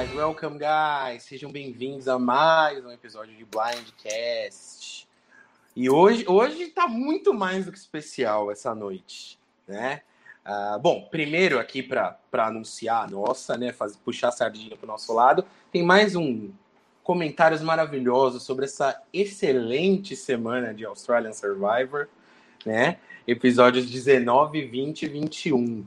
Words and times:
guys, 0.00 0.14
welcome 0.14 0.58
guys, 0.58 1.24
sejam 1.24 1.52
bem-vindos 1.52 2.08
a 2.08 2.18
mais 2.18 2.82
um 2.82 2.90
episódio 2.90 3.36
de 3.36 3.44
Blindcast. 3.44 5.06
E 5.76 5.90
hoje, 5.90 6.24
hoje 6.26 6.68
tá 6.68 6.88
muito 6.88 7.34
mais 7.34 7.66
do 7.66 7.72
que 7.72 7.76
especial 7.76 8.50
essa 8.50 8.74
noite, 8.74 9.38
né? 9.68 10.00
Uh, 10.46 10.78
bom, 10.78 11.06
primeiro 11.10 11.58
aqui 11.58 11.82
para 11.82 12.16
anunciar, 12.32 13.10
nossa, 13.10 13.58
né, 13.58 13.74
fazer, 13.74 13.98
puxar 14.02 14.28
a 14.28 14.32
sardinha 14.32 14.74
para 14.74 14.86
o 14.86 14.88
nosso 14.88 15.12
lado, 15.12 15.44
tem 15.70 15.82
mais 15.82 16.16
um 16.16 16.50
comentários 17.02 17.60
maravilhosos 17.60 18.42
sobre 18.42 18.64
essa 18.64 19.02
excelente 19.12 20.16
semana 20.16 20.72
de 20.72 20.86
Australian 20.86 21.34
Survivor, 21.34 22.08
né? 22.64 22.98
Episódios 23.26 23.84
19, 23.84 24.64
20 24.64 25.02
e 25.02 25.08
21. 25.08 25.86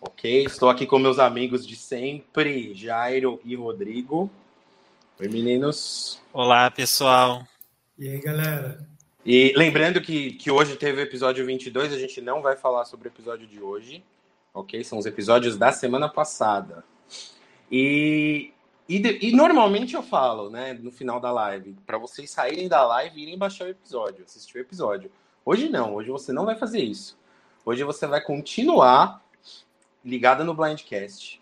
Ok? 0.00 0.44
Estou 0.44 0.68
aqui 0.68 0.86
com 0.86 0.96
meus 0.98 1.18
amigos 1.18 1.66
de 1.66 1.74
sempre, 1.74 2.72
Jairo 2.72 3.40
e 3.44 3.56
Rodrigo. 3.56 4.30
Oi, 5.18 5.26
meninos. 5.28 6.20
Olá, 6.32 6.70
pessoal. 6.70 7.44
E 7.98 8.08
aí, 8.08 8.20
galera? 8.20 8.86
E 9.26 9.52
lembrando 9.56 10.00
que, 10.00 10.34
que 10.34 10.52
hoje 10.52 10.76
teve 10.76 11.00
o 11.00 11.02
episódio 11.02 11.44
22, 11.44 11.92
a 11.92 11.98
gente 11.98 12.20
não 12.20 12.40
vai 12.40 12.56
falar 12.56 12.84
sobre 12.84 13.08
o 13.08 13.10
episódio 13.10 13.44
de 13.48 13.60
hoje, 13.60 14.04
ok? 14.54 14.84
São 14.84 14.98
os 14.98 15.06
episódios 15.06 15.56
da 15.56 15.72
semana 15.72 16.08
passada. 16.08 16.84
E, 17.70 18.52
e, 18.88 19.00
de, 19.00 19.18
e 19.20 19.32
normalmente 19.34 19.96
eu 19.96 20.02
falo, 20.02 20.48
né, 20.48 20.74
no 20.74 20.92
final 20.92 21.18
da 21.18 21.32
live, 21.32 21.76
para 21.84 21.98
vocês 21.98 22.30
saírem 22.30 22.68
da 22.68 22.86
live 22.86 23.18
e 23.18 23.22
irem 23.24 23.36
baixar 23.36 23.64
o 23.64 23.70
episódio, 23.70 24.24
assistir 24.24 24.58
o 24.58 24.60
episódio. 24.60 25.10
Hoje 25.44 25.68
não, 25.68 25.96
hoje 25.96 26.08
você 26.08 26.32
não 26.32 26.44
vai 26.44 26.54
fazer 26.54 26.80
isso. 26.84 27.18
Hoje 27.64 27.82
você 27.82 28.06
vai 28.06 28.20
continuar 28.20 29.27
ligada 30.08 30.42
no 30.42 30.54
Blindcast, 30.54 31.40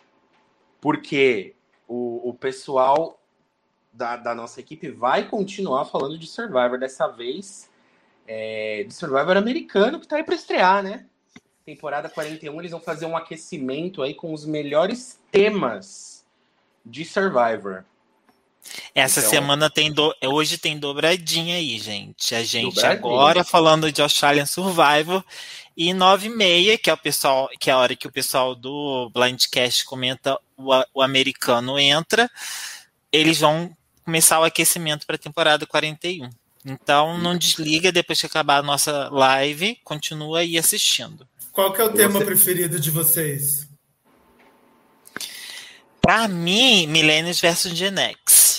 porque 0.81 1.55
o, 1.87 2.31
o 2.31 2.35
pessoal 2.35 3.21
da, 3.93 4.17
da, 4.17 4.35
nossa 4.35 4.61
equipe 4.61 4.91
vai 4.91 5.29
continuar 5.29 5.85
falando 5.85 6.19
de 6.19 6.27
Survivor, 6.27 6.79
dessa 6.79 7.07
vez 7.07 7.71
é, 8.27 8.85
de 8.85 8.93
Survivor 8.93 9.37
americano, 9.37 10.01
que 10.01 10.09
tá 10.09 10.17
aí 10.17 10.25
para 10.25 10.35
estrear, 10.35 10.83
né? 10.83 11.07
Temporada 11.65 12.09
41, 12.09 12.61
eles 12.61 12.73
vão 12.73 12.81
fazer 12.81 13.07
um 13.07 13.17
aquecimento 13.17 14.03
aí 14.03 14.15
com 14.15 14.33
os 14.33 14.45
melhores 14.45 15.21
temas 15.31 16.27
de 16.85 17.05
Survivor. 17.05 17.85
Essa 18.95 19.21
então, 19.21 19.31
semana 19.31 19.71
tem 19.71 19.93
do... 19.93 20.15
hoje 20.25 20.59
tem 20.59 20.79
dobradinha 20.79 21.57
aí, 21.57 21.79
gente. 21.79 22.35
A 22.35 22.43
gente 22.43 22.75
dobradinha. 22.75 22.93
agora 22.93 23.45
falando 23.45 23.93
de 23.93 24.01
Australian 24.01 24.47
Survivor 24.47 25.25
e 25.77 25.93
nove 25.93 26.27
e 26.27 26.31
meia, 26.31 26.79
que 26.79 26.89
é 26.89 26.93
o 26.93 26.97
pessoal, 26.97 27.49
que 27.61 27.69
é 27.69 27.73
a 27.73 27.79
hora 27.79 27.95
que 27.95 28.07
o 28.07 28.13
pessoal 28.13 28.55
do 28.55 29.11
Blindcast 29.11 29.85
comenta 29.85 30.39
o, 30.57 30.71
o 30.95 31.03
americano 31.03 31.79
entra, 31.79 32.31
eles 33.13 33.41
vão 33.41 33.77
começar 34.05 34.41
o 34.41 34.45
aquecimento 34.45 35.07
para 35.07 35.17
a 35.17 35.19
temporada 35.19 35.67
41. 35.67 36.31
Então 36.65 37.19
não 37.19 37.37
desliga 37.37 37.93
depois 37.93 38.21
que 38.21 38.27
acabar 38.27 38.59
a 38.59 38.63
nossa 38.63 39.09
live, 39.11 39.79
continua 39.85 40.41
aí 40.41 40.59
assistindo. 40.59 41.29
Qual 41.53 41.73
que 41.73 41.81
é 41.81 41.85
o 41.85 41.93
tema 41.93 42.19
Você... 42.19 42.25
preferido 42.25 42.81
de 42.81 42.91
vocês? 42.91 43.69
Para 46.01 46.29
mim, 46.29 46.87
Millennials 46.87 47.41
versus 47.41 47.73
Gen 47.73 47.99
X. 47.99 48.56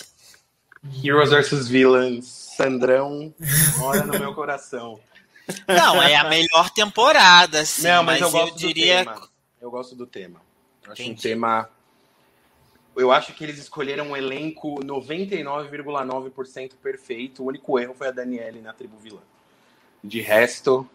Heroes 1.03 1.29
versus 1.29 1.67
Villains. 1.67 2.47
Sandrão, 2.57 3.31
mora 3.77 4.03
no 4.03 4.17
meu 4.17 4.33
coração. 4.33 4.99
Não, 5.67 6.01
é 6.01 6.15
a 6.15 6.23
melhor 6.23 6.71
temporada, 6.71 7.63
sim. 7.63 7.83
Não, 7.83 8.03
mas, 8.03 8.19
mas 8.19 8.33
eu, 8.33 8.39
gosto 8.39 8.53
eu 8.53 8.57
diria. 8.57 9.03
Do 9.03 9.11
tema. 9.11 9.29
Eu 9.61 9.71
gosto 9.71 9.95
do 9.95 10.07
tema. 10.07 10.41
Eu 10.83 10.91
acho 10.91 11.01
Entendi. 11.03 11.19
um 11.19 11.21
tema. 11.21 11.69
Eu 12.95 13.11
acho 13.11 13.33
que 13.33 13.43
eles 13.43 13.59
escolheram 13.59 14.09
um 14.09 14.17
elenco 14.17 14.79
99,9% 14.83 16.71
perfeito. 16.81 17.43
O 17.43 17.45
único 17.45 17.77
erro 17.77 17.93
foi 17.93 18.07
a 18.07 18.11
Daniele 18.11 18.59
na 18.59 18.73
tribo 18.73 18.97
vilã. 18.97 19.21
De 20.03 20.19
resto, 20.19 20.89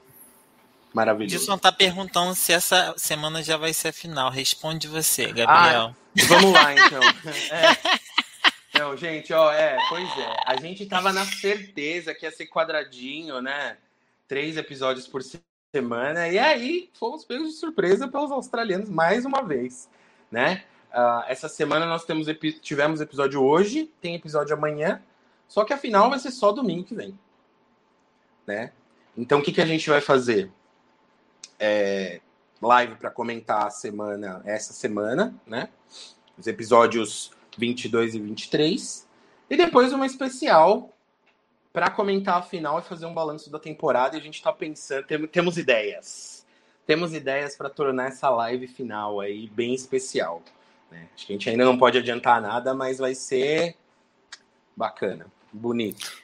maravilhoso. 0.92 1.36
Dilson 1.36 1.58
tá 1.58 1.70
perguntando 1.70 2.34
se 2.34 2.52
essa 2.52 2.92
semana 2.96 3.40
já 3.40 3.56
vai 3.56 3.72
ser 3.72 3.88
a 3.88 3.92
final. 3.92 4.30
Responde 4.30 4.88
você, 4.88 5.26
Gabriel. 5.26 5.94
Ah, 5.94 5.94
vamos 6.26 6.52
lá, 6.52 6.74
então. 6.74 7.00
É. 7.52 8.01
Não, 8.78 8.96
gente, 8.96 9.32
ó, 9.32 9.52
é, 9.52 9.76
pois 9.88 10.08
é. 10.18 10.36
A 10.46 10.56
gente 10.56 10.86
tava 10.86 11.12
na 11.12 11.24
certeza 11.24 12.14
que 12.14 12.24
ia 12.24 12.30
ser 12.30 12.46
quadradinho, 12.46 13.40
né? 13.40 13.76
três 14.32 14.56
episódios 14.56 15.06
por 15.06 15.22
semana, 15.74 16.26
e 16.26 16.38
aí 16.38 16.90
fomos 16.94 17.22
pegos 17.22 17.50
de 17.50 17.54
surpresa 17.56 18.08
pelos 18.08 18.32
australianos 18.32 18.88
mais 18.88 19.26
uma 19.26 19.42
vez, 19.42 19.90
né? 20.30 20.64
Uh, 20.90 21.24
essa 21.28 21.50
semana 21.50 21.84
nós 21.84 22.06
temos 22.06 22.26
tivemos 22.62 23.02
episódio 23.02 23.42
hoje, 23.42 23.92
tem 24.00 24.14
episódio 24.14 24.56
amanhã, 24.56 25.02
só 25.46 25.64
que 25.64 25.74
a 25.74 25.76
final 25.76 26.08
vai 26.08 26.18
ser 26.18 26.30
só 26.30 26.50
domingo 26.50 26.84
que 26.84 26.94
vem, 26.94 27.18
né? 28.46 28.72
Então 29.14 29.40
o 29.40 29.42
que, 29.42 29.52
que 29.52 29.60
a 29.60 29.66
gente 29.66 29.90
vai 29.90 30.00
fazer? 30.00 30.50
É, 31.60 32.22
live 32.62 32.94
para 32.94 33.10
comentar 33.10 33.66
a 33.66 33.70
semana, 33.70 34.40
essa 34.46 34.72
semana, 34.72 35.34
né? 35.46 35.68
Os 36.38 36.46
episódios 36.46 37.32
22 37.56 38.14
e 38.14 38.20
23. 38.20 39.08
E 39.50 39.56
depois 39.56 39.92
uma 39.92 40.06
especial 40.06 40.90
para 41.72 41.90
comentar 41.90 42.38
a 42.38 42.42
final 42.42 42.78
e 42.78 42.82
fazer 42.82 43.06
um 43.06 43.14
balanço 43.14 43.50
da 43.50 43.58
temporada. 43.58 44.16
E 44.16 44.20
a 44.20 44.22
gente 44.22 44.34
está 44.34 44.52
pensando, 44.52 45.04
tem, 45.04 45.26
temos 45.26 45.56
ideias. 45.56 46.44
Temos 46.86 47.14
ideias 47.14 47.56
para 47.56 47.70
tornar 47.70 48.08
essa 48.08 48.28
live 48.28 48.66
final 48.66 49.20
aí 49.20 49.48
bem 49.48 49.74
especial. 49.74 50.42
Né? 50.90 51.08
Acho 51.14 51.26
que 51.26 51.32
a 51.32 51.36
gente 51.36 51.48
ainda 51.48 51.64
não 51.64 51.78
pode 51.78 51.96
adiantar 51.96 52.40
nada, 52.40 52.74
mas 52.74 52.98
vai 52.98 53.14
ser 53.14 53.76
bacana, 54.76 55.26
bonito. 55.52 56.22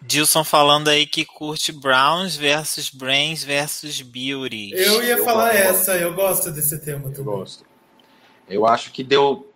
Dilson 0.00 0.44
falando 0.44 0.88
aí 0.88 1.06
que 1.06 1.24
curte 1.24 1.72
Browns 1.72 2.36
versus 2.36 2.88
Brains 2.88 3.42
versus 3.42 4.00
Beauty. 4.00 4.70
Eu 4.72 5.02
ia 5.02 5.16
eu 5.16 5.24
falar 5.24 5.52
gosto. 5.52 5.62
essa, 5.62 5.96
eu 5.96 6.14
gosto 6.14 6.50
desse 6.52 6.78
tema. 6.78 7.02
Também. 7.02 7.18
Eu 7.18 7.24
gosto. 7.24 7.64
Eu 8.48 8.66
acho 8.66 8.92
que 8.92 9.02
deu 9.02 9.47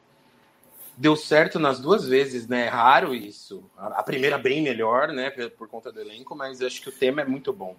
deu 0.96 1.16
certo 1.16 1.58
nas 1.58 1.80
duas 1.80 2.06
vezes, 2.06 2.46
né? 2.46 2.66
É 2.66 2.68
raro 2.68 3.14
isso. 3.14 3.64
A 3.76 4.02
primeira 4.02 4.38
bem 4.38 4.62
melhor, 4.62 5.08
né? 5.08 5.30
Por 5.56 5.68
conta 5.68 5.92
do 5.92 6.00
elenco, 6.00 6.34
mas 6.36 6.60
acho 6.60 6.80
que 6.80 6.88
o 6.88 6.92
tema 6.92 7.22
é 7.22 7.24
muito 7.24 7.52
bom. 7.52 7.76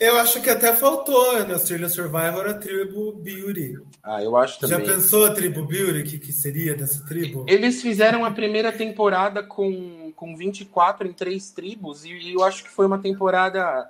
Eu 0.00 0.16
acho 0.18 0.42
que 0.42 0.50
até 0.50 0.74
faltou 0.74 1.46
na 1.46 1.54
Australian 1.54 1.88
Survivor 1.88 2.46
a 2.48 2.54
tribo 2.54 3.12
Beauty. 3.12 3.78
Ah, 4.02 4.22
eu 4.22 4.36
acho 4.36 4.58
também. 4.58 4.84
Já 4.84 4.94
pensou 4.94 5.26
a 5.26 5.32
tribo 5.32 5.64
Beauty? 5.64 6.00
O 6.00 6.04
que, 6.04 6.18
que 6.18 6.32
seria 6.32 6.74
dessa 6.74 7.04
tribo? 7.06 7.46
Eles 7.48 7.80
fizeram 7.80 8.24
a 8.24 8.30
primeira 8.32 8.72
temporada 8.72 9.44
com, 9.44 10.12
com 10.16 10.36
24 10.36 11.06
em 11.06 11.12
três 11.12 11.52
tribos 11.52 12.04
e 12.04 12.32
eu 12.32 12.42
acho 12.42 12.64
que 12.64 12.70
foi 12.70 12.86
uma 12.86 12.98
temporada 12.98 13.88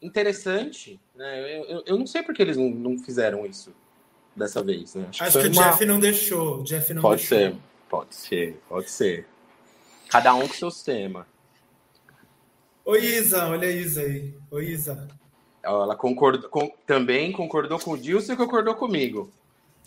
interessante. 0.00 0.98
Né? 1.14 1.58
Eu, 1.58 1.64
eu, 1.64 1.82
eu 1.86 1.96
não 1.96 2.06
sei 2.08 2.22
porque 2.22 2.42
eles 2.42 2.56
não, 2.56 2.68
não 2.68 2.98
fizeram 2.98 3.46
isso 3.46 3.72
dessa 4.34 4.62
vez. 4.62 4.94
Né? 4.94 5.06
Acho, 5.10 5.22
acho 5.22 5.38
que, 5.38 5.50
que 5.50 5.56
o 5.56 5.60
uma... 5.60 5.70
Jeff 5.70 5.86
não 5.86 6.00
deixou. 6.00 6.60
O 6.60 6.64
Jeff 6.64 6.92
não 6.92 7.02
Pode 7.02 7.20
deixou. 7.20 7.38
ser. 7.38 7.56
Pode 7.92 8.14
ser, 8.14 8.58
pode 8.70 8.90
ser. 8.90 9.26
Cada 10.08 10.34
um 10.34 10.48
com 10.48 10.54
seu 10.54 10.70
tema. 10.70 11.26
Oi, 12.86 13.04
Isa, 13.04 13.46
olha 13.48 13.68
a 13.68 13.70
Isa 13.70 14.00
aí. 14.00 14.34
Oi, 14.50 14.64
Isa. 14.64 15.06
Ela 15.62 15.94
concordou, 15.94 16.48
com, 16.48 16.72
também 16.86 17.30
concordou 17.32 17.78
com 17.78 17.90
o 17.90 17.98
Dilson 17.98 18.32
e 18.32 18.36
concordou 18.36 18.74
comigo. 18.76 19.30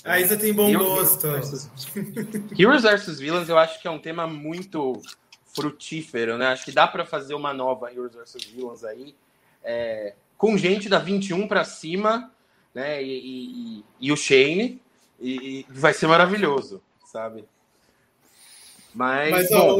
A 0.03 0.19
Isa 0.19 0.37
tem 0.37 0.53
bom 0.53 0.71
gosto. 0.71 1.25
Heroes 2.55 2.83
versus 2.83 3.19
Villains 3.19 3.49
eu 3.49 3.57
acho 3.57 3.81
que 3.81 3.87
é 3.87 3.91
um 3.91 3.97
tema 3.97 4.27
muito 4.27 5.01
frutífero, 5.55 6.37
né? 6.37 6.49
Acho 6.49 6.65
que 6.65 6.71
dá 6.71 6.85
para 6.87 7.07
fazer 7.07 7.33
uma 7.33 7.55
nova 7.55 7.91
Heroes 7.91 8.13
versus 8.13 8.43
Villains 8.43 8.83
aí, 8.83 9.15
é, 9.63 10.13
com 10.37 10.55
gente 10.55 10.87
da 10.87 10.99
21 10.99 11.47
para 11.47 11.63
cima, 11.63 12.31
né? 12.71 13.01
E, 13.01 13.79
e, 13.79 13.85
e, 13.99 14.11
o 14.11 14.15
Shane, 14.15 14.79
e, 15.19 15.61
e 15.61 15.65
vai 15.69 15.91
ser 15.91 16.05
maravilhoso, 16.05 16.83
sabe? 17.03 17.45
Mas, 18.95 19.29
Mas 19.29 19.51
ó, 19.51 19.75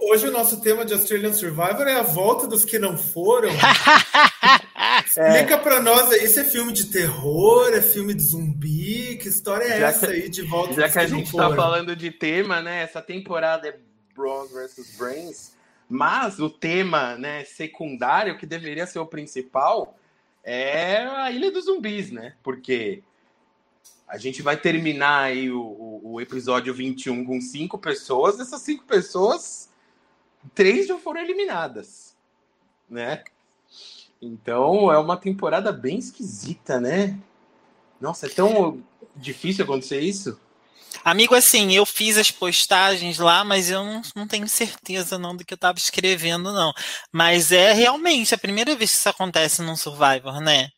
hoje 0.00 0.28
o 0.28 0.30
nosso 0.30 0.60
tema 0.60 0.84
de 0.84 0.92
Australian 0.92 1.32
Survivor 1.32 1.88
é 1.88 1.96
a 1.96 2.02
volta 2.02 2.46
dos 2.46 2.64
que 2.64 2.78
não 2.78 2.96
foram. 2.96 3.50
Explica 5.04 5.54
é. 5.54 5.58
para 5.58 5.80
nós 5.80 6.08
aí 6.12 6.28
se 6.28 6.38
é 6.38 6.44
filme 6.44 6.72
de 6.72 6.86
terror, 6.86 7.72
é 7.74 7.82
filme 7.82 8.14
de 8.14 8.22
zumbi, 8.22 9.18
que 9.20 9.28
história 9.28 9.64
é 9.64 9.80
já 9.80 9.88
essa 9.88 10.06
que, 10.06 10.12
aí 10.12 10.28
de 10.28 10.42
volta 10.42 10.74
Já 10.74 10.88
que 10.88 10.98
a 11.00 11.06
gente 11.06 11.26
está 11.26 11.52
falando 11.52 11.96
de 11.96 12.12
tema, 12.12 12.62
né? 12.62 12.82
Essa 12.82 13.02
temporada 13.02 13.66
é 13.66 13.76
Bronze 14.14 14.54
versus 14.54 14.96
Brains, 14.96 15.56
mas 15.88 16.38
o 16.38 16.48
tema, 16.48 17.16
né, 17.16 17.44
secundário 17.44 18.38
que 18.38 18.46
deveria 18.46 18.86
ser 18.86 19.00
o 19.00 19.06
principal 19.06 19.98
é 20.44 20.98
a 20.98 21.32
Ilha 21.32 21.50
dos 21.50 21.64
Zumbis, 21.64 22.12
né? 22.12 22.34
Porque 22.40 23.02
a 24.10 24.18
gente 24.18 24.42
vai 24.42 24.56
terminar 24.56 25.22
aí 25.22 25.48
o, 25.50 25.60
o, 25.60 26.14
o, 26.14 26.20
episódio 26.20 26.74
21 26.74 27.24
com 27.24 27.40
cinco 27.40 27.78
pessoas. 27.78 28.40
Essas 28.40 28.60
cinco 28.60 28.84
pessoas, 28.84 29.70
três 30.52 30.88
já 30.88 30.98
foram 30.98 31.20
eliminadas, 31.20 32.16
né? 32.88 33.22
Então 34.20 34.92
é 34.92 34.98
uma 34.98 35.16
temporada 35.16 35.70
bem 35.70 35.98
esquisita, 35.98 36.80
né? 36.80 37.16
Nossa, 38.00 38.26
é 38.26 38.28
tão 38.28 38.82
difícil 39.14 39.62
acontecer 39.62 40.00
isso. 40.00 40.38
Amigo, 41.04 41.36
assim, 41.36 41.72
eu 41.72 41.86
fiz 41.86 42.18
as 42.18 42.32
postagens 42.32 43.18
lá, 43.18 43.44
mas 43.44 43.70
eu 43.70 43.84
não, 43.84 44.02
não 44.16 44.26
tenho 44.26 44.48
certeza 44.48 45.18
não 45.18 45.36
do 45.36 45.44
que 45.44 45.54
eu 45.54 45.56
estava 45.56 45.78
escrevendo, 45.78 46.52
não. 46.52 46.72
Mas 47.12 47.52
é 47.52 47.72
realmente 47.72 48.34
a 48.34 48.38
primeira 48.38 48.74
vez 48.74 48.90
que 48.90 48.96
isso 48.98 49.08
acontece 49.08 49.62
num 49.62 49.76
Survivor, 49.76 50.40
né? 50.40 50.68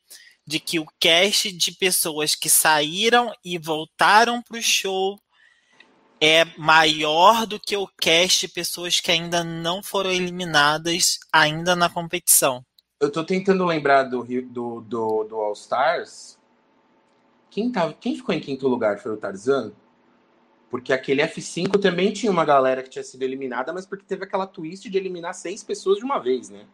De 0.53 0.61
que 0.61 0.79
o 0.79 0.85
cast 1.01 1.51
de 1.51 1.73
pessoas 1.73 2.35
que 2.35 2.51
saíram 2.51 3.33
e 3.43 3.57
voltaram 3.57 4.43
para 4.43 4.59
o 4.59 4.63
show 4.63 5.19
é 6.21 6.45
maior 6.59 7.47
do 7.47 7.59
que 7.59 7.75
o 7.75 7.89
cast 7.99 8.47
de 8.47 8.53
pessoas 8.53 9.01
que 9.01 9.11
ainda 9.11 9.43
não 9.43 9.83
foram 9.83 10.11
eliminadas 10.11 11.19
ainda 11.33 11.75
na 11.75 11.89
competição. 11.89 12.63
Eu 13.01 13.11
tô 13.11 13.25
tentando 13.25 13.65
lembrar 13.65 14.03
do, 14.03 14.23
do, 14.23 14.83
do, 14.83 15.25
do 15.25 15.37
All 15.37 15.55
Stars. 15.55 16.39
Quem, 17.49 17.73
tava, 17.73 17.95
quem 17.95 18.15
ficou 18.15 18.35
em 18.35 18.41
quinto 18.41 18.69
lugar 18.69 18.99
foi 18.99 19.15
o 19.15 19.17
Tarzan? 19.17 19.73
Porque 20.69 20.93
aquele 20.93 21.23
F5 21.23 21.81
também 21.81 22.13
tinha 22.13 22.31
uma 22.31 22.45
galera 22.45 22.83
que 22.83 22.91
tinha 22.91 23.03
sido 23.03 23.23
eliminada, 23.23 23.73
mas 23.73 23.87
porque 23.87 24.05
teve 24.05 24.25
aquela 24.25 24.47
twist 24.47 24.91
de 24.91 24.99
eliminar 24.99 25.33
seis 25.33 25.65
pessoas 25.65 25.97
de 25.97 26.05
uma 26.05 26.19
vez, 26.19 26.51
né? 26.51 26.67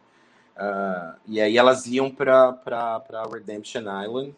Uh, 0.59 1.15
e 1.25 1.39
aí 1.39 1.57
elas 1.57 1.87
iam 1.87 2.11
para 2.11 2.59
Redemption 3.31 3.83
Island 4.03 4.35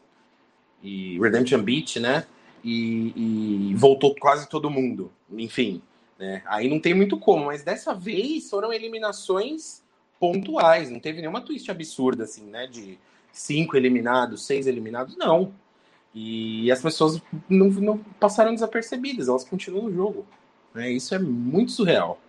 e 0.83 1.19
Redemption 1.19 1.63
Beach, 1.63 1.99
né? 1.99 2.27
E, 2.63 3.71
e, 3.71 3.75
voltou 3.75 4.13
quase 4.15 4.47
todo 4.47 4.69
mundo. 4.69 5.11
Enfim, 5.31 5.81
né? 6.19 6.43
Aí 6.45 6.69
não 6.69 6.79
tem 6.79 6.93
muito 6.93 7.17
como, 7.17 7.45
mas 7.45 7.63
dessa 7.63 7.95
vez 7.95 8.47
foram 8.47 8.71
eliminações 8.71 9.81
pontuais, 10.19 10.91
não 10.91 10.99
teve 10.99 11.21
nenhuma 11.21 11.41
twist 11.41 11.71
absurda, 11.71 12.25
assim, 12.25 12.45
né? 12.45 12.67
De 12.67 12.99
cinco 13.31 13.75
eliminados, 13.75 14.45
seis 14.45 14.67
eliminados, 14.67 15.17
não. 15.17 15.51
E 16.13 16.71
as 16.71 16.83
pessoas 16.83 17.19
não, 17.49 17.67
não 17.69 17.97
passaram 17.97 18.53
desapercebidas, 18.53 19.27
elas 19.27 19.43
continuam 19.43 19.85
no 19.85 19.93
jogo. 19.93 20.25
Né? 20.73 20.91
Isso 20.91 21.15
é 21.15 21.19
muito 21.19 21.71
surreal. 21.71 22.19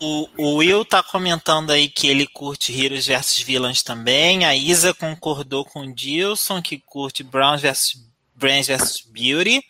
O, 0.00 0.28
o, 0.38 0.54
Will 0.56 0.82
tá 0.84 1.02
comentando 1.02 1.70
aí 1.70 1.88
que 1.88 2.08
ele 2.08 2.26
curte 2.26 2.72
Heroes 2.72 3.06
vs 3.06 3.38
Villains 3.40 3.82
também. 3.82 4.46
A 4.46 4.56
Isa 4.56 4.94
concordou 4.94 5.64
com 5.64 5.80
o 5.80 5.94
Dilson, 5.94 6.62
que 6.62 6.78
curte 6.78 7.22
Browns 7.22 7.60
vs 7.60 7.96
Brands 8.34 8.68
vs 8.68 9.02
Beauty. 9.02 9.62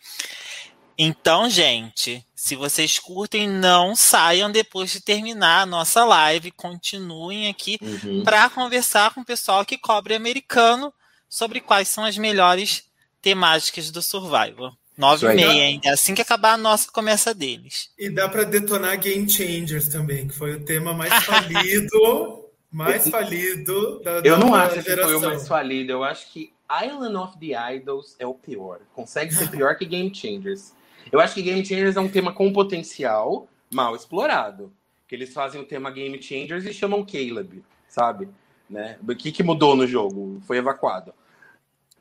Então, 0.97 1.49
gente, 1.49 2.25
se 2.33 2.55
vocês 2.55 2.97
curtem, 2.97 3.49
não 3.49 3.95
saiam 3.95 4.49
depois 4.49 4.91
de 4.91 5.01
terminar 5.01 5.61
a 5.61 5.65
nossa 5.65 6.05
live. 6.05 6.51
Continuem 6.51 7.49
aqui 7.49 7.77
uhum. 7.81 8.23
para 8.23 8.49
conversar 8.49 9.13
com 9.13 9.21
o 9.21 9.25
pessoal 9.25 9.65
que 9.65 9.77
cobre 9.77 10.15
americano 10.15 10.93
sobre 11.27 11.59
quais 11.59 11.87
são 11.87 12.05
as 12.05 12.17
melhores 12.17 12.83
temáticas 13.21 13.91
do 13.91 14.01
Survival. 14.01 14.73
9 15.01 15.25
e 15.25 15.35
meia 15.35 15.63
ainda. 15.63 15.91
Assim 15.91 16.13
que 16.13 16.21
acabar 16.21 16.53
a 16.53 16.57
nossa, 16.57 16.89
começa 16.91 17.33
deles. 17.33 17.89
E 17.97 18.07
dá 18.07 18.29
para 18.29 18.43
detonar 18.43 18.97
Game 18.99 19.27
Changers 19.27 19.87
também, 19.89 20.27
que 20.27 20.35
foi 20.35 20.53
o 20.53 20.63
tema 20.63 20.93
mais 20.93 21.11
falido. 21.25 22.45
mais 22.71 23.09
falido 23.09 23.99
da 24.03 24.21
Eu 24.23 24.37
não 24.37 24.53
acho 24.53 24.83
que 24.83 24.95
foi 24.95 25.15
o 25.15 25.21
mais 25.21 25.47
falido. 25.47 25.91
Eu 25.91 26.03
acho 26.03 26.31
que 26.31 26.53
Island 26.71 27.15
of 27.15 27.37
the 27.39 27.75
Idols 27.75 28.15
é 28.19 28.27
o 28.27 28.35
pior. 28.35 28.79
Consegue 28.93 29.33
ser 29.33 29.49
pior 29.49 29.75
que 29.75 29.85
Game 29.85 30.13
Changers. 30.13 30.73
Eu 31.11 31.19
acho 31.19 31.33
que 31.33 31.41
Game 31.41 31.65
Changers 31.65 31.97
é 31.97 31.99
um 31.99 32.07
tema 32.07 32.31
com 32.31 32.53
potencial 32.53 33.49
mal 33.73 33.95
explorado. 33.95 34.71
Que 35.07 35.15
eles 35.15 35.33
fazem 35.33 35.59
o 35.59 35.65
tema 35.65 35.91
Game 35.91 36.21
Changers 36.21 36.63
e 36.65 36.73
chamam 36.73 37.03
Caleb, 37.03 37.63
sabe? 37.89 38.29
Né? 38.69 38.97
O 39.05 39.15
que, 39.15 39.31
que 39.31 39.43
mudou 39.43 39.75
no 39.75 39.85
jogo? 39.85 40.39
Foi 40.47 40.57
evacuado. 40.57 41.11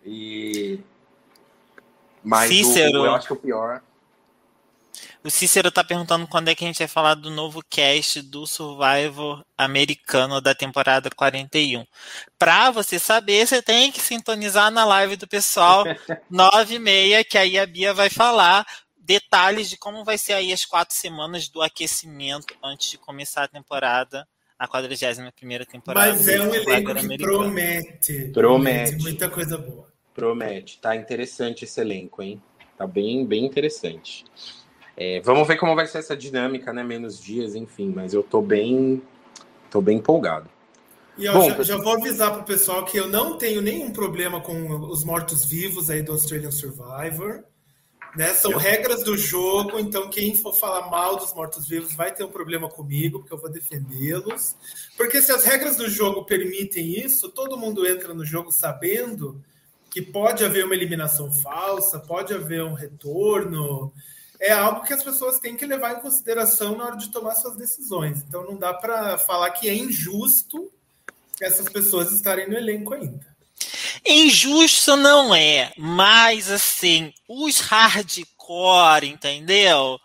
E. 0.05 0.79
Mas 2.23 2.49
Cícero. 2.49 3.03
O, 3.03 3.07
eu 3.07 3.15
acho 3.15 3.27
que 3.27 3.33
o 3.33 3.37
pior. 3.37 3.83
O 5.23 5.31
Cícero 5.31 5.71
tá 5.71 5.85
perguntando 5.85 6.27
quando 6.27 6.49
é 6.49 6.55
que 6.55 6.65
a 6.65 6.67
gente 6.67 6.79
vai 6.79 6.89
falar 6.89 7.15
do 7.15 7.31
novo 7.31 7.63
cast 7.69 8.23
do 8.23 8.47
Survivor 8.47 9.45
americano 9.57 10.41
da 10.41 10.55
temporada 10.55 11.11
41. 11.15 11.87
Pra 12.39 12.71
você 12.71 12.99
saber, 12.99 13.47
você 13.47 13.61
tem 13.61 13.93
que 13.93 14.01
sintonizar 14.01 14.71
na 14.71 14.85
live 14.85 15.17
do 15.17 15.29
pessoal 15.29 15.85
9 16.31 16.75
e 16.75 16.79
meia, 16.79 17.25
que 17.25 17.37
aí 17.37 17.59
a 17.59 17.67
Bia 17.67 17.93
vai 17.93 18.09
falar 18.09 18.67
detalhes 18.97 19.69
de 19.69 19.77
como 19.77 20.05
vai 20.05 20.17
ser 20.17 20.35
aí 20.35 20.53
as 20.53 20.65
quatro 20.65 20.95
semanas 20.95 21.49
do 21.49 21.61
aquecimento 21.61 22.55
antes 22.63 22.91
de 22.91 22.99
começar 22.99 23.45
a 23.45 23.49
temporada 23.49 24.27
a 24.59 24.69
41 24.69 25.31
primeira 25.33 25.67
temporada. 25.67 26.13
Mas 26.13 26.29
é 26.29 26.41
um 26.41 26.55
elenco 26.55 26.95
que 26.95 27.19
promete, 27.19 28.31
promete. 28.33 29.03
Muita 29.03 29.29
coisa 29.29 29.59
boa. 29.59 29.90
Promete. 30.15 30.79
Tá 30.81 30.97
interessante 30.97 31.65
esse 31.65 31.81
elenco, 31.81 32.23
hein? 32.23 32.43
Tá 32.77 32.87
bem, 32.87 33.25
bem 33.25 33.45
interessante. 33.45 34.25
É, 34.97 35.21
vamos 35.21 35.47
ver 35.47 35.57
como 35.57 35.75
vai 35.75 35.87
ser 35.87 35.99
essa 35.99 36.17
dinâmica, 36.17 36.73
né? 36.73 36.83
Menos 36.83 37.21
dias, 37.21 37.55
enfim. 37.55 37.93
Mas 37.95 38.13
eu 38.13 38.23
tô 38.23 38.43
bem, 38.43 39.03
tô 39.71 39.81
bem 39.81 39.99
empolgado. 39.99 40.49
E 41.17 41.29
ó, 41.29 41.35
Bom, 41.35 41.51
já, 41.51 41.63
já, 41.63 41.77
vou 41.77 41.95
avisar 41.95 42.33
pro 42.33 42.45
pessoal 42.45 42.85
que 42.85 42.97
eu 42.97 43.09
não 43.09 43.37
tenho 43.37 43.61
nenhum 43.61 43.91
problema 43.93 44.41
com 44.41 44.69
os 44.89 45.05
mortos-vivos 45.05 45.91
aí 45.91 46.03
do 46.03 46.13
Australian 46.13 46.51
Survivor. 46.51 47.45
Né? 48.17 48.35
São 48.35 48.57
regras 48.57 49.05
do 49.05 49.17
jogo, 49.17 49.79
então 49.79 50.11
quem 50.11 50.35
for 50.35 50.53
falar 50.53 50.91
mal 50.91 51.17
dos 51.17 51.33
mortos-vivos 51.33 51.95
vai 51.95 52.13
ter 52.13 52.25
um 52.25 52.31
problema 52.31 52.69
comigo, 52.69 53.21
porque 53.21 53.33
eu 53.33 53.39
vou 53.39 53.51
defendê-los. 53.51 54.57
Porque 54.97 55.23
se 55.23 55.31
as 55.31 55.45
regras 55.45 55.77
do 55.77 55.89
jogo 55.89 56.25
permitem 56.25 56.99
isso, 56.99 57.29
todo 57.29 57.57
mundo 57.57 57.87
entra 57.87 58.13
no 58.13 58.25
jogo 58.25 58.51
sabendo 58.51 59.41
que 59.91 60.01
pode 60.01 60.45
haver 60.45 60.65
uma 60.65 60.75
eliminação 60.75 61.33
falsa, 61.33 61.99
pode 61.99 62.33
haver 62.33 62.63
um 62.63 62.75
retorno. 62.75 63.93
É 64.39 64.53
algo 64.53 64.85
que 64.85 64.93
as 64.93 65.03
pessoas 65.03 65.39
têm 65.39 65.57
que 65.57 65.67
levar 65.67 65.99
em 65.99 66.01
consideração 66.01 66.77
na 66.77 66.85
hora 66.85 66.97
de 66.97 67.11
tomar 67.11 67.35
suas 67.35 67.57
decisões. 67.57 68.23
Então 68.27 68.45
não 68.45 68.57
dá 68.57 68.73
para 68.73 69.19
falar 69.19 69.51
que 69.51 69.69
é 69.69 69.75
injusto 69.75 70.73
essas 71.41 71.69
pessoas 71.69 72.13
estarem 72.13 72.49
no 72.49 72.57
elenco 72.57 72.95
ainda. 72.95 73.27
Injusto 74.07 74.97
não 74.97 75.35
é, 75.35 75.73
mas 75.77 76.51
assim, 76.51 77.13
os 77.29 77.61
hardcore, 77.61 79.07
entendeu? 79.07 79.99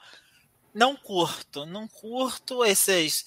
Não 0.74 0.96
curto, 0.96 1.66
não 1.66 1.88
curto 1.88 2.65
esses. 2.65 3.25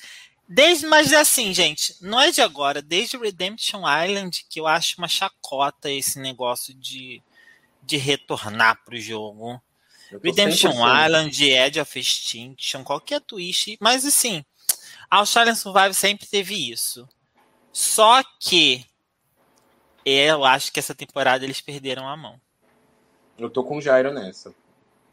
Desde, 0.48 0.86
mas 0.86 1.12
assim, 1.12 1.52
gente, 1.52 1.94
não 2.00 2.18
é 2.18 2.30
de 2.30 2.40
agora, 2.40 2.80
desde 2.80 3.18
Redemption 3.18 3.82
Island 3.82 4.46
que 4.48 4.58
eu 4.58 4.66
acho 4.66 4.96
uma 4.96 5.08
chacota 5.08 5.90
esse 5.90 6.18
negócio 6.18 6.72
de, 6.72 7.22
de 7.82 7.98
retornar 7.98 8.82
pro 8.82 8.98
jogo. 8.98 9.60
Redemption 10.22 10.72
Island, 10.72 11.44
Edge 11.44 11.78
of 11.78 11.98
Extinction, 11.98 12.82
qualquer 12.82 13.20
twist, 13.20 13.76
mas 13.78 14.06
assim, 14.06 14.42
a 15.10 15.18
Australian 15.18 15.54
Survive 15.54 15.92
sempre 15.92 16.26
teve 16.26 16.70
isso. 16.70 17.06
Só 17.70 18.22
que 18.40 18.86
eu 20.02 20.44
acho 20.44 20.72
que 20.72 20.78
essa 20.78 20.94
temporada 20.94 21.44
eles 21.44 21.60
perderam 21.60 22.08
a 22.08 22.16
mão. 22.16 22.40
Eu 23.38 23.50
tô 23.50 23.62
com 23.62 23.76
o 23.76 23.82
Jairo 23.82 24.12
nessa. 24.12 24.54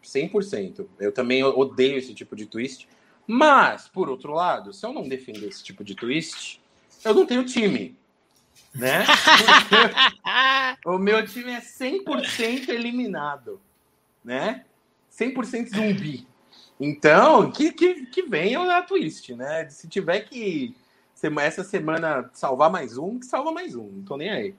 100%. 0.01 0.87
Eu 0.99 1.11
também 1.11 1.43
odeio 1.43 1.97
esse 1.97 2.13
tipo 2.13 2.35
de 2.35 2.45
twist. 2.45 2.87
Mas, 3.27 3.87
por 3.87 4.09
outro 4.09 4.33
lado, 4.33 4.73
se 4.73 4.85
eu 4.85 4.93
não 4.93 5.07
defender 5.07 5.47
esse 5.47 5.63
tipo 5.63 5.83
de 5.83 5.95
twist, 5.95 6.61
eu 7.03 7.13
não 7.13 7.25
tenho 7.25 7.45
time. 7.45 7.97
Né? 8.73 9.05
o 10.85 10.97
meu 10.97 11.25
time 11.25 11.51
é 11.51 11.61
100% 11.61 12.69
eliminado. 12.69 13.59
Né? 14.23 14.65
100% 15.11 15.69
zumbi. 15.69 16.27
Então, 16.79 17.51
que, 17.51 17.71
que, 17.71 18.05
que 18.07 18.23
venha 18.23 18.77
a 18.77 18.81
twist, 18.81 19.33
né? 19.33 19.69
Se 19.69 19.87
tiver 19.87 20.21
que 20.21 20.75
essa 21.41 21.63
semana 21.63 22.29
salvar 22.33 22.69
mais 22.69 22.97
um, 22.97 23.17
que 23.17 23.25
salva 23.25 23.51
mais 23.51 23.75
um. 23.75 23.87
Não 23.87 24.03
tô 24.03 24.17
nem 24.17 24.29
aí. 24.29 24.55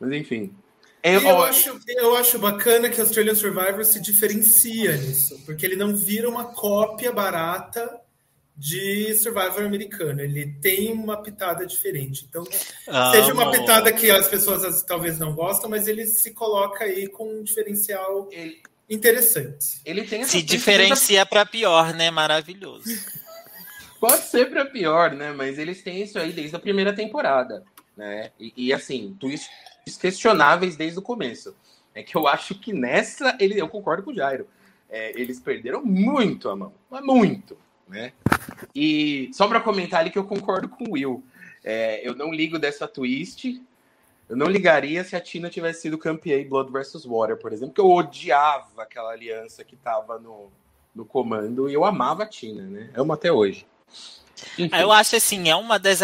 Mas 0.00 0.12
enfim. 0.12 0.54
É, 1.02 1.16
eu, 1.16 1.26
ó... 1.26 1.44
acho, 1.44 1.80
eu 1.86 2.16
acho 2.16 2.38
bacana 2.38 2.88
que 2.88 3.00
Australian 3.00 3.34
Survivor 3.34 3.84
se 3.84 4.00
diferencia 4.00 4.96
nisso, 4.96 5.40
porque 5.44 5.64
ele 5.64 5.76
não 5.76 5.94
vira 5.94 6.28
uma 6.28 6.44
cópia 6.46 7.12
barata 7.12 8.00
de 8.56 9.14
Survivor 9.14 9.62
americano. 9.62 10.20
Ele 10.20 10.54
tem 10.60 10.92
uma 10.92 11.22
pitada 11.22 11.64
diferente. 11.64 12.26
Então, 12.28 12.42
ah, 12.88 13.12
seja 13.12 13.32
uma 13.32 13.52
pitada 13.52 13.92
que 13.92 14.10
as 14.10 14.26
pessoas 14.26 14.82
talvez 14.82 15.18
não 15.18 15.32
gostam, 15.32 15.70
mas 15.70 15.86
ele 15.86 16.04
se 16.06 16.32
coloca 16.32 16.84
aí 16.84 17.06
com 17.06 17.38
um 17.38 17.44
diferencial 17.44 18.28
ele, 18.32 18.60
interessante. 18.90 19.80
Ele 19.84 20.02
tem 20.02 20.24
se 20.24 20.42
diferencia 20.42 21.24
para 21.24 21.46
pior, 21.46 21.94
né? 21.94 22.10
Maravilhoso. 22.10 22.90
Pode 24.00 24.24
ser 24.24 24.50
para 24.50 24.66
pior, 24.66 25.12
né? 25.12 25.32
Mas 25.32 25.58
eles 25.58 25.82
têm 25.82 26.02
isso 26.02 26.18
aí 26.18 26.32
desde 26.32 26.56
a 26.56 26.60
primeira 26.60 26.92
temporada, 26.92 27.62
né? 27.96 28.32
E, 28.40 28.52
e 28.56 28.72
assim, 28.72 29.16
twist 29.20 29.48
questionáveis 29.96 30.76
desde 30.76 30.98
o 30.98 31.02
começo. 31.02 31.54
É 31.94 32.02
que 32.02 32.16
eu 32.16 32.28
acho 32.28 32.54
que 32.54 32.72
nessa, 32.72 33.36
ele, 33.40 33.60
eu 33.60 33.68
concordo 33.68 34.02
com 34.02 34.10
o 34.10 34.14
Jairo. 34.14 34.46
É, 34.88 35.18
eles 35.20 35.38
perderam 35.38 35.84
muito 35.84 36.48
a 36.48 36.56
mão, 36.56 36.72
mas 36.90 37.04
muito, 37.04 37.58
né? 37.86 38.12
E 38.74 39.30
só 39.32 39.46
para 39.46 39.60
comentar 39.60 40.00
ali 40.00 40.10
que 40.10 40.18
eu 40.18 40.24
concordo 40.24 40.68
com 40.68 40.84
o 40.84 40.92
Will. 40.92 41.22
É, 41.62 42.06
eu 42.06 42.14
não 42.14 42.32
ligo 42.32 42.58
dessa 42.58 42.88
twist, 42.88 43.62
Eu 44.28 44.36
não 44.36 44.46
ligaria 44.46 45.02
se 45.04 45.16
a 45.16 45.20
Tina 45.20 45.48
tivesse 45.48 45.82
sido 45.82 45.96
campeã 45.96 46.38
em 46.38 46.48
Blood 46.48 46.70
vs. 46.70 47.04
Water, 47.06 47.38
por 47.38 47.52
exemplo, 47.52 47.74
que 47.74 47.80
eu 47.80 47.90
odiava 47.90 48.82
aquela 48.82 49.12
aliança 49.12 49.64
que 49.64 49.74
tava 49.74 50.18
no, 50.18 50.50
no 50.94 51.04
comando 51.04 51.68
e 51.68 51.74
eu 51.74 51.84
amava 51.84 52.24
a 52.24 52.26
Tina, 52.26 52.62
né? 52.64 52.90
Amo 52.94 53.12
até 53.12 53.32
hoje. 53.32 53.66
Eu 54.78 54.92
acho 54.92 55.16
assim, 55.16 55.48
é 55.48 55.56
uma 55.56 55.78
das 55.78 56.00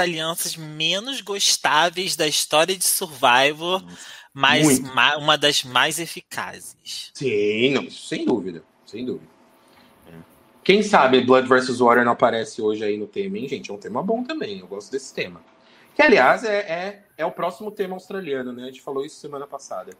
menos 0.56 1.20
gostáveis 1.20 2.16
da 2.16 2.26
história 2.26 2.76
de 2.76 2.84
Survivor, 2.84 3.84
mas 4.32 4.80
ma 4.80 5.16
uma 5.16 5.38
das 5.38 5.62
mais 5.62 5.98
eficazes. 5.98 7.10
Sim, 7.14 7.70
não, 7.70 7.90
sem 7.90 8.24
dúvida, 8.24 8.62
sem 8.86 9.04
dúvida. 9.04 9.34
Quem 10.64 10.82
sabe 10.82 11.20
Blood 11.20 11.46
vs. 11.46 11.78
Water 11.78 12.04
não 12.04 12.12
aparece 12.12 12.62
hoje 12.62 12.82
aí 12.82 12.96
no 12.96 13.06
tema, 13.06 13.36
hein, 13.36 13.46
gente? 13.46 13.70
É 13.70 13.74
um 13.74 13.78
tema 13.78 14.02
bom 14.02 14.24
também, 14.24 14.60
eu 14.60 14.66
gosto 14.66 14.90
desse 14.90 15.12
tema. 15.12 15.42
Que, 15.94 16.02
aliás, 16.02 16.42
é, 16.42 16.56
é, 16.56 17.04
é 17.18 17.26
o 17.26 17.30
próximo 17.30 17.70
tema 17.70 17.94
australiano, 17.94 18.50
né? 18.50 18.64
A 18.64 18.66
gente 18.66 18.80
falou 18.80 19.04
isso 19.04 19.20
semana 19.20 19.46
passada. 19.46 19.92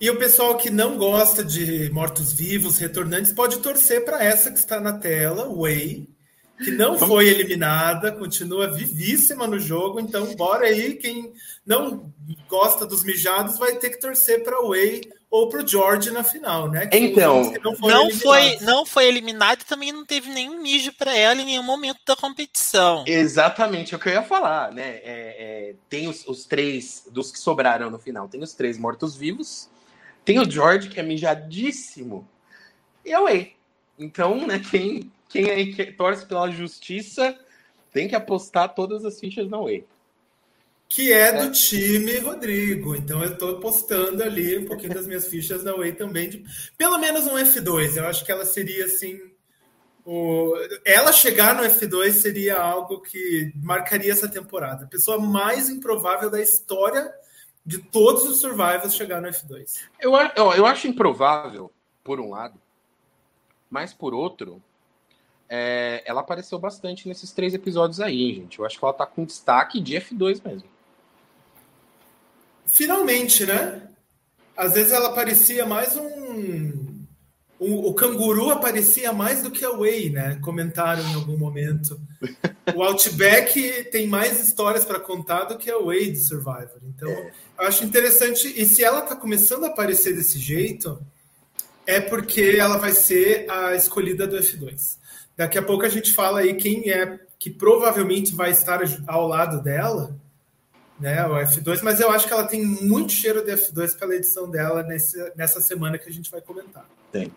E 0.00 0.10
o 0.10 0.18
pessoal 0.18 0.56
que 0.56 0.70
não 0.70 0.96
gosta 0.96 1.44
de 1.44 1.90
mortos-vivos, 1.90 2.78
retornantes, 2.78 3.32
pode 3.32 3.58
torcer 3.58 4.04
para 4.04 4.24
essa 4.24 4.50
que 4.50 4.58
está 4.58 4.80
na 4.80 4.98
tela, 4.98 5.48
Way, 5.54 6.08
que 6.56 6.70
não 6.70 6.98
foi 6.98 7.28
eliminada, 7.28 8.12
continua 8.12 8.72
vivíssima 8.72 9.46
no 9.46 9.58
jogo. 9.58 10.00
Então, 10.00 10.34
bora 10.34 10.66
aí. 10.66 10.94
Quem 10.94 11.32
não 11.64 12.12
gosta 12.48 12.86
dos 12.86 13.04
mijados 13.04 13.58
vai 13.58 13.76
ter 13.76 13.90
que 13.90 14.00
torcer 14.00 14.42
para 14.42 14.62
o 14.62 14.70
Way 14.70 15.02
ou 15.30 15.48
para 15.48 15.62
o 15.62 15.66
George 15.66 16.10
na 16.10 16.22
final, 16.22 16.70
né? 16.70 16.86
Que 16.86 16.96
então, 16.96 17.52
não, 17.62 17.72
não 17.72 18.10
foi 18.10 18.58
não 18.60 18.86
foi 18.86 19.06
eliminado 19.06 19.62
e 19.62 19.66
também 19.66 19.92
não 19.92 20.04
teve 20.04 20.30
nenhum 20.30 20.62
mijo 20.62 20.92
para 20.92 21.14
ela 21.14 21.40
em 21.40 21.44
nenhum 21.44 21.62
momento 21.62 21.98
da 22.06 22.16
competição. 22.16 23.04
Exatamente 23.06 23.92
é 23.92 23.96
o 23.96 24.00
que 24.00 24.08
eu 24.08 24.14
ia 24.14 24.22
falar, 24.22 24.72
né? 24.72 25.00
É, 25.02 25.02
é, 25.04 25.74
tem 25.88 26.08
os, 26.08 26.26
os, 26.26 26.46
três 26.46 27.06
dos 27.10 27.30
que 27.30 27.38
sobraram 27.38 27.90
no 27.90 27.98
final, 27.98 28.28
tem 28.28 28.42
os 28.42 28.54
três 28.54 28.78
mortos-vivos, 28.78 29.68
tem 30.24 30.38
o 30.38 30.50
George 30.50 30.88
que 30.88 31.00
é 31.00 31.02
mijadíssimo 31.02 32.26
e 33.04 33.12
a 33.12 33.20
Way. 33.20 33.54
Então, 33.98 34.46
né? 34.46 34.60
Quem 34.70 35.10
quem 35.36 35.50
aí 35.50 35.74
que 35.74 35.92
torce 35.92 36.24
pela 36.24 36.50
justiça 36.50 37.38
tem 37.92 38.08
que 38.08 38.14
apostar 38.14 38.74
todas 38.74 39.04
as 39.04 39.20
fichas 39.20 39.48
na 39.48 39.58
Way. 39.58 39.86
Que 40.88 41.12
é 41.12 41.42
do 41.42 41.52
time 41.52 42.18
Rodrigo. 42.18 42.94
Então 42.94 43.22
eu 43.22 43.32
estou 43.32 43.56
apostando 43.56 44.22
ali 44.22 44.58
um 44.58 44.66
pouquinho 44.66 44.94
das 44.94 45.06
minhas 45.06 45.26
fichas 45.26 45.62
na 45.64 45.74
Way 45.74 45.92
também. 45.92 46.28
De, 46.28 46.44
pelo 46.78 46.98
menos 46.98 47.26
um 47.26 47.34
F2. 47.34 47.96
Eu 47.96 48.06
acho 48.06 48.24
que 48.24 48.32
ela 48.32 48.44
seria 48.44 48.84
assim. 48.86 49.20
O, 50.04 50.54
ela 50.84 51.12
chegar 51.12 51.54
no 51.56 51.64
F2 51.64 52.12
seria 52.12 52.60
algo 52.60 53.00
que 53.00 53.52
marcaria 53.56 54.12
essa 54.12 54.28
temporada. 54.28 54.84
A 54.84 54.88
pessoa 54.88 55.18
mais 55.18 55.68
improvável 55.68 56.30
da 56.30 56.40
história 56.40 57.12
de 57.64 57.78
todos 57.78 58.22
os 58.24 58.40
survivors 58.40 58.94
chegar 58.94 59.20
no 59.20 59.28
F2. 59.28 59.80
Eu, 59.98 60.12
eu 60.54 60.64
acho 60.64 60.86
improvável, 60.86 61.72
por 62.04 62.20
um 62.20 62.30
lado, 62.30 62.60
mas 63.68 63.92
por 63.92 64.14
outro, 64.14 64.62
é, 65.48 66.02
ela 66.04 66.20
apareceu 66.20 66.58
bastante 66.58 67.08
nesses 67.08 67.32
três 67.32 67.54
episódios 67.54 68.00
aí, 68.00 68.34
gente. 68.34 68.58
Eu 68.58 68.64
acho 68.64 68.78
que 68.78 68.84
ela 68.84 68.94
tá 68.94 69.06
com 69.06 69.24
destaque 69.24 69.80
de 69.80 69.94
F2 69.94 70.42
mesmo. 70.44 70.68
Finalmente, 72.64 73.46
né? 73.46 73.82
Às 74.56 74.74
vezes 74.74 74.92
ela 74.92 75.12
parecia 75.12 75.64
mais 75.64 75.96
um. 75.96 76.96
O, 77.58 77.88
o 77.88 77.94
canguru 77.94 78.50
aparecia 78.50 79.12
mais 79.12 79.42
do 79.42 79.50
que 79.50 79.64
a 79.64 79.70
Way, 79.70 80.10
né? 80.10 80.38
Comentaram 80.42 81.02
em 81.02 81.14
algum 81.14 81.38
momento. 81.38 81.98
O 82.74 82.82
Outback 82.82 83.84
tem 83.90 84.06
mais 84.06 84.40
histórias 84.40 84.84
para 84.84 85.00
contar 85.00 85.44
do 85.44 85.56
que 85.56 85.70
a 85.70 85.78
Way 85.78 86.10
de 86.10 86.18
Survivor. 86.18 86.80
Então, 86.82 87.08
é. 87.08 87.32
eu 87.58 87.66
acho 87.66 87.84
interessante. 87.84 88.52
E 88.60 88.66
se 88.66 88.82
ela 88.82 89.00
tá 89.00 89.14
começando 89.14 89.64
a 89.64 89.68
aparecer 89.68 90.14
desse 90.14 90.38
jeito, 90.38 91.00
é 91.86 92.00
porque 92.00 92.56
ela 92.58 92.76
vai 92.76 92.92
ser 92.92 93.50
a 93.50 93.74
escolhida 93.74 94.26
do 94.26 94.36
F2. 94.36 94.98
Daqui 95.36 95.58
a 95.58 95.62
pouco 95.62 95.84
a 95.84 95.88
gente 95.88 96.12
fala 96.12 96.40
aí 96.40 96.54
quem 96.54 96.90
é 96.90 97.20
que 97.38 97.50
provavelmente 97.50 98.34
vai 98.34 98.50
estar 98.50 98.80
ao 99.06 99.28
lado 99.28 99.62
dela, 99.62 100.16
né? 100.98 101.26
O 101.26 101.34
F2, 101.34 101.82
mas 101.82 102.00
eu 102.00 102.10
acho 102.10 102.26
que 102.26 102.32
ela 102.32 102.44
tem 102.44 102.64
muito 102.64 103.12
cheiro 103.12 103.44
de 103.44 103.52
F2 103.52 103.98
pela 103.98 104.14
edição 104.14 104.50
dela 104.50 104.82
nesse, 104.82 105.32
nessa 105.36 105.60
semana 105.60 105.98
que 105.98 106.08
a 106.08 106.12
gente 106.12 106.30
vai 106.30 106.40
comentar. 106.40 106.88
Tem. 107.12 107.30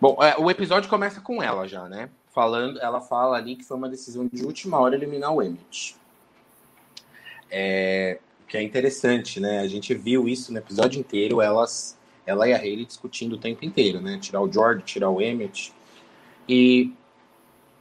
Bom, 0.00 0.16
é, 0.22 0.36
o 0.38 0.50
episódio 0.50 0.88
começa 0.88 1.20
com 1.20 1.42
ela 1.42 1.68
já, 1.68 1.88
né? 1.88 2.08
Falando, 2.34 2.80
ela 2.80 3.00
fala 3.00 3.36
ali 3.36 3.56
que 3.56 3.64
foi 3.64 3.76
uma 3.76 3.88
decisão 3.88 4.26
de 4.26 4.42
última 4.42 4.78
hora 4.80 4.94
eliminar 4.94 5.32
o 5.32 5.42
Emmett. 5.42 5.94
É, 7.50 8.18
que 8.48 8.56
é 8.56 8.62
interessante, 8.62 9.38
né? 9.38 9.60
A 9.60 9.68
gente 9.68 9.94
viu 9.94 10.26
isso 10.26 10.50
no 10.50 10.58
episódio 10.58 10.98
inteiro, 10.98 11.42
elas, 11.42 11.98
ela 12.24 12.48
e 12.48 12.54
a 12.54 12.56
Hayley 12.56 12.86
discutindo 12.86 13.34
o 13.34 13.38
tempo 13.38 13.64
inteiro, 13.64 14.00
né? 14.00 14.18
Tirar 14.18 14.40
o 14.40 14.50
George, 14.50 14.82
tirar 14.82 15.10
o 15.10 15.20
Emmett. 15.20 15.74
E 16.48 16.92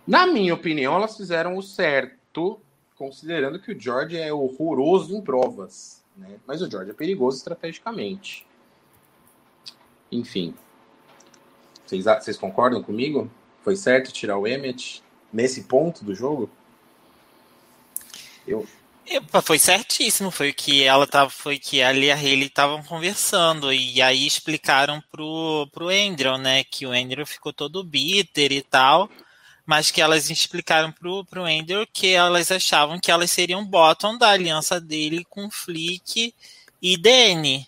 na 0.05 0.25
minha 0.25 0.53
opinião, 0.53 0.95
elas 0.95 1.15
fizeram 1.15 1.57
o 1.57 1.61
certo, 1.61 2.59
considerando 2.95 3.59
que 3.59 3.71
o 3.71 3.79
George 3.79 4.17
é 4.17 4.33
horroroso 4.33 5.15
em 5.15 5.21
provas. 5.21 6.01
Né? 6.17 6.39
Mas 6.45 6.61
o 6.61 6.69
George 6.69 6.91
é 6.91 6.93
perigoso 6.93 7.37
estrategicamente. 7.37 8.45
Enfim. 10.11 10.53
Vocês, 11.85 12.37
concordam 12.37 12.81
comigo? 12.81 13.29
Foi 13.63 13.75
certo 13.75 14.11
tirar 14.11 14.37
o 14.37 14.47
Emmet 14.47 15.03
nesse 15.31 15.63
ponto 15.63 16.05
do 16.05 16.15
jogo? 16.15 16.49
Eu. 18.47 18.65
Epa, 19.05 19.41
foi 19.41 19.59
certíssimo, 19.59 20.31
foi 20.31 20.51
o 20.51 20.53
que 20.53 20.83
ela 20.83 21.05
tava, 21.05 21.29
foi 21.29 21.59
que 21.59 21.81
ali 21.81 22.09
a 22.09 22.15
Haley 22.15 22.43
estavam 22.43 22.81
conversando 22.83 23.73
e 23.73 24.01
aí 24.01 24.25
explicaram 24.25 25.03
pro, 25.11 25.67
pro 25.71 25.89
Andrew, 25.89 26.37
né, 26.37 26.63
que 26.63 26.85
o 26.85 26.91
Andrew 26.91 27.25
ficou 27.25 27.51
todo 27.51 27.83
bitter 27.83 28.53
e 28.53 28.61
tal 28.61 29.09
mas 29.65 29.91
que 29.91 30.01
elas 30.01 30.29
explicaram 30.29 30.91
pro, 30.91 31.25
pro 31.25 31.47
Ender 31.47 31.87
que 31.91 32.13
elas 32.13 32.51
achavam 32.51 32.99
que 32.99 33.11
elas 33.11 33.31
seriam 33.31 33.65
bottom 33.65 34.17
da 34.17 34.29
aliança 34.29 34.79
dele 34.79 35.25
com 35.29 35.49
Flick 35.49 36.33
e 36.81 36.97
DN. 36.97 37.67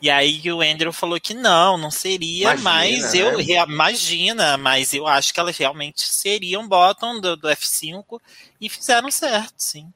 E 0.00 0.08
aí 0.08 0.40
o 0.52 0.60
Andrew 0.60 0.92
falou 0.92 1.20
que 1.20 1.34
não, 1.34 1.76
não 1.76 1.90
seria, 1.90 2.54
imagina, 2.54 2.62
mas 2.62 3.14
eu 3.14 3.38
né? 3.38 3.64
imagina, 3.68 4.56
mas 4.56 4.94
eu 4.94 5.08
acho 5.08 5.34
que 5.34 5.40
elas 5.40 5.56
realmente 5.56 6.02
seriam 6.02 6.68
bottom 6.68 7.20
do, 7.20 7.36
do 7.36 7.48
F5 7.48 8.20
e 8.60 8.68
fizeram 8.68 9.10
certo, 9.10 9.54
sim. 9.56 9.92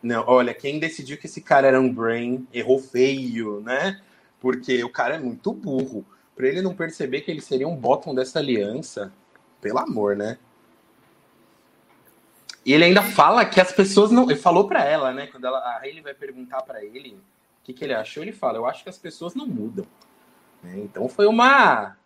Não, 0.00 0.24
olha, 0.26 0.54
quem 0.54 0.78
decidiu 0.78 1.18
que 1.18 1.26
esse 1.26 1.40
cara 1.40 1.68
era 1.68 1.80
um 1.80 1.92
brain 1.92 2.46
errou 2.52 2.78
feio, 2.78 3.60
né? 3.60 4.00
Porque 4.40 4.82
o 4.82 4.88
cara 4.88 5.16
é 5.16 5.18
muito 5.18 5.52
burro. 5.52 6.04
Para 6.34 6.48
ele 6.48 6.62
não 6.62 6.74
perceber 6.74 7.20
que 7.20 7.30
ele 7.30 7.40
seria 7.40 7.68
um 7.68 7.76
bottom 7.76 8.14
dessa 8.14 8.38
aliança, 8.38 9.12
pelo 9.60 9.78
amor, 9.78 10.16
né? 10.16 10.38
E 12.64 12.72
ele 12.72 12.84
ainda 12.84 13.02
fala 13.02 13.44
que 13.44 13.60
as 13.60 13.72
pessoas 13.72 14.10
não. 14.10 14.30
Ele 14.30 14.38
falou 14.38 14.68
para 14.68 14.84
ela, 14.84 15.12
né? 15.12 15.26
Quando 15.26 15.46
ela, 15.46 15.58
a 15.58 15.78
Hayley 15.78 16.00
vai 16.00 16.14
perguntar 16.14 16.62
para 16.62 16.84
ele 16.84 17.14
o 17.14 17.64
que, 17.64 17.72
que 17.72 17.84
ele 17.84 17.94
achou, 17.94 18.22
ele 18.22 18.32
fala: 18.32 18.58
Eu 18.58 18.66
acho 18.66 18.82
que 18.82 18.88
as 18.88 18.98
pessoas 18.98 19.34
não 19.34 19.46
mudam. 19.46 19.86
Né? 20.62 20.78
Então 20.78 21.08
foi 21.08 21.26
uma. 21.26 21.96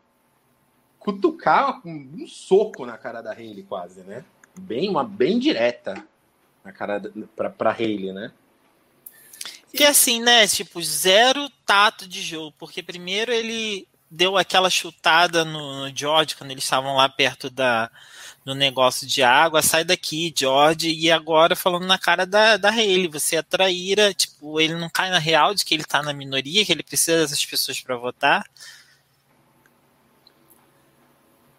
cutucar 0.98 1.80
um 1.84 2.26
soco 2.26 2.86
na 2.86 2.96
cara 2.96 3.20
da 3.20 3.32
Hayley, 3.32 3.64
quase, 3.64 4.02
né? 4.02 4.24
Bem, 4.58 4.88
uma 4.88 5.04
bem 5.04 5.38
direta 5.38 6.02
na 6.64 6.72
cara 6.72 7.00
pra, 7.34 7.50
pra 7.50 7.72
Hayley, 7.72 8.12
né? 8.12 8.32
Que 9.74 9.84
assim, 9.84 10.22
né? 10.22 10.46
Tipo, 10.46 10.82
zero 10.82 11.50
tato 11.66 12.08
de 12.08 12.22
jogo. 12.22 12.54
Porque 12.58 12.82
primeiro 12.82 13.30
ele 13.30 13.86
deu 14.10 14.36
aquela 14.38 14.70
chutada 14.70 15.44
no, 15.44 15.82
no 15.82 15.96
George 15.96 16.36
quando 16.36 16.50
eles 16.50 16.64
estavam 16.64 16.96
lá 16.96 17.08
perto 17.08 17.50
da 17.50 17.90
no 18.46 18.54
negócio 18.54 19.04
de 19.08 19.24
água, 19.24 19.60
sai 19.60 19.84
daqui, 19.84 20.32
George, 20.34 20.88
e 20.88 21.10
agora 21.10 21.56
falando 21.56 21.84
na 21.84 21.98
cara 21.98 22.24
da, 22.24 22.56
da 22.56 22.70
Hayley, 22.70 23.08
você 23.08 23.34
é 23.34 23.42
traíra, 23.42 24.14
tipo, 24.14 24.60
ele 24.60 24.76
não 24.76 24.88
cai 24.88 25.10
na 25.10 25.18
real 25.18 25.52
de 25.52 25.64
que 25.64 25.74
ele 25.74 25.82
tá 25.82 26.00
na 26.00 26.12
minoria, 26.12 26.64
que 26.64 26.70
ele 26.70 26.84
precisa 26.84 27.18
dessas 27.18 27.44
pessoas 27.44 27.80
para 27.80 27.96
votar. 27.96 28.46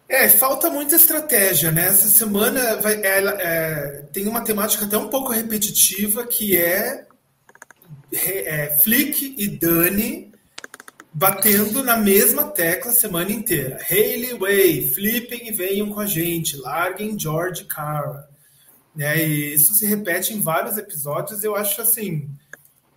É, 0.08 0.30
falta 0.30 0.70
muita 0.70 0.96
estratégia, 0.96 1.70
né? 1.70 1.88
Essa 1.88 2.08
semana 2.08 2.76
vai, 2.76 2.94
é, 2.94 4.06
tem 4.10 4.26
uma 4.26 4.40
temática 4.40 4.86
até 4.86 4.96
um 4.96 5.08
pouco 5.08 5.30
repetitiva, 5.30 6.26
que 6.26 6.56
é, 6.56 7.06
é 8.10 8.78
Flick 8.82 9.34
e 9.36 9.46
Dani 9.46 10.32
batendo 11.12 11.82
na 11.82 11.96
mesma 11.96 12.44
tecla 12.44 12.90
a 12.90 12.94
semana 12.94 13.30
inteira. 13.30 13.78
Hayley 13.90 14.34
Way, 14.38 14.88
flippem 14.88 15.48
e 15.48 15.52
venham 15.52 15.90
com 15.90 16.00
a 16.00 16.06
gente, 16.06 16.56
larguem 16.56 17.18
George 17.18 17.64
Cara. 17.64 18.28
Né? 18.94 19.26
E 19.26 19.54
isso 19.54 19.74
se 19.74 19.86
repete 19.86 20.34
em 20.34 20.40
vários 20.40 20.76
episódios. 20.76 21.44
Eu 21.44 21.54
acho 21.54 21.80
assim: 21.80 22.28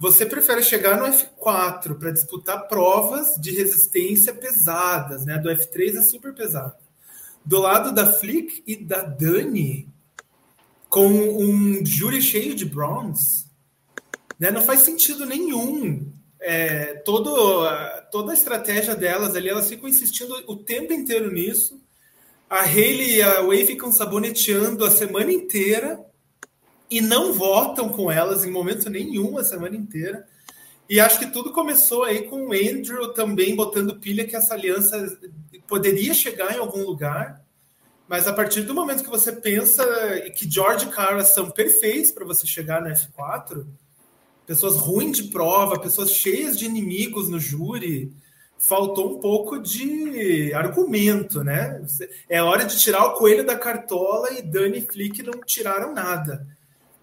você 0.02 0.26
prefere 0.26 0.64
chegar 0.64 0.98
no 0.98 1.06
F4 1.06 1.96
para 1.98 2.12
disputar 2.12 2.68
provas 2.68 3.36
de 3.40 3.52
resistência 3.52 4.34
pesadas, 4.34 5.26
né? 5.26 5.38
Do 5.38 5.50
F3 5.50 5.98
é 5.98 6.02
super 6.02 6.34
pesado. 6.34 6.74
Do 7.46 7.60
lado 7.60 7.94
da 7.94 8.12
Flick 8.12 8.64
e 8.66 8.76
da 8.76 9.04
Dani, 9.04 9.88
com 10.90 11.08
um 11.08 11.86
júri 11.86 12.22
cheio 12.22 12.56
de 12.56 12.66
bronze, 12.66 13.46
Né? 14.40 14.50
Não 14.50 14.64
faz 14.64 14.82
sentido 14.82 15.24
nenhum. 15.24 16.12
É, 16.42 16.96
todo, 17.06 17.64
toda 18.12 18.32
a 18.32 18.34
estratégia 18.34 18.96
delas 18.96 19.36
ali, 19.36 19.48
elas 19.48 19.70
ficam 19.70 19.88
insistindo 19.88 20.34
o 20.48 20.56
tempo 20.56 20.92
inteiro 20.92 21.32
nisso. 21.32 21.80
A 22.50 22.62
Hayley 22.62 23.18
e 23.18 23.22
a 23.22 23.42
Way 23.42 23.66
ficam 23.68 23.92
saboneteando 23.92 24.84
a 24.84 24.92
semana 24.92 25.32
inteira 25.32 26.04
e 26.90 27.00
não 27.00 27.32
votam 27.32 27.88
com 27.88 28.12
elas 28.12 28.44
em 28.44 28.52
momento 28.52 28.90
nenhum 28.90 29.38
a 29.38 29.44
semana 29.44 29.78
inteira. 29.78 30.28
E 30.90 31.00
acho 31.00 31.20
que 31.20 31.28
tudo 31.28 31.54
começou 31.54 32.04
aí 32.04 32.24
com 32.24 32.48
o 32.48 32.52
Andrew 32.52 33.14
também 33.14 33.56
botando 33.56 33.98
pilha 34.00 34.28
que 34.28 34.36
essa 34.36 34.56
aliança 34.56 35.18
poderia 35.66 36.14
chegar 36.14 36.54
em 36.54 36.60
algum 36.60 36.84
lugar. 36.84 37.42
Mas 38.10 38.28
a 38.28 38.34
partir 38.34 38.64
do 38.64 38.74
momento 38.74 39.04
que 39.04 39.10
você 39.10 39.32
pensa 39.32 39.86
que 40.36 40.52
George 40.52 40.88
e 40.88 40.90
Cara 40.90 41.24
são 41.24 41.50
perfeitos 41.50 42.12
para 42.12 42.26
você 42.26 42.46
chegar 42.46 42.82
na 42.82 42.92
F4, 42.92 43.66
pessoas 44.52 44.76
ruins 44.76 45.16
de 45.16 45.24
prova, 45.30 45.80
pessoas 45.80 46.12
cheias 46.12 46.60
de 46.60 46.66
inimigos 46.66 47.30
no 47.30 47.40
júri, 47.40 48.12
faltou 48.58 49.16
um 49.16 49.18
pouco 49.18 49.58
de 49.58 50.54
argumento, 50.54 51.42
né? 51.42 51.82
É 52.28 52.44
hora 52.44 52.66
de 52.66 52.78
tirar 52.78 53.06
o 53.06 53.14
coelho 53.14 53.46
da 53.46 53.58
cartola 53.58 54.34
e 54.34 54.42
Dani 54.42 54.80
e 54.80 54.82
Flick 54.82 55.24
não 55.24 55.40
tiraram 55.46 55.94
nada. 55.94 56.46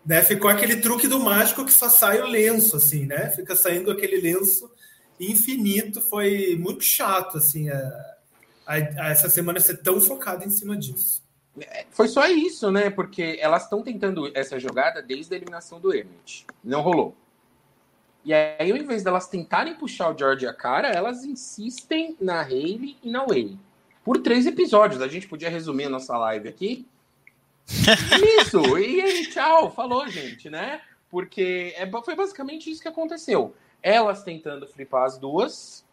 Né? 0.04 0.20
Ficou 0.22 0.50
aquele 0.50 0.76
truque 0.76 1.08
do 1.08 1.18
mágico 1.18 1.64
que 1.64 1.72
só 1.72 1.88
sai 1.88 2.20
o 2.20 2.26
lenço, 2.26 2.76
assim, 2.76 3.06
né? 3.06 3.30
Fica 3.30 3.56
saindo 3.56 3.90
aquele 3.90 4.20
lenço 4.20 4.70
infinito. 5.18 6.02
Foi 6.02 6.54
muito 6.60 6.84
chato, 6.84 7.38
assim, 7.38 7.70
a, 7.70 7.78
a, 8.66 8.74
a 8.74 9.08
essa 9.08 9.30
semana 9.30 9.58
ser 9.58 9.78
tão 9.78 10.02
focada 10.02 10.44
em 10.44 10.50
cima 10.50 10.76
disso. 10.76 11.22
Foi 11.92 12.08
só 12.08 12.26
isso, 12.28 12.70
né? 12.70 12.90
Porque 12.90 13.38
elas 13.40 13.62
estão 13.62 13.82
tentando 13.82 14.30
essa 14.34 14.60
jogada 14.60 15.00
desde 15.00 15.32
a 15.32 15.38
eliminação 15.38 15.80
do 15.80 15.94
Emmett. 15.94 16.44
Não 16.62 16.82
rolou. 16.82 17.16
E 18.24 18.34
aí, 18.34 18.70
ao 18.70 18.76
invés 18.76 19.02
delas 19.02 19.28
tentarem 19.28 19.74
puxar 19.74 20.12
o 20.12 20.18
George 20.18 20.46
a 20.46 20.52
cara, 20.52 20.88
elas 20.88 21.24
insistem 21.24 22.16
na 22.20 22.40
Hayley 22.42 22.96
e 23.02 23.10
na 23.10 23.24
Way. 23.24 23.58
Por 24.04 24.18
três 24.18 24.46
episódios. 24.46 25.00
A 25.00 25.08
gente 25.08 25.28
podia 25.28 25.48
resumir 25.48 25.84
a 25.84 25.90
nossa 25.90 26.16
live 26.16 26.48
aqui. 26.48 26.86
isso! 28.40 28.78
E 28.78 29.00
aí, 29.00 29.26
tchau! 29.26 29.70
Falou, 29.70 30.08
gente, 30.08 30.48
né? 30.50 30.80
Porque 31.10 31.74
é, 31.76 31.88
foi 32.02 32.14
basicamente 32.14 32.70
isso 32.70 32.82
que 32.82 32.88
aconteceu. 32.88 33.54
Elas 33.82 34.22
tentando 34.22 34.66
flipar 34.66 35.04
as 35.04 35.18
duas. 35.18 35.84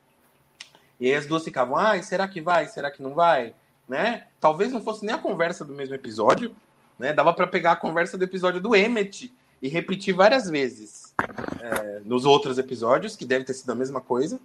E 0.99 1.07
aí 1.07 1.15
as 1.15 1.25
duas 1.25 1.43
ficavam, 1.43 1.75
ai, 1.75 2.01
será 2.03 2.27
que 2.27 2.41
vai? 2.41 2.67
Será 2.67 2.89
que 2.89 3.03
não 3.03 3.13
vai? 3.13 3.53
Né? 3.87 4.27
Talvez 4.39 4.71
não 4.71 4.81
fosse 4.81 5.05
nem 5.05 5.13
a 5.13 5.19
conversa 5.19 5.63
do 5.63 5.73
mesmo 5.73 5.93
episódio. 5.93 6.55
Né? 6.97 7.13
Dava 7.13 7.33
para 7.33 7.47
pegar 7.47 7.73
a 7.73 7.77
conversa 7.77 8.17
do 8.17 8.23
episódio 8.23 8.61
do 8.61 8.75
Emmett 8.75 9.33
e 9.61 9.67
repetir 9.67 10.13
várias 10.13 10.49
vezes 10.49 11.13
é, 11.61 12.01
nos 12.05 12.25
outros 12.25 12.57
episódios, 12.57 13.15
que 13.15 13.25
deve 13.25 13.45
ter 13.45 13.53
sido 13.53 13.71
a 13.71 13.75
mesma 13.75 14.01
coisa. 14.01 14.39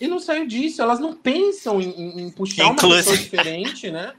E 0.00 0.06
não 0.06 0.18
saiu 0.18 0.46
disso, 0.46 0.82
elas 0.82 1.00
não 1.00 1.14
pensam 1.14 1.80
em, 1.80 2.20
em 2.20 2.30
puxar 2.30 2.66
Inclusive... 2.66 2.86
uma 2.86 2.96
pessoa 2.96 3.16
diferente, 3.16 3.90
né? 3.90 4.12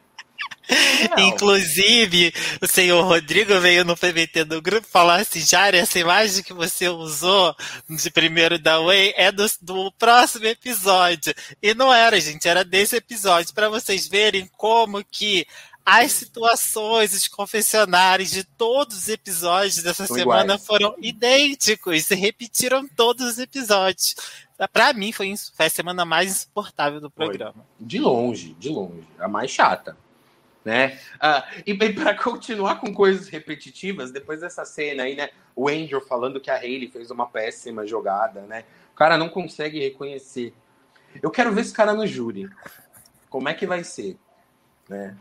Inclusive, 1.17 2.33
o 2.61 2.67
senhor 2.67 3.01
Rodrigo 3.03 3.59
veio 3.59 3.85
no 3.85 3.95
PVT 3.95 4.43
do 4.43 4.61
grupo 4.61 4.85
falar 4.85 5.21
assim: 5.21 5.39
Jari, 5.39 5.77
essa 5.77 5.97
imagem 5.97 6.43
que 6.43 6.53
você 6.53 6.89
usou 6.89 7.55
de 7.89 8.11
primeiro 8.11 8.59
da 8.59 8.79
Way 8.79 9.13
é 9.15 9.31
do, 9.31 9.45
do 9.61 9.91
próximo 9.93 10.45
episódio. 10.45 11.33
E 11.61 11.73
não 11.73 11.93
era, 11.93 12.19
gente, 12.19 12.47
era 12.47 12.65
desse 12.65 12.97
episódio, 12.97 13.53
para 13.53 13.69
vocês 13.69 14.07
verem 14.07 14.49
como 14.57 15.03
que 15.05 15.45
as 15.89 16.11
situações, 16.11 17.13
os 17.13 17.29
confessionários 17.29 18.29
de 18.29 18.43
todos 18.43 18.97
os 18.97 19.07
episódios 19.07 19.81
dessa 19.81 20.05
São 20.05 20.17
semana 20.17 20.55
iguais. 20.55 20.65
foram 20.65 20.93
idênticos, 20.97 22.03
se 22.03 22.13
repetiram 22.13 22.85
todos 22.85 23.25
os 23.25 23.39
episódios. 23.39 24.13
Para 24.73 24.91
mim, 24.91 25.13
foi, 25.13 25.33
foi, 25.55 25.67
a 25.67 25.69
semana 25.69 26.03
mais 26.03 26.29
insuportável 26.29 26.99
do 26.99 27.09
programa. 27.09 27.53
Foi. 27.53 27.87
De 27.87 27.99
longe, 27.99 28.53
de 28.55 28.67
longe. 28.67 29.07
A 29.17 29.29
mais 29.29 29.49
chata. 29.49 29.95
Né? 30.65 30.99
Uh, 31.15 31.61
e 31.65 31.73
bem, 31.73 31.95
para 31.95 32.13
continuar 32.13 32.81
com 32.81 32.93
coisas 32.93 33.29
repetitivas, 33.29 34.11
depois 34.11 34.41
dessa 34.41 34.65
cena 34.65 35.03
aí, 35.03 35.15
né? 35.15 35.29
O 35.55 35.69
Andrew 35.69 36.01
falando 36.01 36.41
que 36.41 36.51
a 36.51 36.57
Hayley 36.57 36.89
fez 36.89 37.09
uma 37.11 37.27
péssima 37.27 37.87
jogada, 37.87 38.41
né? 38.41 38.65
O 38.91 38.95
cara 38.97 39.17
não 39.17 39.29
consegue 39.29 39.79
reconhecer. 39.79 40.53
Eu 41.21 41.31
quero 41.31 41.53
ver 41.53 41.61
esse 41.61 41.71
cara 41.73 41.93
no 41.93 42.05
júri. 42.05 42.49
Como 43.29 43.47
é 43.47 43.53
que 43.53 43.65
vai 43.65 43.85
ser? 43.85 44.17
Né? 44.89 45.15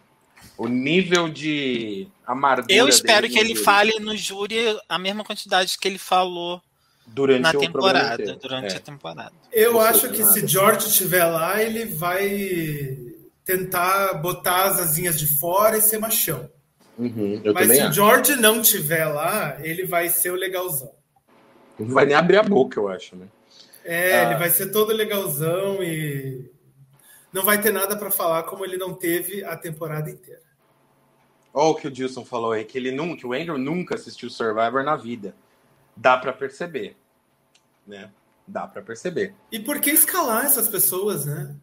O 0.57 0.69
nível 0.69 1.29
de 1.29 2.09
amargura. 2.27 2.73
Eu 2.73 2.89
espero 2.89 3.29
que 3.29 3.39
ele 3.39 3.51
júri. 3.51 3.63
fale 3.63 4.01
no 4.01 4.17
júri 4.17 4.79
a 4.89 4.99
mesma 4.99 5.25
quantidade 5.25 5.77
que 5.79 5.87
ele 5.87 5.99
falou 5.99 6.61
durante 7.07 7.43
na 7.43 7.53
temporada, 7.53 8.37
durante 8.37 8.75
é. 8.75 8.77
a 8.77 8.81
temporada. 8.81 9.33
Eu 9.53 9.81
acho 9.81 10.11
que 10.11 10.25
se 10.25 10.47
George 10.47 10.89
estiver 10.89 11.25
lá, 11.25 11.63
ele 11.63 11.85
vai 11.85 12.99
tentar 13.45 14.15
botar 14.15 14.65
as 14.65 14.81
asinhas 14.81 15.19
de 15.19 15.27
fora 15.27 15.79
e 15.79 15.81
ser 15.81 15.99
machão. 15.99 16.51
Uhum, 16.99 17.43
Mas 17.53 17.71
se 17.71 17.83
o 17.85 17.93
George 17.93 18.37
não 18.37 18.63
estiver 18.63 19.05
lá, 19.05 19.59
ele 19.61 19.85
vai 19.85 20.09
ser 20.09 20.31
o 20.31 20.35
legalzão. 20.35 20.91
Não 21.79 21.95
vai 21.95 22.07
nem 22.07 22.17
abrir 22.17 22.39
a 22.39 22.43
boca, 22.43 22.81
eu 22.81 22.89
acho, 22.89 23.15
né? 23.15 23.27
É, 23.85 24.21
ah. 24.21 24.23
ele 24.25 24.35
vai 24.37 24.51
ser 24.51 24.73
todo 24.73 24.93
legalzão 24.93 25.83
e 25.83 26.51
não 27.33 27.43
vai 27.43 27.61
ter 27.61 27.73
nada 27.73 27.97
para 27.97 28.11
falar 28.11 28.45
como 28.45 28.65
ele 28.65 28.77
não 28.77 28.95
teve 28.95 29.45
a 29.45 29.57
temporada 29.57 30.11
inteira. 30.11 30.43
Olha 31.53 31.71
o 31.71 31.75
que 31.75 31.89
o 31.89 31.91
Dilson 31.91 32.25
falou 32.25 32.53
aí, 32.53 32.65
que 32.65 32.77
ele 32.77 32.93
nunca, 32.93 33.27
o 33.27 33.33
Andrew 33.33 33.57
nunca 33.57 33.95
assistiu 33.95 34.29
Survivor 34.29 34.83
na 34.85 34.95
vida. 34.95 35.35
Dá 35.97 36.17
para 36.19 36.33
perceber, 36.33 36.97
né? 37.87 38.11
Dá 38.47 38.67
para 38.67 38.83
perceber. 38.83 39.35
E 39.51 39.59
por 39.59 39.81
que 39.81 39.91
escalar 39.91 40.45
essas 40.45 40.69
pessoas, 40.69 41.25
né? 41.25 41.57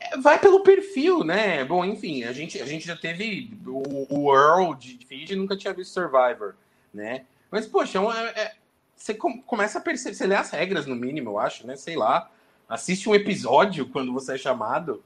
É, 0.00 0.16
vai 0.16 0.38
pelo 0.38 0.62
perfil, 0.62 1.22
né? 1.22 1.62
Bom, 1.64 1.84
enfim, 1.84 2.24
a 2.24 2.32
gente, 2.32 2.60
a 2.60 2.64
gente 2.64 2.86
já 2.86 2.96
teve 2.96 3.58
o, 3.66 4.06
o 4.08 4.34
Earl 4.34 4.74
de 4.74 4.98
Fiji 5.06 5.36
nunca 5.36 5.56
tinha 5.56 5.74
visto 5.74 5.92
Survivor, 5.92 6.54
né? 6.92 7.26
Mas, 7.50 7.66
poxa, 7.66 7.98
é, 7.98 8.40
é, 8.40 8.54
você 8.96 9.12
começa 9.12 9.78
a 9.78 9.82
perceber, 9.82 10.14
você 10.14 10.26
lê 10.26 10.34
as 10.34 10.50
regras 10.50 10.86
no 10.86 10.96
mínimo, 10.96 11.30
eu 11.30 11.38
acho, 11.38 11.66
né? 11.66 11.76
Sei 11.76 11.94
lá 11.94 12.30
assiste 12.70 13.08
um 13.08 13.14
episódio 13.14 13.86
quando 13.88 14.12
você 14.12 14.34
é 14.34 14.38
chamado. 14.38 15.02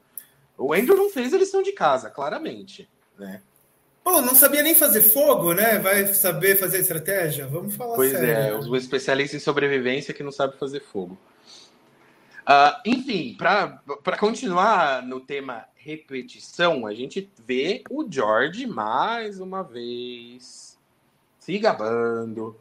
O 0.57 0.75
Andrew 0.75 0.97
não 0.97 1.09
fez 1.09 1.33
a 1.33 1.39
lição 1.39 1.63
de 1.63 1.73
casa, 1.73 2.11
claramente, 2.11 2.89
né? 3.19 3.41
Pô, 4.05 4.21
não 4.21 4.35
sabia 4.35 4.63
nem 4.63 4.75
fazer 4.75 5.01
fogo, 5.01 5.55
né? 5.55 5.79
Vai 5.79 6.07
saber 6.13 6.57
fazer 6.57 6.81
estratégia? 6.81 7.47
Vamos 7.47 7.75
falar 7.75 7.97
pois 7.97 8.13
sério. 8.13 8.57
Pois 8.57 8.67
é, 8.67 8.71
o 8.71 8.77
especialista 8.77 9.35
em 9.35 9.41
sobrevivência 9.41 10.13
que 10.13 10.23
não 10.23 10.31
sabe 10.31 10.59
fazer 10.59 10.81
fogo. 10.81 11.19
Uh, 12.43 12.77
enfim, 12.85 13.35
para 13.39 14.19
continuar 14.21 15.03
no 15.03 15.19
tema 15.21 15.65
repetição, 15.75 16.87
a 16.87 16.93
gente 16.93 17.31
vê 17.47 17.83
o 17.89 18.07
George 18.07 18.67
mais 18.67 19.41
uma 19.41 19.63
vez 19.63 20.79
se 21.39 21.59
gabando. 21.59 22.55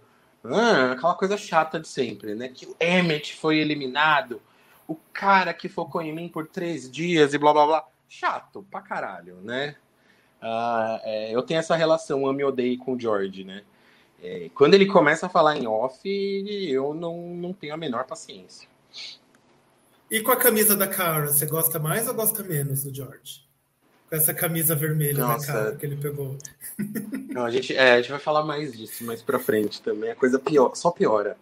Ah, 0.46 0.94
aquela 0.94 1.16
coisa 1.16 1.38
chata 1.38 1.78
de 1.78 1.90
sempre, 1.90 2.36
né? 2.36 2.48
Que 2.48 2.66
o 2.66 2.76
Emmett 2.80 3.36
foi 3.36 3.58
eliminado 3.58 4.42
o 4.88 4.96
cara 5.14 5.54
que 5.54 5.70
focou 5.70 6.02
em 6.02 6.14
mim 6.14 6.28
por 6.28 6.48
três 6.48 6.90
dias 6.90 7.34
e 7.34 7.38
blá 7.38 7.54
blá 7.54 7.66
blá. 7.66 7.88
Chato 8.10 8.66
pra 8.70 8.82
caralho, 8.82 9.38
né? 9.42 9.76
Uh, 10.42 11.00
é, 11.04 11.32
eu 11.36 11.42
tenho 11.42 11.60
essa 11.60 11.76
relação 11.76 12.28
ame 12.28 12.44
odeio 12.44 12.78
com 12.78 12.94
o 12.94 13.00
George, 13.00 13.44
né? 13.44 13.64
É, 14.22 14.50
quando 14.54 14.74
ele 14.74 14.86
começa 14.86 15.26
a 15.26 15.30
falar 15.30 15.58
em 15.58 15.68
off, 15.68 16.00
eu 16.06 16.94
não, 16.94 17.36
não 17.36 17.54
tenho 17.54 17.74
a 17.74 17.78
menor 17.78 18.06
paciência. 18.06 18.68
E 20.10 20.22
com 20.22 20.32
a 20.32 20.36
camisa 20.36 20.76
da 20.76 20.88
Cara, 20.88 21.28
você 21.28 21.46
gosta 21.46 21.80
mais 21.80 22.08
ou 22.08 22.14
gosta 22.14 22.44
menos 22.44 22.84
do 22.84 22.94
George? 22.94 23.44
Com 24.10 24.16
essa 24.16 24.34
camisa 24.34 24.76
vermelha 24.76 25.26
Nossa. 25.26 25.48
da 25.48 25.54
cara 25.54 25.76
que 25.76 25.86
ele 25.86 25.96
pegou. 25.96 26.38
Não, 27.30 27.46
a, 27.46 27.50
gente, 27.50 27.76
é, 27.76 27.94
a 27.94 27.98
gente 28.02 28.12
vai 28.12 28.20
falar 28.20 28.44
mais 28.44 28.78
disso 28.78 29.04
mais 29.04 29.22
pra 29.22 29.40
frente 29.40 29.82
também. 29.82 30.12
A 30.12 30.16
coisa 30.16 30.38
pior, 30.38 30.76
só 30.76 30.92
piora. 30.92 31.36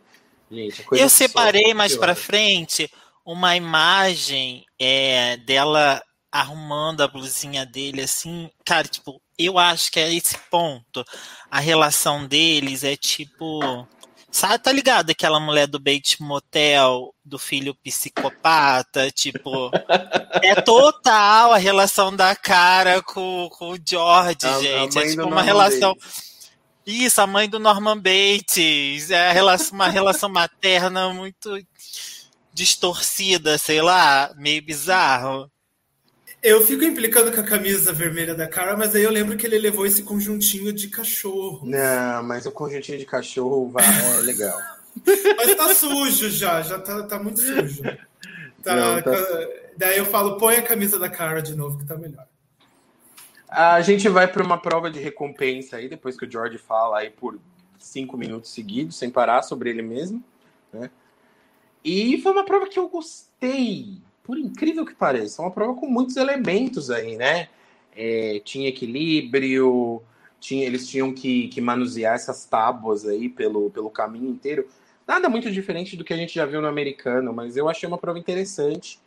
Gente, 0.49 0.85
eu 0.91 1.09
separei 1.09 1.73
mais 1.73 1.95
para 1.95 2.15
frente 2.15 2.89
uma 3.25 3.55
imagem 3.55 4.65
é, 4.79 5.37
dela 5.37 6.01
arrumando 6.31 7.01
a 7.01 7.07
blusinha 7.07 7.65
dele 7.65 8.01
assim, 8.01 8.49
cara, 8.65 8.87
tipo, 8.87 9.21
eu 9.37 9.57
acho 9.57 9.91
que 9.91 9.99
é 9.99 10.13
esse 10.13 10.37
ponto. 10.49 11.03
A 11.49 11.59
relação 11.59 12.25
deles 12.25 12.83
é 12.83 12.95
tipo. 12.95 13.87
Sabe, 14.31 14.63
tá 14.63 14.71
ligado? 14.71 15.09
Aquela 15.09 15.41
mulher 15.41 15.67
do 15.67 15.77
Bait 15.77 16.15
Motel, 16.21 17.13
do 17.25 17.37
filho 17.37 17.75
psicopata, 17.83 19.11
tipo. 19.11 19.71
é 20.41 20.55
total 20.61 21.51
a 21.51 21.57
relação 21.57 22.15
da 22.15 22.33
cara 22.33 23.01
com, 23.01 23.49
com 23.51 23.71
o 23.71 23.77
George, 23.85 24.37
a, 24.45 24.59
gente. 24.61 24.97
A 24.97 25.01
é 25.01 25.07
tipo 25.09 25.23
uma 25.23 25.41
relação. 25.41 25.93
Bates. 25.95 26.31
Isso, 26.85 27.21
a 27.21 27.27
mãe 27.27 27.49
do 27.49 27.59
Norman 27.59 27.97
Bates. 27.97 29.11
É 29.11 29.31
relação, 29.31 29.75
uma 29.75 29.87
relação 29.87 30.29
materna 30.29 31.13
muito 31.13 31.57
distorcida, 32.53 33.57
sei 33.57 33.81
lá, 33.81 34.33
meio 34.37 34.63
bizarro. 34.63 35.49
Eu 36.41 36.65
fico 36.65 36.83
implicando 36.83 37.31
com 37.31 37.39
a 37.39 37.43
camisa 37.43 37.93
vermelha 37.93 38.33
da 38.33 38.47
cara, 38.47 38.75
mas 38.75 38.95
aí 38.95 39.03
eu 39.03 39.11
lembro 39.11 39.37
que 39.37 39.45
ele 39.45 39.59
levou 39.59 39.85
esse 39.85 40.01
conjuntinho 40.01 40.73
de 40.73 40.87
cachorro. 40.87 41.61
Não, 41.63 42.23
mas 42.23 42.47
o 42.47 42.51
conjuntinho 42.51 42.97
de 42.97 43.05
cachorro 43.05 43.69
vai, 43.69 43.85
é 44.17 44.21
legal. 44.21 44.59
Mas 45.37 45.55
tá 45.55 45.73
sujo 45.73 46.29
já, 46.29 46.61
já 46.61 46.77
tá, 46.77 47.03
tá 47.03 47.17
muito 47.17 47.39
sujo. 47.39 47.81
Tá, 48.61 48.75
Não, 48.75 49.01
tá... 49.01 49.11
Daí 49.77 49.97
eu 49.97 50.05
falo, 50.05 50.37
põe 50.37 50.57
a 50.57 50.61
camisa 50.61 50.99
da 50.99 51.07
cara 51.07 51.41
de 51.41 51.55
novo, 51.55 51.77
que 51.79 51.85
tá 51.85 51.95
melhor. 51.95 52.27
A 53.47 53.81
gente 53.81 54.07
vai 54.09 54.27
para 54.27 54.43
uma 54.43 54.57
prova 54.57 54.91
de 54.91 54.99
recompensa 54.99 55.77
aí, 55.77 55.87
depois 55.87 56.17
que 56.17 56.25
o 56.25 56.31
George 56.31 56.57
fala 56.57 56.99
aí 56.99 57.09
por 57.09 57.39
cinco 57.79 58.17
minutos 58.17 58.53
seguidos, 58.53 58.97
sem 58.97 59.09
parar, 59.09 59.41
sobre 59.43 59.69
ele 59.69 59.81
mesmo. 59.81 60.23
Né? 60.71 60.89
E 61.83 62.19
foi 62.21 62.31
uma 62.31 62.45
prova 62.45 62.67
que 62.67 62.77
eu 62.77 62.87
gostei, 62.87 63.97
por 64.23 64.37
incrível 64.37 64.85
que 64.85 64.93
pareça. 64.93 65.41
Uma 65.41 65.51
prova 65.51 65.73
com 65.73 65.87
muitos 65.87 66.15
elementos 66.15 66.91
aí, 66.91 67.17
né? 67.17 67.49
É, 67.95 68.41
tinha 68.43 68.69
equilíbrio, 68.69 70.01
tinha, 70.39 70.65
eles 70.65 70.87
tinham 70.87 71.13
que, 71.13 71.47
que 71.49 71.59
manusear 71.59 72.15
essas 72.15 72.45
tábuas 72.45 73.05
aí 73.07 73.29
pelo, 73.29 73.69
pelo 73.71 73.89
caminho 73.89 74.29
inteiro. 74.29 74.67
Nada 75.07 75.27
muito 75.27 75.51
diferente 75.51 75.97
do 75.97 76.03
que 76.03 76.13
a 76.13 76.17
gente 76.17 76.33
já 76.33 76.45
viu 76.45 76.61
no 76.61 76.67
americano, 76.67 77.33
mas 77.33 77.57
eu 77.57 77.67
achei 77.67 77.87
uma 77.87 77.97
prova 77.97 78.19
interessante. 78.19 78.99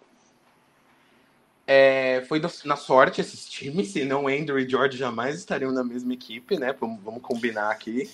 É, 1.67 2.23
foi 2.29 2.39
do, 2.39 2.49
na 2.65 2.77
sorte 2.77 3.21
esses 3.21 3.49
times, 3.49 3.89
senão 3.89 4.29
Andrew 4.29 4.59
e 4.59 4.69
George 4.69 4.99
jamais 4.99 5.37
estariam 5.37 5.73
na 5.73 5.83
mesma 5.83 6.13
equipe, 6.13 6.59
né? 6.59 6.75
Vamos, 6.79 7.03
vamos 7.03 7.23
combinar 7.23 7.71
aqui. 7.71 8.11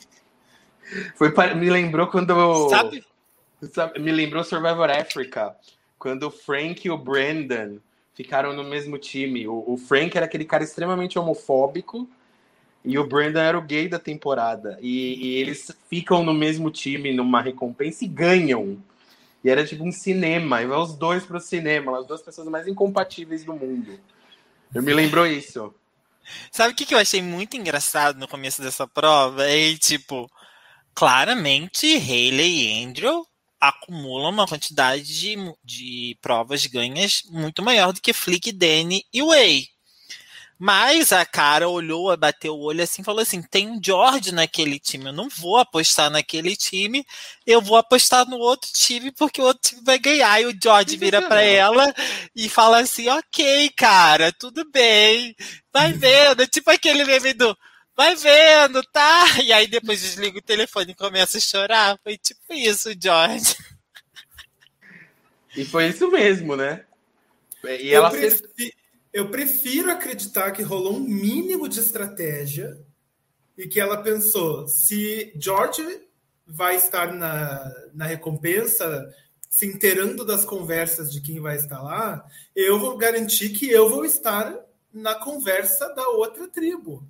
Foi 1.17 1.33
me 1.55 1.69
lembrou 1.69 2.07
quando. 2.07 2.69
Sabe? 2.69 3.05
Me 3.99 4.13
lembrou 4.13 4.43
Survivor 4.43 4.91
Africa, 4.91 5.55
quando 5.99 6.25
o 6.25 6.31
Frank 6.31 6.87
e 6.87 6.91
o 6.91 6.97
Brandon 6.97 7.79
ficaram 8.15 8.53
no 8.55 8.65
mesmo 8.65 8.99
time. 8.99 9.47
O, 9.47 9.65
o 9.67 9.77
Frank 9.77 10.17
era 10.17 10.27
aquele 10.27 10.45
cara 10.45 10.65
extremamente 10.65 11.19
homofóbico 11.19 12.09
e 12.85 12.99
o 12.99 13.07
Brandon 13.07 13.41
era 13.41 13.59
o 13.59 13.63
gay 13.63 13.89
da 13.89 13.99
temporada. 13.99 14.79
E, 14.81 15.15
e 15.27 15.35
eles 15.37 15.71
ficam 15.89 16.25
no 16.25 16.33
mesmo 16.33 16.71
time 16.71 17.13
numa 17.13 17.43
recompensa 17.43 18.05
e 18.05 18.09
ganham. 18.09 18.83
E 19.45 19.49
era 19.49 19.67
tipo 19.67 19.85
um 19.85 19.93
cinema, 19.93 20.63
e 20.63 20.67
vai 20.67 20.79
os 20.79 20.95
dois 20.95 21.25
pro 21.25 21.41
cinema, 21.41 21.99
as 21.99 22.07
duas 22.07 22.21
pessoas 22.21 22.49
mais 22.49 22.67
incompatíveis 22.69 23.45
do 23.45 23.55
mundo. 23.55 23.99
Eu 24.75 24.83
me 24.83 24.93
lembrou 24.93 25.27
isso. 25.27 25.75
Sabe 26.51 26.73
o 26.73 26.77
que, 26.77 26.85
que 26.85 26.95
eu 26.95 26.99
achei 26.99 27.23
muito 27.23 27.57
engraçado 27.57 28.19
no 28.19 28.29
começo 28.29 28.61
dessa 28.61 28.87
prova? 28.87 29.49
É 29.49 29.75
tipo, 29.77 30.31
claramente 30.95 31.97
Haley 31.97 32.81
e 32.81 32.85
Andrew 32.85 33.27
acumulam 33.61 34.31
uma 34.31 34.47
quantidade 34.47 35.03
de, 35.03 35.37
de 35.63 36.19
provas 36.23 36.65
ganhas 36.67 37.23
muito 37.29 37.63
maior 37.63 37.93
do 37.93 38.01
que 38.01 38.13
Flick, 38.13 38.51
Danny 38.53 39.05
e 39.13 39.23
Way. 39.23 39.69
Mas 40.63 41.11
a 41.11 41.25
cara 41.25 41.71
olhou, 41.71 42.15
bateu 42.19 42.55
o 42.55 42.61
olho 42.61 42.85
assim, 42.85 43.03
falou 43.03 43.23
assim: 43.23 43.41
tem 43.41 43.67
um 43.67 43.81
George 43.83 44.31
naquele 44.31 44.79
time, 44.79 45.07
eu 45.07 45.13
não 45.13 45.27
vou 45.27 45.57
apostar 45.57 46.11
naquele 46.11 46.55
time, 46.55 47.03
eu 47.47 47.63
vou 47.63 47.79
apostar 47.79 48.29
no 48.29 48.37
outro 48.37 48.71
time 48.71 49.11
porque 49.11 49.41
o 49.41 49.45
outro 49.47 49.71
time 49.71 49.83
vai 49.83 49.99
ganhar. 49.99 50.39
E 50.39 50.47
o 50.47 50.59
George 50.63 50.99
vira 50.99 51.23
para 51.23 51.41
ela 51.43 51.95
e 52.37 52.47
fala 52.47 52.81
assim: 52.81 53.09
ok, 53.09 53.71
cara, 53.71 54.33
tudo 54.33 54.71
bem, 54.71 55.35
vai 55.73 55.95
vendo. 55.95 56.47
tipo 56.47 56.71
aquele 56.71 57.05
meme 57.05 57.33
do 57.33 57.57
vai 58.01 58.17
vendo, 58.17 58.83
tá? 58.85 59.25
E 59.45 59.53
aí 59.53 59.67
depois 59.67 60.01
desliga 60.01 60.39
o 60.39 60.43
telefone 60.43 60.93
e 60.93 60.95
começa 60.95 61.37
a 61.37 61.41
chorar. 61.41 62.01
Foi 62.03 62.17
tipo 62.17 62.55
isso, 62.55 62.91
George. 62.99 63.55
E 65.55 65.65
foi 65.67 65.89
isso 65.89 66.11
mesmo, 66.11 66.57
né? 66.57 66.85
E 67.63 67.91
eu 67.91 67.99
ela 67.99 68.11
prefiro, 68.11 68.73
eu 69.13 69.31
prefiro 69.31 69.91
acreditar 69.91 70.53
que 70.53 70.63
rolou 70.63 70.97
um 70.97 71.01
mínimo 71.01 71.69
de 71.69 71.81
estratégia 71.81 72.79
e 73.59 73.67
que 73.67 73.79
ela 73.79 74.03
pensou: 74.03 74.67
se 74.67 75.33
George 75.37 76.01
vai 76.47 76.77
estar 76.77 77.13
na, 77.13 77.71
na 77.93 78.07
recompensa, 78.07 79.15
se 79.51 79.67
inteirando 79.67 80.25
das 80.25 80.45
conversas 80.45 81.13
de 81.13 81.21
quem 81.21 81.39
vai 81.39 81.57
estar 81.57 81.83
lá, 81.83 82.25
eu 82.57 82.79
vou 82.79 82.97
garantir 82.97 83.51
que 83.51 83.69
eu 83.69 83.91
vou 83.91 84.07
estar 84.07 84.59
na 84.91 85.17
conversa 85.17 85.93
da 85.95 86.09
outra 86.09 86.49
tribo. 86.49 87.07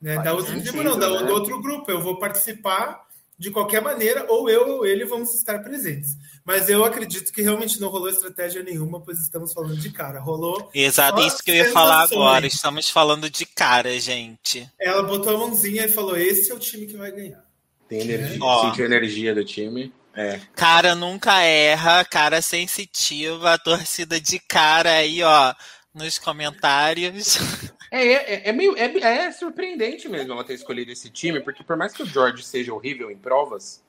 Né? 0.00 0.16
Da 0.22 0.32
outra 0.32 0.58
tribo, 0.60 0.82
não, 0.82 0.98
da, 0.98 1.08
né? 1.10 1.26
do 1.26 1.32
outro 1.32 1.60
grupo. 1.60 1.90
Eu 1.90 2.00
vou 2.00 2.18
participar 2.18 3.06
de 3.38 3.50
qualquer 3.50 3.80
maneira, 3.80 4.26
ou 4.28 4.50
eu 4.50 4.68
ou 4.68 4.86
ele 4.86 5.04
vamos 5.04 5.32
estar 5.34 5.60
presentes. 5.60 6.16
Mas 6.44 6.68
eu 6.68 6.84
acredito 6.84 7.32
que 7.32 7.42
realmente 7.42 7.80
não 7.80 7.88
rolou 7.88 8.08
estratégia 8.08 8.62
nenhuma, 8.62 9.00
pois 9.00 9.20
estamos 9.20 9.52
falando 9.52 9.76
de 9.76 9.90
cara. 9.90 10.18
Rolou. 10.18 10.70
Exato, 10.74 11.20
isso 11.20 11.42
que 11.42 11.52
eu 11.52 11.54
ia 11.54 11.72
falar 11.72 12.02
agora. 12.02 12.46
Estamos 12.46 12.90
falando 12.90 13.30
de 13.30 13.46
cara, 13.46 13.98
gente. 14.00 14.68
Ela 14.80 15.02
botou 15.02 15.34
a 15.34 15.38
mãozinha 15.38 15.84
e 15.84 15.88
falou: 15.88 16.16
esse 16.16 16.50
é 16.50 16.54
o 16.54 16.58
time 16.58 16.86
que 16.86 16.96
vai 16.96 17.12
ganhar. 17.12 17.44
Tem 17.88 18.00
energia, 18.00 18.38
sente 18.62 18.82
a 18.82 18.84
energia 18.84 19.34
do 19.34 19.44
time. 19.44 19.92
É. 20.14 20.40
Cara 20.56 20.96
nunca 20.96 21.40
erra, 21.42 22.04
cara 22.04 22.42
sensitiva, 22.42 23.56
torcida 23.56 24.20
de 24.20 24.40
cara 24.40 24.90
aí, 24.90 25.22
ó, 25.22 25.54
nos 25.94 26.18
comentários. 26.18 27.38
É, 27.90 28.02
é, 28.02 28.48
é, 28.48 28.52
meio 28.52 28.76
é, 28.76 28.84
é, 29.00 29.32
surpreendente 29.32 30.08
mesmo 30.08 30.32
ela 30.32 30.44
ter 30.44 30.54
escolhido 30.54 30.90
esse 30.90 31.08
time, 31.10 31.40
porque 31.40 31.64
por 31.64 31.76
mais 31.76 31.92
que 31.92 32.02
o 32.02 32.06
George 32.06 32.42
seja 32.42 32.72
horrível 32.72 33.10
em 33.10 33.16
provas, 33.16 33.82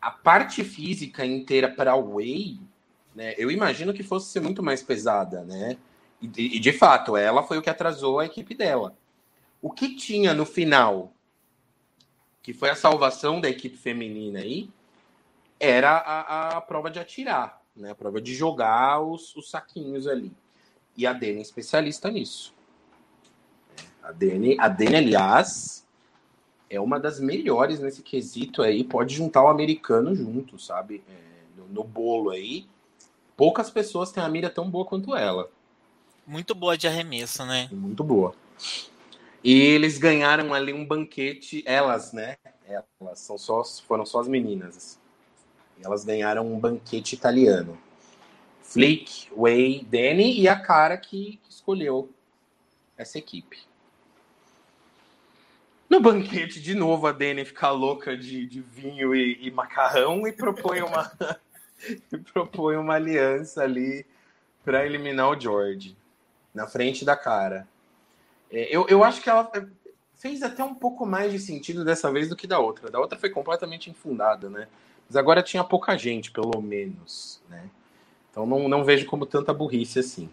a 0.00 0.10
parte 0.10 0.62
física 0.64 1.24
inteira 1.24 1.68
para 1.68 1.94
o 1.94 2.16
Way, 2.16 2.60
né, 3.14 3.34
eu 3.36 3.50
imagino 3.50 3.92
que 3.92 4.02
fosse 4.02 4.30
ser 4.30 4.40
muito 4.40 4.62
mais 4.62 4.82
pesada, 4.82 5.42
né? 5.44 5.76
E, 6.20 6.56
e, 6.56 6.58
de 6.58 6.72
fato, 6.72 7.16
ela 7.16 7.42
foi 7.42 7.58
o 7.58 7.62
que 7.62 7.70
atrasou 7.70 8.18
a 8.18 8.26
equipe 8.26 8.54
dela. 8.54 8.94
O 9.62 9.70
que 9.70 9.96
tinha 9.96 10.34
no 10.34 10.44
final, 10.44 11.12
que 12.42 12.52
foi 12.52 12.68
a 12.68 12.74
salvação 12.74 13.40
da 13.40 13.48
equipe 13.48 13.76
feminina 13.76 14.40
aí, 14.40 14.68
era 15.58 15.96
a, 15.96 16.56
a 16.56 16.60
prova 16.60 16.90
de 16.90 16.98
atirar, 16.98 17.62
né? 17.74 17.90
A 17.90 17.94
prova 17.94 18.20
de 18.20 18.34
jogar 18.34 19.00
os, 19.00 19.34
os 19.34 19.50
saquinhos 19.50 20.06
ali. 20.06 20.32
E 20.96 21.06
a 21.06 21.12
Dani 21.12 21.38
é 21.38 21.42
especialista 21.42 22.10
nisso. 22.10 22.54
A 24.10 24.12
Dani, 24.12 24.56
a 24.58 24.66
Dani, 24.66 24.96
aliás, 24.96 25.86
é 26.68 26.80
uma 26.80 26.98
das 26.98 27.20
melhores 27.20 27.78
nesse 27.78 28.02
quesito 28.02 28.60
aí. 28.60 28.82
Pode 28.82 29.14
juntar 29.14 29.44
o 29.44 29.48
americano 29.48 30.16
junto, 30.16 30.58
sabe? 30.58 31.00
É, 31.08 31.12
no, 31.56 31.68
no, 31.68 31.84
bolo 31.84 32.30
aí. 32.30 32.66
Poucas 33.36 33.70
pessoas 33.70 34.10
têm 34.10 34.20
a 34.20 34.28
mira 34.28 34.50
tão 34.50 34.68
boa 34.68 34.84
quanto 34.84 35.14
ela. 35.14 35.48
Muito 36.26 36.56
boa 36.56 36.76
de 36.76 36.88
arremesso, 36.88 37.46
né? 37.46 37.68
Muito 37.70 38.02
boa. 38.02 38.34
E 39.44 39.60
eles 39.60 39.96
ganharam 39.96 40.52
ali 40.52 40.72
um 40.72 40.84
banquete, 40.84 41.62
elas, 41.64 42.12
né? 42.12 42.36
Elas 42.66 43.20
são 43.20 43.38
só, 43.38 43.62
foram 43.86 44.04
só 44.04 44.18
as 44.18 44.26
meninas. 44.26 44.98
Elas 45.80 46.04
ganharam 46.04 46.52
um 46.52 46.58
banquete 46.58 47.14
italiano. 47.14 47.78
Flick, 48.60 49.30
Way, 49.36 49.86
Danny 49.88 50.40
e 50.40 50.48
a 50.48 50.58
cara 50.58 50.96
que, 50.96 51.38
que 51.44 51.50
escolheu 51.50 52.10
essa 52.98 53.16
equipe. 53.16 53.69
No 55.90 55.98
banquete, 55.98 56.62
de 56.62 56.72
novo, 56.72 57.08
a 57.08 57.12
Dani 57.12 57.44
fica 57.44 57.68
louca 57.70 58.16
de, 58.16 58.46
de 58.46 58.60
vinho 58.60 59.12
e, 59.12 59.48
e, 59.48 59.50
macarrão 59.50 60.24
e 60.24 60.30
propõe 60.30 60.82
uma, 60.82 61.10
e 62.12 62.16
propõe 62.16 62.76
uma 62.76 62.94
aliança 62.94 63.64
ali 63.64 64.06
para 64.64 64.86
eliminar 64.86 65.28
o 65.28 65.38
George 65.38 65.96
na 66.54 66.68
frente 66.68 67.04
da 67.04 67.16
cara. 67.16 67.66
É, 68.52 68.74
eu, 68.74 68.86
eu 68.88 69.02
acho 69.02 69.20
que 69.20 69.28
ela 69.28 69.50
fez 70.14 70.44
até 70.44 70.62
um 70.62 70.76
pouco 70.76 71.04
mais 71.04 71.32
de 71.32 71.40
sentido 71.40 71.84
dessa 71.84 72.12
vez 72.12 72.28
do 72.28 72.36
que 72.36 72.46
da 72.46 72.60
outra. 72.60 72.88
Da 72.88 73.00
outra 73.00 73.18
foi 73.18 73.30
completamente 73.30 73.90
infundada, 73.90 74.48
né? 74.48 74.68
Mas 75.08 75.16
agora 75.16 75.42
tinha 75.42 75.64
pouca 75.64 75.98
gente, 75.98 76.30
pelo 76.30 76.62
menos, 76.62 77.42
né? 77.48 77.68
Então 78.30 78.46
não, 78.46 78.68
não 78.68 78.84
vejo 78.84 79.06
como 79.06 79.26
tanta 79.26 79.52
burrice 79.52 79.98
assim. 79.98 80.30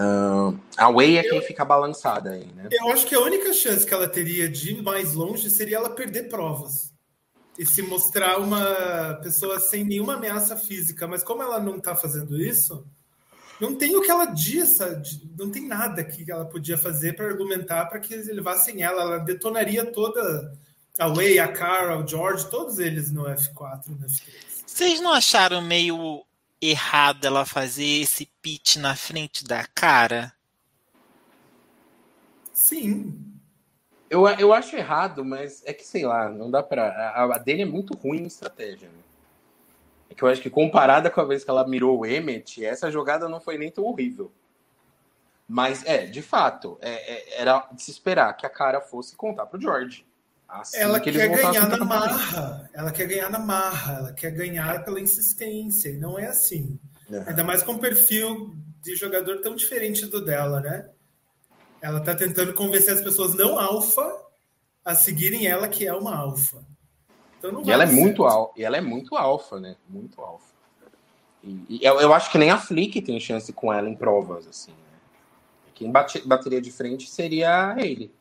Uh, 0.00 0.58
a 0.78 0.90
Way 0.90 1.18
é 1.18 1.22
quem 1.22 1.42
fica 1.42 1.62
balançada 1.62 2.30
aí, 2.30 2.46
né? 2.54 2.70
Eu 2.72 2.90
acho 2.90 3.06
que 3.06 3.14
a 3.14 3.20
única 3.20 3.52
chance 3.52 3.84
que 3.84 3.92
ela 3.92 4.08
teria 4.08 4.48
de 4.48 4.70
ir 4.70 4.82
mais 4.82 5.12
longe 5.12 5.50
seria 5.50 5.76
ela 5.76 5.90
perder 5.90 6.30
provas 6.30 6.90
e 7.58 7.66
se 7.66 7.82
mostrar 7.82 8.38
uma 8.38 9.18
pessoa 9.22 9.60
sem 9.60 9.84
nenhuma 9.84 10.14
ameaça 10.14 10.56
física. 10.56 11.06
Mas 11.06 11.22
como 11.22 11.42
ela 11.42 11.60
não 11.60 11.76
está 11.76 11.94
fazendo 11.94 12.40
isso, 12.40 12.86
não 13.60 13.74
tem 13.74 13.94
o 13.94 14.00
que 14.00 14.10
ela 14.10 14.24
disse, 14.24 14.82
não 15.38 15.50
tem 15.50 15.66
nada 15.66 16.02
que 16.02 16.30
ela 16.30 16.46
podia 16.46 16.78
fazer 16.78 17.14
para 17.14 17.26
argumentar 17.26 17.84
para 17.84 18.00
que 18.00 18.14
eles 18.14 18.26
levassem 18.28 18.82
ela. 18.82 19.02
Ela 19.02 19.18
detonaria 19.18 19.84
toda 19.84 20.56
a 20.98 21.08
Way, 21.08 21.38
a 21.38 21.48
Cara, 21.48 22.02
o 22.02 22.08
George, 22.08 22.48
todos 22.48 22.78
eles 22.78 23.12
no 23.12 23.24
F4, 23.24 23.88
no 23.88 23.98
F3. 23.98 24.32
Vocês 24.66 24.98
não 24.98 25.12
acharam 25.12 25.60
meio 25.60 26.24
errado 26.60 27.24
ela 27.24 27.46
fazer 27.46 28.02
esse 28.02 28.26
pitch 28.42 28.76
na 28.76 28.94
frente 28.94 29.44
da 29.44 29.66
cara? 29.66 30.32
Sim. 32.52 33.30
Eu, 34.08 34.26
eu 34.26 34.52
acho 34.52 34.76
errado, 34.76 35.24
mas 35.24 35.62
é 35.64 35.72
que 35.72 35.86
sei 35.86 36.04
lá, 36.04 36.28
não 36.28 36.50
dá 36.50 36.62
pra. 36.62 36.88
A, 36.88 37.36
a 37.36 37.38
dele 37.38 37.62
é 37.62 37.66
muito 37.66 37.96
ruim 37.96 38.22
em 38.22 38.26
estratégia. 38.26 38.88
Né? 38.88 38.98
É 40.10 40.14
que 40.14 40.22
eu 40.22 40.28
acho 40.28 40.42
que 40.42 40.50
comparada 40.50 41.08
com 41.08 41.20
a 41.20 41.24
vez 41.24 41.44
que 41.44 41.50
ela 41.50 41.66
mirou 41.66 42.00
o 42.00 42.06
Emmet, 42.06 42.64
essa 42.64 42.90
jogada 42.90 43.28
não 43.28 43.40
foi 43.40 43.56
nem 43.56 43.70
tão 43.70 43.84
horrível. 43.84 44.32
Mas 45.48 45.84
é, 45.84 46.06
de 46.06 46.22
fato, 46.22 46.78
é, 46.80 46.90
é, 46.90 47.40
era 47.40 47.66
de 47.72 47.82
se 47.82 47.90
esperar 47.90 48.36
que 48.36 48.46
a 48.46 48.50
cara 48.50 48.80
fosse 48.80 49.16
contar 49.16 49.46
pro 49.46 49.60
George. 49.60 50.06
Assim 50.50 50.78
ela 50.78 50.98
que 50.98 51.12
quer 51.12 51.28
ganhar 51.28 51.68
na 51.68 51.84
marra. 51.84 52.70
Ela 52.74 52.90
quer 52.90 53.06
ganhar 53.06 53.30
na 53.30 53.38
marra. 53.38 53.98
Ela 53.98 54.12
quer 54.12 54.30
ganhar 54.32 54.84
pela 54.84 55.00
insistência. 55.00 55.90
E 55.90 55.98
não 55.98 56.18
é 56.18 56.26
assim. 56.26 56.78
Uhum. 57.08 57.24
Ainda 57.26 57.44
mais 57.44 57.62
com 57.62 57.72
um 57.72 57.78
perfil 57.78 58.56
de 58.82 58.96
jogador 58.96 59.40
tão 59.40 59.54
diferente 59.54 60.06
do 60.06 60.24
dela, 60.24 60.60
né? 60.60 60.88
Ela 61.80 62.00
tá 62.00 62.14
tentando 62.14 62.52
convencer 62.52 62.94
as 62.94 63.00
pessoas 63.00 63.34
não 63.34 63.58
alfa 63.58 64.26
a 64.84 64.94
seguirem 64.94 65.46
ela, 65.46 65.68
que 65.68 65.86
é 65.86 65.94
uma 65.94 66.16
alfa. 66.16 66.64
Então 67.38 67.62
e 67.64 67.70
ela 67.70 67.84
é 67.84 67.86
muito 67.86 68.24
alfa. 68.24 68.52
E 68.56 68.64
ela 68.64 68.76
é 68.76 68.80
muito 68.80 69.16
alfa, 69.16 69.60
né? 69.60 69.76
Muito 69.88 70.20
alfa. 70.20 70.50
E, 71.42 71.64
e 71.68 71.84
eu, 71.84 72.00
eu, 72.00 72.12
acho 72.12 72.30
que 72.30 72.38
nem 72.38 72.50
a 72.50 72.58
Flick 72.58 73.00
tem 73.00 73.18
chance 73.18 73.52
com 73.52 73.72
ela 73.72 73.88
em 73.88 73.94
provas, 73.94 74.46
assim. 74.46 74.72
Né? 74.72 74.98
Quem 75.74 75.90
bate, 75.90 76.20
bateria 76.26 76.60
de 76.60 76.70
frente 76.70 77.08
seria 77.08 77.72
Hayley. 77.72 78.12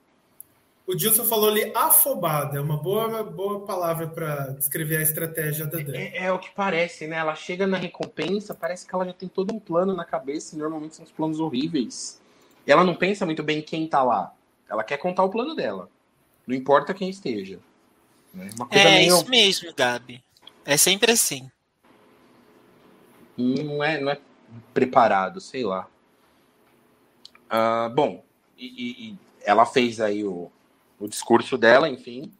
O 0.89 0.95
Dilson 0.95 1.23
falou 1.23 1.49
ali 1.49 1.71
afobada, 1.75 2.57
é 2.57 2.59
uma 2.59 2.75
boa, 2.75 3.21
boa 3.21 3.59
palavra 3.63 4.07
para 4.07 4.47
descrever 4.53 4.97
a 4.97 5.03
estratégia 5.03 5.67
da 5.67 5.77
Dan. 5.77 5.95
É, 5.95 6.25
é, 6.25 6.33
o 6.33 6.39
que 6.39 6.49
parece, 6.49 7.05
né? 7.05 7.17
Ela 7.17 7.35
chega 7.35 7.67
na 7.67 7.77
recompensa, 7.77 8.55
parece 8.55 8.87
que 8.87 8.95
ela 8.95 9.05
já 9.05 9.13
tem 9.13 9.29
todo 9.29 9.53
um 9.53 9.59
plano 9.59 9.93
na 9.93 10.03
cabeça, 10.03 10.55
e 10.55 10.57
normalmente 10.57 10.95
são 10.95 11.05
os 11.05 11.11
planos 11.11 11.39
horríveis. 11.39 12.19
E 12.65 12.71
ela 12.71 12.83
não 12.83 12.95
pensa 12.95 13.23
muito 13.23 13.43
bem 13.43 13.61
quem 13.61 13.87
tá 13.87 14.01
lá. 14.01 14.33
Ela 14.67 14.83
quer 14.83 14.97
contar 14.97 15.23
o 15.23 15.29
plano 15.29 15.53
dela. 15.53 15.87
Não 16.47 16.55
importa 16.55 16.91
quem 16.91 17.07
esteja. 17.07 17.59
Né? 18.33 18.49
é 18.71 18.83
meio... 18.85 19.15
isso 19.15 19.29
mesmo, 19.29 19.71
Gabi. 19.75 20.23
É 20.65 20.75
sempre 20.75 21.11
assim. 21.11 21.51
Não 23.37 23.83
é, 23.83 24.01
não 24.01 24.11
é 24.11 24.19
preparado, 24.73 25.39
sei 25.39 25.63
lá. 25.63 25.87
Uh, 27.45 27.93
bom, 27.93 28.23
e, 28.57 29.11
e, 29.11 29.17
ela 29.43 29.67
fez 29.67 30.01
aí 30.01 30.25
o, 30.25 30.51
o 30.99 31.07
discurso 31.07 31.57
dela, 31.57 31.87
enfim. 31.87 32.31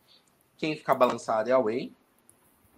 Quem 0.57 0.75
fica 0.75 0.93
balançado 0.93 1.49
é 1.49 1.53
a 1.53 1.59
Way. 1.59 1.93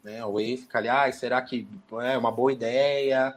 Né? 0.03 0.21
A 0.21 0.27
Way 0.27 0.57
fica 0.57 0.77
ali, 0.77 0.87
ah, 0.89 1.11
será 1.11 1.41
que 1.41 1.67
é 2.03 2.17
uma 2.17 2.31
boa 2.31 2.53
ideia? 2.53 3.35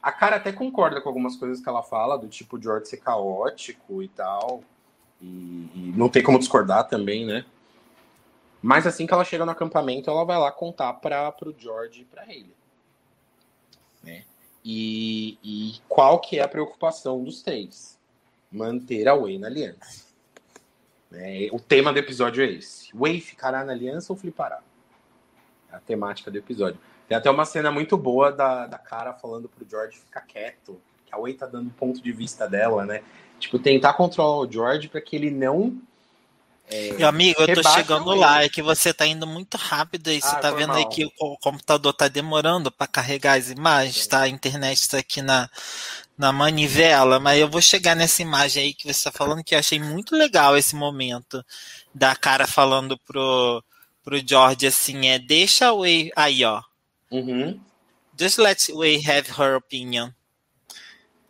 A 0.00 0.12
cara 0.12 0.36
até 0.36 0.52
concorda 0.52 1.00
com 1.00 1.08
algumas 1.08 1.36
coisas 1.36 1.60
que 1.60 1.68
ela 1.68 1.82
fala, 1.82 2.16
do 2.16 2.28
tipo 2.28 2.62
George 2.62 2.88
ser 2.88 2.98
caótico 2.98 4.02
e 4.02 4.08
tal. 4.08 4.62
E, 5.20 5.26
e 5.74 5.94
não 5.96 6.08
tem 6.08 6.22
como 6.22 6.38
discordar 6.38 6.86
também, 6.88 7.26
né? 7.26 7.44
Mas 8.62 8.86
assim 8.86 9.06
que 9.06 9.12
ela 9.12 9.24
chega 9.24 9.44
no 9.44 9.50
acampamento, 9.50 10.10
ela 10.10 10.24
vai 10.24 10.38
lá 10.38 10.52
contar 10.52 10.92
para 10.94 11.34
o 11.44 11.54
George 11.58 12.02
e 12.02 12.04
para 12.04 12.24
ele. 12.32 12.54
Né? 14.02 14.24
E, 14.64 15.38
e 15.42 15.80
qual 15.88 16.20
que 16.20 16.38
é 16.38 16.42
a 16.42 16.48
preocupação 16.48 17.22
dos 17.22 17.42
três? 17.42 17.98
Manter 18.50 19.08
a 19.08 19.14
Way 19.14 19.38
na 19.38 19.48
aliança. 19.48 20.05
É, 21.12 21.48
o 21.52 21.60
tema 21.60 21.92
do 21.92 21.98
episódio 21.98 22.44
é 22.44 22.50
esse. 22.50 22.94
Way 22.94 23.20
ficará 23.20 23.64
na 23.64 23.72
aliança 23.72 24.12
ou 24.12 24.18
flipará? 24.18 24.60
É 25.70 25.76
a 25.76 25.80
temática 25.80 26.30
do 26.30 26.38
episódio. 26.38 26.78
Tem 27.08 27.16
até 27.16 27.30
uma 27.30 27.44
cena 27.44 27.70
muito 27.70 27.96
boa 27.96 28.32
da, 28.32 28.66
da 28.66 28.78
cara 28.78 29.12
falando 29.12 29.48
pro 29.48 29.68
George 29.68 29.98
ficar 29.98 30.22
quieto. 30.22 30.80
Que 31.04 31.14
a 31.14 31.18
Way 31.18 31.34
tá 31.34 31.46
dando 31.46 31.68
o 31.68 31.72
ponto 31.72 32.02
de 32.02 32.12
vista 32.12 32.48
dela, 32.48 32.84
né? 32.84 33.02
Tipo, 33.38 33.58
tentar 33.58 33.92
controlar 33.92 34.38
o 34.38 34.50
George 34.50 34.88
para 34.88 35.00
que 35.00 35.14
ele 35.14 35.30
não. 35.30 35.80
É, 36.68 36.94
Meu 36.94 37.06
amigo, 37.06 37.40
eu 37.40 37.54
tô 37.54 37.68
chegando 37.70 38.12
lá, 38.12 38.42
é 38.42 38.48
que 38.48 38.60
você 38.60 38.92
tá 38.92 39.06
indo 39.06 39.24
muito 39.24 39.56
rápido 39.56 40.10
e 40.10 40.16
ah, 40.16 40.20
você 40.20 40.36
tá 40.40 40.50
vendo 40.50 40.70
mal. 40.70 40.78
aí 40.78 40.86
que 40.86 41.04
o 41.20 41.36
computador 41.38 41.92
tá 41.92 42.08
demorando 42.08 42.72
para 42.72 42.88
carregar 42.88 43.38
as 43.38 43.50
imagens, 43.50 44.04
tá? 44.08 44.22
A 44.22 44.28
internet 44.28 44.88
tá 44.88 44.98
aqui 44.98 45.22
na, 45.22 45.48
na 46.16 46.32
manivela, 46.32 47.20
mas 47.20 47.38
eu 47.38 47.48
vou 47.48 47.60
chegar 47.60 47.94
nessa 47.94 48.22
imagem 48.22 48.62
aí 48.62 48.74
que 48.74 48.84
você 48.84 48.90
está 48.90 49.12
falando, 49.12 49.44
que 49.44 49.54
eu 49.54 49.58
achei 49.58 49.78
muito 49.78 50.16
legal 50.16 50.56
esse 50.56 50.74
momento 50.74 51.44
da 51.94 52.16
cara 52.16 52.46
falando 52.46 52.98
pro, 52.98 53.62
pro 54.02 54.26
George 54.26 54.66
assim, 54.66 55.08
é 55.08 55.18
deixa 55.18 55.72
o 55.72 55.82
aí, 55.84 56.44
ó. 56.44 56.62
Uhum. 57.10 57.60
Just 58.18 58.38
let 58.38 58.68
Way 58.72 59.02
have 59.06 59.30
her 59.30 59.56
opinion. 59.56 60.10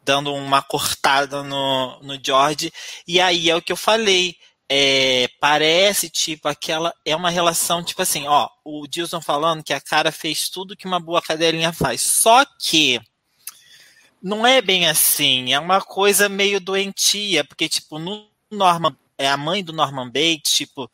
Dando 0.04 0.32
uma 0.32 0.62
cortada 0.62 1.42
no, 1.42 1.98
no 2.00 2.18
George. 2.22 2.72
E 3.08 3.20
aí 3.20 3.50
é 3.50 3.56
o 3.56 3.62
que 3.62 3.72
eu 3.72 3.76
falei. 3.76 4.36
É, 4.68 5.28
parece 5.40 6.10
tipo 6.10 6.48
aquela 6.48 6.92
é 7.04 7.14
uma 7.14 7.30
relação 7.30 7.84
tipo 7.84 8.02
assim 8.02 8.26
ó 8.26 8.48
o 8.64 8.84
Dilson 8.88 9.20
falando 9.20 9.62
que 9.62 9.72
a 9.72 9.80
cara 9.80 10.10
fez 10.10 10.48
tudo 10.48 10.76
que 10.76 10.88
uma 10.88 10.98
boa 10.98 11.22
cadelinha 11.22 11.72
faz 11.72 12.02
só 12.02 12.44
que 12.44 13.00
não 14.22 14.46
é 14.46 14.60
bem 14.60 14.86
assim, 14.88 15.52
é 15.52 15.58
uma 15.58 15.80
coisa 15.80 16.28
meio 16.28 16.60
doentia, 16.60 17.44
porque, 17.44 17.68
tipo, 17.68 17.98
no 17.98 18.28
Norman, 18.50 18.96
é 19.18 19.28
a 19.28 19.36
mãe 19.36 19.62
do 19.62 19.72
Norman 19.72 20.06
Bates, 20.06 20.52
tipo, 20.52 20.90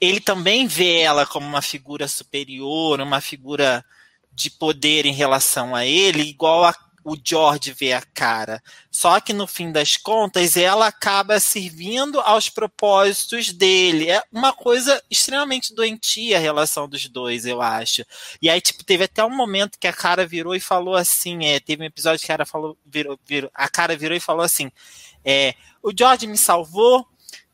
ele 0.00 0.20
também 0.20 0.66
vê 0.66 1.00
ela 1.00 1.26
como 1.26 1.46
uma 1.46 1.62
figura 1.62 2.06
superior, 2.08 3.00
uma 3.00 3.20
figura 3.20 3.84
de 4.32 4.50
poder 4.50 5.06
em 5.06 5.12
relação 5.12 5.74
a 5.74 5.86
ele, 5.86 6.22
igual 6.22 6.64
a 6.64 6.74
o 7.04 7.16
George 7.22 7.72
vê 7.72 7.92
a 7.92 8.00
cara. 8.00 8.62
Só 8.90 9.20
que 9.20 9.34
no 9.34 9.46
fim 9.46 9.70
das 9.70 9.96
contas, 9.96 10.56
ela 10.56 10.86
acaba 10.86 11.38
servindo 11.38 12.18
aos 12.20 12.48
propósitos 12.48 13.52
dele. 13.52 14.10
É 14.10 14.22
uma 14.32 14.52
coisa 14.52 15.02
extremamente 15.10 15.74
doentia 15.74 16.38
a 16.38 16.40
relação 16.40 16.88
dos 16.88 17.06
dois, 17.06 17.44
eu 17.44 17.60
acho. 17.60 18.04
E 18.40 18.48
aí, 18.48 18.60
tipo, 18.60 18.82
teve 18.82 19.04
até 19.04 19.22
um 19.22 19.36
momento 19.36 19.78
que 19.78 19.86
a 19.86 19.92
cara 19.92 20.26
virou 20.26 20.54
e 20.54 20.60
falou 20.60 20.94
assim: 20.94 21.44
é, 21.44 21.60
teve 21.60 21.82
um 21.82 21.86
episódio 21.86 22.24
que 22.24 22.32
a 22.32 22.34
cara 22.34 22.46
falou, 22.46 22.76
virou, 22.86 23.18
virou, 23.26 23.50
a 23.52 23.68
cara 23.68 23.94
virou 23.96 24.16
e 24.16 24.20
falou 24.20 24.42
assim: 24.42 24.70
é, 25.22 25.54
o 25.82 25.92
George 25.96 26.26
me 26.26 26.38
salvou, 26.38 27.06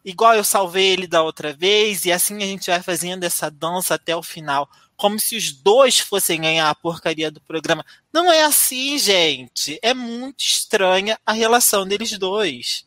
igual 0.05 0.35
eu 0.35 0.45
salvei 0.45 0.91
ele 0.93 1.07
da 1.09 1.23
outra 1.23 1.53
vez, 1.53 2.05
e 2.05 2.13
assim 2.13 2.37
a 2.37 2.47
gente 2.47 2.71
vai 2.71 2.83
fazendo 2.83 3.25
essa 3.25 3.51
dança 3.51 3.95
até 3.95 4.15
o 4.15 4.23
final 4.23 4.69
como 5.01 5.19
se 5.19 5.35
os 5.35 5.51
dois 5.51 5.99
fossem 5.99 6.43
ganhar 6.43 6.69
a 6.69 6.75
porcaria 6.75 7.31
do 7.31 7.41
programa. 7.41 7.83
Não 8.13 8.31
é 8.31 8.43
assim, 8.43 8.99
gente. 8.99 9.79
É 9.81 9.95
muito 9.95 10.41
estranha 10.41 11.19
a 11.25 11.33
relação 11.33 11.87
deles 11.87 12.19
dois. 12.19 12.87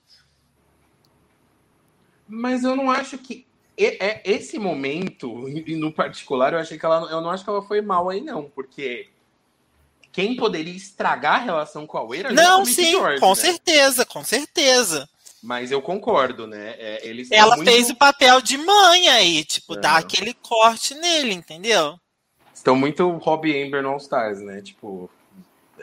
Mas 2.27 2.63
eu 2.63 2.75
não 2.75 2.91
acho 2.91 3.17
que 3.17 3.47
é 3.75 4.21
esse 4.23 4.59
momento, 4.59 5.47
no 5.69 5.91
particular, 5.91 6.53
eu 6.53 6.59
achei 6.59 6.77
que 6.77 6.85
ela, 6.85 7.09
eu 7.09 7.19
não 7.19 7.31
acho 7.31 7.43
que 7.43 7.49
ela 7.49 7.63
foi 7.63 7.81
mal 7.81 8.07
aí 8.07 8.21
não, 8.21 8.43
porque 8.43 9.09
quem 10.11 10.35
poderia 10.35 10.75
estragar 10.75 11.41
a 11.41 11.43
relação 11.43 11.87
com 11.87 11.97
a 11.97 12.03
Weira? 12.03 12.31
Não, 12.31 12.63
sim, 12.63 12.93
com 13.19 13.29
né? 13.29 13.35
certeza, 13.35 14.05
com 14.05 14.23
certeza. 14.23 15.09
Mas 15.41 15.71
eu 15.71 15.81
concordo, 15.81 16.45
né? 16.45 16.75
É, 16.77 17.07
eles 17.07 17.31
Ela 17.31 17.55
muito... 17.55 17.69
fez 17.69 17.89
o 17.89 17.95
papel 17.95 18.39
de 18.39 18.55
mãe 18.55 19.09
aí, 19.09 19.43
tipo, 19.43 19.73
é. 19.73 19.79
dar 19.79 19.97
aquele 19.97 20.35
corte 20.35 20.93
nele, 20.93 21.33
entendeu? 21.33 21.99
Estão 22.63 22.77
muito 22.77 23.09
Robbie 23.17 23.61
Amber 23.61 23.83
no 23.83 23.89
All 23.89 23.97
Stars, 23.97 24.39
né? 24.39 24.61
Tipo, 24.61 25.09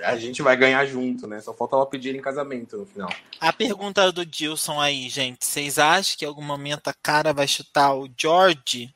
a 0.02 0.16
gente 0.16 0.40
vai 0.40 0.56
ganhar 0.56 0.86
junto, 0.86 1.26
né? 1.26 1.38
Só 1.38 1.52
falta 1.52 1.76
ela 1.76 1.84
pedir 1.84 2.16
em 2.16 2.22
casamento 2.22 2.78
no 2.78 2.86
final. 2.86 3.12
A 3.38 3.52
pergunta 3.52 4.10
do 4.10 4.24
Dilson 4.24 4.80
aí, 4.80 5.10
gente. 5.10 5.44
Vocês 5.44 5.78
acham 5.78 6.16
que 6.18 6.24
em 6.24 6.28
algum 6.28 6.42
momento 6.42 6.88
a 6.88 6.94
cara 6.94 7.34
vai 7.34 7.46
chutar 7.46 7.94
o 7.94 8.08
George? 8.16 8.94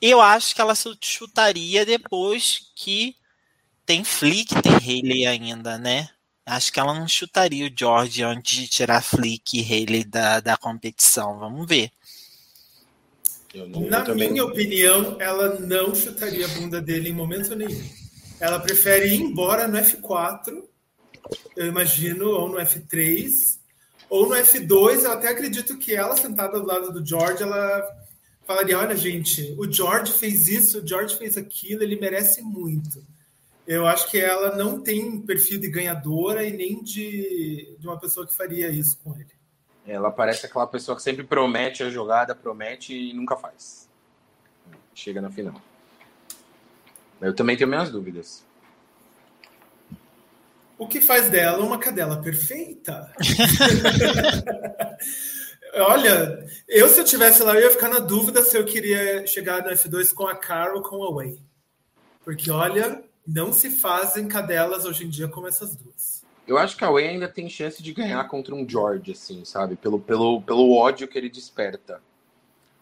Eu 0.00 0.20
acho 0.20 0.54
que 0.54 0.60
ela 0.60 0.74
chutaria 1.02 1.84
depois 1.84 2.70
que 2.76 3.16
tem 3.84 4.04
Flick 4.04 4.54
tem 4.62 4.72
Haley 4.72 5.26
ainda, 5.26 5.76
né? 5.76 6.08
Acho 6.46 6.72
que 6.72 6.78
ela 6.78 6.94
não 6.94 7.08
chutaria 7.08 7.66
o 7.66 7.76
George 7.76 8.22
antes 8.22 8.56
de 8.56 8.68
tirar 8.68 9.02
Flick 9.02 9.58
e 9.58 9.64
Haley 9.64 10.04
da, 10.04 10.38
da 10.38 10.56
competição. 10.56 11.38
Vamos 11.38 11.66
ver. 11.66 11.90
Não, 13.54 13.80
Na 13.88 14.14
minha 14.14 14.44
opinião, 14.44 15.16
ela 15.18 15.58
não 15.58 15.94
chutaria 15.94 16.44
a 16.44 16.48
bunda 16.48 16.80
dele 16.80 17.08
em 17.08 17.14
momento 17.14 17.54
nenhum. 17.54 17.82
Ela 18.38 18.60
prefere 18.60 19.08
ir 19.08 19.20
embora 19.20 19.66
no 19.66 19.78
F4, 19.78 20.62
eu 21.56 21.66
imagino, 21.66 22.28
ou 22.28 22.48
no 22.48 22.58
F3, 22.58 23.58
ou 24.10 24.28
no 24.28 24.34
F2. 24.34 25.04
Eu 25.04 25.12
até 25.12 25.28
acredito 25.28 25.78
que 25.78 25.94
ela, 25.94 26.16
sentada 26.16 26.60
do 26.60 26.66
lado 26.66 26.92
do 26.92 27.04
George, 27.04 27.42
ela 27.42 27.82
falaria: 28.46 28.78
Olha, 28.78 28.96
gente, 28.96 29.54
o 29.58 29.70
George 29.70 30.12
fez 30.12 30.46
isso, 30.48 30.80
o 30.80 30.86
George 30.86 31.16
fez 31.16 31.36
aquilo, 31.36 31.82
ele 31.82 31.98
merece 31.98 32.42
muito. 32.42 33.02
Eu 33.66 33.86
acho 33.86 34.10
que 34.10 34.18
ela 34.18 34.56
não 34.56 34.80
tem 34.80 35.20
perfil 35.20 35.58
de 35.58 35.68
ganhadora 35.68 36.44
e 36.44 36.56
nem 36.56 36.82
de, 36.82 37.76
de 37.78 37.86
uma 37.86 37.98
pessoa 37.98 38.26
que 38.26 38.34
faria 38.34 38.70
isso 38.70 38.98
com 39.02 39.14
ele. 39.14 39.37
Ela 39.88 40.10
parece 40.10 40.44
aquela 40.44 40.66
pessoa 40.66 40.94
que 40.94 41.02
sempre 41.02 41.24
promete 41.24 41.82
a 41.82 41.88
jogada, 41.88 42.34
promete 42.34 42.94
e 42.94 43.14
nunca 43.14 43.36
faz. 43.36 43.88
Chega 44.94 45.22
na 45.22 45.30
final. 45.30 45.58
Eu 47.20 47.34
também 47.34 47.56
tenho 47.56 47.70
minhas 47.70 47.90
dúvidas. 47.90 48.44
O 50.76 50.86
que 50.86 51.00
faz 51.00 51.30
dela 51.30 51.64
uma 51.64 51.78
cadela 51.78 52.20
perfeita? 52.22 53.10
Olha, 55.74 56.46
eu 56.68 56.88
se 56.88 57.00
eu 57.00 57.04
tivesse 57.04 57.42
lá, 57.42 57.54
eu 57.54 57.62
ia 57.62 57.70
ficar 57.70 57.88
na 57.88 57.98
dúvida 57.98 58.42
se 58.42 58.56
eu 58.56 58.64
queria 58.64 59.26
chegar 59.26 59.62
no 59.62 59.70
F2 59.70 60.12
com 60.14 60.26
a 60.26 60.34
Carol 60.34 60.76
ou 60.76 60.82
com 60.82 61.02
a 61.02 61.10
Way. 61.14 61.40
Porque, 62.24 62.50
olha, 62.50 63.02
não 63.26 63.52
se 63.52 63.70
fazem 63.70 64.28
cadelas 64.28 64.84
hoje 64.84 65.04
em 65.04 65.08
dia 65.08 65.28
como 65.28 65.46
essas 65.46 65.76
duas. 65.76 66.17
Eu 66.48 66.56
acho 66.56 66.78
que 66.78 66.84
a 66.84 66.90
Way 66.90 67.08
ainda 67.08 67.28
tem 67.28 67.48
chance 67.48 67.82
de 67.82 67.92
ganhar 67.92 68.26
contra 68.26 68.54
um 68.54 68.66
George, 68.66 69.12
assim, 69.12 69.44
sabe? 69.44 69.76
Pelo, 69.76 70.00
pelo, 70.00 70.40
pelo 70.40 70.74
ódio 70.74 71.06
que 71.06 71.18
ele 71.18 71.28
desperta. 71.28 72.00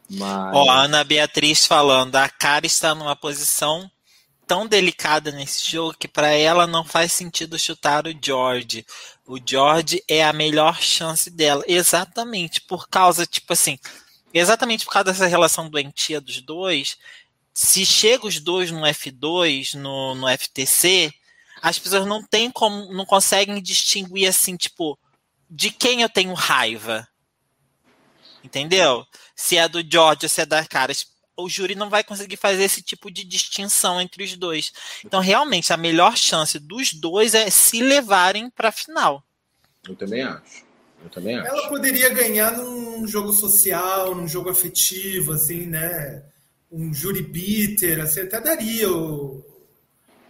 Mas... 0.08 0.54
Ó, 0.54 0.70
a 0.70 0.82
Ana 0.82 1.02
Beatriz 1.02 1.66
falando, 1.66 2.14
a 2.14 2.28
cara 2.28 2.64
está 2.64 2.94
numa 2.94 3.16
posição 3.16 3.90
tão 4.46 4.68
delicada 4.68 5.32
nesse 5.32 5.68
jogo 5.68 5.96
que 5.98 6.06
para 6.06 6.30
ela 6.30 6.64
não 6.64 6.84
faz 6.84 7.10
sentido 7.10 7.58
chutar 7.58 8.06
o 8.06 8.14
George. 8.22 8.86
O 9.26 9.36
George 9.44 10.00
é 10.06 10.22
a 10.24 10.32
melhor 10.32 10.80
chance 10.80 11.28
dela. 11.28 11.64
Exatamente, 11.66 12.60
por 12.60 12.88
causa, 12.88 13.26
tipo 13.26 13.52
assim, 13.52 13.80
exatamente 14.32 14.84
por 14.84 14.92
causa 14.92 15.10
dessa 15.10 15.26
relação 15.26 15.68
doentia 15.68 16.20
dos 16.20 16.40
dois, 16.40 16.96
se 17.52 17.84
chega 17.84 18.28
os 18.28 18.38
dois 18.38 18.70
no 18.70 18.82
F2, 18.82 19.74
no, 19.74 20.14
no 20.14 20.28
FTC, 20.28 21.12
as 21.62 21.78
pessoas 21.78 22.06
não 22.06 22.22
têm 22.22 22.50
como, 22.50 22.92
não 22.92 23.04
conseguem 23.04 23.62
distinguir 23.62 24.28
assim, 24.28 24.56
tipo, 24.56 24.98
de 25.48 25.70
quem 25.70 26.02
eu 26.02 26.08
tenho 26.08 26.34
raiva. 26.34 27.06
Entendeu? 28.42 29.04
Se 29.34 29.56
é 29.56 29.68
do 29.68 29.82
George 29.82 30.20
ou 30.24 30.28
se 30.28 30.40
é 30.40 30.46
da 30.46 30.64
cara. 30.64 30.92
O 31.36 31.48
júri 31.48 31.74
não 31.74 31.90
vai 31.90 32.02
conseguir 32.02 32.36
fazer 32.36 32.62
esse 32.62 32.80
tipo 32.80 33.10
de 33.10 33.22
distinção 33.24 34.00
entre 34.00 34.24
os 34.24 34.36
dois. 34.36 34.72
Então, 35.04 35.20
realmente, 35.20 35.72
a 35.72 35.76
melhor 35.76 36.16
chance 36.16 36.58
dos 36.58 36.94
dois 36.94 37.34
é 37.34 37.50
se 37.50 37.82
levarem 37.82 38.48
para 38.48 38.70
a 38.70 38.72
final. 38.72 39.22
Eu 39.86 39.94
também 39.94 40.22
acho. 40.22 40.64
Eu 41.04 41.10
também 41.10 41.36
acho. 41.36 41.48
Ela 41.48 41.68
poderia 41.68 42.08
ganhar 42.08 42.56
num 42.56 43.06
jogo 43.06 43.32
social, 43.32 44.14
num 44.14 44.26
jogo 44.26 44.48
afetivo, 44.48 45.32
assim, 45.32 45.66
né? 45.66 46.24
Um 46.72 46.92
júri 46.92 47.22
bitter, 47.22 48.00
assim, 48.00 48.20
até 48.20 48.40
daria 48.40 48.90
o, 48.90 49.44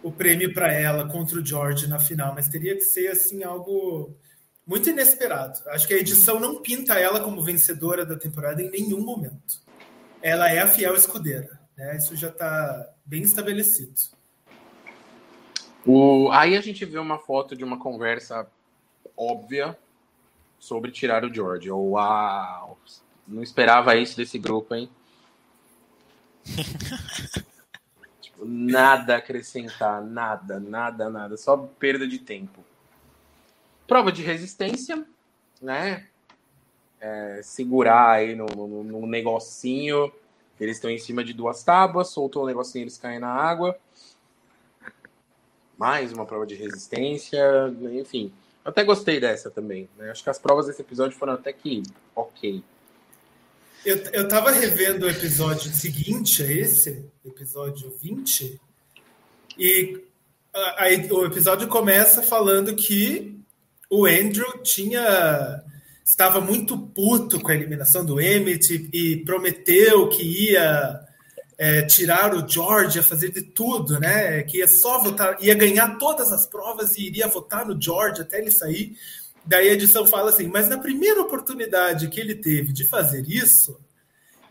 o 0.03 0.11
prêmio 0.11 0.53
para 0.53 0.71
ela 0.71 1.07
contra 1.09 1.39
o 1.39 1.45
George 1.45 1.87
na 1.87 1.99
final, 1.99 2.33
mas 2.33 2.47
teria 2.47 2.75
que 2.75 2.81
ser 2.81 3.07
assim 3.09 3.43
algo 3.43 4.15
muito 4.65 4.89
inesperado. 4.89 5.59
Acho 5.67 5.87
que 5.87 5.93
a 5.93 5.97
edição 5.97 6.39
não 6.39 6.61
pinta 6.61 6.99
ela 6.99 7.19
como 7.19 7.41
vencedora 7.41 8.05
da 8.05 8.17
temporada 8.17 8.61
em 8.61 8.69
nenhum 8.69 9.01
momento. 9.01 9.61
Ela 10.21 10.51
é 10.51 10.59
a 10.59 10.67
fiel 10.67 10.95
escudeira, 10.95 11.59
né? 11.75 11.97
Isso 11.97 12.15
já 12.15 12.27
está 12.29 12.89
bem 13.05 13.21
estabelecido. 13.23 13.93
O... 15.85 16.29
Aí 16.31 16.57
a 16.57 16.61
gente 16.61 16.83
vê 16.85 16.99
uma 16.99 17.17
foto 17.17 17.55
de 17.55 17.63
uma 17.63 17.79
conversa 17.79 18.45
óbvia 19.15 19.77
sobre 20.59 20.91
tirar 20.91 21.23
o 21.23 21.33
George. 21.33 21.71
Uau! 21.71 22.77
Não 23.27 23.41
esperava 23.41 23.95
isso 23.95 24.17
desse 24.17 24.37
grupo, 24.37 24.75
hein? 24.75 24.89
nada 28.39 29.15
a 29.15 29.17
acrescentar, 29.17 30.01
nada, 30.03 30.59
nada, 30.59 31.09
nada. 31.09 31.37
Só 31.37 31.57
perda 31.57 32.07
de 32.07 32.19
tempo. 32.19 32.63
Prova 33.87 34.11
de 34.11 34.21
resistência, 34.21 35.05
né? 35.61 36.07
É, 36.99 37.41
segurar 37.43 38.11
aí 38.11 38.35
no, 38.35 38.45
no, 38.45 38.83
no, 38.83 39.07
negocinho. 39.07 40.11
Eles 40.59 40.77
estão 40.77 40.89
em 40.89 40.97
cima 40.97 41.23
de 41.23 41.33
duas 41.33 41.63
tábuas, 41.63 42.09
soltou 42.09 42.43
o 42.43 42.47
negocinho, 42.47 42.83
eles 42.83 42.97
caem 42.97 43.19
na 43.19 43.29
água. 43.29 43.77
Mais 45.77 46.11
uma 46.11 46.25
prova 46.25 46.45
de 46.45 46.55
resistência, 46.55 47.39
enfim. 47.93 48.33
Até 48.65 48.83
gostei 48.83 49.19
dessa 49.19 49.51
também. 49.51 49.87
Né? 49.95 50.09
Acho 50.09 50.23
que 50.23 50.29
as 50.29 50.39
provas 50.39 50.65
desse 50.65 50.81
episódio 50.81 51.17
foram 51.17 51.33
até 51.33 51.53
que 51.53 51.83
ok. 52.15 52.63
Eu, 53.85 53.97
eu 54.11 54.27
tava 54.27 54.51
revendo 54.51 55.05
o 55.05 55.09
episódio 55.09 55.73
seguinte 55.73 56.43
a 56.43 56.51
esse, 56.51 57.05
episódio 57.25 57.95
20, 58.01 58.59
e 59.57 60.01
o 61.11 61.25
episódio 61.25 61.67
começa 61.67 62.21
falando 62.21 62.75
que 62.75 63.39
o 63.89 64.05
Andrew 64.05 64.61
tinha 64.63 65.63
estava 66.03 66.39
muito 66.39 66.77
puto 66.77 67.39
com 67.39 67.51
a 67.51 67.55
eliminação 67.55 68.05
do 68.05 68.19
Emmett 68.19 68.89
e 68.93 69.17
prometeu 69.25 70.07
que 70.07 70.23
ia 70.23 71.01
é, 71.57 71.81
tirar 71.81 72.33
o 72.33 72.47
George, 72.47 72.99
a 72.99 73.03
fazer 73.03 73.31
de 73.31 73.41
tudo, 73.41 73.99
né? 73.99 74.41
Que 74.43 74.59
ia 74.59 74.67
só 74.67 75.03
votar, 75.03 75.37
ia 75.41 75.53
ganhar 75.53 75.97
todas 75.97 76.31
as 76.31 76.45
provas 76.45 76.97
e 76.97 77.07
iria 77.07 77.27
votar 77.27 77.65
no 77.65 77.79
George 77.79 78.21
até 78.21 78.39
ele 78.39 78.51
sair. 78.51 78.95
Daí 79.47 79.69
a 79.69 79.73
edição 79.73 80.05
fala 80.05 80.29
assim: 80.29 80.47
mas 80.47 80.67
na 80.67 80.77
primeira 80.77 81.21
oportunidade 81.21 82.09
que 82.09 82.19
ele 82.19 82.35
teve 82.35 82.73
de 82.73 82.83
fazer 82.83 83.25
isso, 83.27 83.79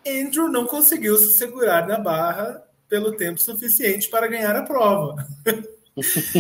Andrew 0.07 0.49
não 0.49 0.67
conseguiu 0.67 1.17
se 1.17 1.37
segurar 1.37 1.87
na 1.87 1.99
barra 1.99 2.63
pelo 2.89 3.13
tempo 3.13 3.41
suficiente 3.41 4.09
para 4.09 4.27
ganhar 4.27 4.57
a 4.57 4.63
prova. 4.63 5.27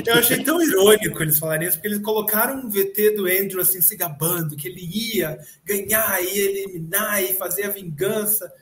Eu 0.07 0.14
achei 0.14 0.45
tão 0.45 0.62
irônico 0.62 1.23
eles 1.23 1.38
falarem 1.38 1.66
isso, 1.66 1.79
porque 1.79 1.88
eles 1.88 2.03
colocaram 2.03 2.59
um 2.59 2.69
VT 2.69 3.12
do 3.12 3.25
Andrew 3.25 3.62
assim 3.62 3.81
se 3.81 3.97
gabando, 3.97 4.55
que 4.55 4.69
ele 4.69 4.83
ia 4.83 5.38
ganhar, 5.64 6.23
ia 6.23 6.51
eliminar 6.51 7.23
e 7.23 7.33
fazer 7.33 7.64
a 7.64 7.71
vingança. 7.71 8.53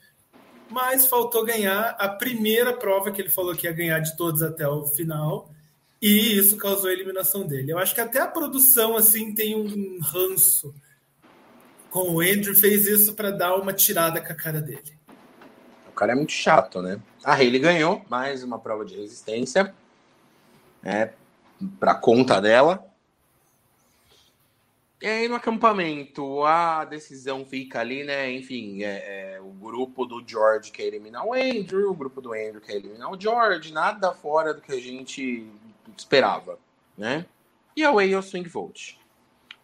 Mas 0.71 1.07
faltou 1.07 1.45
ganhar 1.45 1.97
a 1.99 2.09
primeira 2.09 2.73
prova 2.73 3.11
que 3.11 3.21
ele 3.21 3.29
falou 3.29 3.57
que 3.57 3.67
ia 3.67 3.73
ganhar 3.73 3.99
de 3.99 4.17
todos 4.17 4.41
até 4.41 4.69
o 4.69 4.87
final. 4.87 5.51
E 6.01 6.37
isso 6.39 6.57
causou 6.57 6.91
a 6.91 6.93
eliminação 6.93 7.47
dele. 7.47 7.73
Eu 7.73 7.79
acho 7.79 7.95
que 7.95 8.01
até 8.01 8.21
a 8.21 8.27
produção 8.27 8.97
assim 8.97 9.35
tem 9.35 9.55
um 9.57 9.99
ranço 10.01 10.75
com 11.91 12.11
o 12.11 12.21
Andrew, 12.21 12.55
fez 12.55 12.87
isso 12.87 13.15
para 13.15 13.31
dar 13.31 13.55
uma 13.55 13.73
tirada 13.73 14.21
com 14.21 14.33
a 14.33 14.35
cara 14.35 14.61
dele. 14.61 14.99
O 15.89 15.93
cara 15.93 16.13
é 16.13 16.17
muito 16.17 16.33
chato, 16.33 16.83
né? 16.83 17.01
A 17.23 17.35
Hayley 17.35 17.61
ganhou 17.61 18.05
mais 18.09 18.43
uma 18.43 18.59
prova 18.59 18.85
de 18.85 18.97
resistência 18.97 19.73
né, 20.83 21.13
para 21.79 21.95
conta 21.95 22.41
dela. 22.41 22.85
E 25.01 25.07
aí 25.07 25.29
no 25.29 25.35
acampamento 25.35 26.45
a 26.45 26.85
decisão 26.85 27.45
fica 27.45 27.81
ali, 27.81 28.05
né? 28.05 28.31
Enfim, 28.33 28.83
é, 28.83 29.35
é, 29.37 29.41
o 29.41 29.51
grupo 29.51 30.05
do 30.05 30.23
George 30.27 30.73
quer 30.73 30.85
eliminar 30.85 31.27
o 31.27 31.35
Andrew, 31.35 31.91
o 31.91 31.95
grupo 31.95 32.21
do 32.21 32.33
Andrew 32.33 32.61
quer 32.61 32.77
eliminar 32.77 33.11
o 33.13 33.21
George, 33.21 33.73
nada 33.73 34.13
fora 34.13 34.53
do 34.53 34.61
que 34.61 34.73
a 34.73 34.81
gente 34.81 35.47
esperava, 35.97 36.59
né? 36.97 37.27
E 37.77 37.83
a 37.85 37.91
Way 37.91 38.21
Swing 38.23 38.49
Vote. 38.49 38.99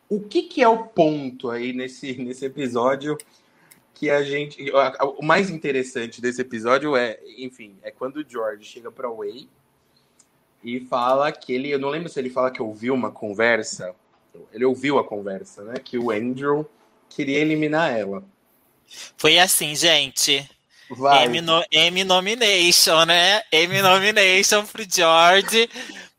O 0.08 0.20
que, 0.20 0.42
que 0.42 0.62
é 0.62 0.68
o 0.68 0.84
ponto 0.84 1.50
aí 1.50 1.72
nesse, 1.72 2.14
nesse 2.14 2.44
episódio 2.44 3.16
que 4.00 4.08
a 4.08 4.22
gente. 4.22 4.72
O 5.18 5.22
mais 5.22 5.50
interessante 5.50 6.22
desse 6.22 6.40
episódio 6.40 6.96
é, 6.96 7.18
enfim, 7.36 7.76
é 7.82 7.90
quando 7.90 8.16
o 8.16 8.24
George 8.26 8.64
chega 8.64 8.90
para 8.90 9.10
Way 9.10 9.46
e 10.64 10.80
fala 10.80 11.30
que 11.30 11.52
ele, 11.52 11.70
eu 11.70 11.78
não 11.78 11.90
lembro 11.90 12.08
se 12.08 12.18
ele 12.18 12.30
fala 12.30 12.50
que 12.50 12.62
ouviu 12.62 12.94
uma 12.94 13.10
conversa, 13.10 13.94
ele 14.52 14.64
ouviu 14.64 14.98
a 14.98 15.04
conversa, 15.04 15.62
né? 15.64 15.74
Que 15.82 15.98
o 15.98 16.10
Andrew 16.10 16.66
queria 17.10 17.38
eliminar 17.38 17.96
ela. 17.96 18.24
Foi 19.18 19.38
assim, 19.38 19.76
gente. 19.76 20.48
Vai. 20.88 21.26
M, 21.26 21.42
no, 21.42 21.62
M 21.70 22.02
nomination, 22.02 23.04
né? 23.04 23.42
M 23.52 23.82
nomination 23.82 24.64
pro 24.64 24.82
George, 24.90 25.68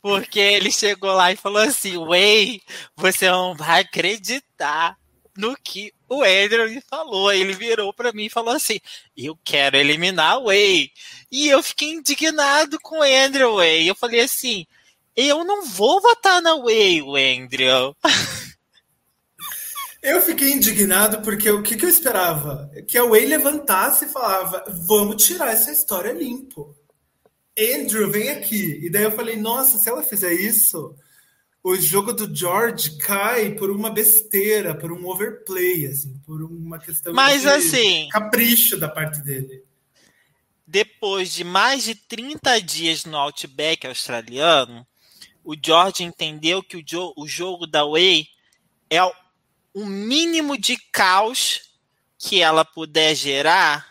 porque 0.02 0.40
ele 0.40 0.72
chegou 0.72 1.12
lá 1.14 1.32
e 1.32 1.38
falou 1.38 1.62
assim: 1.62 1.98
Way, 1.98 2.62
você 2.96 3.30
não 3.30 3.56
vai 3.56 3.82
acreditar 3.82 4.98
no 5.38 5.56
que 5.56 5.94
o 6.10 6.24
Andrew 6.24 6.70
me 6.70 6.82
falou. 6.82 7.32
Ele 7.32 7.54
virou 7.54 7.94
para 7.94 8.12
mim 8.12 8.26
e 8.26 8.30
falou 8.30 8.54
assim: 8.54 8.80
Eu 9.16 9.38
quero 9.44 9.78
eliminar 9.78 10.40
o 10.40 10.46
Way. 10.46 10.92
E 11.32 11.48
eu 11.48 11.62
fiquei 11.62 11.92
indignado 11.92 12.80
com 12.82 13.00
o 13.00 13.04
Andrew 13.04 13.56
Way. 13.56 13.88
Eu 13.88 13.96
falei 13.96 14.22
assim: 14.22 14.66
Eu 15.16 15.44
não 15.44 15.66
vou 15.66 16.02
votar 16.02 16.42
na 16.42 16.56
Way, 16.56 17.02
Andrew. 17.38 17.96
Eu 20.02 20.20
fiquei 20.20 20.52
indignado 20.52 21.22
porque 21.22 21.48
o 21.52 21.62
que, 21.62 21.76
que 21.76 21.86
eu 21.86 21.90
esperava? 21.90 22.72
Que 22.88 22.98
a 22.98 23.06
Way 23.06 23.28
levantasse 23.28 24.06
e 24.06 24.10
falava: 24.10 24.66
Vamos 24.68 25.24
tirar 25.24 25.54
essa 25.54 25.72
história 25.72 26.12
limpo. 26.12 26.76
Andrew, 27.58 28.10
vem 28.10 28.30
aqui. 28.30 28.80
E 28.84 28.90
daí 28.90 29.04
eu 29.04 29.12
falei: 29.12 29.36
Nossa, 29.36 29.78
se 29.78 29.90
ela 29.90 30.04
fizer 30.04 30.34
isso 30.34 30.96
o 31.64 31.76
jogo 31.76 32.12
do 32.12 32.34
George 32.34 32.98
cai 32.98 33.52
por 33.52 33.70
uma 33.70 33.92
besteira, 33.92 34.74
por 34.74 34.92
um 34.92 35.08
overplay, 35.08 35.86
assim, 35.86 36.18
por 36.26 36.42
uma 36.42 36.80
questão 36.80 37.14
Mas, 37.14 37.44
de 37.44 37.50
assim, 37.50 38.10
capricho 38.10 38.78
da 38.78 38.90
parte 38.90 39.22
dele. 39.22 39.64
Depois 40.66 41.32
de 41.32 41.44
mais 41.44 41.84
de 41.84 41.96
30 41.96 42.62
dias 42.62 43.06
no 43.06 43.18
Outback 43.18 43.86
australiano, 43.86 44.88
o 45.44 45.54
George 45.56 46.04
entendeu 46.04 46.64
que 46.64 46.78
o, 46.78 46.84
jo 46.84 47.14
o 47.16 47.28
jogo 47.28 47.68
da 47.68 47.86
Way 47.86 48.28
é 48.90 49.04
o 49.04 49.86
mínimo 49.86 50.58
de 50.58 50.78
caos 50.92 51.62
que 52.18 52.42
ela 52.42 52.64
puder 52.64 53.16
gerar, 53.16 53.91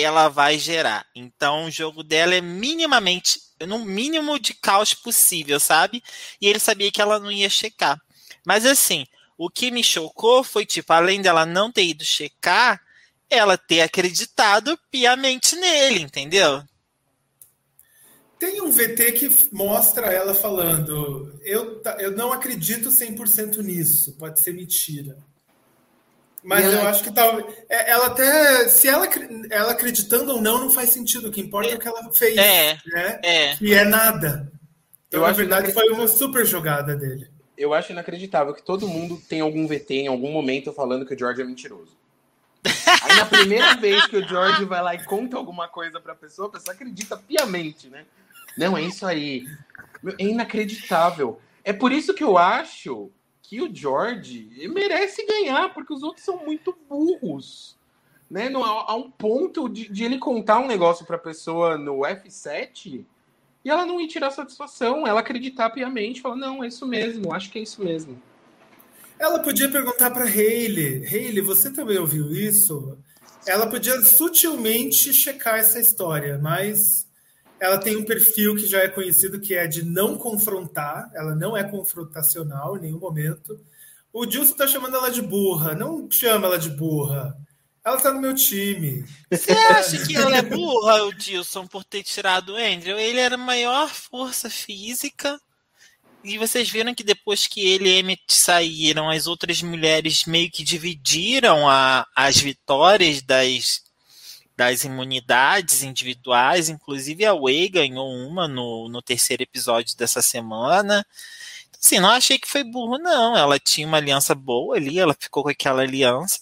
ela 0.00 0.28
vai 0.28 0.58
gerar. 0.58 1.06
Então, 1.14 1.64
o 1.64 1.70
jogo 1.70 2.02
dela 2.02 2.34
é 2.34 2.40
minimamente 2.40 3.40
no 3.66 3.84
mínimo 3.84 4.38
de 4.38 4.54
caos 4.54 4.94
possível, 4.94 5.58
sabe? 5.58 6.02
E 6.40 6.46
ele 6.46 6.58
sabia 6.58 6.92
que 6.92 7.00
ela 7.00 7.18
não 7.18 7.32
ia 7.32 7.50
checar. 7.50 8.00
Mas 8.46 8.64
assim, 8.64 9.06
o 9.36 9.50
que 9.50 9.70
me 9.70 9.82
chocou 9.82 10.44
foi, 10.44 10.64
tipo, 10.64 10.92
além 10.92 11.20
dela 11.20 11.44
não 11.44 11.72
ter 11.72 11.84
ido 11.84 12.04
checar, 12.04 12.80
ela 13.28 13.58
ter 13.58 13.80
acreditado 13.80 14.78
piamente 14.90 15.56
nele, 15.56 16.00
entendeu? 16.00 16.62
Tem 18.38 18.60
um 18.60 18.70
VT 18.70 19.12
que 19.12 19.48
mostra 19.52 20.06
ela 20.06 20.32
falando: 20.32 21.38
eu, 21.42 21.82
eu 21.98 22.12
não 22.12 22.32
acredito 22.32 22.88
100% 22.88 23.58
nisso, 23.58 24.12
pode 24.12 24.40
ser 24.40 24.54
mentira. 24.54 25.18
Mas 26.48 26.64
eu 26.64 26.88
acho 26.88 27.04
que 27.04 27.12
tal, 27.12 27.40
é, 27.68 27.90
ela 27.90 28.06
até, 28.06 28.68
se 28.68 28.88
ela, 28.88 29.06
ela 29.50 29.72
acreditando 29.72 30.32
ou 30.32 30.40
não, 30.40 30.58
não 30.58 30.70
faz 30.70 30.88
sentido. 30.88 31.28
O 31.28 31.30
que 31.30 31.42
importa 31.42 31.68
é, 31.68 31.74
o 31.74 31.78
que 31.78 31.86
ela 31.86 32.10
fez, 32.14 32.38
é, 32.38 32.78
né? 32.86 33.20
É. 33.22 33.56
E 33.60 33.74
é 33.74 33.84
nada. 33.84 34.50
Então, 35.06 35.20
eu 35.20 35.26
na 35.26 35.32
verdade, 35.34 35.70
foi 35.74 35.90
uma 35.90 36.08
super 36.08 36.46
jogada 36.46 36.96
dele. 36.96 37.30
Eu 37.54 37.74
acho 37.74 37.92
inacreditável 37.92 38.54
que 38.54 38.62
todo 38.62 38.88
mundo 38.88 39.20
tem 39.28 39.42
algum 39.42 39.66
VT 39.66 39.92
em 39.92 40.06
algum 40.06 40.32
momento 40.32 40.72
falando 40.72 41.04
que 41.04 41.14
o 41.14 41.18
George 41.18 41.42
é 41.42 41.44
mentiroso. 41.44 41.94
Aí 42.64 43.16
na 43.16 43.26
primeira 43.26 43.74
vez 43.76 44.06
que 44.06 44.16
o 44.16 44.26
George 44.26 44.64
vai 44.64 44.80
lá 44.80 44.94
e 44.94 45.04
conta 45.04 45.36
alguma 45.36 45.68
coisa 45.68 46.00
pra 46.00 46.14
pessoa, 46.14 46.48
a 46.48 46.52
pessoa 46.52 46.74
acredita 46.74 47.18
piamente, 47.18 47.88
né? 47.88 48.06
Não, 48.56 48.74
é 48.74 48.80
isso 48.80 49.04
aí. 49.04 49.44
É 50.18 50.24
inacreditável. 50.24 51.38
É 51.62 51.74
por 51.74 51.92
isso 51.92 52.14
que 52.14 52.24
eu 52.24 52.38
acho 52.38 53.10
que 53.48 53.62
o 53.62 53.74
George 53.74 54.68
merece 54.68 55.24
ganhar, 55.24 55.72
porque 55.72 55.94
os 55.94 56.02
outros 56.02 56.22
são 56.22 56.44
muito 56.44 56.76
burros. 56.86 57.78
Né? 58.30 58.50
No, 58.50 58.62
há 58.62 58.94
um 58.94 59.10
ponto 59.10 59.70
de, 59.70 59.90
de 59.90 60.04
ele 60.04 60.18
contar 60.18 60.58
um 60.58 60.66
negócio 60.66 61.06
pra 61.06 61.16
pessoa 61.16 61.78
no 61.78 62.00
F7 62.00 63.06
e 63.64 63.70
ela 63.70 63.86
não 63.86 63.98
ir 63.98 64.06
tirar 64.06 64.30
satisfação, 64.32 65.06
ela 65.06 65.20
acreditar 65.20 65.70
piamente, 65.70 66.20
falar, 66.20 66.36
não, 66.36 66.62
é 66.62 66.68
isso 66.68 66.86
mesmo, 66.86 67.32
acho 67.32 67.50
que 67.50 67.58
é 67.58 67.62
isso 67.62 67.82
mesmo. 67.82 68.20
Ela 69.18 69.38
podia 69.38 69.70
perguntar 69.70 70.10
para 70.10 70.24
Hayley, 70.24 71.06
Hayley, 71.06 71.40
você 71.40 71.72
também 71.72 71.96
ouviu 71.96 72.30
isso? 72.30 72.98
Ela 73.46 73.66
podia 73.66 73.98
sutilmente 74.02 75.10
checar 75.14 75.58
essa 75.58 75.80
história, 75.80 76.36
mas 76.36 77.07
ela 77.60 77.78
tem 77.78 77.96
um 77.96 78.04
perfil 78.04 78.54
que 78.56 78.66
já 78.66 78.80
é 78.80 78.88
conhecido 78.88 79.40
que 79.40 79.54
é 79.54 79.66
de 79.66 79.84
não 79.84 80.16
confrontar, 80.16 81.10
ela 81.14 81.34
não 81.34 81.56
é 81.56 81.64
confrontacional 81.64 82.76
em 82.76 82.80
nenhum 82.80 82.98
momento. 82.98 83.60
O 84.12 84.24
Dilson 84.24 84.52
está 84.52 84.66
chamando 84.66 84.96
ela 84.96 85.10
de 85.10 85.22
burra, 85.22 85.74
não 85.74 86.10
chama 86.10 86.46
ela 86.46 86.58
de 86.58 86.70
burra. 86.70 87.36
Ela 87.84 87.96
tá 87.98 88.12
no 88.12 88.20
meu 88.20 88.34
time. 88.34 89.04
Você 89.30 89.52
acha 89.52 90.06
que 90.06 90.14
ela 90.14 90.36
é 90.36 90.42
burra, 90.42 91.04
o 91.04 91.12
Dilson, 91.12 91.66
por 91.66 91.84
ter 91.84 92.02
tirado 92.02 92.52
o 92.52 92.56
Andrew? 92.56 92.98
Ele 92.98 93.18
era 93.18 93.34
a 93.34 93.38
maior 93.38 93.88
força 93.88 94.50
física 94.50 95.40
e 96.22 96.36
vocês 96.36 96.68
viram 96.68 96.94
que 96.94 97.04
depois 97.04 97.46
que 97.46 97.60
ele 97.66 97.88
e 97.88 97.98
Emmett 97.98 98.22
saíram, 98.28 99.08
as 99.08 99.26
outras 99.26 99.62
mulheres 99.62 100.24
meio 100.24 100.50
que 100.50 100.64
dividiram 100.64 101.68
a, 101.68 102.06
as 102.14 102.38
vitórias 102.38 103.22
das, 103.22 103.82
das 104.58 104.82
imunidades 104.82 105.84
individuais. 105.84 106.68
Inclusive 106.68 107.24
a 107.24 107.32
Way 107.32 107.68
ganhou 107.68 108.12
uma 108.12 108.48
no, 108.48 108.88
no 108.88 109.00
terceiro 109.00 109.44
episódio 109.44 109.96
dessa 109.96 110.20
semana. 110.20 111.06
Assim, 111.80 112.00
não 112.00 112.10
achei 112.10 112.40
que 112.40 112.48
foi 112.48 112.64
burro, 112.64 112.98
não. 112.98 113.36
Ela 113.36 113.60
tinha 113.60 113.86
uma 113.86 113.98
aliança 113.98 114.34
boa 114.34 114.76
ali, 114.76 114.98
ela 114.98 115.14
ficou 115.18 115.44
com 115.44 115.48
aquela 115.48 115.82
aliança. 115.82 116.40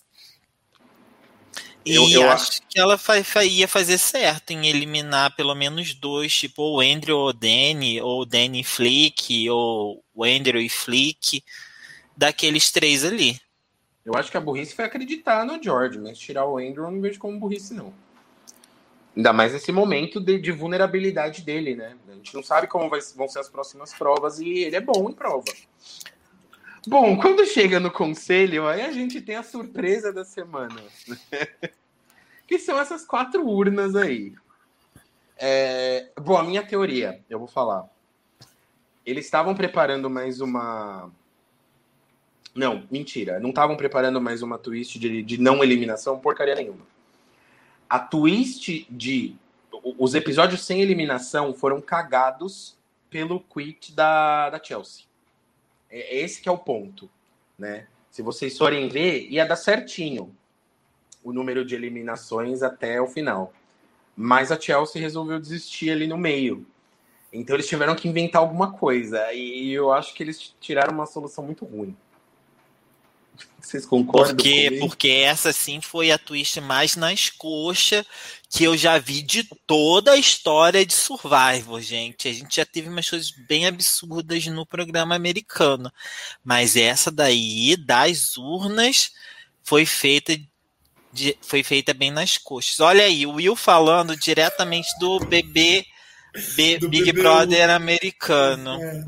E 1.84 1.94
eu, 1.94 2.08
eu 2.08 2.30
acho, 2.30 2.50
acho 2.50 2.62
que 2.68 2.80
ela 2.80 2.98
ia 3.44 3.68
fazer 3.68 3.98
certo 3.98 4.50
em 4.50 4.66
eliminar 4.66 5.36
pelo 5.36 5.54
menos 5.54 5.94
dois, 5.94 6.34
tipo 6.34 6.62
o 6.62 6.80
Andrew 6.80 7.18
ou 7.18 7.28
o 7.28 7.32
Danny, 7.34 8.00
ou 8.00 8.22
o 8.22 8.24
Danny 8.24 8.60
e 8.60 8.64
Flick, 8.64 9.48
ou 9.50 10.02
o 10.12 10.24
Andrew 10.24 10.60
e 10.60 10.70
Flick, 10.70 11.44
daqueles 12.16 12.72
três 12.72 13.04
ali. 13.04 13.38
Eu 14.04 14.16
acho 14.16 14.30
que 14.30 14.36
a 14.36 14.40
burrice 14.40 14.74
foi 14.74 14.86
acreditar 14.86 15.44
no 15.44 15.62
George, 15.62 15.98
mas 15.98 16.18
tirar 16.18 16.46
o 16.46 16.58
Andrew 16.58 16.84
eu 16.84 16.90
não 16.90 17.00
vejo 17.00 17.20
como 17.20 17.38
burrice, 17.38 17.72
não. 17.74 17.92
Ainda 19.16 19.32
mais 19.32 19.54
nesse 19.54 19.72
momento 19.72 20.20
de, 20.20 20.38
de 20.38 20.52
vulnerabilidade 20.52 21.42
dele, 21.42 21.74
né? 21.74 21.96
A 22.06 22.12
gente 22.12 22.34
não 22.34 22.42
sabe 22.42 22.66
como 22.66 22.90
vai, 22.90 23.00
vão 23.14 23.26
ser 23.26 23.38
as 23.38 23.48
próximas 23.48 23.94
provas 23.94 24.38
e 24.38 24.58
ele 24.58 24.76
é 24.76 24.80
bom 24.80 25.08
em 25.08 25.12
prova. 25.12 25.46
Bom, 26.86 27.16
quando 27.16 27.46
chega 27.46 27.80
no 27.80 27.90
conselho, 27.90 28.68
aí 28.68 28.82
a 28.82 28.92
gente 28.92 29.20
tem 29.22 29.36
a 29.36 29.42
surpresa 29.42 30.12
da 30.12 30.24
semana. 30.24 30.80
que 32.46 32.58
são 32.58 32.78
essas 32.78 33.06
quatro 33.06 33.44
urnas 33.48 33.96
aí. 33.96 34.34
É... 35.38 36.10
Bom, 36.20 36.36
a 36.36 36.44
minha 36.44 36.62
teoria, 36.62 37.20
eu 37.30 37.38
vou 37.38 37.48
falar. 37.48 37.88
Eles 39.04 39.24
estavam 39.24 39.54
preparando 39.54 40.10
mais 40.10 40.42
uma. 40.42 41.10
Não, 42.54 42.86
mentira. 42.90 43.40
Não 43.40 43.48
estavam 43.48 43.76
preparando 43.76 44.20
mais 44.20 44.42
uma 44.42 44.58
twist 44.58 44.98
de, 44.98 45.22
de 45.22 45.40
não 45.40 45.64
eliminação, 45.64 46.20
porcaria 46.20 46.54
nenhuma. 46.54 46.95
A 47.88 47.98
twist 47.98 48.86
de. 48.90 49.36
Os 49.98 50.14
episódios 50.14 50.64
sem 50.64 50.80
eliminação 50.80 51.54
foram 51.54 51.80
cagados 51.80 52.76
pelo 53.08 53.40
quit 53.40 53.92
da, 53.92 54.50
da 54.50 54.62
Chelsea. 54.62 55.04
É, 55.90 56.16
é 56.16 56.20
esse 56.22 56.40
que 56.40 56.48
é 56.48 56.52
o 56.52 56.58
ponto, 56.58 57.08
né? 57.58 57.86
Se 58.10 58.22
vocês 58.22 58.56
forem 58.56 58.88
ver, 58.88 59.28
ia 59.30 59.44
dar 59.44 59.56
certinho 59.56 60.34
o 61.22 61.32
número 61.32 61.64
de 61.64 61.74
eliminações 61.74 62.62
até 62.62 63.00
o 63.00 63.06
final. 63.06 63.52
Mas 64.16 64.50
a 64.50 64.58
Chelsea 64.58 65.02
resolveu 65.02 65.38
desistir 65.38 65.90
ali 65.90 66.06
no 66.06 66.16
meio. 66.16 66.66
Então 67.32 67.54
eles 67.54 67.68
tiveram 67.68 67.94
que 67.94 68.08
inventar 68.08 68.40
alguma 68.40 68.72
coisa. 68.72 69.32
E 69.32 69.70
eu 69.72 69.92
acho 69.92 70.14
que 70.14 70.22
eles 70.22 70.54
tiraram 70.60 70.94
uma 70.94 71.04
solução 71.04 71.44
muito 71.44 71.64
ruim. 71.64 71.96
Vocês 73.60 73.84
concordam? 73.84 74.36
Porque, 74.36 74.76
porque 74.78 75.08
essa 75.08 75.52
sim 75.52 75.80
foi 75.80 76.12
a 76.12 76.18
twist 76.18 76.60
mais 76.60 76.94
nas 76.94 77.30
coxas 77.30 78.06
que 78.48 78.62
eu 78.62 78.76
já 78.76 78.96
vi 78.98 79.22
de 79.22 79.42
toda 79.66 80.12
a 80.12 80.16
história 80.16 80.86
de 80.86 80.92
Survivor, 80.92 81.80
gente. 81.80 82.28
A 82.28 82.32
gente 82.32 82.56
já 82.56 82.64
teve 82.64 82.88
umas 82.88 83.10
coisas 83.10 83.32
bem 83.48 83.66
absurdas 83.66 84.46
no 84.46 84.64
programa 84.64 85.16
americano. 85.16 85.92
Mas 86.44 86.76
essa 86.76 87.10
daí, 87.10 87.76
das 87.76 88.36
urnas, 88.36 89.10
foi 89.64 89.84
feita. 89.84 90.38
De, 91.12 91.36
foi 91.40 91.62
feita 91.62 91.92
bem 91.92 92.12
nas 92.12 92.38
coxas. 92.38 92.78
Olha 92.78 93.04
aí, 93.04 93.26
o 93.26 93.32
Will 93.32 93.56
falando 93.56 94.16
diretamente 94.16 94.88
do 95.00 95.18
bebê 95.18 95.84
Big 96.88 97.12
Brother 97.12 97.70
americano. 97.70 98.82
É. 98.82 99.04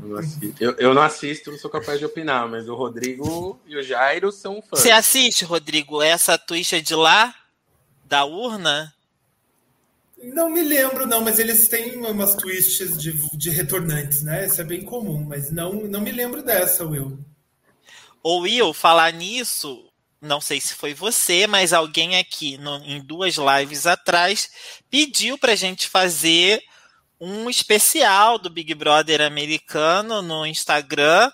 Eu, 0.59 0.71
eu, 0.77 0.93
não 0.93 1.01
assisto, 1.01 1.51
não 1.51 1.57
sou 1.57 1.69
capaz 1.69 1.99
de 1.99 2.05
opinar, 2.05 2.47
mas 2.47 2.67
o 2.67 2.75
Rodrigo 2.75 3.59
e 3.65 3.75
o 3.77 3.83
Jairo 3.83 4.31
são 4.31 4.61
fãs. 4.61 4.79
Você 4.79 4.91
assiste, 4.91 5.45
Rodrigo, 5.45 6.01
essa 6.01 6.37
twist 6.37 6.75
é 6.75 6.81
de 6.81 6.95
lá? 6.95 7.33
Da 8.05 8.25
urna? 8.25 8.93
Não 10.21 10.49
me 10.49 10.61
lembro, 10.61 11.05
não, 11.05 11.21
mas 11.21 11.39
eles 11.39 11.67
têm 11.69 11.95
umas 11.97 12.35
twists 12.35 13.01
de, 13.01 13.13
de 13.37 13.49
retornantes, 13.49 14.21
né? 14.21 14.45
Isso 14.45 14.59
é 14.59 14.63
bem 14.63 14.81
comum, 14.81 15.23
mas 15.23 15.49
não, 15.51 15.73
não 15.73 16.01
me 16.01 16.11
lembro 16.11 16.43
dessa, 16.43 16.85
Will. 16.85 17.17
Ou 18.21 18.41
Will, 18.41 18.73
falar 18.73 19.13
nisso, 19.13 19.89
não 20.21 20.41
sei 20.41 20.59
se 20.59 20.73
foi 20.73 20.93
você, 20.93 21.47
mas 21.47 21.71
alguém 21.71 22.17
aqui 22.17 22.57
no, 22.57 22.75
em 22.83 22.99
duas 22.99 23.35
lives 23.35 23.87
atrás 23.87 24.49
pediu 24.89 25.37
para 25.37 25.53
a 25.53 25.55
gente 25.55 25.87
fazer 25.87 26.61
um 27.19 27.49
especial 27.49 28.37
do 28.37 28.49
Big 28.49 28.73
Brother 28.73 29.21
americano 29.21 30.21
no 30.21 30.45
Instagram. 30.45 31.31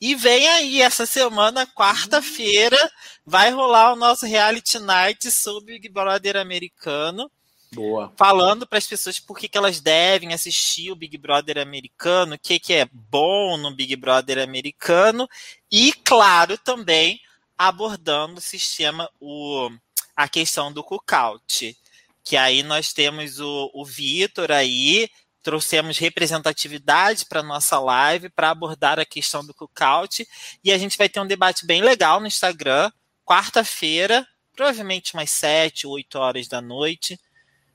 E 0.00 0.14
vem 0.14 0.46
aí, 0.48 0.82
essa 0.82 1.06
semana, 1.06 1.66
quarta-feira, 1.66 2.78
vai 3.24 3.50
rolar 3.50 3.92
o 3.92 3.96
nosso 3.96 4.26
reality 4.26 4.78
night 4.78 5.30
sobre 5.30 5.74
Big 5.74 5.88
Brother 5.88 6.36
americano. 6.36 7.30
Boa. 7.72 8.12
Falando 8.16 8.66
para 8.66 8.78
as 8.78 8.86
pessoas 8.86 9.18
por 9.18 9.38
que, 9.38 9.48
que 9.48 9.58
elas 9.58 9.80
devem 9.80 10.32
assistir 10.32 10.90
o 10.90 10.96
Big 10.96 11.18
Brother 11.18 11.58
americano, 11.58 12.34
o 12.34 12.38
que, 12.38 12.58
que 12.58 12.72
é 12.74 12.88
bom 12.92 13.56
no 13.56 13.74
Big 13.74 13.96
Brother 13.96 14.38
americano. 14.38 15.28
E, 15.70 15.92
claro, 15.92 16.56
também 16.56 17.20
abordando 17.58 18.38
o 18.38 18.42
sistema, 18.42 19.10
o, 19.20 19.70
a 20.14 20.28
questão 20.28 20.72
do 20.72 20.84
cookout. 20.84 21.76
Que 22.22 22.36
aí 22.36 22.62
nós 22.62 22.92
temos 22.92 23.40
o, 23.40 23.70
o 23.72 23.84
Vitor 23.84 24.50
aí 24.50 25.08
trouxemos 25.46 25.96
representatividade 25.98 27.24
para 27.24 27.40
nossa 27.40 27.78
live 27.78 28.28
para 28.28 28.50
abordar 28.50 28.98
a 28.98 29.04
questão 29.04 29.46
do 29.46 29.54
cookout 29.54 30.26
e 30.64 30.72
a 30.72 30.76
gente 30.76 30.98
vai 30.98 31.08
ter 31.08 31.20
um 31.20 31.26
debate 31.26 31.64
bem 31.64 31.82
legal 31.82 32.18
no 32.18 32.26
Instagram, 32.26 32.90
quarta-feira, 33.24 34.26
provavelmente 34.56 35.14
umas 35.14 35.30
7, 35.30 35.86
8 35.86 36.18
horas 36.18 36.48
da 36.48 36.60
noite, 36.60 37.16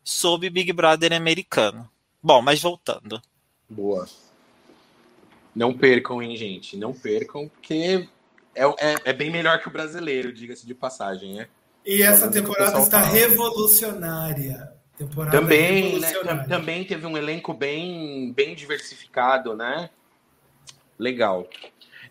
sobre 0.03 0.49
Big 0.49 0.73
Brother 0.73 1.13
americano. 1.13 1.89
Bom, 2.21 2.41
mas 2.41 2.61
voltando. 2.61 3.21
Boa. 3.69 4.05
Não 5.55 5.73
percam, 5.73 6.21
hein, 6.21 6.35
gente? 6.35 6.75
Não 6.75 6.91
percam, 6.91 7.47
porque 7.47 8.05
é, 8.53 8.65
é, 8.65 8.95
é 9.05 9.13
bem 9.13 9.31
melhor 9.31 9.61
que 9.61 9.69
o 9.69 9.71
brasileiro, 9.71 10.33
diga-se 10.33 10.67
de 10.67 10.75
passagem, 10.75 11.35
né? 11.35 11.47
E 11.85 12.03
essa 12.03 12.29
temporada 12.29 12.81
está 12.81 12.99
fala. 12.99 13.13
revolucionária. 13.13 14.80
Temporada 14.97 15.39
também, 15.39 15.99
né, 15.99 16.13
também 16.47 16.83
teve 16.83 17.05
um 17.05 17.17
elenco 17.17 17.53
bem, 17.53 18.31
bem 18.33 18.53
diversificado, 18.53 19.55
né? 19.55 19.89
Legal. 20.97 21.49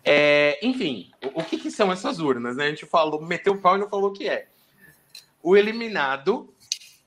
É, 0.03 0.59
enfim, 0.61 1.11
o, 1.23 1.41
o 1.41 1.43
que, 1.43 1.57
que, 1.57 1.71
são 1.71 1.91
essas 1.91 2.19
urnas? 2.19 2.57
Né? 2.57 2.65
A 2.65 2.69
gente 2.69 2.85
falou, 2.85 3.21
meteu 3.21 3.53
o 3.53 3.57
pau 3.57 3.77
e 3.77 3.79
não 3.79 3.89
falou 3.89 4.09
o 4.09 4.13
que 4.13 4.27
é. 4.27 4.47
O 5.41 5.55
eliminado, 5.55 6.53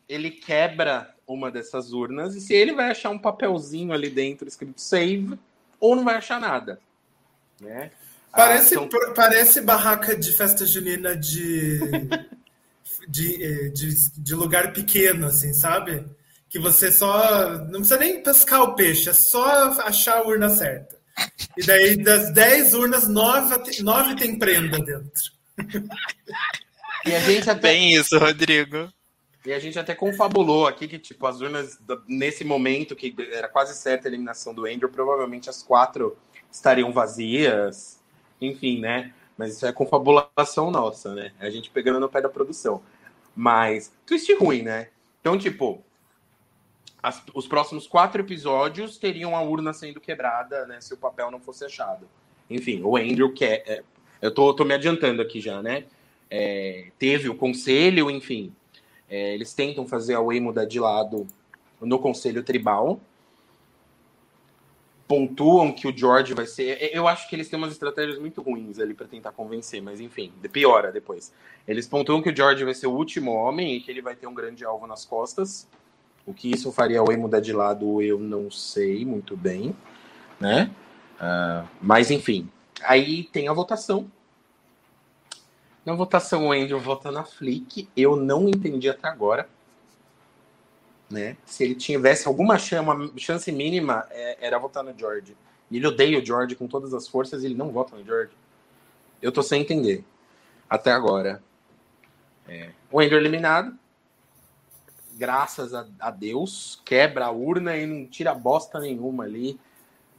ele 0.08 0.30
quebra 0.30 1.14
uma 1.26 1.50
dessas 1.50 1.92
urnas 1.92 2.34
e 2.34 2.40
se 2.40 2.54
ele 2.54 2.72
vai 2.72 2.90
achar 2.90 3.10
um 3.10 3.18
papelzinho 3.18 3.92
ali 3.92 4.10
dentro 4.10 4.46
escrito 4.46 4.80
save 4.80 5.38
ou 5.80 5.96
não 5.96 6.04
vai 6.04 6.16
achar 6.16 6.40
nada, 6.40 6.80
né? 7.60 7.90
Parece, 8.30 8.76
ah, 8.76 8.82
então... 8.82 9.14
parece 9.14 9.60
barraca 9.60 10.16
de 10.16 10.32
festa 10.32 10.66
junina 10.66 11.16
de, 11.16 11.78
de, 13.08 13.42
eh, 13.42 13.68
de, 13.68 14.10
de, 14.20 14.34
lugar 14.34 14.72
pequeno, 14.72 15.26
assim, 15.26 15.52
sabe? 15.52 16.06
Que 16.48 16.58
você 16.58 16.92
só. 16.92 17.58
Não 17.64 17.80
precisa 17.80 17.98
nem 17.98 18.22
pescar 18.22 18.62
o 18.62 18.74
peixe, 18.74 19.08
é 19.08 19.12
só 19.12 19.44
achar 19.82 20.18
a 20.18 20.26
urna 20.26 20.48
certa. 20.48 20.96
E 21.56 21.64
daí, 21.64 21.96
das 21.96 22.32
10 22.32 22.74
urnas, 22.74 23.08
9, 23.08 23.82
9 23.82 24.16
tem 24.16 24.38
prenda 24.38 24.78
dentro. 24.78 25.32
E 27.06 27.14
a 27.14 27.20
gente 27.20 27.48
até... 27.48 27.68
Bem 27.68 27.94
isso, 27.94 28.18
Rodrigo. 28.18 28.88
E 29.44 29.52
a 29.52 29.58
gente 29.58 29.78
até 29.78 29.94
confabulou 29.94 30.66
aqui 30.66 30.88
que, 30.88 30.98
tipo, 30.98 31.26
as 31.26 31.40
urnas, 31.40 31.78
nesse 32.08 32.44
momento, 32.44 32.96
que 32.96 33.14
era 33.32 33.46
quase 33.46 33.74
certa 33.74 34.08
a 34.08 34.10
eliminação 34.10 34.54
do 34.54 34.64
Andrew, 34.64 34.88
provavelmente 34.88 35.50
as 35.50 35.62
quatro 35.62 36.16
estariam 36.50 36.92
vazias, 36.92 38.00
enfim, 38.40 38.80
né? 38.80 39.12
Mas 39.36 39.54
isso 39.54 39.66
é 39.66 39.72
confabulação 39.72 40.70
nossa, 40.70 41.14
né? 41.14 41.32
A 41.38 41.50
gente 41.50 41.70
pegando 41.70 42.00
no 42.00 42.08
pé 42.08 42.22
da 42.22 42.28
produção. 42.28 42.82
Mas, 43.34 43.92
twist 44.06 44.32
ruim, 44.34 44.62
né? 44.62 44.88
Então, 45.20 45.36
tipo, 45.36 45.82
as, 47.02 47.22
os 47.34 47.46
próximos 47.46 47.86
quatro 47.86 48.22
episódios 48.22 48.96
teriam 48.96 49.36
a 49.36 49.42
urna 49.42 49.72
sendo 49.72 50.00
quebrada, 50.00 50.66
né? 50.66 50.80
Se 50.80 50.94
o 50.94 50.96
papel 50.96 51.30
não 51.30 51.40
fosse 51.40 51.64
achado. 51.64 52.08
Enfim, 52.48 52.82
o 52.82 52.96
Andrew 52.96 53.32
quer. 53.32 53.62
É, 53.66 53.82
eu 54.22 54.32
tô, 54.32 54.54
tô 54.54 54.64
me 54.64 54.74
adiantando 54.74 55.20
aqui 55.20 55.40
já, 55.40 55.62
né? 55.62 55.84
É, 56.30 56.88
teve 56.98 57.28
o 57.28 57.34
conselho, 57.34 58.10
enfim. 58.10 58.54
É, 59.08 59.34
eles 59.34 59.52
tentam 59.52 59.86
fazer 59.86 60.14
a 60.14 60.20
Way 60.20 60.40
mudar 60.40 60.64
de 60.64 60.80
lado 60.80 61.26
no 61.80 61.98
conselho 61.98 62.42
tribal. 62.42 63.00
Pontuam 65.06 65.70
que 65.72 65.86
o 65.86 65.96
George 65.96 66.32
vai 66.32 66.46
ser. 66.46 66.90
Eu 66.92 67.06
acho 67.06 67.28
que 67.28 67.36
eles 67.36 67.48
têm 67.48 67.58
umas 67.58 67.72
estratégias 67.72 68.18
muito 68.18 68.40
ruins 68.40 68.78
ali 68.78 68.94
para 68.94 69.06
tentar 69.06 69.32
convencer, 69.32 69.82
mas 69.82 70.00
enfim, 70.00 70.32
piora 70.50 70.90
depois. 70.90 71.32
Eles 71.68 71.86
pontuam 71.86 72.22
que 72.22 72.30
o 72.30 72.36
George 72.36 72.64
vai 72.64 72.74
ser 72.74 72.86
o 72.86 72.92
último 72.92 73.32
homem 73.32 73.76
e 73.76 73.80
que 73.80 73.90
ele 73.90 74.00
vai 74.00 74.16
ter 74.16 74.26
um 74.26 74.34
grande 74.34 74.64
alvo 74.64 74.86
nas 74.86 75.04
costas. 75.04 75.68
O 76.26 76.32
que 76.32 76.50
isso 76.50 76.72
faria 76.72 77.00
a 77.00 77.04
Way 77.04 77.18
mudar 77.18 77.40
de 77.40 77.52
lado, 77.52 78.00
eu 78.00 78.18
não 78.18 78.50
sei 78.50 79.04
muito 79.04 79.36
bem, 79.36 79.76
né? 80.40 80.70
Uh, 81.16 81.68
mas 81.82 82.10
enfim, 82.10 82.48
aí 82.82 83.24
tem 83.24 83.46
a 83.46 83.52
votação 83.52 84.10
na 85.84 85.92
votação, 85.92 86.46
o 86.46 86.52
Andrew 86.52 86.80
vota 86.80 87.10
na 87.10 87.24
Flick. 87.24 87.88
Eu 87.94 88.16
não 88.16 88.48
entendi 88.48 88.88
até 88.88 89.06
agora. 89.06 89.46
Né? 91.14 91.36
Se 91.46 91.62
ele 91.62 91.76
tivesse 91.76 92.26
alguma 92.26 92.58
chance, 92.58 92.82
uma 92.82 93.10
chance 93.16 93.52
mínima, 93.52 94.04
é, 94.10 94.36
era 94.40 94.58
votar 94.58 94.82
no 94.82 94.92
George. 94.98 95.36
Ele 95.70 95.86
odeia 95.86 96.18
o 96.18 96.24
George 96.24 96.56
com 96.56 96.66
todas 96.66 96.92
as 96.92 97.06
forças 97.06 97.42
e 97.42 97.46
ele 97.46 97.54
não 97.54 97.70
vota 97.70 97.96
no 97.96 98.04
George. 98.04 98.32
Eu 99.22 99.30
tô 99.30 99.40
sem 99.40 99.62
entender. 99.62 100.04
Até 100.68 100.90
agora. 100.90 101.40
É. 102.48 102.70
O 102.90 103.00
Andrew 103.00 103.18
eliminado. 103.18 103.78
Graças 105.12 105.72
a, 105.72 105.86
a, 106.00 106.10
Deus. 106.10 106.82
Quebra 106.84 107.26
a 107.26 107.30
urna 107.30 107.76
e 107.76 107.86
não 107.86 108.06
tira 108.06 108.34
bosta 108.34 108.80
nenhuma 108.80 109.22
ali. 109.22 109.58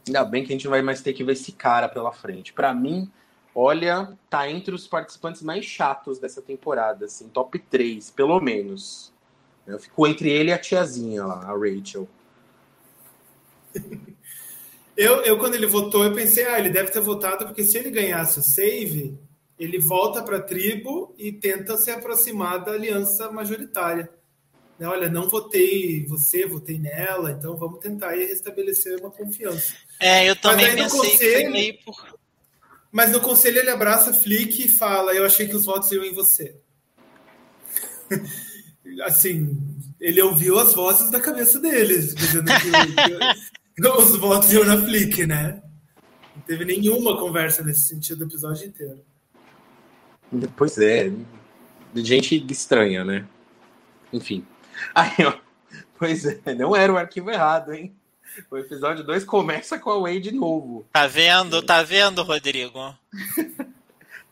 Ainda 0.06 0.24
bem 0.24 0.44
que 0.44 0.52
a 0.52 0.56
gente 0.56 0.66
vai 0.66 0.80
mais 0.80 1.02
ter 1.02 1.12
que 1.12 1.22
ver 1.22 1.32
esse 1.32 1.52
cara 1.52 1.90
pela 1.90 2.10
frente. 2.10 2.54
Para 2.54 2.72
mim, 2.72 3.10
olha, 3.54 4.16
tá 4.30 4.48
entre 4.50 4.74
os 4.74 4.88
participantes 4.88 5.42
mais 5.42 5.66
chatos 5.66 6.18
dessa 6.18 6.40
temporada, 6.40 7.04
assim, 7.04 7.28
top 7.28 7.58
3, 7.58 8.10
pelo 8.12 8.40
menos. 8.40 9.12
Eu 9.66 9.78
fico 9.78 10.06
entre 10.06 10.30
ele 10.30 10.50
e 10.50 10.52
a 10.52 10.58
tiazinha 10.58 11.24
lá, 11.24 11.40
a 11.40 11.52
Rachel. 11.52 12.08
Eu, 14.96 15.16
eu, 15.22 15.38
quando 15.38 15.54
ele 15.54 15.66
votou, 15.66 16.04
eu 16.04 16.14
pensei, 16.14 16.46
ah, 16.46 16.58
ele 16.58 16.70
deve 16.70 16.90
ter 16.90 17.00
votado 17.00 17.44
porque 17.44 17.62
se 17.62 17.76
ele 17.76 17.90
ganhasse 17.90 18.38
o 18.38 18.42
save, 18.42 19.18
ele 19.58 19.78
volta 19.78 20.22
para 20.22 20.38
a 20.38 20.42
tribo 20.42 21.14
e 21.18 21.30
tenta 21.32 21.76
se 21.76 21.90
aproximar 21.90 22.64
da 22.64 22.72
aliança 22.72 23.30
majoritária. 23.30 24.08
Né, 24.78 24.86
olha, 24.86 25.08
não 25.10 25.28
votei 25.28 26.06
você, 26.06 26.46
votei 26.46 26.78
nela, 26.78 27.32
então 27.32 27.56
vamos 27.56 27.80
tentar 27.80 28.12
restabelecer 28.12 28.98
uma 29.00 29.10
confiança. 29.10 29.74
É, 30.00 30.28
eu 30.28 30.36
também 30.36 30.74
pensei 30.74 30.98
conselho, 30.98 31.18
que 31.18 31.42
foi 31.42 31.48
meio 31.50 31.78
por 31.84 32.16
mas 32.96 33.12
no 33.12 33.20
conselho 33.20 33.58
ele 33.58 33.68
abraça 33.68 34.14
Flick 34.14 34.64
e 34.64 34.68
fala: 34.70 35.12
Eu 35.12 35.26
achei 35.26 35.46
que 35.46 35.54
os 35.54 35.66
votos 35.66 35.92
iam 35.92 36.02
em 36.02 36.14
você. 36.14 36.56
assim, 39.02 39.56
ele 40.00 40.20
ouviu 40.22 40.58
as 40.58 40.74
vozes 40.74 41.10
da 41.10 41.20
cabeça 41.20 41.58
deles, 41.60 42.14
dizendo 42.14 42.46
que, 42.46 43.82
que 43.82 43.88
os 43.98 44.16
votos 44.16 44.52
iam 44.52 44.64
na 44.64 44.76
Flick, 44.76 45.26
né? 45.26 45.62
Não 46.34 46.42
teve 46.42 46.64
nenhuma 46.64 47.18
conversa 47.18 47.62
nesse 47.62 47.86
sentido 47.86 48.22
o 48.22 48.26
episódio 48.26 48.66
inteiro. 48.66 49.04
Pois 50.56 50.76
é, 50.78 51.12
gente 51.94 52.44
estranha, 52.50 53.04
né? 53.04 53.26
Enfim. 54.12 54.44
Aí, 54.94 55.24
ó, 55.24 55.34
pois 55.98 56.24
é, 56.24 56.54
não 56.54 56.74
era 56.74 56.92
o 56.92 56.96
arquivo 56.96 57.30
errado, 57.30 57.72
hein? 57.72 57.94
O 58.50 58.58
episódio 58.58 59.02
2 59.02 59.24
começa 59.24 59.78
com 59.78 59.90
a 59.90 60.00
Way 60.00 60.20
de 60.20 60.32
novo. 60.32 60.86
Tá 60.92 61.06
vendo? 61.06 61.62
Tá 61.62 61.82
vendo, 61.82 62.22
Rodrigo? 62.22 62.94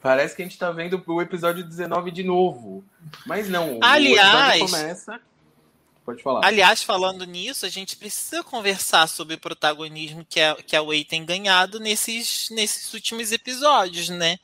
Parece 0.04 0.36
que 0.36 0.42
a 0.42 0.44
gente 0.44 0.58
tá 0.58 0.70
vendo 0.70 1.02
o 1.06 1.22
episódio 1.22 1.64
19 1.64 2.10
de 2.10 2.22
novo. 2.22 2.84
Mas 3.24 3.48
não. 3.48 3.78
Aliás, 3.80 4.60
começa. 4.60 5.18
Pode 6.04 6.22
falar. 6.22 6.44
Aliás, 6.44 6.82
falando 6.82 7.24
nisso, 7.24 7.64
a 7.64 7.70
gente 7.70 7.96
precisa 7.96 8.44
conversar 8.44 9.08
sobre 9.08 9.36
o 9.36 9.40
protagonismo 9.40 10.22
que 10.28 10.42
a, 10.42 10.56
que 10.56 10.76
a 10.76 10.82
Way 10.82 11.06
tem 11.06 11.24
ganhado 11.24 11.80
nesses, 11.80 12.50
nesses 12.50 12.92
últimos 12.92 13.32
episódios, 13.32 14.10
né? 14.10 14.36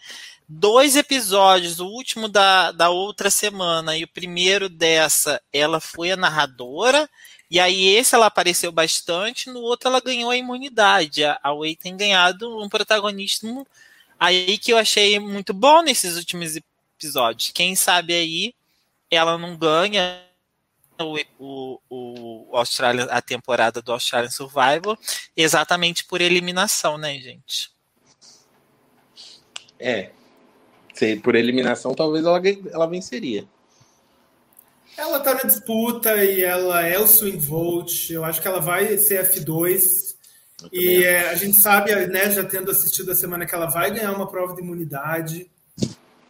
Dois 0.49 0.97
episódios, 0.97 1.79
o 1.79 1.89
último 1.89 2.27
da, 2.27 2.73
da 2.73 2.89
outra 2.89 3.29
semana 3.29 3.95
e 3.99 4.05
o 4.05 4.09
primeiro 4.09 4.67
dessa, 4.67 5.43
ela 5.53 5.79
foi 5.79 6.11
a 6.11 6.17
narradora 6.17 7.07
e 7.51 7.61
aí 7.61 7.87
esse 7.97 8.15
ela 8.15 8.25
apareceu 8.25 8.73
bastante, 8.73 9.51
no 9.51 9.61
outro 9.61 9.91
ela 9.91 10.01
ganhou 10.01 10.31
a 10.31 10.37
imunidade. 10.39 11.23
A 11.23 11.53
Wei 11.53 11.77
tem 11.77 11.99
ganhado 11.99 12.59
um 12.59 12.67
protagonismo 12.67 13.67
aí 14.21 14.59
que 14.59 14.71
eu 14.73 14.77
achei 14.77 15.19
muito 15.19 15.55
bom 15.55 15.81
nesses 15.81 16.17
últimos 16.17 16.55
episódios. 16.55 17.51
Quem 17.53 17.75
sabe 17.75 18.13
aí 18.13 18.55
ela 19.11 19.39
não 19.39 19.57
ganha 19.57 20.23
o, 20.99 21.19
o, 21.39 21.81
o 22.51 22.57
Australia, 22.57 23.05
a 23.05 23.23
temporada 23.23 23.81
do 23.81 23.91
Australian 23.91 24.31
Survival 24.31 24.99
exatamente 25.35 26.05
por 26.05 26.21
eliminação, 26.21 26.99
né, 26.99 27.19
gente? 27.19 27.73
É. 29.79 30.11
Se 30.93 31.17
por 31.17 31.35
eliminação, 31.35 31.95
talvez 31.95 32.27
ela, 32.27 32.41
ela 32.71 32.87
venceria. 32.87 33.49
Ela 34.97 35.17
está 35.17 35.33
na 35.33 35.45
disputa 35.45 36.23
e 36.23 36.43
ela 36.43 36.87
é 36.87 36.99
o 36.99 37.07
swing 37.07 37.39
vote. 37.39 38.13
Eu 38.13 38.23
acho 38.23 38.43
que 38.43 38.47
ela 38.47 38.61
vai 38.61 38.99
ser 38.99 39.25
F2. 39.33 40.10
E 40.73 41.05
é, 41.05 41.31
a 41.31 41.35
gente 41.35 41.57
sabe, 41.57 41.95
né, 42.07 42.31
já 42.31 42.45
tendo 42.45 42.71
assistido 42.71 43.11
a 43.11 43.15
semana, 43.15 43.47
que 43.47 43.55
ela 43.55 43.67
vai 43.67 43.91
ganhar 43.91 44.13
uma 44.13 44.27
prova 44.27 44.55
de 44.55 44.61
imunidade, 44.61 45.51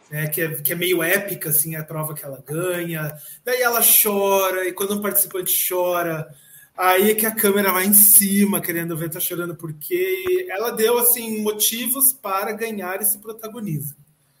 né, 0.09 0.27
que, 0.27 0.41
é, 0.41 0.55
que 0.55 0.73
é 0.73 0.75
meio 0.75 1.01
épica, 1.01 1.49
assim, 1.49 1.75
a 1.75 1.83
prova 1.83 2.13
que 2.13 2.23
ela 2.23 2.43
ganha. 2.45 3.15
Daí 3.43 3.61
ela 3.61 3.81
chora, 3.81 4.67
e 4.67 4.73
quando 4.73 4.95
um 4.95 5.01
participante 5.01 5.67
chora, 5.67 6.27
aí 6.77 7.11
é 7.11 7.15
que 7.15 7.25
a 7.25 7.35
câmera 7.35 7.71
vai 7.71 7.85
em 7.85 7.93
cima, 7.93 8.61
querendo 8.61 8.97
ver, 8.97 9.09
tá 9.09 9.19
chorando 9.19 9.55
por 9.55 9.73
quê. 9.73 10.23
E 10.27 10.51
ela 10.51 10.71
deu, 10.71 10.97
assim, 10.97 11.41
motivos 11.41 12.11
para 12.11 12.51
ganhar 12.51 13.01
esse 13.01 13.17
protagonismo. 13.17 13.95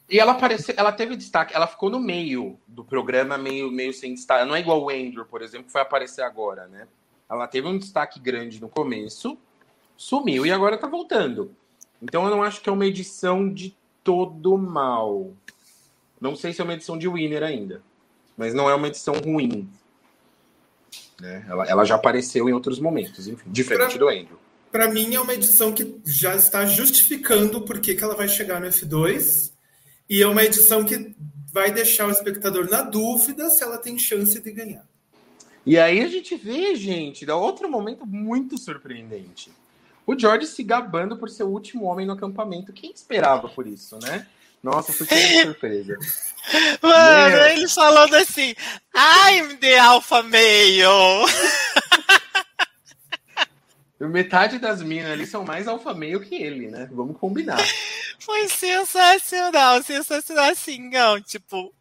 E 0.09 0.19
ela 0.19 0.33
apareceu, 0.33 0.75
ela 0.77 0.91
teve 0.91 1.15
destaque, 1.15 1.55
ela 1.55 1.65
ficou 1.65 1.89
no 1.89 1.97
meio 1.97 2.59
do 2.67 2.83
programa, 2.83 3.37
meio, 3.37 3.71
meio 3.71 3.93
sem 3.93 4.13
destaque. 4.13 4.45
Não 4.45 4.53
é 4.53 4.59
igual 4.59 4.83
o 4.83 4.89
Andrew, 4.89 5.25
por 5.25 5.41
exemplo, 5.41 5.67
que 5.67 5.71
foi 5.71 5.79
aparecer 5.79 6.21
agora, 6.21 6.67
né? 6.67 6.85
Ela 7.29 7.47
teve 7.47 7.65
um 7.69 7.77
destaque 7.77 8.19
grande 8.19 8.59
no 8.59 8.67
começo, 8.67 9.37
sumiu 10.01 10.45
e 10.47 10.51
agora 10.51 10.77
tá 10.77 10.87
voltando. 10.87 11.55
Então 12.01 12.23
eu 12.23 12.31
não 12.31 12.41
acho 12.41 12.59
que 12.59 12.67
é 12.67 12.71
uma 12.71 12.87
edição 12.87 13.47
de 13.47 13.75
todo 14.03 14.57
mal. 14.57 15.31
Não 16.19 16.35
sei 16.35 16.51
se 16.53 16.59
é 16.59 16.63
uma 16.63 16.73
edição 16.73 16.97
de 16.97 17.07
winner 17.07 17.43
ainda, 17.43 17.83
mas 18.35 18.51
não 18.51 18.67
é 18.67 18.73
uma 18.73 18.87
edição 18.87 19.13
ruim. 19.13 19.69
Né? 21.19 21.45
Ela, 21.47 21.67
ela 21.67 21.85
já 21.85 21.95
apareceu 21.95 22.49
em 22.49 22.53
outros 22.53 22.79
momentos, 22.79 23.27
enfim, 23.27 23.51
diferente 23.51 23.89
pra, 23.89 23.99
do 23.99 24.09
Andrew. 24.09 24.39
Para 24.71 24.89
mim 24.89 25.13
é 25.13 25.19
uma 25.19 25.35
edição 25.35 25.71
que 25.71 26.01
já 26.03 26.35
está 26.35 26.65
justificando 26.65 27.61
por 27.61 27.79
que, 27.79 27.93
que 27.93 28.03
ela 28.03 28.15
vai 28.15 28.27
chegar 28.27 28.59
no 28.59 28.67
F2 28.67 29.51
e 30.09 30.23
é 30.23 30.27
uma 30.27 30.43
edição 30.43 30.83
que 30.83 31.15
vai 31.53 31.71
deixar 31.71 32.07
o 32.07 32.11
espectador 32.11 32.67
na 32.67 32.81
dúvida 32.81 33.51
se 33.51 33.63
ela 33.63 33.77
tem 33.77 33.99
chance 33.99 34.39
de 34.39 34.51
ganhar. 34.51 34.87
E 35.63 35.77
aí 35.77 36.01
a 36.01 36.07
gente 36.07 36.35
vê, 36.35 36.73
gente, 36.73 37.23
dá 37.23 37.35
outro 37.35 37.69
momento 37.69 38.03
muito 38.07 38.57
surpreendente. 38.57 39.51
O 40.11 40.19
George 40.19 40.45
se 40.45 40.61
gabando 40.61 41.15
por 41.15 41.29
ser 41.29 41.43
o 41.43 41.47
último 41.47 41.85
homem 41.85 42.05
no 42.05 42.11
acampamento. 42.11 42.73
Quem 42.73 42.91
esperava 42.91 43.47
por 43.47 43.65
isso, 43.65 43.97
né? 44.01 44.27
Nossa, 44.61 44.91
foi 44.91 45.07
uma 45.07 45.43
surpresa. 45.43 45.97
Mano, 46.83 47.37
Meu. 47.37 47.45
eles 47.45 47.73
falando 47.73 48.13
assim, 48.15 48.53
I'm 48.93 49.55
the 49.55 49.79
alpha 49.79 50.21
male. 50.21 50.81
Metade 54.01 54.59
das 54.59 54.81
minas 54.81 55.11
ali 55.11 55.25
são 55.25 55.45
mais 55.45 55.65
alfa 55.65 55.93
meio 55.93 56.19
que 56.19 56.35
ele, 56.35 56.67
né? 56.67 56.89
Vamos 56.91 57.17
combinar. 57.17 57.63
Foi 58.19 58.49
sensacional, 58.49 59.81
sensacional 59.81 60.49
assim, 60.49 60.89
não, 60.89 61.21
tipo, 61.21 61.73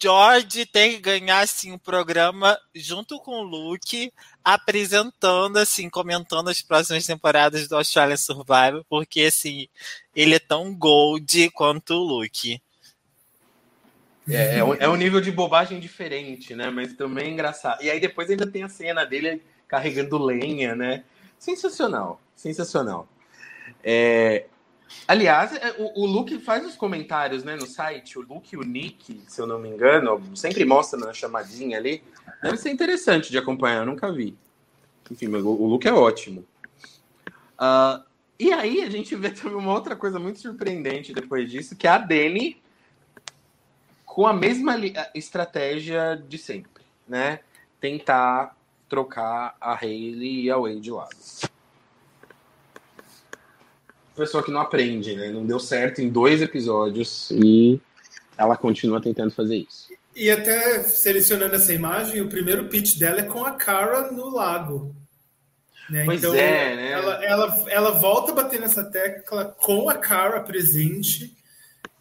George 0.00 0.64
tem 0.66 0.92
que 0.92 1.00
ganhar 1.00 1.40
assim 1.40 1.72
um 1.72 1.78
programa 1.78 2.58
junto 2.74 3.18
com 3.18 3.40
o 3.40 3.42
Luke, 3.42 4.12
apresentando 4.44 5.56
assim, 5.58 5.90
comentando 5.90 6.48
as 6.48 6.62
próximas 6.62 7.06
temporadas 7.06 7.66
do 7.68 7.76
Australian 7.76 8.16
Survival, 8.16 8.84
porque 8.88 9.22
assim, 9.22 9.68
ele 10.14 10.34
é 10.34 10.38
tão 10.38 10.74
gold 10.74 11.50
quanto 11.50 11.94
o 11.94 12.02
Luke. 12.02 12.60
É, 14.28 14.58
é, 14.58 14.64
um, 14.64 14.74
é 14.74 14.88
um 14.88 14.96
nível 14.96 15.20
de 15.20 15.32
bobagem 15.32 15.80
diferente, 15.80 16.54
né? 16.54 16.70
Mas 16.70 16.92
também 16.92 17.26
é 17.26 17.30
engraçado. 17.30 17.82
E 17.82 17.90
aí 17.90 17.98
depois 17.98 18.28
ainda 18.28 18.46
tem 18.46 18.62
a 18.62 18.68
cena 18.68 19.04
dele 19.04 19.42
carregando 19.66 20.18
lenha, 20.18 20.74
né? 20.74 21.02
Sensacional, 21.38 22.20
sensacional. 22.36 23.08
É, 23.82 24.46
aliás, 25.06 25.54
é, 25.54 25.74
o, 25.78 26.02
o 26.02 26.06
Luke 26.06 26.38
faz 26.38 26.66
os 26.66 26.76
comentários 26.76 27.44
né, 27.44 27.56
no 27.56 27.66
site, 27.66 28.18
o 28.18 28.22
Luke 28.22 28.54
e 28.54 28.58
o 28.58 28.62
Nick, 28.62 29.22
se 29.26 29.40
eu 29.40 29.46
não 29.46 29.58
me 29.58 29.68
engano, 29.68 30.20
sempre 30.36 30.64
mostra 30.64 30.98
na 30.98 31.12
chamadinha 31.12 31.78
ali. 31.78 32.02
Deve 32.42 32.56
ser 32.56 32.70
interessante 32.70 33.30
de 33.30 33.38
acompanhar, 33.38 33.78
eu 33.78 33.86
nunca 33.86 34.12
vi. 34.12 34.36
Enfim, 35.10 35.28
o, 35.28 35.48
o 35.48 35.66
Luke 35.66 35.88
é 35.88 35.92
ótimo. 35.92 36.44
Uh, 37.58 38.02
e 38.38 38.52
aí 38.52 38.82
a 38.82 38.90
gente 38.90 39.16
vê 39.16 39.30
também 39.30 39.56
uma 39.56 39.72
outra 39.72 39.96
coisa 39.96 40.18
muito 40.18 40.38
surpreendente 40.38 41.12
depois 41.12 41.50
disso, 41.50 41.74
que 41.74 41.86
é 41.86 41.90
a 41.90 41.98
Dani 41.98 42.60
com 44.04 44.26
a 44.26 44.32
mesma 44.32 44.74
estratégia 45.14 46.22
de 46.28 46.38
sempre, 46.38 46.82
né? 47.06 47.40
Tentar 47.80 48.56
trocar 48.88 49.56
a 49.60 49.74
Hayley 49.74 50.44
e 50.44 50.50
a 50.50 50.56
Wade 50.56 50.80
de 50.80 50.90
lado. 50.90 51.16
Pessoa 54.18 54.42
que 54.42 54.50
não 54.50 54.60
aprende, 54.60 55.14
né? 55.14 55.30
Não 55.30 55.46
deu 55.46 55.60
certo 55.60 56.02
em 56.02 56.08
dois 56.08 56.42
episódios 56.42 57.30
e 57.30 57.80
ela 58.36 58.56
continua 58.56 59.00
tentando 59.00 59.30
fazer 59.30 59.58
isso. 59.58 59.86
E 60.14 60.28
até 60.28 60.82
selecionando 60.82 61.54
essa 61.54 61.72
imagem, 61.72 62.20
o 62.20 62.28
primeiro 62.28 62.64
pitch 62.64 62.98
dela 62.98 63.20
é 63.20 63.22
com 63.22 63.44
a 63.44 63.52
Cara 63.52 64.10
no 64.10 64.28
lago. 64.28 64.92
Né? 65.88 66.04
Pois 66.04 66.18
então, 66.18 66.34
é, 66.34 66.74
né? 66.74 66.90
Ela, 66.90 67.24
ela, 67.24 67.64
ela 67.68 67.90
volta 67.92 68.32
a 68.32 68.34
bater 68.34 68.60
nessa 68.60 68.82
tecla 68.82 69.44
com 69.44 69.88
a 69.88 69.94
Cara 69.94 70.40
presente. 70.40 71.36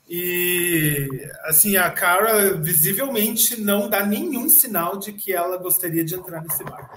E 0.10 1.08
assim, 1.44 1.78
a 1.78 1.92
Cara 1.92 2.56
visivelmente 2.56 3.62
não 3.62 3.88
dá 3.88 4.04
nenhum 4.04 4.50
sinal 4.50 4.98
de 4.98 5.14
que 5.14 5.32
ela 5.32 5.56
gostaria 5.58 6.04
de 6.04 6.16
entrar 6.16 6.42
nesse 6.42 6.64
barco. 6.64 6.96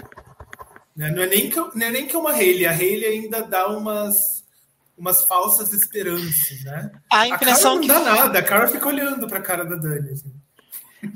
Né? 0.96 1.10
Não, 1.10 1.22
é 1.22 1.26
nem 1.26 1.50
que, 1.50 1.56
não 1.56 1.86
é 1.86 1.90
nem 1.90 2.06
que 2.06 2.16
é 2.16 2.18
uma 2.18 2.32
Hayley, 2.32 2.66
a 2.66 2.72
Hayley 2.72 3.06
ainda 3.06 3.42
dá 3.42 3.68
umas, 3.68 4.39
umas 5.00 5.24
falsas 5.24 5.72
esperanças, 5.72 6.62
né? 6.62 6.92
A 7.10 7.26
impressão 7.26 7.72
a 7.72 7.74
não 7.76 7.80
que... 7.80 7.88
dá 7.88 8.00
nada, 8.00 8.38
a 8.38 8.42
Cara 8.42 8.68
fica 8.68 8.86
olhando 8.86 9.26
para 9.26 9.38
a 9.38 9.42
cara 9.42 9.64
da 9.64 9.76
Dani. 9.76 10.10
Assim. 10.10 10.32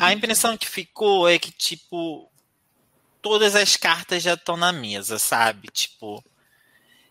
A 0.00 0.12
impressão 0.12 0.56
que 0.56 0.66
ficou 0.66 1.28
é 1.28 1.38
que, 1.38 1.52
tipo, 1.52 2.30
todas 3.20 3.54
as 3.54 3.76
cartas 3.76 4.22
já 4.22 4.32
estão 4.32 4.56
na 4.56 4.72
mesa, 4.72 5.18
sabe? 5.18 5.68
Tipo, 5.68 6.24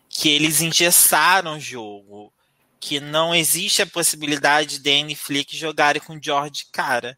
que 0.08 0.28
eles 0.28 0.60
engessaram 0.60 1.56
o 1.56 1.60
jogo 1.60 2.32
que 2.80 2.98
não 2.98 3.32
existe 3.32 3.80
a 3.80 3.86
possibilidade 3.86 4.80
de 4.80 4.90
Anne 4.90 5.14
Flick 5.14 5.56
jogarem 5.56 6.02
com 6.02 6.20
George 6.20 6.66
cara. 6.72 7.16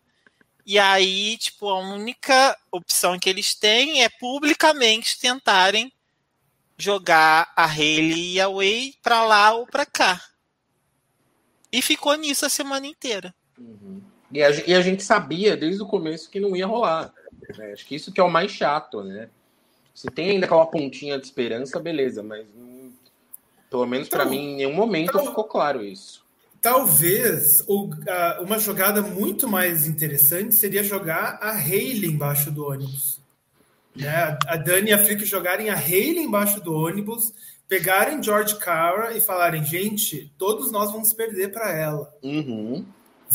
E 0.66 0.78
aí, 0.78 1.38
tipo, 1.38 1.68
a 1.70 1.78
única 1.80 2.56
opção 2.70 3.18
que 3.18 3.30
eles 3.30 3.54
têm 3.54 4.04
é 4.04 4.08
publicamente 4.08 5.18
tentarem 5.18 5.90
jogar 6.78 7.52
a 7.56 7.64
Haley 7.64 8.34
e 8.34 8.40
a 8.40 8.48
Way 8.48 8.94
para 9.02 9.24
lá 9.24 9.52
ou 9.52 9.66
para 9.66 9.86
cá. 9.86 10.20
E 11.72 11.82
ficou 11.82 12.14
nisso 12.14 12.46
a 12.46 12.48
semana 12.48 12.86
inteira. 12.86 13.34
Uhum. 13.58 14.00
E, 14.32 14.42
a, 14.42 14.50
e, 14.50 14.74
a, 14.74 14.80
gente 14.80 15.02
sabia 15.02 15.56
desde 15.56 15.82
o 15.82 15.86
começo 15.86 16.30
que 16.30 16.40
não 16.40 16.56
ia 16.56 16.66
rolar. 16.66 17.12
Né? 17.56 17.72
Acho 17.72 17.86
que 17.86 17.94
isso 17.94 18.12
que 18.12 18.20
é 18.20 18.24
o 18.24 18.30
mais 18.30 18.50
chato, 18.50 19.02
né? 19.02 19.28
Se 19.94 20.08
tem 20.08 20.30
ainda 20.30 20.46
aquela 20.46 20.66
pontinha 20.66 21.18
de 21.18 21.24
esperança, 21.24 21.80
beleza, 21.80 22.22
mas 22.22 22.46
pelo 23.70 23.86
menos 23.86 24.08
para 24.08 24.24
então, 24.24 24.30
mim, 24.30 24.52
em 24.52 24.56
nenhum 24.56 24.74
momento 24.74 25.10
então, 25.10 25.26
ficou 25.26 25.44
claro 25.44 25.82
isso. 25.82 26.24
Talvez 26.60 27.62
o, 27.66 27.90
a, 28.08 28.40
uma 28.42 28.58
jogada 28.58 29.00
muito 29.00 29.48
mais 29.48 29.86
interessante 29.86 30.54
seria 30.54 30.82
jogar 30.82 31.38
a 31.40 31.52
Hayley 31.52 32.10
embaixo 32.10 32.50
do 32.50 32.66
ônibus. 32.66 33.15
Né? 33.96 34.38
A 34.46 34.56
Dani 34.56 34.90
e 34.90 34.92
a 34.92 34.98
Frick 34.98 35.24
jogarem 35.24 35.70
a 35.70 35.74
Hayley 35.74 36.24
embaixo 36.24 36.60
do 36.60 36.74
ônibus, 36.74 37.32
pegarem 37.68 38.22
George 38.22 38.56
Cara 38.56 39.16
e 39.16 39.20
falarem: 39.20 39.64
gente, 39.64 40.32
todos 40.38 40.70
nós 40.70 40.92
vamos 40.92 41.12
perder 41.12 41.52
para 41.52 41.70
ela. 41.72 42.12
Uhum. 42.22 42.84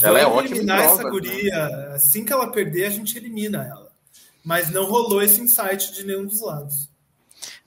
Ela 0.01 0.20
é 0.20 0.26
ótima. 0.26 0.55
eliminar 0.55 0.82
essa 0.82 1.09
guria. 1.09 1.70
Né? 1.70 1.95
Assim 1.95 2.24
que 2.24 2.32
ela 2.32 2.51
perder, 2.51 2.86
a 2.86 2.89
gente 2.89 3.18
elimina 3.18 3.66
ela. 3.66 3.91
Mas 4.43 4.72
não 4.72 4.86
rolou 4.86 5.22
esse 5.22 5.41
insight 5.41 5.91
de 5.93 6.05
nenhum 6.05 6.26
dos 6.26 6.41
lados. 6.41 6.89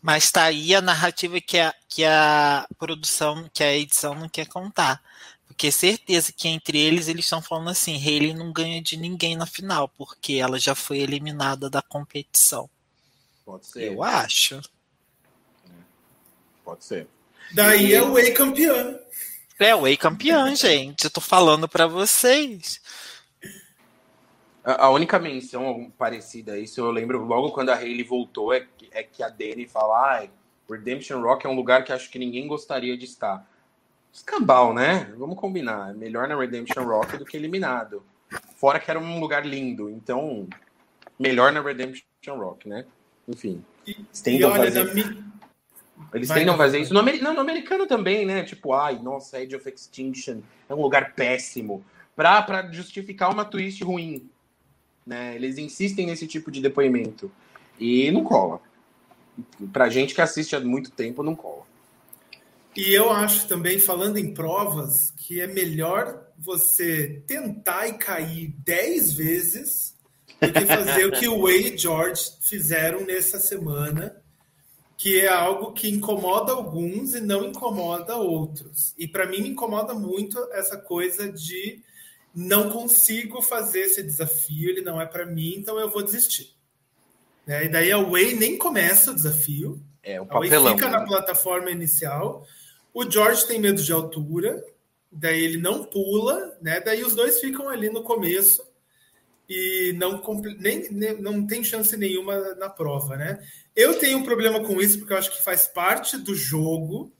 Mas 0.01 0.31
tá 0.31 0.45
aí 0.45 0.75
a 0.75 0.81
narrativa 0.81 1.41
que 1.41 1.59
a, 1.59 1.75
que 1.89 2.05
a 2.05 2.67
produção, 2.79 3.49
que 3.53 3.63
a 3.63 3.75
edição 3.75 4.15
não 4.15 4.29
quer 4.29 4.47
contar. 4.47 5.01
Porque 5.47 5.71
certeza 5.71 6.33
que 6.33 6.49
entre 6.49 6.79
eles 6.79 7.07
eles 7.07 7.25
estão 7.25 7.41
falando 7.41 7.71
assim, 7.71 7.97
Hayley 7.97 8.35
não 8.35 8.53
ganha 8.53 8.83
de 8.83 8.97
ninguém 8.97 9.37
na 9.37 9.47
final, 9.47 9.89
porque 9.89 10.35
ela 10.35 10.59
já 10.59 10.75
foi 10.75 10.99
eliminada 10.99 11.71
da 11.71 11.81
competição. 11.81 12.69
Pode 13.45 13.67
ser. 13.67 13.93
Eu 13.93 14.03
acho. 14.03 14.61
Pode 16.65 16.85
ser. 16.85 17.07
Daí 17.53 17.91
e... 17.91 17.95
é 17.95 18.03
o 18.03 18.13
Way 18.13 18.33
campeão. 18.33 18.99
É 19.59 19.75
o 19.75 19.83
Way 19.83 19.97
campeão, 19.97 20.55
gente. 20.57 21.05
Eu 21.05 21.11
tô 21.11 21.21
falando 21.21 21.69
para 21.69 21.87
vocês. 21.87 22.81
A 24.65 24.89
única 24.89 25.19
menção 25.19 25.93
parecida 25.99 26.55
a 26.55 26.59
isso, 26.59 26.81
eu 26.81 26.91
lembro 26.91 27.23
logo 27.23 27.51
quando 27.51 27.69
a 27.69 27.75
Hayley 27.75 28.03
voltou, 28.03 28.51
é 28.51 28.61
que, 28.61 28.89
é 28.93 29.03
que 29.03 29.23
a 29.23 29.29
Dani 29.29 29.69
fala: 29.69 30.23
ah, 30.23 30.29
Redemption 30.71 31.21
Rock 31.21 31.47
é 31.47 31.51
um 31.51 31.55
lugar 31.55 31.85
que 31.85 31.93
acho 31.93 32.11
que 32.11 32.19
ninguém 32.19 32.47
gostaria 32.49 32.97
de 32.97 33.05
estar. 33.05 33.47
Escambau, 34.11 34.73
né? 34.73 35.13
Vamos 35.19 35.37
combinar. 35.39 35.91
É 35.91 35.93
melhor 35.93 36.27
na 36.29 36.39
Redemption 36.39 36.85
Rock 36.85 37.19
do 37.19 37.27
que 37.27 37.37
eliminado. 37.37 38.03
Fora 38.57 38.81
que 38.81 38.91
era 38.91 38.99
um 38.99 39.21
lugar 39.21 39.45
lindo. 39.45 39.91
Então, 39.91 40.49
melhor 41.19 41.53
na 41.53 41.61
Redemption 41.61 42.39
Rock, 42.39 42.67
né? 42.67 42.87
Enfim. 43.29 43.65
Eles 43.87 44.21
tentam 44.21 44.55
fazer. 44.55 44.95
Mi... 44.95 45.25
Eles 46.13 46.29
vai, 46.29 46.39
tentam 46.41 46.57
fazer 46.57 46.79
isso. 46.79 46.95
No, 46.95 47.03
não, 47.03 47.35
no 47.35 47.41
americano 47.41 47.87
também, 47.87 48.25
né? 48.25 48.43
Tipo, 48.43 48.73
ai, 48.73 48.99
nossa, 49.01 49.41
Edge 49.41 49.57
of 49.57 49.69
Extinction 49.69 50.41
é 50.69 50.75
um 50.75 50.81
lugar 50.81 51.15
péssimo. 51.15 51.85
Pra, 52.15 52.43
pra 52.43 52.71
justificar 52.71 53.33
uma 53.33 53.45
twist 53.45 53.83
ruim. 53.83 54.29
Né? 55.07 55.35
Eles 55.35 55.59
insistem 55.59 56.07
nesse 56.07 56.27
tipo 56.27 56.51
de 56.51 56.61
depoimento. 56.61 57.31
E 57.79 58.11
não 58.11 58.23
cola. 58.23 58.61
Pra 59.73 59.89
gente 59.89 60.15
que 60.15 60.21
assiste 60.21 60.55
há 60.55 60.61
muito 60.61 60.91
tempo, 60.91 61.23
não 61.23 61.35
cola. 61.35 61.63
E 62.77 62.93
eu 62.93 63.11
acho 63.11 63.47
também, 63.47 63.79
falando 63.79 64.17
em 64.17 64.35
provas, 64.35 65.13
que 65.17 65.41
é 65.41 65.47
melhor 65.47 66.25
você 66.37 67.23
tentar 67.27 67.87
e 67.87 67.95
cair 67.95 68.55
dez 68.65 69.13
vezes 69.13 69.94
do 70.41 70.53
que 70.53 70.67
fazer 70.67 71.07
o 71.07 71.13
que 71.13 71.29
o 71.29 71.43
Way 71.43 71.75
e 71.75 71.79
George 71.79 72.33
fizeram 72.41 73.05
nessa 73.05 73.39
semana, 73.39 74.17
que 74.97 75.21
é 75.21 75.29
algo 75.29 75.73
que 75.73 75.89
incomoda 75.89 76.53
alguns 76.53 77.15
e 77.15 77.21
não 77.21 77.47
incomoda 77.47 78.17
outros. 78.17 78.95
E 78.97 79.07
para 79.07 79.27
mim 79.27 79.43
me 79.43 79.51
incomoda 79.51 79.95
muito 79.95 80.39
essa 80.53 80.77
coisa 80.77 81.31
de 81.31 81.83
não 82.35 82.71
consigo 82.71 83.41
fazer 83.41 83.81
esse 83.81 84.03
desafio, 84.03 84.71
ele 84.71 84.81
não 84.81 85.01
é 85.01 85.07
para 85.07 85.25
mim, 85.27 85.55
então 85.57 85.79
eu 85.79 85.91
vou 85.91 86.03
desistir. 86.03 86.55
Né? 87.47 87.67
E 87.67 87.69
daí 87.69 87.93
a 87.93 87.99
Way 87.99 88.35
nem 88.35 88.59
começa 88.59 89.11
o 89.11 89.15
desafio. 89.15 89.81
É, 90.03 90.19
papelão. 90.19 90.61
A 90.61 90.65
Way 90.65 90.75
fica 90.75 90.91
né? 90.91 90.99
na 90.99 91.07
plataforma 91.07 91.71
inicial. 91.71 92.47
O 92.93 93.09
George 93.09 93.47
tem 93.47 93.61
medo 93.61 93.83
de 93.83 93.93
altura, 93.93 94.63
daí 95.11 95.43
ele 95.43 95.59
não 95.59 95.85
pula, 95.85 96.57
né? 96.61 96.81
Daí 96.81 97.03
os 97.03 97.15
dois 97.15 97.41
ficam 97.41 97.69
ali 97.69 97.91
no 97.91 98.03
começo 98.03 98.63
e 99.49 99.95
não, 99.99 100.23
nem, 100.59 100.89
nem, 100.91 101.21
não 101.21 101.47
tem 101.47 101.63
chance 101.63 101.97
nenhuma 101.97 102.55
na 102.55 102.69
prova, 102.69 103.17
né? 103.17 103.45
Eu 103.77 103.99
tenho 103.99 104.19
um 104.19 104.25
problema 104.25 104.61
com 104.65 104.81
isso 104.81 104.99
porque 104.99 105.13
eu 105.13 105.19
acho 105.19 105.33
que 105.37 105.43
faz 105.43 105.67
parte 105.67 106.17
do 106.17 106.35
jogo. 106.35 107.13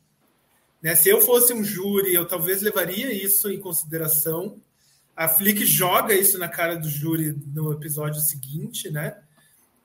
Né? 0.83 0.95
Se 0.95 1.09
eu 1.09 1.21
fosse 1.21 1.53
um 1.53 1.65
júri, 1.65 2.15
eu 2.15 2.27
talvez 2.27 2.63
levaria 2.63 3.13
isso 3.13 3.51
em 3.51 3.61
consideração 3.61 4.61
a 5.17 5.29
Flick 5.29 5.65
joga 5.65 6.13
isso 6.13 6.39
na 6.39 6.49
cara 6.49 6.77
do 6.77 6.89
júri 6.89 7.39
no 7.55 7.73
episódio 7.73 8.21
seguinte, 8.21 8.91
né? 8.91 9.17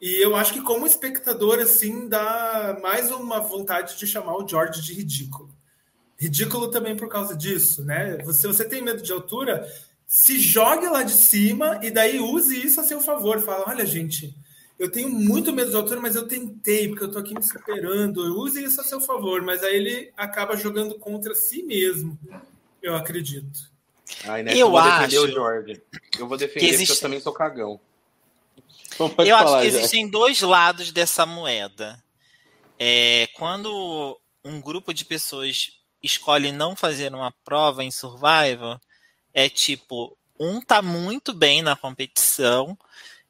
E 0.01 0.23
eu 0.23 0.35
acho 0.35 0.53
que 0.53 0.61
como 0.61 0.87
espectador, 0.87 1.59
assim, 1.59 2.07
dá 2.07 2.79
mais 2.81 3.11
uma 3.11 3.39
vontade 3.39 3.97
de 3.97 4.07
chamar 4.07 4.35
o 4.37 4.47
George 4.47 4.81
de 4.81 4.93
ridículo. 4.93 5.53
Ridículo 6.17 6.69
também 6.69 6.95
por 6.95 7.09
causa 7.09 7.35
disso, 7.35 7.83
né? 7.85 8.17
Se 8.33 8.47
você 8.47 8.65
tem 8.65 8.81
medo 8.81 9.03
de 9.03 9.11
altura, 9.11 9.67
se 10.09 10.39
jogue 10.39 10.89
lá 10.89 11.03
de 11.03 11.13
cima 11.13 11.79
e 11.83 11.91
daí 11.91 12.19
use 12.19 12.59
isso 12.59 12.81
a 12.81 12.83
seu 12.83 12.99
favor. 12.99 13.39
Fala, 13.41 13.65
olha, 13.67 13.85
gente, 13.85 14.35
eu 14.79 14.91
tenho 14.91 15.07
muito 15.07 15.53
medo 15.53 15.69
do 15.69 15.77
autor, 15.77 16.01
mas 16.01 16.15
eu 16.15 16.27
tentei, 16.27 16.87
porque 16.87 17.03
eu 17.03 17.11
tô 17.11 17.19
aqui 17.19 17.35
me 17.35 17.43
superando. 17.43 18.17
Use 18.41 18.61
isso 18.63 18.81
a 18.81 18.83
seu 18.83 18.99
favor, 18.99 19.43
mas 19.43 19.63
aí 19.63 19.75
ele 19.75 20.11
acaba 20.17 20.57
jogando 20.57 20.95
contra 20.95 21.35
si 21.35 21.61
mesmo, 21.61 22.17
eu 22.81 22.95
acredito. 22.95 23.69
Ai, 24.25 24.41
né? 24.41 24.53
eu, 24.53 24.61
eu 24.61 24.71
vou 24.71 24.79
acho 24.79 25.07
defender 25.07 25.19
o 25.19 25.31
Jorge. 25.31 25.81
Eu 26.17 26.27
vou 26.27 26.37
defender 26.37 26.65
existe... 26.65 26.87
porque 26.87 26.97
eu 26.97 27.01
também 27.07 27.19
sou 27.21 27.31
cagão. 27.31 27.79
Então, 28.95 29.13
eu 29.19 29.37
falar, 29.37 29.57
acho 29.59 29.65
que 29.65 29.71
já. 29.71 29.77
existem 29.77 30.09
dois 30.09 30.41
lados 30.41 30.91
dessa 30.91 31.23
moeda. 31.23 32.03
É, 32.79 33.27
quando 33.35 34.19
um 34.43 34.59
grupo 34.59 34.91
de 34.91 35.05
pessoas 35.05 35.69
escolhe 36.01 36.51
não 36.51 36.75
fazer 36.75 37.13
uma 37.13 37.31
prova 37.45 37.83
em 37.83 37.91
survival, 37.91 38.81
é 39.33 39.49
tipo, 39.49 40.17
um 40.39 40.61
tá 40.61 40.81
muito 40.81 41.33
bem 41.33 41.61
na 41.61 41.75
competição 41.75 42.77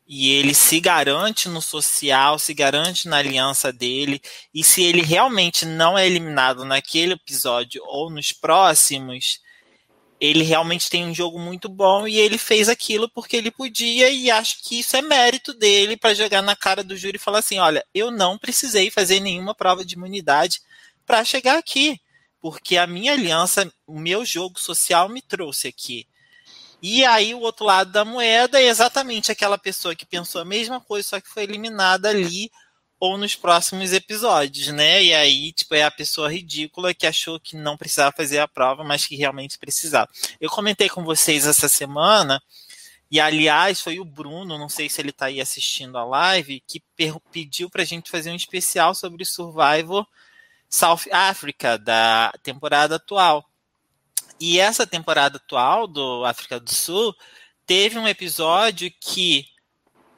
e 0.08 0.32
ele 0.32 0.56
se 0.56 0.80
garante 0.80 1.48
no 1.48 1.62
social, 1.62 2.40
se 2.40 2.52
garante 2.54 3.08
na 3.08 3.18
aliança 3.18 3.72
dele, 3.72 4.20
e 4.52 4.64
se 4.64 4.82
ele 4.82 5.04
realmente 5.04 5.66
não 5.66 5.96
é 5.96 6.08
eliminado 6.08 6.66
naquele 6.66 7.14
episódio 7.14 7.84
ou 7.86 8.10
nos 8.10 8.32
próximos, 8.32 9.40
ele 10.20 10.44
realmente 10.44 10.90
tem 10.90 11.06
um 11.06 11.14
jogo 11.14 11.40
muito 11.40 11.70
bom 11.70 12.08
e 12.08 12.18
ele 12.18 12.40
fez 12.40 12.68
aquilo 12.68 13.08
porque 13.08 13.38
ele 13.38 13.52
podia 13.52 14.10
e 14.10 14.32
acho 14.32 14.62
que 14.64 14.80
isso 14.80 14.98
é 14.98 15.02
mérito 15.02 15.54
dele 15.54 15.96
para 15.96 16.16
jogar 16.16 16.42
na 16.42 16.56
cara 16.56 16.84
do 16.84 16.98
júri 16.98 17.16
e 17.18 17.20
falar 17.20 17.40
assim, 17.40 17.60
olha, 17.60 17.86
eu 17.94 18.10
não 18.10 18.38
precisei 18.38 18.90
fazer 18.90 19.20
nenhuma 19.20 19.54
prova 19.54 19.86
de 19.86 19.94
imunidade 19.94 20.60
para 21.06 21.24
chegar 21.24 21.58
aqui, 21.58 22.02
porque 22.42 22.78
a 22.78 22.88
minha 22.88 23.14
aliança, 23.14 23.72
o 23.86 24.00
meu 24.00 24.24
jogo 24.26 24.60
social 24.60 25.10
me 25.10 25.22
trouxe 25.22 25.68
aqui. 25.68 26.08
E 26.82 27.04
aí 27.04 27.34
o 27.34 27.42
outro 27.42 27.66
lado 27.66 27.92
da 27.92 28.06
moeda 28.06 28.60
é 28.60 28.68
exatamente 28.68 29.32
aquela 29.32 29.58
pessoa 29.58 29.96
que 29.96 30.06
pensou 30.06 30.42
a 30.42 30.46
mesma 30.46 30.80
coisa, 30.80 31.10
só 31.10 31.22
que 31.22 31.30
foi 31.30 31.44
eliminada 31.44 32.10
ali 32.10 32.50
ou 33.00 33.18
nos 33.18 33.36
próximos 33.36 33.94
episódios, 33.94 34.68
né? 34.70 35.04
E 35.04 35.14
aí, 35.14 35.54
tipo, 35.54 35.74
é 35.74 35.84
a 35.84 35.92
pessoa 35.92 36.32
ridícula 36.32 36.94
que 36.94 37.08
achou 37.08 37.40
que 37.40 37.56
não 37.56 37.78
precisava 37.78 38.16
fazer 38.16 38.40
a 38.40 38.48
prova, 38.48 38.84
mas 38.84 39.06
que 39.06 39.16
realmente 39.16 39.58
precisava. 39.58 40.10
Eu 40.40 40.50
comentei 40.50 40.90
com 40.90 41.04
vocês 41.04 41.48
essa 41.48 41.70
semana, 41.70 42.42
e 43.10 43.20
aliás, 43.20 43.82
foi 43.82 44.00
o 44.00 44.06
Bruno, 44.06 44.58
não 44.58 44.70
sei 44.70 44.90
se 44.90 45.02
ele 45.02 45.12
está 45.12 45.28
aí 45.28 45.40
assistindo 45.40 45.98
a 45.98 46.04
live, 46.06 46.62
que 46.68 46.84
pediu 47.32 47.70
para 47.70 47.84
a 47.84 47.86
gente 47.86 48.12
fazer 48.12 48.32
um 48.32 48.36
especial 48.36 48.94
sobre 48.94 49.26
Survivor 49.26 50.06
South 50.70 51.12
Africa, 51.12 51.78
da 51.78 52.32
temporada 52.44 52.96
atual. 52.96 53.50
E 54.40 54.60
essa 54.60 54.88
temporada 54.88 55.38
atual 55.38 55.88
do 55.88 56.24
África 56.24 56.60
do 56.60 56.74
Sul 56.74 57.14
teve 57.66 57.98
um 57.98 58.08
episódio 58.08 58.92
que 59.02 59.46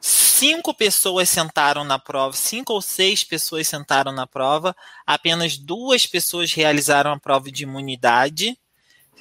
cinco 0.00 0.74
pessoas 0.74 1.28
sentaram 1.28 1.84
na 1.84 1.98
prova, 1.98 2.36
cinco 2.36 2.72
ou 2.72 2.82
seis 2.82 3.22
pessoas 3.24 3.68
sentaram 3.68 4.12
na 4.12 4.26
prova, 4.26 4.74
apenas 5.06 5.56
duas 5.56 6.06
pessoas 6.06 6.52
realizaram 6.52 7.12
a 7.12 7.20
prova 7.20 7.50
de 7.50 7.62
imunidade, 7.62 8.58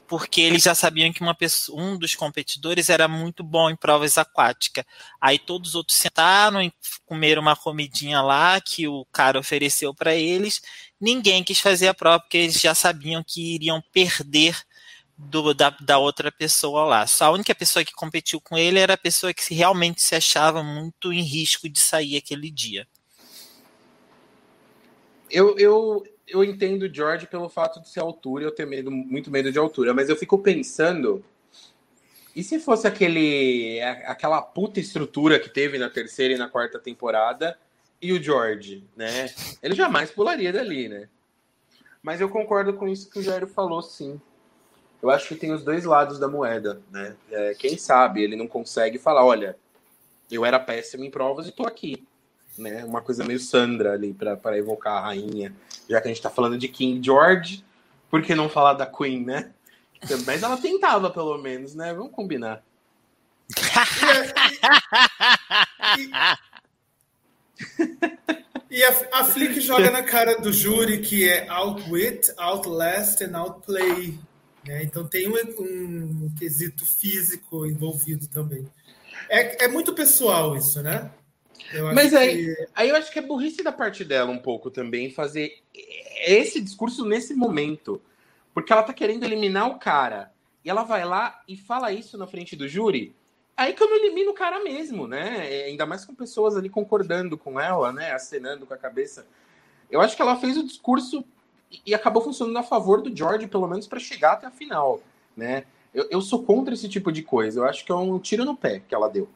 porque 0.07 0.41
eles 0.41 0.63
já 0.63 0.73
sabiam 0.73 1.13
que 1.13 1.21
pessoa, 1.35 1.81
um 1.81 1.97
dos 1.97 2.15
competidores 2.15 2.89
era 2.89 3.07
muito 3.07 3.43
bom 3.43 3.69
em 3.69 3.75
provas 3.75 4.17
aquáticas. 4.17 4.83
Aí 5.19 5.37
todos 5.37 5.69
os 5.69 5.75
outros 5.75 5.97
sentaram 5.97 6.61
e 6.61 6.73
comeram 7.05 7.41
uma 7.41 7.55
comidinha 7.55 8.21
lá 8.21 8.59
que 8.59 8.87
o 8.87 9.05
cara 9.11 9.39
ofereceu 9.39 9.93
para 9.93 10.15
eles. 10.15 10.61
Ninguém 11.01 11.43
quis 11.43 11.59
fazer 11.59 11.87
a 11.87 11.93
prova 11.95 12.19
porque 12.19 12.37
eles 12.37 12.61
já 12.61 12.75
sabiam 12.75 13.23
que 13.25 13.55
iriam 13.55 13.81
perder 13.91 14.55
do, 15.17 15.51
da, 15.51 15.71
da 15.71 15.97
outra 15.97 16.31
pessoa 16.31 16.85
lá. 16.85 17.07
Só 17.07 17.25
a 17.25 17.31
única 17.31 17.55
pessoa 17.55 17.83
que 17.83 17.91
competiu 17.91 18.39
com 18.39 18.55
ele 18.55 18.77
era 18.77 18.93
a 18.93 18.97
pessoa 18.97 19.33
que 19.33 19.53
realmente 19.53 20.01
se 20.01 20.13
achava 20.13 20.61
muito 20.61 21.11
em 21.11 21.21
risco 21.21 21.67
de 21.67 21.79
sair 21.79 22.17
aquele 22.17 22.51
dia. 22.51 22.87
Eu, 25.29 25.57
eu, 25.57 26.03
eu 26.27 26.43
entendo 26.43 26.83
o 26.83 26.93
George 26.93 27.25
pelo 27.25 27.49
fato 27.49 27.81
de 27.81 27.89
ser 27.89 28.01
altura, 28.01 28.43
eu 28.43 28.51
tenho 28.51 28.69
medo, 28.69 28.91
muito 28.91 29.31
medo 29.31 29.51
de 29.51 29.57
altura, 29.57 29.95
mas 29.95 30.07
eu 30.07 30.15
fico 30.15 30.37
pensando. 30.37 31.23
E 32.35 32.43
se 32.43 32.59
fosse 32.59 32.87
aquele 32.87 33.81
aquela 34.05 34.41
puta 34.41 34.79
estrutura 34.79 35.39
que 35.39 35.49
teve 35.49 35.77
na 35.77 35.89
terceira 35.89 36.33
e 36.33 36.37
na 36.37 36.47
quarta 36.47 36.79
temporada 36.79 37.57
e 38.01 38.13
o 38.13 38.21
George, 38.21 38.83
né? 38.95 39.29
Ele 39.61 39.75
jamais 39.75 40.11
pularia 40.11 40.51
dali, 40.51 40.89
né? 40.89 41.07
Mas 42.01 42.19
eu 42.19 42.29
concordo 42.29 42.73
com 42.73 42.87
isso 42.87 43.09
que 43.09 43.19
o 43.19 43.23
Jairo 43.23 43.47
falou, 43.47 43.81
sim 43.81 44.19
eu 45.01 45.09
acho 45.09 45.29
que 45.29 45.35
tem 45.35 45.51
os 45.51 45.63
dois 45.63 45.83
lados 45.83 46.19
da 46.19 46.27
moeda, 46.27 46.81
né? 46.91 47.15
É, 47.31 47.55
quem 47.55 47.77
sabe 47.77 48.21
ele 48.21 48.35
não 48.35 48.47
consegue 48.47 48.99
falar, 48.99 49.25
olha, 49.25 49.57
eu 50.29 50.45
era 50.45 50.59
péssimo 50.59 51.03
em 51.03 51.09
provas 51.09 51.47
e 51.47 51.51
tô 51.51 51.65
aqui, 51.65 52.05
né? 52.57 52.85
Uma 52.85 53.01
coisa 53.01 53.23
meio 53.23 53.39
Sandra 53.39 53.93
ali 53.93 54.13
para 54.13 54.57
evocar 54.57 54.97
a 54.97 55.05
rainha, 55.07 55.55
já 55.89 55.99
que 55.99 56.07
a 56.07 56.11
gente 56.11 56.21
tá 56.21 56.29
falando 56.29 56.57
de 56.57 56.67
King 56.67 57.03
George, 57.03 57.65
por 58.09 58.21
que 58.21 58.35
não 58.35 58.47
falar 58.47 58.73
da 58.73 58.85
Queen, 58.85 59.25
né? 59.25 59.51
Mas 60.25 60.43
ela 60.43 60.57
tentava 60.57 61.09
pelo 61.09 61.37
menos, 61.37 61.73
né? 61.73 61.93
Vamos 61.93 62.11
combinar. 62.11 62.63
E 65.97 66.09
a, 68.83 69.19
a 69.19 69.23
Flick 69.25 69.59
joga 69.59 69.91
na 69.91 70.03
cara 70.03 70.39
do 70.39 70.51
júri 70.51 70.99
que 71.01 71.27
é 71.27 71.47
outwit, 71.49 72.31
outlast 72.37 73.21
and 73.21 73.37
outplay. 73.37 74.17
Né? 74.65 74.83
Então 74.83 75.07
tem 75.07 75.27
um, 75.27 75.35
um, 75.59 76.31
quesito 76.37 76.85
físico 76.85 77.65
envolvido 77.65 78.27
também. 78.27 78.67
É, 79.29 79.65
é 79.65 79.67
muito 79.67 79.93
pessoal 79.93 80.55
isso, 80.55 80.81
né? 80.81 81.11
Mas 81.93 82.13
aí, 82.13 82.45
que... 82.45 82.67
aí 82.75 82.89
eu 82.89 82.95
acho 82.95 83.11
que 83.11 83.19
é 83.19 83.21
burrice 83.21 83.63
da 83.63 83.71
parte 83.71 84.03
dela 84.03 84.31
um 84.31 84.39
pouco 84.39 84.69
também 84.69 85.09
fazer 85.09 85.61
esse 86.25 86.59
discurso 86.59 87.05
nesse 87.05 87.33
momento. 87.33 88.01
Porque 88.53 88.73
ela 88.73 88.83
tá 88.83 88.93
querendo 88.93 89.23
eliminar 89.23 89.67
o 89.67 89.79
cara. 89.79 90.31
E 90.63 90.69
ela 90.69 90.83
vai 90.83 91.05
lá 91.05 91.41
e 91.47 91.55
fala 91.55 91.91
isso 91.91 92.17
na 92.17 92.27
frente 92.27 92.55
do 92.55 92.67
júri. 92.67 93.15
Aí 93.55 93.73
que 93.73 93.83
eu 93.83 93.89
não 93.89 93.97
elimino 93.97 94.31
o 94.31 94.35
cara 94.35 94.63
mesmo, 94.63 95.07
né? 95.07 95.47
É, 95.51 95.65
ainda 95.65 95.85
mais 95.85 96.05
com 96.05 96.15
pessoas 96.15 96.55
ali 96.55 96.69
concordando 96.69 97.37
com 97.37 97.59
ela, 97.59 97.91
né? 97.91 98.11
Acenando 98.11 98.65
com 98.65 98.73
a 98.73 98.77
cabeça. 98.77 99.27
Eu 99.89 100.01
acho 100.01 100.15
que 100.15 100.21
ela 100.21 100.35
fez 100.37 100.57
o 100.57 100.65
discurso 100.65 101.23
e 101.85 101.93
acabou 101.93 102.21
funcionando 102.21 102.57
a 102.57 102.63
favor 102.63 103.01
do 103.01 103.15
George, 103.15 103.47
pelo 103.47 103.67
menos 103.67 103.87
para 103.87 103.99
chegar 103.99 104.33
até 104.33 104.47
a 104.47 104.51
final, 104.51 105.01
né? 105.35 105.65
Eu, 105.93 106.07
eu, 106.09 106.21
sou 106.21 106.43
contra 106.43 106.73
esse 106.73 106.87
tipo 106.87 107.11
de 107.11 107.21
coisa. 107.21 107.59
Eu 107.59 107.65
acho 107.65 107.85
que 107.85 107.91
é 107.91 107.95
um 107.95 108.17
tiro 108.17 108.45
no 108.45 108.55
pé 108.55 108.81
que 108.87 108.95
ela 108.95 109.09
deu. 109.09 109.27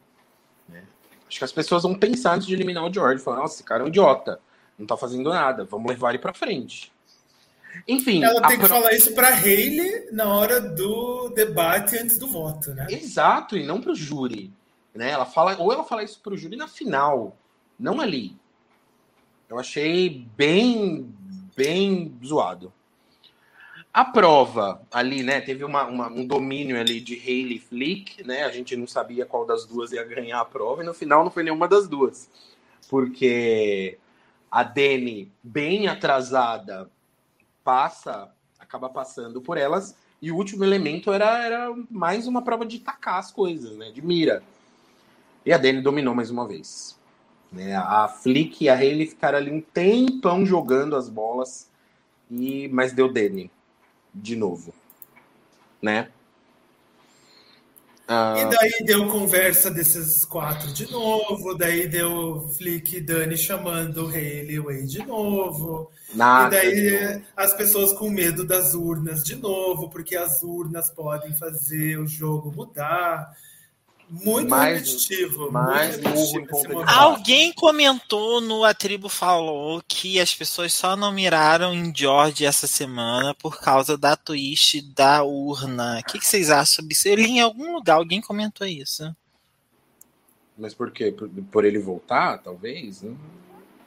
Né? 0.68 0.84
Acho 1.28 1.38
que 1.38 1.43
as 1.43 1.51
pessoas 1.51 1.84
vão 1.84 1.93
pensar 1.93 2.36
antes 2.36 2.47
de 2.47 2.53
eliminar 2.53 2.86
o 2.86 2.93
George, 2.93 3.22
falar, 3.22 3.38
nossa, 3.38 3.55
esse 3.55 3.63
cara 3.63 3.84
é 3.84 3.86
um 3.86 3.89
idiota, 3.89 4.39
não 4.80 4.86
tá 4.86 4.95
fazendo 4.95 5.30
nada, 5.30 5.66
vamos 5.66 5.89
levar 5.89 6.09
ele 6.11 6.20
para 6.20 6.34
frente. 6.34 6.93
Enfim. 7.88 8.23
Ela 8.23 8.41
tem 8.41 8.57
que 8.57 8.65
pro... 8.65 8.67
falar 8.67 8.93
isso 8.93 9.13
para 9.13 9.30
Hayley 9.30 10.07
na 10.11 10.34
hora 10.34 10.59
do 10.59 11.30
debate 11.30 11.97
antes 11.97 12.17
do 12.17 12.28
voto, 12.28 12.73
né? 12.73 12.88
Exato, 12.89 13.57
e 13.57 13.65
não 13.65 13.82
para 13.82 13.91
o 13.91 13.95
júri. 13.95 14.51
Né? 14.93 15.11
Ela 15.11 15.26
fala, 15.26 15.57
ou 15.59 15.71
ela 15.71 15.84
fala 15.84 16.03
isso 16.03 16.19
para 16.21 16.34
o 16.34 16.38
júri 16.38 16.55
na 16.55 16.67
final, 16.67 17.38
não 17.78 17.99
ali. 17.99 18.36
Eu 19.49 19.59
achei 19.59 20.26
bem, 20.36 21.13
bem 21.55 22.17
zoado. 22.26 22.73
A 23.93 24.03
prova 24.03 24.82
ali, 24.91 25.23
né? 25.23 25.39
Teve 25.39 25.63
uma, 25.63 25.86
uma, 25.86 26.07
um 26.07 26.26
domínio 26.26 26.78
ali 26.78 26.99
de 26.99 27.15
Hayley 27.15 27.59
Flick, 27.59 28.26
né? 28.26 28.43
A 28.43 28.51
gente 28.51 28.76
não 28.76 28.88
sabia 28.88 29.26
qual 29.26 29.45
das 29.45 29.65
duas 29.65 29.91
ia 29.91 30.03
ganhar 30.03 30.41
a 30.41 30.45
prova, 30.45 30.84
e 30.84 30.86
no 30.86 30.93
final 30.93 31.23
não 31.23 31.32
foi 31.32 31.43
nenhuma 31.43 31.67
das 31.67 31.88
duas. 31.88 32.30
Porque 32.89 33.97
a 34.51 34.63
Dani, 34.63 35.32
bem 35.41 35.88
atrasada, 35.88 36.89
passa, 37.66 38.32
acaba 38.59 38.88
passando 38.88 39.41
por 39.41 39.57
elas, 39.57 39.97
e 40.22 40.32
o 40.32 40.38
último 40.38 40.63
elemento 40.63 41.11
era, 41.11 41.43
era 41.43 41.76
mais 41.89 42.28
uma 42.28 42.41
prova 42.41 42.66
de 42.66 42.80
tacar 42.80 43.18
as 43.18 43.32
coisas, 43.32 43.76
né? 43.76 43.91
De 43.91 44.01
mira. 44.01 44.41
E 45.43 45.51
a 45.51 45.57
Dani 45.57 45.82
dominou 45.82 46.16
mais 46.16 46.30
uma 46.30 46.47
vez. 46.47 46.97
Né? 47.51 47.76
A 47.76 48.07
Flick 48.07 48.63
e 48.63 48.70
a 48.70 48.76
Haley 48.76 49.07
ficaram 49.07 49.38
ali 49.38 49.51
um 49.51 49.61
tempão 49.61 50.45
jogando 50.45 50.95
as 50.95 51.09
bolas, 51.09 51.70
e 52.30 52.68
mas 52.70 52.93
deu 52.93 53.11
Danny 53.11 53.51
de 54.13 54.36
novo. 54.36 54.74
Né? 55.82 56.09
Uh... 58.08 58.38
E 58.38 58.45
daí 58.45 58.86
deu 58.86 59.08
conversa 59.08 59.72
desses 59.72 60.24
quatro 60.24 60.72
de 60.72 60.91
novo, 60.91 61.56
daí 61.56 61.88
deu 61.88 62.47
Flick 62.56 62.97
e 62.97 63.01
Dani 63.01 63.36
chamando 63.36 64.16
e 64.16 64.60
Way 64.60 64.86
de 64.86 65.03
novo. 65.03 65.89
Nada, 66.14 66.64
e 66.64 66.99
daí 66.99 67.22
as 67.36 67.53
pessoas 67.53 67.93
com 67.93 68.10
medo 68.10 68.45
das 68.45 68.76
urnas 68.76 69.24
de 69.24 69.36
novo, 69.36 69.89
porque 69.89 70.16
as 70.16 70.43
urnas 70.43 70.91
podem 70.91 71.34
fazer 71.34 71.97
o 71.97 72.08
jogo 72.08 72.51
mudar. 72.56 73.36
Muito 74.10 74.49
mais, 74.49 74.78
repetitivo. 74.78 75.51
Mais 75.51 75.99
muito 76.01 76.34
repetitivo 76.34 76.84
Alguém 76.88 77.51
comentou 77.53 78.39
no 78.39 78.64
A 78.64 78.74
Tribo 78.74 79.10
Falou 79.10 79.82
que 79.88 80.20
as 80.20 80.34
pessoas 80.34 80.74
só 80.74 80.95
não 80.95 81.12
miraram 81.12 81.74
em 81.74 81.93
George 81.95 82.45
essa 82.45 82.68
semana 82.68 83.34
por 83.34 83.60
causa 83.60 83.97
da 83.97 84.16
twist 84.16 84.82
da 84.93 85.24
urna. 85.24 85.99
O 85.99 86.03
que, 86.03 86.20
que 86.20 86.26
vocês 86.26 86.49
acham 86.49 86.78
sobre 86.78 86.93
isso? 86.93 87.08
Eu 87.08 87.16
li 87.16 87.32
em 87.32 87.41
algum 87.41 87.74
lugar, 87.74 87.95
alguém 87.95 88.22
comentou 88.22 88.68
isso. 88.68 89.16
Mas 90.58 90.74
por 90.74 90.91
quê? 90.91 91.12
Por, 91.12 91.30
por 91.51 91.66
ele 91.66 91.80
voltar, 91.80 92.38
talvez? 92.38 93.01
Não... 93.01 93.18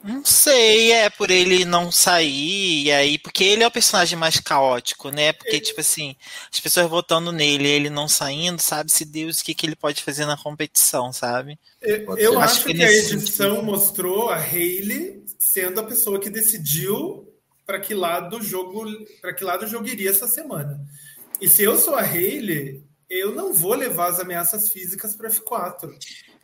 Não 0.03 0.25
sei, 0.25 0.93
é 0.93 1.11
por 1.11 1.29
ele 1.29 1.65
não 1.65 1.91
sair, 1.91 2.85
e 2.85 2.93
aí, 2.93 3.19
porque 3.19 3.43
ele 3.43 3.65
é 3.65 3.67
o 3.67 3.71
personagem 3.71 4.17
mais 4.17 4.39
caótico, 4.39 5.11
né? 5.11 5.33
Porque, 5.33 5.59
tipo 5.59 5.81
assim, 5.81 6.15
as 6.53 6.61
pessoas 6.61 6.89
votando 6.89 7.33
nele, 7.33 7.69
ele 7.69 7.91
não 7.91 8.07
saindo, 8.07 8.61
sabe-se 8.61 9.05
Deus 9.05 9.41
o 9.41 9.45
que, 9.45 9.55
que 9.55 9.67
ele 9.67 9.75
pode 9.75 10.03
fazer 10.03 10.25
na 10.25 10.37
competição, 10.37 11.13
sabe? 11.13 11.59
Eu, 11.83 12.17
eu 12.17 12.41
acho, 12.41 12.65
que, 12.65 12.75
que 12.75 12.83
a 12.83 12.93
edição 12.93 13.57
sentido. 13.57 13.63
mostrou 13.63 14.31
a 14.31 14.37
Hayley 14.37 15.25
sendo 15.39 15.81
a 15.81 15.85
pessoa 15.85 16.21
que 16.21 16.31
decidiu 16.31 17.29
para 17.67 17.81
que 17.81 17.93
lado 17.93 18.39
do 18.39 18.45
jogo, 18.45 18.85
para 19.21 19.35
que 19.35 19.45
lado 19.45 19.65
o 19.65 19.69
jogo 19.69 19.87
iria 19.89 20.11
essa 20.11 20.29
semana. 20.29 20.81
E 21.41 21.49
se 21.49 21.65
eu 21.65 21.77
sou 21.77 21.95
a 21.95 22.03
Hayley, 22.03 22.83
eu 23.11 23.35
não 23.35 23.53
vou 23.53 23.75
levar 23.75 24.11
as 24.11 24.21
ameaças 24.21 24.71
físicas 24.71 25.15
para 25.15 25.29
F4. 25.29 25.91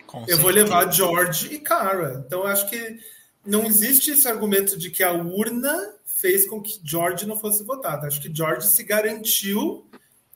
Com 0.07 0.21
eu 0.21 0.27
certeza. 0.27 0.43
vou 0.43 0.51
levar 0.51 0.93
George 0.93 1.55
e 1.55 1.59
Cara. 1.59 2.23
Então 2.27 2.41
eu 2.41 2.47
acho 2.47 2.69
que 2.69 2.99
não 3.45 3.65
existe 3.65 4.13
esse 4.13 4.27
argumento 4.27 4.79
de 4.79 4.91
que 4.91 5.03
a 5.03 5.13
urna 5.13 5.95
fez 6.05 6.49
com 6.49 6.63
que 6.63 6.81
George 6.83 7.27
não 7.27 7.39
fosse 7.39 7.63
votado. 7.63 8.07
Acho 8.07 8.21
que 8.21 8.35
George 8.35 8.67
se 8.67 8.83
garantiu 8.83 9.87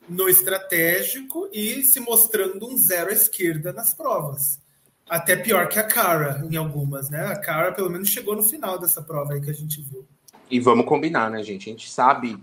no 0.09 0.29
estratégico 0.29 1.49
e 1.53 1.83
se 1.83 2.01
mostrando 2.01 2.67
um 2.69 2.77
zero 2.77 3.11
à 3.11 3.13
esquerda 3.13 3.73
nas 3.73 3.95
provas. 3.95 4.59
Até 5.09 5.37
pior 5.37 5.69
que 5.69 5.79
a 5.79 5.85
Cara 5.85 6.47
em 6.51 6.57
algumas, 6.57 7.09
né? 7.09 7.27
A 7.27 7.37
Cara 7.39 7.73
pelo 7.73 7.91
menos 7.91 8.09
chegou 8.09 8.37
no 8.37 8.43
final 8.43 8.79
dessa 8.79 9.01
prova 9.01 9.33
aí 9.33 9.41
que 9.41 9.51
a 9.51 9.55
gente 9.55 9.81
viu. 9.81 10.07
E 10.51 10.61
vamos 10.61 10.87
combinar, 10.87 11.31
né, 11.31 11.43
gente? 11.43 11.69
A 11.69 11.73
gente 11.73 11.91
sabe 11.91 12.39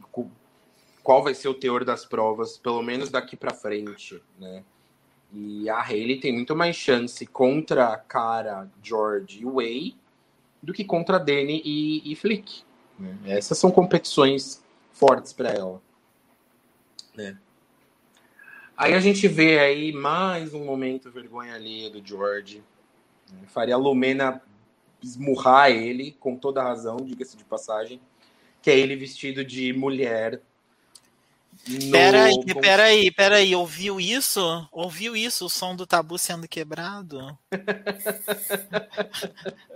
qual 1.03 1.23
vai 1.23 1.35
ser 1.35 1.47
o 1.47 1.53
teor 1.53 1.83
das 1.83 2.05
provas, 2.05 2.57
pelo 2.57 2.81
menos 2.81 3.09
daqui 3.09 3.35
para 3.35 3.53
frente, 3.53 4.21
né? 4.39 4.63
E 5.31 5.69
a 5.69 5.81
Hayley 5.81 6.19
tem 6.19 6.33
muito 6.33 6.55
mais 6.55 6.75
chance 6.75 7.25
contra 7.25 7.97
Cara, 7.97 8.67
George 8.81 9.41
e 9.41 9.45
Way 9.45 9.95
do 10.65 10.73
que 10.73 10.83
contra 10.83 11.19
Danny 11.19 11.61
e, 11.63 12.11
e 12.11 12.15
Flick. 12.15 12.63
Né? 12.99 13.17
Essas 13.27 13.57
são 13.57 13.71
competições 13.71 14.63
fortes 14.91 15.31
para 15.31 15.49
ela. 15.49 15.81
Né? 17.15 17.37
Aí 18.75 18.93
a 18.93 18.99
gente 18.99 19.27
vê 19.27 19.59
aí 19.59 19.93
mais 19.93 20.53
um 20.53 20.65
momento 20.65 21.11
vergonha 21.11 21.53
alheia 21.53 21.89
do 21.89 22.05
George. 22.05 22.63
Né? 23.31 23.39
Faria 23.47 23.75
a 23.75 23.77
Lumena 23.77 24.41
esmurrar 25.01 25.69
ele, 25.69 26.13
com 26.19 26.35
toda 26.35 26.63
razão, 26.63 26.97
diga-se 26.97 27.37
de 27.37 27.43
passagem, 27.43 28.01
que 28.61 28.71
é 28.71 28.77
ele 28.77 28.95
vestido 28.95 29.45
de 29.45 29.71
mulher. 29.71 30.41
No... 31.67 31.91
Peraí, 31.91 32.33
peraí, 32.59 33.11
peraí, 33.11 33.55
ouviu 33.55 33.99
isso? 33.99 34.67
Ouviu 34.71 35.15
isso? 35.15 35.45
O 35.45 35.49
som 35.49 35.75
do 35.75 35.85
tabu 35.85 36.17
sendo 36.17 36.47
quebrado? 36.47 37.37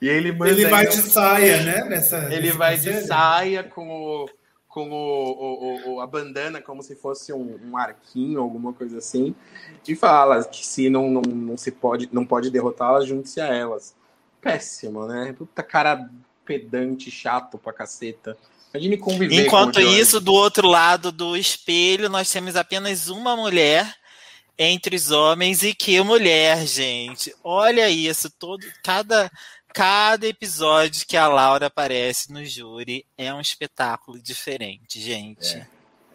E 0.00 0.08
ele 0.08 0.32
manda. 0.32 0.50
Ele 0.50 0.66
vai 0.66 0.86
de 0.86 0.96
saia, 0.96 1.62
né? 1.62 1.84
Nessa, 1.84 2.32
ele 2.32 2.50
vai 2.52 2.78
de 2.78 3.02
saia 3.02 3.62
com 3.62 3.88
o. 3.88 4.30
Com 4.66 4.88
o, 4.88 4.94
o, 4.94 5.94
o, 5.94 6.00
a 6.00 6.06
bandana 6.06 6.62
como 6.62 6.80
se 6.80 6.94
fosse 6.94 7.32
um, 7.32 7.58
um 7.64 7.76
arquinho, 7.76 8.40
alguma 8.40 8.72
coisa 8.72 8.98
assim, 8.98 9.34
e 9.86 9.96
fala 9.96 10.44
que 10.44 10.64
se 10.64 10.88
não, 10.88 11.10
não, 11.10 11.22
não 11.22 11.56
se 11.56 11.72
pode, 11.72 12.08
não 12.12 12.24
pode 12.24 12.52
derrotá-las, 12.52 13.04
junte-se 13.08 13.40
a 13.40 13.48
elas. 13.48 13.96
Péssimo, 14.40 15.06
né? 15.08 15.34
Puta 15.36 15.64
cara 15.64 16.08
pedante, 16.44 17.10
chato 17.10 17.58
pra 17.58 17.72
caceta. 17.72 18.38
Imagine 18.72 18.96
conviver 18.96 19.44
Enquanto 19.44 19.80
isso, 19.80 20.20
do 20.20 20.32
outro 20.32 20.68
lado 20.68 21.10
do 21.10 21.36
espelho, 21.36 22.08
nós 22.08 22.30
temos 22.30 22.54
apenas 22.54 23.08
uma 23.08 23.34
mulher 23.34 23.92
entre 24.62 24.94
os 24.94 25.10
homens 25.10 25.62
e 25.62 25.72
que 25.72 25.98
mulher, 26.02 26.66
gente. 26.66 27.34
Olha 27.42 27.88
isso, 27.88 28.30
todo 28.38 28.62
cada 28.84 29.30
cada 29.72 30.26
episódio 30.26 31.06
que 31.06 31.16
a 31.16 31.28
Laura 31.28 31.66
aparece 31.66 32.30
no 32.30 32.44
júri 32.44 33.06
é 33.16 33.32
um 33.32 33.40
espetáculo 33.40 34.20
diferente, 34.20 35.00
gente. 35.00 35.56
É. 35.56 35.66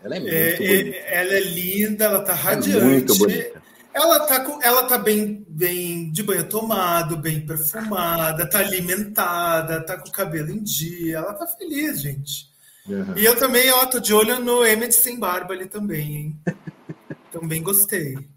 Ela 0.04 0.18
é 0.18 0.20
muito 0.20 0.36
é, 0.36 0.56
bonita. 0.58 0.98
Ela 0.98 1.34
é 1.34 1.40
linda, 1.40 2.06
ela 2.06 2.22
tá 2.22 2.34
é 2.34 2.36
radiante. 2.36 2.78
É 2.78 2.84
muito 2.84 3.16
bonita. 3.16 3.64
Ela 3.92 4.20
tá, 4.28 4.40
com, 4.42 4.62
ela 4.62 4.84
tá 4.84 4.98
bem, 5.00 5.44
bem 5.48 6.12
de 6.12 6.22
banho 6.22 6.48
tomado, 6.48 7.18
bem 7.18 7.44
perfumada, 7.44 8.48
tá 8.48 8.60
alimentada, 8.60 9.84
tá 9.84 9.98
com 9.98 10.10
o 10.10 10.12
cabelo 10.12 10.52
em 10.52 10.62
dia, 10.62 11.18
ela 11.18 11.34
tá 11.34 11.48
feliz, 11.48 12.02
gente. 12.02 12.50
Uhum. 12.86 13.18
E 13.18 13.26
eu 13.26 13.36
também, 13.38 13.72
ó, 13.72 13.86
tô 13.88 14.00
de 14.00 14.14
olho 14.14 14.38
no 14.40 14.64
Emmett 14.64 14.94
sem 14.94 15.18
barba 15.18 15.56
ali 15.56 15.66
também, 15.66 16.16
hein? 16.16 16.40
também 17.32 17.64
gostei. 17.64 18.35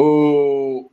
O, 0.00 0.92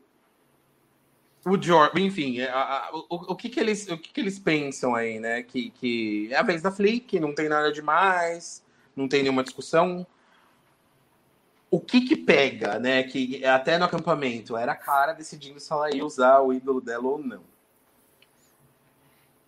o 1.45 1.61
George, 1.61 2.01
enfim, 2.01 2.41
a, 2.41 2.59
a, 2.59 2.89
o, 2.91 3.05
o, 3.33 3.35
que 3.35 3.49
que 3.49 3.59
eles, 3.59 3.87
o 3.87 3.99
que 3.99 4.11
que 4.11 4.19
eles 4.19 4.39
pensam 4.39 4.95
aí, 4.95 5.19
né? 5.19 5.43
Que, 5.43 5.69
que 5.69 6.33
é 6.33 6.37
a 6.37 6.41
vez 6.41 6.63
da 6.63 6.71
Flick, 6.71 7.19
não 7.19 7.35
tem 7.35 7.47
nada 7.47 7.71
demais, 7.71 8.65
não 8.95 9.07
tem 9.07 9.21
nenhuma 9.21 9.43
discussão. 9.43 10.07
O 11.69 11.79
que 11.79 12.01
que 12.01 12.15
pega, 12.15 12.79
né? 12.79 13.03
Que 13.03 13.45
até 13.45 13.77
no 13.77 13.85
acampamento 13.85 14.57
era 14.57 14.71
a 14.71 14.75
cara 14.75 15.13
decidindo 15.13 15.59
se 15.59 15.71
ela 15.71 15.95
ia 15.95 16.03
usar 16.03 16.39
o 16.39 16.51
ídolo 16.51 16.81
dela 16.81 17.05
ou 17.05 17.19
não. 17.19 17.43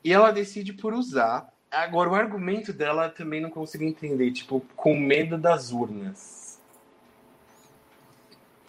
E 0.03 0.13
ela 0.13 0.29
decide 0.29 0.71
por 0.71 0.93
usar. 0.93 1.51
Agora, 1.71 2.11
o 2.11 2.15
argumento 2.15 2.71
dela 2.71 3.09
também 3.09 3.41
não 3.41 3.49
consigo 3.49 3.83
entender, 3.83 4.31
tipo, 4.31 4.61
com 4.75 4.95
medo 4.95 5.35
das 5.35 5.71
urnas 5.71 6.46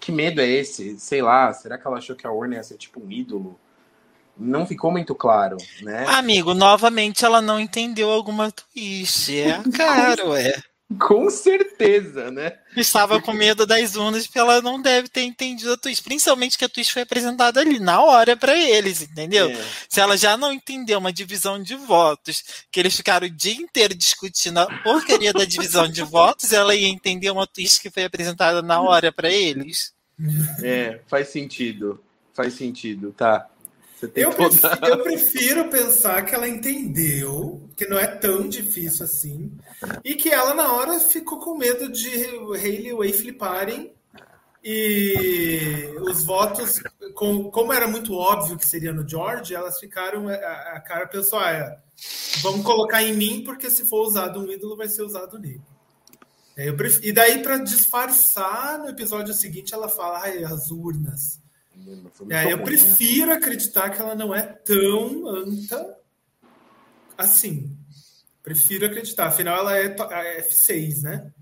que 0.09 0.12
medo 0.12 0.40
é 0.40 0.48
esse? 0.48 0.98
Sei 0.98 1.20
lá, 1.20 1.52
será 1.52 1.76
que 1.76 1.86
ela 1.86 1.98
achou 1.98 2.16
que 2.16 2.26
a 2.26 2.32
urna 2.32 2.54
ia 2.54 2.62
ser 2.62 2.78
tipo 2.78 2.98
um 2.98 3.12
ídolo? 3.12 3.61
Não 4.34 4.66
ficou 4.66 4.90
muito 4.90 5.14
claro, 5.14 5.59
né? 5.82 6.06
Amigo, 6.09 6.54
novamente 6.54 7.26
ela 7.26 7.42
não 7.42 7.61
entendeu 7.61 8.11
alguma 8.11 8.50
twist. 8.50 9.38
É 9.38 9.61
caro, 9.76 10.34
é. 10.34 10.54
Com 10.98 11.28
certeza, 11.28 12.30
né? 12.30 12.54
Estava 12.74 13.20
com 13.20 13.34
medo 13.34 13.66
das 13.66 13.96
urnas 13.96 14.26
porque 14.26 14.38
ela 14.38 14.62
não 14.62 14.80
deve 14.80 15.09
ter 15.09 15.24
entendido 15.24 15.74
a 15.74 15.76
twist. 15.76 16.02
Principalmente 16.02 16.56
que 16.56 16.64
a 16.64 16.68
twist 16.70 16.90
foi 16.90 17.02
apresentada 17.02 17.61
ali 17.61 17.78
na 17.78 18.02
hora 18.02 18.34
para 18.34 18.56
eles, 18.56 19.02
entendeu? 19.02 19.50
É. 19.50 19.64
Se 19.90 20.00
ela 20.00 20.16
já 20.16 20.38
não 20.38 20.50
entendeu 20.50 20.98
uma 20.98 21.12
divisão 21.12 21.62
de 21.62 21.74
votos, 21.74 22.42
que 22.72 22.80
eles 22.80 22.96
ficaram 22.96 23.26
o 23.26 23.30
dia 23.30 23.61
inteiro 23.61 23.94
discutindo 23.94 24.56
a 24.56 24.66
porcaria 24.82 25.34
da 25.34 25.44
divisão 25.44 25.86
de 25.86 26.02
votos, 26.02 26.54
ela 26.54 26.74
ia 26.74 26.88
entender 26.88 27.30
uma 27.30 27.46
twist 27.46 27.82
que 27.82 27.90
foi 27.90 28.04
apresentada 28.04 28.62
na 28.62 28.80
hora 28.80 29.12
para 29.12 29.28
eles. 29.30 29.92
É, 30.62 31.01
faz 31.07 31.29
sentido. 31.29 32.01
Faz 32.35 32.55
sentido, 32.55 33.12
tá. 33.12 33.49
Eu, 34.14 34.33
toda... 34.33 34.49
prefiro, 34.49 34.87
eu, 34.87 35.03
prefiro, 35.03 35.69
pensar 35.71 36.25
que 36.25 36.33
ela 36.33 36.49
entendeu, 36.49 37.69
que 37.77 37.85
não 37.87 37.99
é 37.99 38.07
tão 38.07 38.49
difícil 38.49 39.05
assim, 39.05 39.51
e 40.05 40.14
que 40.14 40.31
ela, 40.31 40.55
na 40.55 40.73
hora, 40.73 41.01
ficou 41.01 41.41
com 41.41 41.57
medo 41.57 41.91
de 41.91 42.09
Hayley 42.09 42.91
e 42.91 42.95
Way 42.95 43.12
fliparem. 43.12 43.93
E 44.62 45.95
os 46.01 46.25
votos, 46.25 46.81
com, 47.14 47.51
como 47.51 47.73
era 47.73 47.89
muito 47.89 48.14
óbvio 48.14 48.59
que 48.59 48.66
seria 48.66 48.93
no 48.93 49.09
George, 49.09 49.55
elas 49.55 49.81
ficaram. 49.81 50.29
A, 50.29 50.33
a 50.33 50.81
cara 50.81 51.07
pensou: 51.07 51.39
ah, 51.39 51.51
é, 51.51 51.79
vamos 52.43 52.64
colocar 52.64 53.03
em 53.03 53.14
mim, 53.14 53.43
porque 53.45 53.71
se 53.71 53.85
for 53.85 54.07
usado 54.07 54.41
um 54.41 54.51
ídolo, 54.51 54.77
vai 54.77 54.89
ser 54.89 55.03
usado 55.03 55.39
nele. 55.39 55.62
É, 56.59 56.72
prefiro, 56.72 57.06
e 57.06 57.12
daí, 57.12 57.40
para 57.40 57.59
disfarçar, 57.59 58.80
no 58.80 58.88
episódio 58.88 59.32
seguinte, 59.32 59.72
ela 59.72 59.88
fala: 59.88 60.22
ai, 60.24 60.42
as 60.42 60.72
urnas. 60.72 61.40
É, 62.28 62.52
eu 62.52 62.59
prefiro 62.64 63.32
acreditar 63.32 63.90
que 63.90 64.00
ela 64.00 64.16
não 64.16 64.34
é 64.34 64.42
tão 64.42 65.28
anta 65.28 65.96
assim. 67.16 67.78
Prefiro 68.42 68.86
acreditar. 68.86 69.28
Afinal, 69.28 69.56
ela 69.56 69.78
é, 69.78 69.84
é 69.84 70.42
F6, 70.42 71.02
né? 71.02 71.32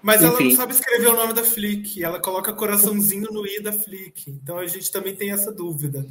Mas 0.00 0.22
Enfim. 0.22 0.32
ela 0.32 0.40
não 0.40 0.50
sabe 0.52 0.72
escrever 0.72 1.08
o 1.08 1.16
nome 1.16 1.34
da 1.34 1.44
Flick. 1.44 2.02
Ela 2.02 2.18
coloca 2.18 2.54
coraçãozinho 2.54 3.30
no 3.30 3.46
I 3.46 3.62
da 3.62 3.74
Flick. 3.74 4.30
Então 4.30 4.56
a 4.56 4.66
gente 4.66 4.90
também 4.90 5.14
tem 5.14 5.32
essa 5.32 5.52
dúvida. 5.52 6.06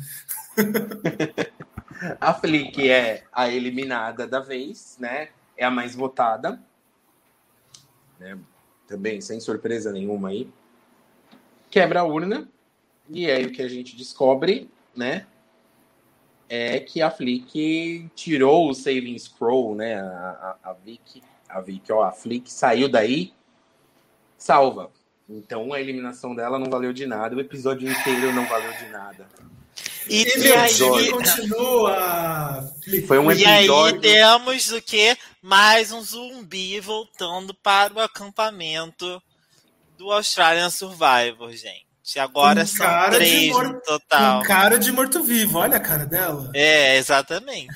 a 2.21 2.31
Flick 2.35 2.87
é 2.87 3.23
a 3.33 3.49
eliminada 3.49 4.27
da 4.27 4.39
vez, 4.39 4.97
né? 4.99 5.29
É 5.57 5.65
a 5.65 5.71
mais 5.71 5.95
votada 5.95 6.63
né? 8.19 8.37
Também 8.87 9.21
sem 9.21 9.39
surpresa 9.39 9.91
nenhuma 9.91 10.29
aí. 10.29 10.49
Quebra 11.69 12.01
a 12.01 12.03
urna, 12.03 12.49
e 13.09 13.29
aí 13.29 13.45
o 13.45 13.51
que 13.51 13.61
a 13.61 13.67
gente 13.67 13.95
descobre, 13.95 14.69
né? 14.95 15.25
É 16.47 16.79
que 16.79 17.01
a 17.01 17.11
Flick 17.11 18.09
tirou 18.15 18.69
o 18.69 18.73
Saving 18.73 19.17
Scroll, 19.17 19.75
né? 19.75 20.01
A, 20.01 20.57
a, 20.63 20.69
a 20.71 20.73
Vic, 20.73 21.21
a 21.47 21.61
Vic, 21.61 21.91
ó, 21.91 22.03
a 22.03 22.11
Flick 22.11 22.51
saiu 22.51 22.89
daí, 22.89 23.33
salva. 24.37 24.91
Então 25.29 25.71
a 25.73 25.79
eliminação 25.79 26.33
dela 26.33 26.57
não 26.57 26.71
valeu 26.71 26.91
de 26.91 27.05
nada, 27.05 27.35
o 27.35 27.39
episódio 27.39 27.89
inteiro 27.89 28.33
não 28.33 28.45
valeu 28.45 28.73
de 28.73 28.89
nada. 28.89 29.27
E, 30.07 30.23
e 30.23 30.53
aí 30.53 31.11
continua. 31.11 32.71
Foi 33.07 33.19
um 33.19 33.31
episódio. 33.31 34.03
E 34.03 34.15
aí 34.15 34.29
temos 34.29 34.71
o 34.71 34.81
que? 34.81 35.17
Mais 35.41 35.91
um 35.91 36.01
zumbi 36.01 36.79
voltando 36.79 37.53
para 37.53 37.93
o 37.93 37.99
acampamento 37.99 39.21
do 39.97 40.11
Australian 40.11 40.69
Survivor, 40.69 41.51
gente. 41.51 42.19
Agora 42.19 42.65
são 42.65 42.87
três 43.11 43.55
no 43.55 43.79
total. 43.81 44.39
Com 44.39 44.47
cara 44.47 44.79
de 44.79 44.91
morto-vivo, 44.91 45.59
olha 45.59 45.77
a 45.77 45.79
cara 45.79 46.05
dela. 46.05 46.49
É, 46.55 46.97
exatamente. 46.97 47.69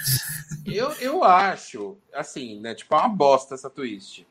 eu, 0.66 0.92
eu 0.94 1.24
acho, 1.24 1.98
assim, 2.14 2.60
né? 2.60 2.74
Tipo, 2.74 2.96
é 2.96 2.98
uma 3.00 3.10
bosta 3.10 3.54
essa 3.54 3.70
twist. 3.70 4.26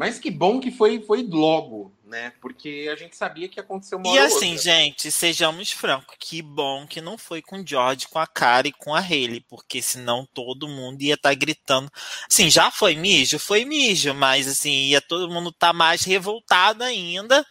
Mas 0.00 0.18
que 0.18 0.30
bom 0.30 0.58
que 0.58 0.70
foi, 0.70 1.02
foi 1.02 1.22
logo, 1.22 1.92
né? 2.06 2.32
Porque 2.40 2.88
a 2.90 2.96
gente 2.96 3.14
sabia 3.14 3.46
que 3.50 3.60
ia 3.60 3.62
acontecer 3.62 3.96
uma 3.96 4.08
E 4.08 4.18
assim, 4.18 4.52
outra. 4.52 4.62
gente, 4.62 5.12
sejamos 5.12 5.72
francos, 5.72 6.16
que 6.18 6.40
bom 6.40 6.86
que 6.86 7.02
não 7.02 7.18
foi 7.18 7.42
com 7.42 7.60
o 7.60 7.66
George, 7.66 8.08
com 8.08 8.18
a 8.18 8.26
Cara 8.26 8.66
e 8.66 8.72
com 8.72 8.94
a 8.94 8.98
Haley, 8.98 9.44
porque 9.46 9.82
senão 9.82 10.26
todo 10.32 10.66
mundo 10.66 11.02
ia 11.02 11.16
estar 11.16 11.28
tá 11.28 11.34
gritando. 11.34 11.92
Assim, 12.26 12.48
já 12.48 12.70
foi 12.70 12.96
mijo? 12.96 13.38
Foi 13.38 13.66
mijo, 13.66 14.14
mas 14.14 14.48
assim, 14.48 14.86
ia 14.86 15.02
todo 15.02 15.30
mundo 15.30 15.50
estar 15.50 15.66
tá 15.66 15.72
mais 15.74 16.02
revoltado 16.02 16.82
ainda 16.82 17.46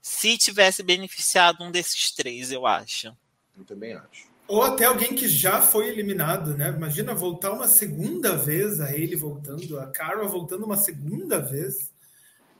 se 0.00 0.36
tivesse 0.36 0.82
beneficiado 0.82 1.62
um 1.62 1.70
desses 1.70 2.10
três, 2.10 2.50
eu 2.50 2.66
acho. 2.66 3.16
Eu 3.56 3.64
também 3.64 3.92
acho. 3.92 4.26
Ou 4.48 4.62
até 4.62 4.86
alguém 4.86 5.14
que 5.14 5.28
já 5.28 5.62
foi 5.62 5.88
eliminado, 5.88 6.56
né? 6.56 6.68
Imagina 6.68 7.14
voltar 7.14 7.52
uma 7.52 7.68
segunda 7.68 8.36
vez, 8.36 8.80
a 8.80 8.92
ele 8.92 9.14
voltando, 9.14 9.78
a 9.78 9.86
Carol 9.86 10.28
voltando 10.28 10.66
uma 10.66 10.76
segunda 10.76 11.38
vez. 11.38 11.91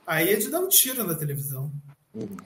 Aí 0.05 0.33
é 0.33 0.35
de 0.35 0.49
dar 0.49 0.59
um 0.59 0.67
tiro 0.67 1.03
na 1.03 1.15
televisão. 1.15 1.71
Uhum. 2.13 2.37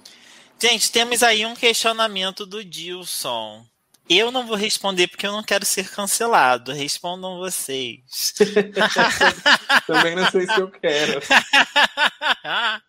Gente, 0.59 0.91
temos 0.91 1.21
aí 1.21 1.45
um 1.45 1.55
questionamento 1.55 2.45
do 2.45 2.63
Dilson. 2.63 3.65
Eu 4.09 4.31
não 4.31 4.47
vou 4.47 4.55
responder 4.55 5.07
porque 5.07 5.27
eu 5.27 5.31
não 5.31 5.43
quero 5.43 5.65
ser 5.65 5.89
cancelado. 5.89 6.71
Respondam 6.71 7.37
vocês. 7.37 8.33
Também 9.85 10.15
não 10.15 10.31
sei 10.31 10.47
se 10.47 10.59
eu 10.59 10.71
quero. 10.71 11.21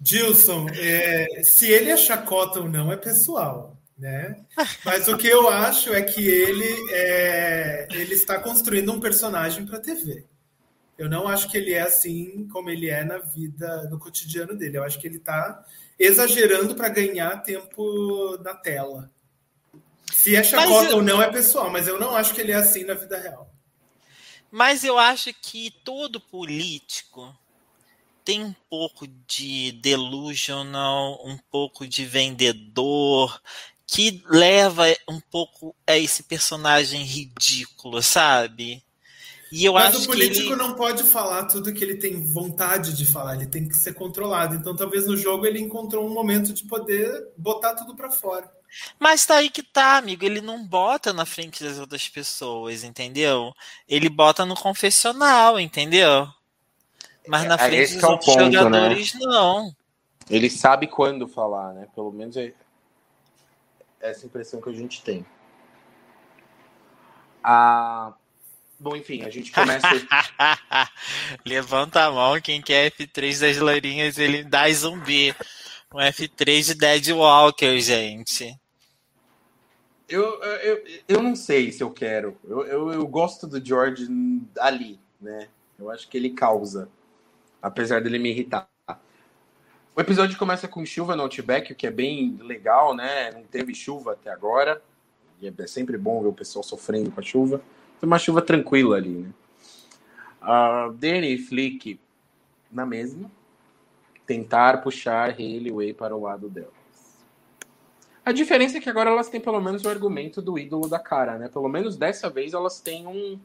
Dilson, 0.00 0.66
é, 0.74 1.42
se 1.44 1.70
ele 1.70 1.90
é 1.90 1.96
chacota 1.96 2.60
ou 2.60 2.68
não 2.68 2.92
é 2.92 2.96
pessoal, 2.96 3.80
né? 3.96 4.44
Mas 4.84 5.08
o 5.08 5.16
que 5.16 5.28
eu 5.28 5.48
acho 5.48 5.94
é 5.94 6.02
que 6.02 6.26
ele 6.26 6.92
é, 6.92 7.88
ele 7.90 8.14
está 8.14 8.38
construindo 8.38 8.92
um 8.92 9.00
personagem 9.00 9.64
para 9.64 9.80
TV. 9.80 10.26
Eu 10.96 11.08
não 11.08 11.26
acho 11.26 11.50
que 11.50 11.56
ele 11.56 11.72
é 11.72 11.82
assim 11.82 12.46
como 12.48 12.70
ele 12.70 12.88
é 12.88 13.04
na 13.04 13.18
vida, 13.18 13.88
no 13.90 13.98
cotidiano 13.98 14.56
dele. 14.56 14.78
Eu 14.78 14.84
acho 14.84 14.98
que 14.98 15.06
ele 15.06 15.16
está 15.16 15.64
exagerando 15.98 16.74
para 16.74 16.88
ganhar 16.88 17.42
tempo 17.42 18.38
na 18.38 18.54
tela. 18.54 19.10
Se 20.12 20.36
é 20.36 20.44
chacota 20.44 20.90
eu... 20.90 20.96
ou 20.96 21.02
não 21.02 21.20
é 21.20 21.30
pessoal, 21.30 21.70
mas 21.70 21.88
eu 21.88 21.98
não 21.98 22.14
acho 22.14 22.34
que 22.34 22.40
ele 22.40 22.52
é 22.52 22.56
assim 22.56 22.84
na 22.84 22.94
vida 22.94 23.18
real. 23.18 23.50
Mas 24.50 24.84
eu 24.84 24.98
acho 24.98 25.34
que 25.34 25.72
todo 25.82 26.20
político 26.20 27.36
tem 28.24 28.44
um 28.44 28.54
pouco 28.70 29.06
de 29.26 29.72
delusional, 29.72 31.20
um 31.26 31.36
pouco 31.50 31.86
de 31.86 32.06
vendedor, 32.06 33.42
que 33.86 34.22
leva 34.26 34.84
um 35.08 35.20
pouco 35.20 35.74
a 35.86 35.98
esse 35.98 36.22
personagem 36.22 37.02
ridículo, 37.02 38.02
sabe? 38.02 38.82
E 39.56 39.64
eu 39.64 39.74
Mas 39.74 39.94
acho 39.94 40.02
o 40.02 40.06
político 40.08 40.48
ele... 40.48 40.56
não 40.56 40.74
pode 40.74 41.04
falar 41.04 41.44
tudo 41.44 41.72
que 41.72 41.84
ele 41.84 41.94
tem 41.94 42.20
vontade 42.20 42.92
de 42.92 43.06
falar, 43.06 43.36
ele 43.36 43.46
tem 43.46 43.68
que 43.68 43.76
ser 43.76 43.94
controlado. 43.94 44.56
Então, 44.56 44.74
talvez 44.74 45.06
no 45.06 45.16
jogo 45.16 45.46
ele 45.46 45.60
encontrou 45.60 46.04
um 46.04 46.12
momento 46.12 46.52
de 46.52 46.64
poder 46.64 47.28
botar 47.36 47.76
tudo 47.76 47.94
para 47.94 48.10
fora. 48.10 48.52
Mas 48.98 49.24
tá 49.24 49.36
aí 49.36 49.48
que 49.48 49.62
tá, 49.62 49.96
amigo. 49.96 50.24
Ele 50.24 50.40
não 50.40 50.66
bota 50.66 51.12
na 51.12 51.24
frente 51.24 51.62
das 51.62 51.78
outras 51.78 52.08
pessoas, 52.08 52.82
entendeu? 52.82 53.54
Ele 53.88 54.08
bota 54.08 54.44
no 54.44 54.56
confessional, 54.56 55.60
entendeu? 55.60 56.26
Mas 57.28 57.46
na 57.46 57.54
é, 57.54 57.58
frente 57.58 57.94
dos 57.94 58.02
é 58.02 58.06
outros 58.08 58.34
ponto, 58.34 58.44
né? 58.46 58.50
jogadores, 58.50 59.14
né? 59.14 59.20
não. 59.22 59.72
Ele 60.28 60.50
sabe 60.50 60.88
quando 60.88 61.28
falar, 61.28 61.72
né? 61.74 61.86
Pelo 61.94 62.10
menos 62.10 62.36
é 62.36 62.52
essa 64.00 64.26
impressão 64.26 64.60
que 64.60 64.68
a 64.68 64.72
gente 64.72 65.00
tem. 65.00 65.24
Ah, 67.40 68.14
bom, 68.78 68.96
enfim, 68.96 69.22
a 69.22 69.30
gente 69.30 69.52
começa. 69.52 69.86
Levanta 71.44 72.04
a 72.04 72.10
mão 72.10 72.40
quem 72.40 72.60
quer 72.60 72.90
F3 72.90 73.40
das 73.40 73.58
loirinhas, 73.58 74.18
ele 74.18 74.44
dá 74.44 74.70
zumbi. 74.70 75.34
Um 75.92 75.98
F3 75.98 76.66
de 76.66 76.74
Dead 76.74 77.08
Walker, 77.10 77.78
gente. 77.80 78.58
Eu, 80.08 80.42
eu, 80.42 80.84
eu 81.08 81.22
não 81.22 81.36
sei 81.36 81.72
se 81.72 81.82
eu 81.82 81.90
quero. 81.90 82.36
Eu, 82.44 82.66
eu, 82.66 82.92
eu 82.92 83.06
gosto 83.06 83.46
do 83.46 83.64
George 83.64 84.08
ali, 84.58 84.98
né? 85.20 85.48
Eu 85.78 85.90
acho 85.90 86.08
que 86.08 86.16
ele 86.16 86.30
causa 86.30 86.88
apesar 87.64 88.02
dele 88.02 88.18
me 88.18 88.28
irritar. 88.28 88.68
O 89.96 90.00
episódio 90.00 90.36
começa 90.36 90.68
com 90.68 90.84
chuva 90.84 91.16
no 91.16 91.22
Outback, 91.22 91.72
o 91.72 91.74
que 91.74 91.86
é 91.86 91.90
bem 91.90 92.36
legal, 92.42 92.94
né? 92.94 93.30
Não 93.32 93.44
teve 93.44 93.74
chuva 93.74 94.12
até 94.12 94.30
agora. 94.30 94.82
É 95.42 95.66
sempre 95.66 95.96
bom 95.96 96.20
ver 96.20 96.28
o 96.28 96.32
pessoal 96.32 96.62
sofrendo 96.62 97.10
com 97.10 97.20
a 97.20 97.22
chuva. 97.22 97.62
Uma 98.04 98.18
chuva 98.18 98.42
tranquila 98.42 98.96
ali, 98.96 99.10
né? 99.10 99.30
Uh, 100.42 100.92
Danny 100.92 101.34
e 101.34 101.38
Flick 101.38 101.98
na 102.70 102.84
mesma. 102.84 103.30
Tentar 104.26 104.82
puxar 104.82 105.30
Haley 105.30 105.70
Way 105.70 105.94
para 105.94 106.14
o 106.14 106.22
lado 106.22 106.48
delas. 106.48 106.72
A 108.24 108.32
diferença 108.32 108.78
é 108.78 108.80
que 108.80 108.88
agora 108.88 109.10
elas 109.10 109.28
têm 109.28 109.40
pelo 109.40 109.60
menos 109.60 109.84
o 109.84 109.88
argumento 109.88 110.40
do 110.40 110.58
ídolo 110.58 110.88
da 110.88 110.98
cara, 110.98 111.38
né? 111.38 111.48
Pelo 111.48 111.68
menos 111.68 111.96
dessa 111.96 112.30
vez 112.30 112.54
elas 112.54 112.80
têm 112.80 113.06
um, 113.06 113.38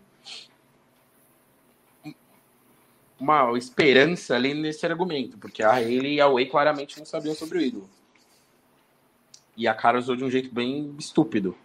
uma 3.19 3.57
esperança 3.57 4.35
ali 4.35 4.53
nesse 4.53 4.85
argumento, 4.85 5.37
porque 5.37 5.61
a 5.61 5.81
ele 5.81 6.15
e 6.15 6.21
a 6.21 6.27
Way 6.27 6.45
claramente 6.45 6.97
não 6.97 7.05
sabiam 7.05 7.35
sobre 7.35 7.57
o 7.57 7.61
ídolo. 7.61 7.89
E 9.57 9.67
a 9.67 9.73
cara 9.73 9.99
usou 9.99 10.15
de 10.15 10.23
um 10.23 10.31
jeito 10.31 10.53
bem 10.53 10.95
estúpido. 10.97 11.55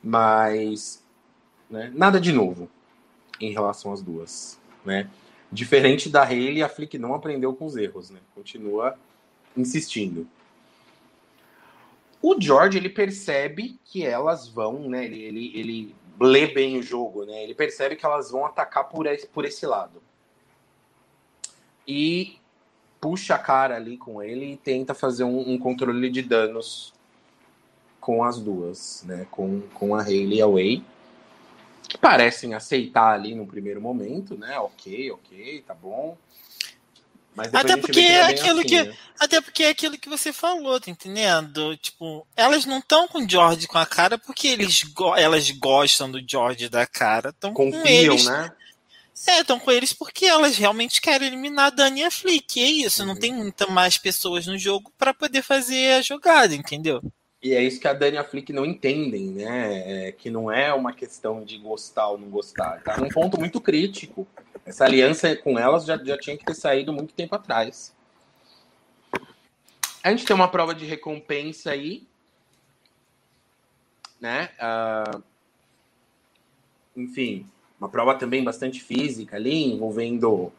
Mas 0.00 1.03
né, 1.74 1.92
nada 1.94 2.20
de 2.20 2.32
novo 2.32 2.70
em 3.40 3.52
relação 3.52 3.92
às 3.92 4.00
duas. 4.00 4.58
Né? 4.84 5.10
Diferente 5.50 6.08
da 6.08 6.22
Haley, 6.22 6.62
a 6.62 6.68
Flick 6.68 6.96
não 6.98 7.14
aprendeu 7.14 7.54
com 7.54 7.66
os 7.66 7.76
erros, 7.76 8.10
né? 8.10 8.20
Continua 8.34 8.96
insistindo. 9.56 10.26
O 12.22 12.40
George, 12.40 12.78
ele 12.78 12.88
percebe 12.88 13.78
que 13.84 14.04
elas 14.04 14.48
vão, 14.48 14.88
né? 14.88 15.04
Ele, 15.04 15.22
ele, 15.22 15.52
ele 15.54 15.94
lê 16.20 16.46
bem 16.46 16.78
o 16.78 16.82
jogo, 16.82 17.24
né? 17.24 17.42
Ele 17.42 17.54
percebe 17.54 17.96
que 17.96 18.06
elas 18.06 18.30
vão 18.30 18.46
atacar 18.46 18.88
por 18.88 19.06
esse, 19.06 19.26
por 19.26 19.44
esse 19.44 19.66
lado 19.66 20.02
e 21.86 22.38
puxa 23.00 23.34
a 23.34 23.38
cara 23.38 23.76
ali 23.76 23.96
com 23.96 24.22
ele 24.22 24.52
e 24.52 24.56
tenta 24.56 24.94
fazer 24.94 25.24
um, 25.24 25.52
um 25.52 25.58
controle 25.58 26.08
de 26.08 26.22
danos 26.22 26.94
com 28.00 28.24
as 28.24 28.38
duas, 28.40 29.04
né? 29.06 29.26
Com, 29.30 29.60
com 29.74 29.94
a 29.94 30.02
Hayley 30.02 30.38
e 30.38 30.42
a 30.42 30.46
Way, 30.46 30.84
que 31.88 31.98
parecem 31.98 32.54
aceitar 32.54 33.12
ali 33.12 33.34
no 33.34 33.46
primeiro 33.46 33.80
momento, 33.80 34.36
né? 34.36 34.58
Ok, 34.58 35.10
ok, 35.12 35.64
tá 35.66 35.74
bom. 35.74 36.16
até 37.52 37.76
porque 37.76 38.00
é, 38.00 38.12
é 38.12 38.22
aquilo 38.22 38.60
assim, 38.60 38.68
que 38.68 38.82
né? 38.82 38.96
até 39.18 39.40
porque 39.40 39.64
é 39.64 39.68
aquilo 39.70 39.98
que 39.98 40.08
você 40.08 40.32
falou, 40.32 40.80
tá 40.80 40.90
entendendo? 40.90 41.76
Tipo, 41.76 42.26
elas 42.36 42.64
não 42.64 42.78
estão 42.78 43.06
com 43.08 43.18
o 43.18 43.28
George 43.28 43.66
com 43.66 43.78
a 43.78 43.86
cara 43.86 44.18
porque 44.18 44.48
eles 44.48 44.82
elas 45.16 45.50
gostam 45.50 46.10
do 46.10 46.22
George 46.26 46.68
da 46.68 46.86
cara, 46.86 47.30
estão 47.30 47.52
com 47.52 47.70
eles. 47.84 48.26
né? 48.26 48.52
É, 49.28 49.40
estão 49.40 49.60
com 49.60 49.70
eles 49.70 49.92
porque 49.92 50.26
elas 50.26 50.56
realmente 50.56 51.00
querem 51.00 51.28
eliminar 51.28 51.66
a 51.66 51.70
Dani 51.70 52.00
e 52.00 52.04
a 52.04 52.10
Flick. 52.10 52.60
É 52.60 52.66
isso, 52.66 53.02
uhum. 53.02 53.08
não 53.08 53.16
tem 53.16 53.32
muita 53.32 53.66
mais 53.68 53.96
pessoas 53.96 54.46
no 54.46 54.58
jogo 54.58 54.92
para 54.98 55.14
poder 55.14 55.42
fazer 55.42 55.92
a 55.92 56.02
jogada, 56.02 56.54
entendeu? 56.54 57.00
E 57.44 57.52
é 57.52 57.62
isso 57.62 57.78
que 57.78 57.86
a 57.86 57.92
Dani 57.92 58.16
e 58.16 58.18
a 58.18 58.24
Flick 58.24 58.54
não 58.54 58.64
entendem, 58.64 59.26
né? 59.26 60.06
É, 60.06 60.12
que 60.12 60.30
não 60.30 60.50
é 60.50 60.72
uma 60.72 60.94
questão 60.94 61.44
de 61.44 61.58
gostar 61.58 62.08
ou 62.08 62.16
não 62.16 62.30
gostar. 62.30 62.82
Tá 62.82 62.96
num 62.96 63.10
ponto 63.10 63.38
muito 63.38 63.60
crítico. 63.60 64.26
Essa 64.64 64.86
aliança 64.86 65.36
com 65.36 65.58
elas 65.58 65.84
já, 65.84 66.02
já 66.02 66.16
tinha 66.16 66.38
que 66.38 66.44
ter 66.46 66.54
saído 66.54 66.90
muito 66.90 67.12
tempo 67.12 67.34
atrás. 67.34 67.94
A 70.02 70.10
gente 70.10 70.24
tem 70.24 70.34
uma 70.34 70.48
prova 70.48 70.74
de 70.74 70.86
recompensa 70.86 71.72
aí. 71.72 72.06
Né? 74.18 74.48
Uh, 74.58 75.22
enfim, 76.96 77.46
uma 77.78 77.90
prova 77.90 78.14
também 78.14 78.42
bastante 78.42 78.82
física 78.82 79.36
ali, 79.36 79.70
envolvendo. 79.70 80.50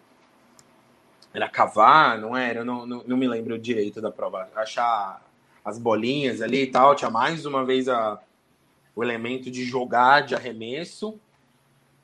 Era 1.33 1.49
cavar, 1.49 2.19
não 2.19 2.37
era? 2.37 2.59
Eu 2.59 2.65
não, 2.65 2.85
não, 2.85 3.03
não 3.07 3.17
me 3.17 3.27
lembro 3.27 3.57
direito 3.57 3.99
da 3.99 4.11
prova. 4.11 4.47
Achar 4.55 5.24
as 5.65 5.79
bolinhas 5.79 6.41
ali 6.41 6.61
e 6.61 6.67
tal. 6.67 6.95
Tinha 6.95 7.09
mais 7.09 7.45
uma 7.45 7.65
vez 7.65 7.89
a, 7.89 8.21
o 8.95 9.03
elemento 9.03 9.49
de 9.49 9.65
jogar 9.65 10.21
de 10.21 10.35
arremesso. 10.35 11.19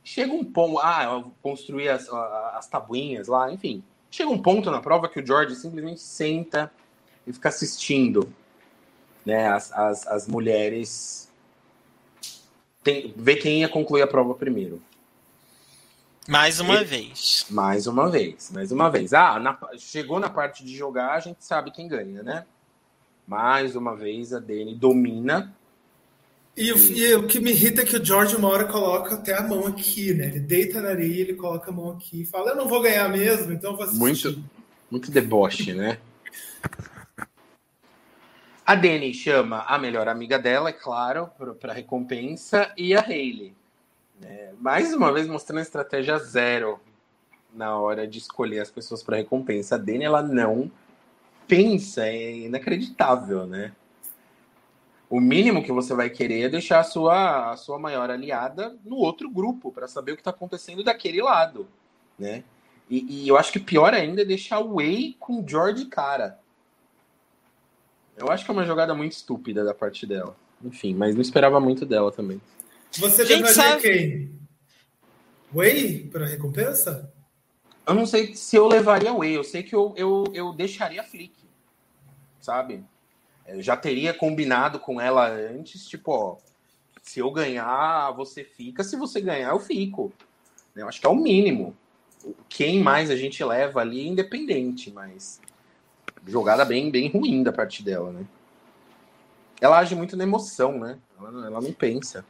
Chega 0.03 0.33
um 0.33 0.43
ponto. 0.43 0.79
Ah, 0.79 1.23
construir 1.43 1.89
as, 1.89 2.09
as 2.09 2.67
tabuinhas 2.67 3.27
lá, 3.27 3.51
enfim. 3.53 3.83
Chega 4.09 4.29
um 4.29 4.41
ponto 4.41 4.71
na 4.71 4.81
prova 4.81 5.07
que 5.07 5.19
o 5.19 5.25
George 5.25 5.55
simplesmente 5.55 6.01
senta 6.01 6.71
e 7.25 7.31
fica 7.31 7.49
assistindo 7.49 8.33
né, 9.25 9.47
as, 9.47 9.71
as, 9.71 10.07
as 10.07 10.27
mulheres 10.27 11.31
tem, 12.83 13.13
ver 13.15 13.37
quem 13.37 13.59
ia 13.59 13.69
concluir 13.69 14.01
a 14.01 14.07
prova 14.07 14.33
primeiro. 14.33 14.81
Mais 16.27 16.59
uma 16.59 16.83
vez. 16.83 17.45
Mais 17.49 17.87
uma 17.87 18.09
vez, 18.09 18.51
mais 18.51 18.71
uma 18.71 18.89
vez. 18.89 19.13
Ah, 19.13 19.39
na, 19.39 19.57
chegou 19.77 20.19
na 20.19 20.29
parte 20.29 20.63
de 20.63 20.75
jogar, 20.75 21.13
a 21.13 21.19
gente 21.19 21.43
sabe 21.43 21.71
quem 21.71 21.87
ganha, 21.87 22.23
né? 22.23 22.45
Mais 23.31 23.77
uma 23.77 23.95
vez 23.95 24.33
a 24.33 24.39
Dani 24.39 24.75
domina. 24.75 25.55
E, 26.57 26.67
e, 26.67 27.15
o 27.15 27.25
que 27.25 27.39
me 27.39 27.51
irrita 27.51 27.81
é 27.81 27.85
que 27.85 27.95
o 27.95 28.03
George 28.03 28.35
uma 28.35 28.49
hora 28.49 28.65
coloca 28.65 29.15
até 29.15 29.33
a 29.33 29.41
mão 29.41 29.67
aqui, 29.67 30.13
né? 30.13 30.25
Ele 30.25 30.41
deita 30.41 30.81
na 30.81 30.89
areia, 30.89 31.21
ele 31.21 31.35
coloca 31.35 31.71
a 31.71 31.73
mão 31.73 31.91
aqui 31.91 32.23
e 32.23 32.25
fala: 32.25 32.49
Eu 32.49 32.57
não 32.57 32.67
vou 32.67 32.81
ganhar 32.81 33.07
mesmo, 33.07 33.53
então 33.53 33.77
vou 33.77 33.85
assistir. 33.85 34.01
Muito, 34.01 34.43
muito 34.91 35.09
deboche, 35.09 35.73
né? 35.73 35.97
A 38.65 38.75
Dani 38.75 39.13
chama 39.13 39.61
a 39.61 39.79
melhor 39.79 40.09
amiga 40.09 40.37
dela, 40.37 40.67
é 40.67 40.73
claro, 40.73 41.29
para 41.57 41.71
recompensa, 41.71 42.69
e 42.75 42.93
a 42.93 42.99
Hayley. 42.99 43.53
É, 44.21 44.49
mais 44.59 44.93
uma 44.93 45.09
vez 45.13 45.25
mostrando 45.25 45.61
estratégia 45.61 46.17
zero 46.17 46.81
na 47.53 47.77
hora 47.77 48.05
de 48.05 48.17
escolher 48.17 48.59
as 48.59 48.69
pessoas 48.69 49.01
para 49.01 49.15
recompensa. 49.15 49.75
A 49.75 49.77
Dani, 49.77 50.03
ela 50.03 50.21
não 50.21 50.69
pensa, 51.51 52.07
é 52.07 52.31
inacreditável, 52.37 53.45
né? 53.45 53.73
O 55.09 55.19
mínimo 55.19 55.61
que 55.61 55.73
você 55.73 55.93
vai 55.93 56.09
querer 56.09 56.43
é 56.43 56.49
deixar 56.49 56.79
a 56.79 56.83
sua, 56.85 57.51
a 57.51 57.57
sua 57.57 57.77
maior 57.77 58.09
aliada 58.09 58.77
no 58.85 58.95
outro 58.95 59.29
grupo, 59.29 59.69
para 59.69 59.85
saber 59.85 60.13
o 60.13 60.15
que 60.15 60.21
está 60.21 60.31
acontecendo 60.31 60.81
daquele 60.81 61.21
lado, 61.21 61.67
né? 62.17 62.45
E, 62.89 63.25
e, 63.25 63.27
eu 63.27 63.35
acho 63.35 63.51
que 63.51 63.59
pior 63.59 63.93
ainda 63.93 64.21
é 64.21 64.25
deixar 64.25 64.59
o 64.59 64.75
Way 64.75 65.17
com 65.19 65.41
o 65.41 65.45
George 65.45 65.85
cara. 65.87 66.39
Eu 68.15 68.31
acho 68.31 68.45
que 68.45 68.51
é 68.51 68.53
uma 68.53 68.65
jogada 68.65 68.93
muito 68.93 69.11
estúpida 69.11 69.65
da 69.65 69.73
parte 69.73 70.05
dela. 70.05 70.37
Enfim, 70.63 70.95
mas 70.95 71.15
não 71.15 71.21
esperava 71.21 71.59
muito 71.59 71.85
dela 71.85 72.13
também. 72.13 72.39
Você 72.93 73.25
Gente, 73.25 73.43
levaria 73.43 73.53
sabe... 73.53 73.81
quem? 73.81 74.31
Way 75.53 76.09
para 76.11 76.25
recompensa? 76.25 77.11
Eu 77.85 77.93
não 77.93 78.05
sei 78.05 78.35
se 78.35 78.55
eu 78.55 78.67
levaria 78.67 79.13
Way. 79.13 79.35
Eu 79.35 79.43
sei 79.43 79.63
que 79.63 79.75
eu, 79.75 79.93
eu, 79.97 80.23
eu 80.33 80.53
deixaria 80.53 81.03
Flick. 81.03 81.40
Sabe? 82.41 82.83
Eu 83.47 83.61
já 83.61 83.77
teria 83.77 84.13
combinado 84.13 84.79
com 84.79 84.99
ela 84.99 85.27
antes, 85.27 85.87
tipo, 85.87 86.11
ó, 86.11 86.37
se 87.01 87.19
eu 87.19 87.31
ganhar, 87.31 88.11
você 88.11 88.43
fica. 88.43 88.83
Se 88.83 88.95
você 88.95 89.21
ganhar, 89.21 89.49
eu 89.49 89.59
fico. 89.59 90.11
Eu 90.75 90.87
acho 90.87 90.99
que 90.99 91.07
é 91.07 91.09
o 91.09 91.15
mínimo. 91.15 91.75
Quem 92.47 92.81
mais 92.81 93.09
a 93.09 93.15
gente 93.15 93.43
leva 93.43 93.81
ali 93.81 94.01
é 94.01 94.07
independente, 94.07 94.91
mas 94.91 95.41
jogada 96.27 96.63
bem, 96.63 96.91
bem 96.91 97.09
ruim 97.09 97.43
da 97.43 97.51
parte 97.51 97.83
dela, 97.83 98.11
né? 98.11 98.25
Ela 99.59 99.79
age 99.79 99.95
muito 99.95 100.15
na 100.15 100.23
emoção, 100.23 100.79
né? 100.79 100.97
Ela, 101.17 101.45
ela 101.47 101.61
não 101.61 101.73
pensa. 101.73 102.25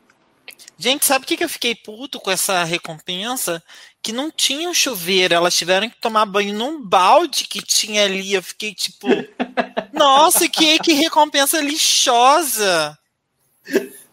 Gente, 0.77 1.05
sabe 1.05 1.25
o 1.25 1.27
que, 1.27 1.37
que 1.37 1.43
eu 1.43 1.49
fiquei 1.49 1.75
puto 1.75 2.19
com 2.19 2.31
essa 2.31 2.63
recompensa? 2.63 3.61
Que 4.01 4.11
não 4.11 4.31
tinha 4.31 4.67
um 4.67 4.73
chuveiro, 4.73 5.33
elas 5.33 5.55
tiveram 5.55 5.87
que 5.87 6.01
tomar 6.01 6.25
banho 6.25 6.55
num 6.55 6.83
balde 6.83 7.45
que 7.45 7.61
tinha 7.61 8.03
ali. 8.03 8.33
Eu 8.33 8.41
fiquei 8.41 8.73
tipo, 8.73 9.07
nossa, 9.93 10.49
que, 10.49 10.79
que 10.79 10.93
recompensa 10.93 11.61
lixosa! 11.61 12.97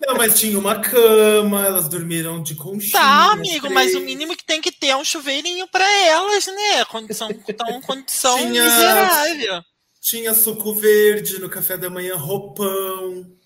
Não, 0.06 0.16
mas 0.16 0.38
tinha 0.38 0.58
uma 0.58 0.78
cama, 0.80 1.64
elas 1.64 1.88
dormiram 1.88 2.42
de 2.42 2.54
conchinha. 2.54 2.92
Tá, 2.92 3.32
amigo, 3.32 3.66
três. 3.68 3.74
mas 3.74 3.94
o 3.94 4.00
mínimo 4.00 4.36
que 4.36 4.44
tem 4.44 4.60
que 4.60 4.70
ter 4.70 4.88
é 4.88 4.96
um 4.96 5.04
chuveirinho 5.04 5.66
para 5.68 5.90
elas, 6.04 6.46
né? 6.46 6.84
Condição, 6.84 7.28
tão 7.56 7.80
condição 7.82 8.36
tinha, 8.36 8.62
miserável. 8.62 9.62
Tinha 10.00 10.34
suco 10.34 10.74
verde 10.74 11.38
no 11.40 11.48
café 11.48 11.76
da 11.76 11.90
manhã, 11.90 12.14
roupão. 12.14 13.37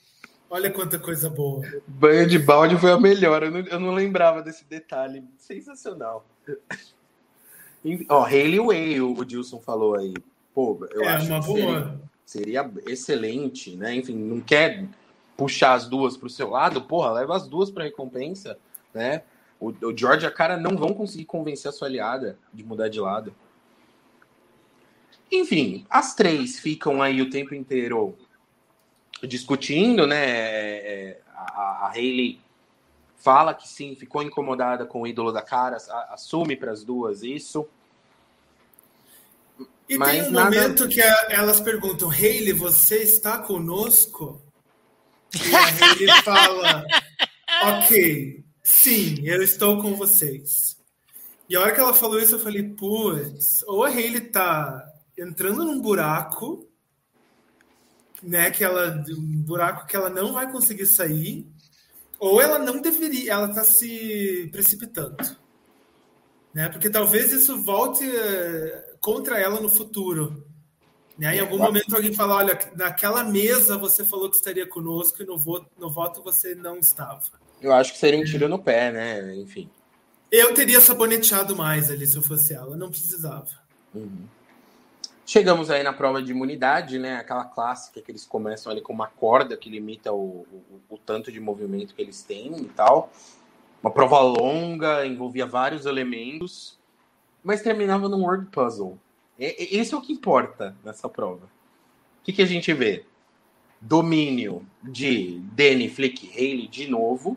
Olha 0.53 0.70
quanta 0.70 0.98
coisa 0.98 1.30
boa. 1.30 1.62
Banho 1.86 2.26
de 2.26 2.38
balde 2.38 2.76
foi 2.76 2.92
a 2.92 3.00
melhor. 3.00 3.42
Eu 3.42 3.50
não, 3.50 3.61
eu 3.61 3.80
não 3.80 3.94
lembrava 3.94 4.42
desse 4.42 4.66
detalhe. 4.66 5.24
Sensacional. 5.38 6.26
Ó, 8.11 8.22
Hayley 8.22 8.61
Way, 8.61 9.00
o 9.00 9.24
Dilson 9.24 9.59
falou 9.59 9.96
aí. 9.96 10.12
Pô, 10.55 10.86
eu 10.90 11.05
é, 11.05 11.09
acho 11.09 11.26
uma 11.28 11.40
boa. 11.40 11.98
Seria, 12.26 12.64
seria 12.64 12.70
excelente, 12.86 13.74
né? 13.76 13.94
Enfim, 13.94 14.14
não 14.14 14.42
quer 14.42 14.84
puxar 15.38 15.72
as 15.72 15.88
duas 15.88 16.18
para 16.18 16.26
o 16.26 16.30
seu 16.30 16.50
lado, 16.50 16.82
porra, 16.82 17.12
leva 17.12 17.34
as 17.34 17.48
duas 17.48 17.70
para 17.70 17.84
recompensa, 17.84 18.59
né? 18.92 19.22
O, 19.59 19.70
o 19.70 19.96
George 19.96 20.26
e 20.26 20.28
a 20.28 20.30
cara 20.30 20.59
não 20.59 20.76
vão 20.76 20.92
conseguir 20.92 21.24
convencer 21.24 21.70
a 21.70 21.72
sua 21.72 21.88
aliada 21.88 22.38
de 22.53 22.62
mudar 22.62 22.88
de 22.88 23.00
lado. 23.00 23.34
Enfim, 25.30 25.86
as 25.88 26.14
três 26.14 26.59
ficam 26.59 27.00
aí 27.00 27.22
o 27.22 27.30
tempo 27.30 27.55
inteiro 27.55 28.14
discutindo, 29.27 30.07
né? 30.07 30.25
É, 30.25 31.20
a, 31.35 31.87
a 31.87 31.93
Hayley 31.95 32.41
fala 33.16 33.55
que 33.55 33.68
sim, 33.68 33.95
ficou 33.95 34.23
incomodada 34.23 34.85
com 34.85 35.03
o 35.03 35.07
ídolo 35.07 35.31
da 35.31 35.43
cara, 35.43 35.77
assume 36.11 36.57
para 36.57 36.73
as 36.73 36.83
duas 36.83 37.23
isso. 37.23 37.68
E 39.89 39.97
Mas 39.97 40.12
tem 40.12 40.23
um 40.29 40.31
nada... 40.33 40.51
momento 40.51 40.89
que 40.89 41.01
elas 41.01 41.61
perguntam, 41.61 42.11
Hayley, 42.11 42.53
você 42.53 43.03
está 43.03 43.39
conosco? 43.39 44.41
E 45.35 45.55
a 45.55 45.66
Hayley 45.66 46.09
fala, 46.25 46.85
ok, 47.64 48.45
sim, 48.62 49.20
eu 49.25 49.43
estou 49.43 49.81
com 49.81 49.95
vocês. 49.95 50.77
E 51.49 51.55
a 51.55 51.61
hora 51.61 51.73
que 51.73 51.81
ela 51.81 51.95
falou 51.95 52.18
isso, 52.18 52.35
eu 52.35 52.41
falei, 52.41 52.62
putz, 52.62 53.62
ou 53.68 53.85
a 53.85 53.89
Hayley 53.89 54.23
tá 54.23 54.85
entrando 55.16 55.64
num 55.64 55.81
buraco 55.81 56.66
né, 58.23 58.51
que 58.51 58.62
ela 58.62 59.05
um 59.11 59.43
buraco 59.43 59.87
que 59.87 59.97
ela 59.97 60.09
não 60.09 60.33
vai 60.33 60.51
conseguir 60.51 60.87
sair, 60.87 61.47
ou 62.18 62.41
ela 62.41 62.59
não 62.59 62.81
deveria, 62.81 63.33
ela 63.33 63.49
está 63.49 63.64
se 63.64 64.49
precipitando, 64.53 65.16
né? 66.55 66.68
Porque 66.68 66.89
talvez 66.89 67.33
isso 67.33 67.61
volte 67.61 68.05
uh, 68.07 68.99
contra 69.01 69.41
ela 69.41 69.61
no 69.61 69.68
futuro. 69.68 70.47
Né? 71.18 71.37
Em 71.37 71.41
algum 71.41 71.59
momento 71.59 71.95
alguém 71.95 72.12
fala, 72.12 72.37
olha, 72.37 72.59
naquela 72.75 73.25
mesa 73.25 73.77
você 73.77 74.05
falou 74.05 74.31
que 74.31 74.37
estaria 74.37 74.66
conosco 74.66 75.23
e 75.23 75.27
no 75.27 75.37
voto, 75.37 75.66
no 75.79 75.91
voto 75.91 76.23
você 76.23 76.55
não 76.55 76.79
estava. 76.79 77.20
Eu 77.61 77.73
acho 77.73 77.93
que 77.93 77.99
seria 77.99 78.18
um 78.18 78.25
tiro 78.25 78.49
no 78.49 78.59
pé, 78.59 78.91
né? 78.91 79.37
Enfim. 79.37 79.70
Eu 80.31 80.55
teria 80.55 80.81
saboneteado 80.81 81.55
mais 81.55 81.91
ali 81.91 82.07
se 82.07 82.16
eu 82.16 82.23
fosse 82.23 82.55
ela, 82.55 82.77
não 82.77 82.89
precisava. 82.89 83.49
Uhum. 83.95 84.27
Chegamos 85.25 85.70
aí 85.70 85.85
na 85.85 85.93
prova 85.93 86.20
de 86.20 86.33
imunidade, 86.33 86.99
né? 86.99 87.16
Aquela 87.16 87.45
clássica 87.45 88.03
que 88.03 88.11
eles 88.11 88.27
começam 88.27 88.73
ali 88.73 88.81
com 88.81 88.93
uma 88.93 89.07
corda 89.07 89.57
que 89.57 89.70
limita 89.70 90.12
o, 90.12 90.47
o, 90.51 90.81
o 90.91 90.99
tanto 90.99 91.31
de 91.31 91.39
movimento 91.39 91.95
que 91.95 92.03
eles 92.03 92.23
têm 92.23 92.57
e 92.61 92.68
tal. 92.68 93.11
Uma 93.83 93.91
prova 93.91 94.18
longa, 94.20 95.07
envolvia 95.07 95.47
vários 95.47 95.87
elementos, 95.87 96.79
mas 97.43 97.62
terminava 97.62 98.09
num 98.09 98.25
word 98.25 98.47
puzzle. 98.47 98.99
E, 99.39 99.77
esse 99.79 99.95
é 99.95 99.97
o 99.97 100.01
que 100.01 100.12
importa 100.12 100.77
nessa 100.85 101.09
prova. 101.09 101.47
O 101.47 102.25
que, 102.25 102.33
que 102.33 102.43
a 102.43 102.47
gente 102.47 102.73
vê? 102.73 103.05
Domínio 103.81 104.66
de 104.82 105.40
Danny, 105.53 105.89
Flick, 105.89 106.31
Haley 106.31 106.66
de 106.66 106.89
novo. 106.89 107.36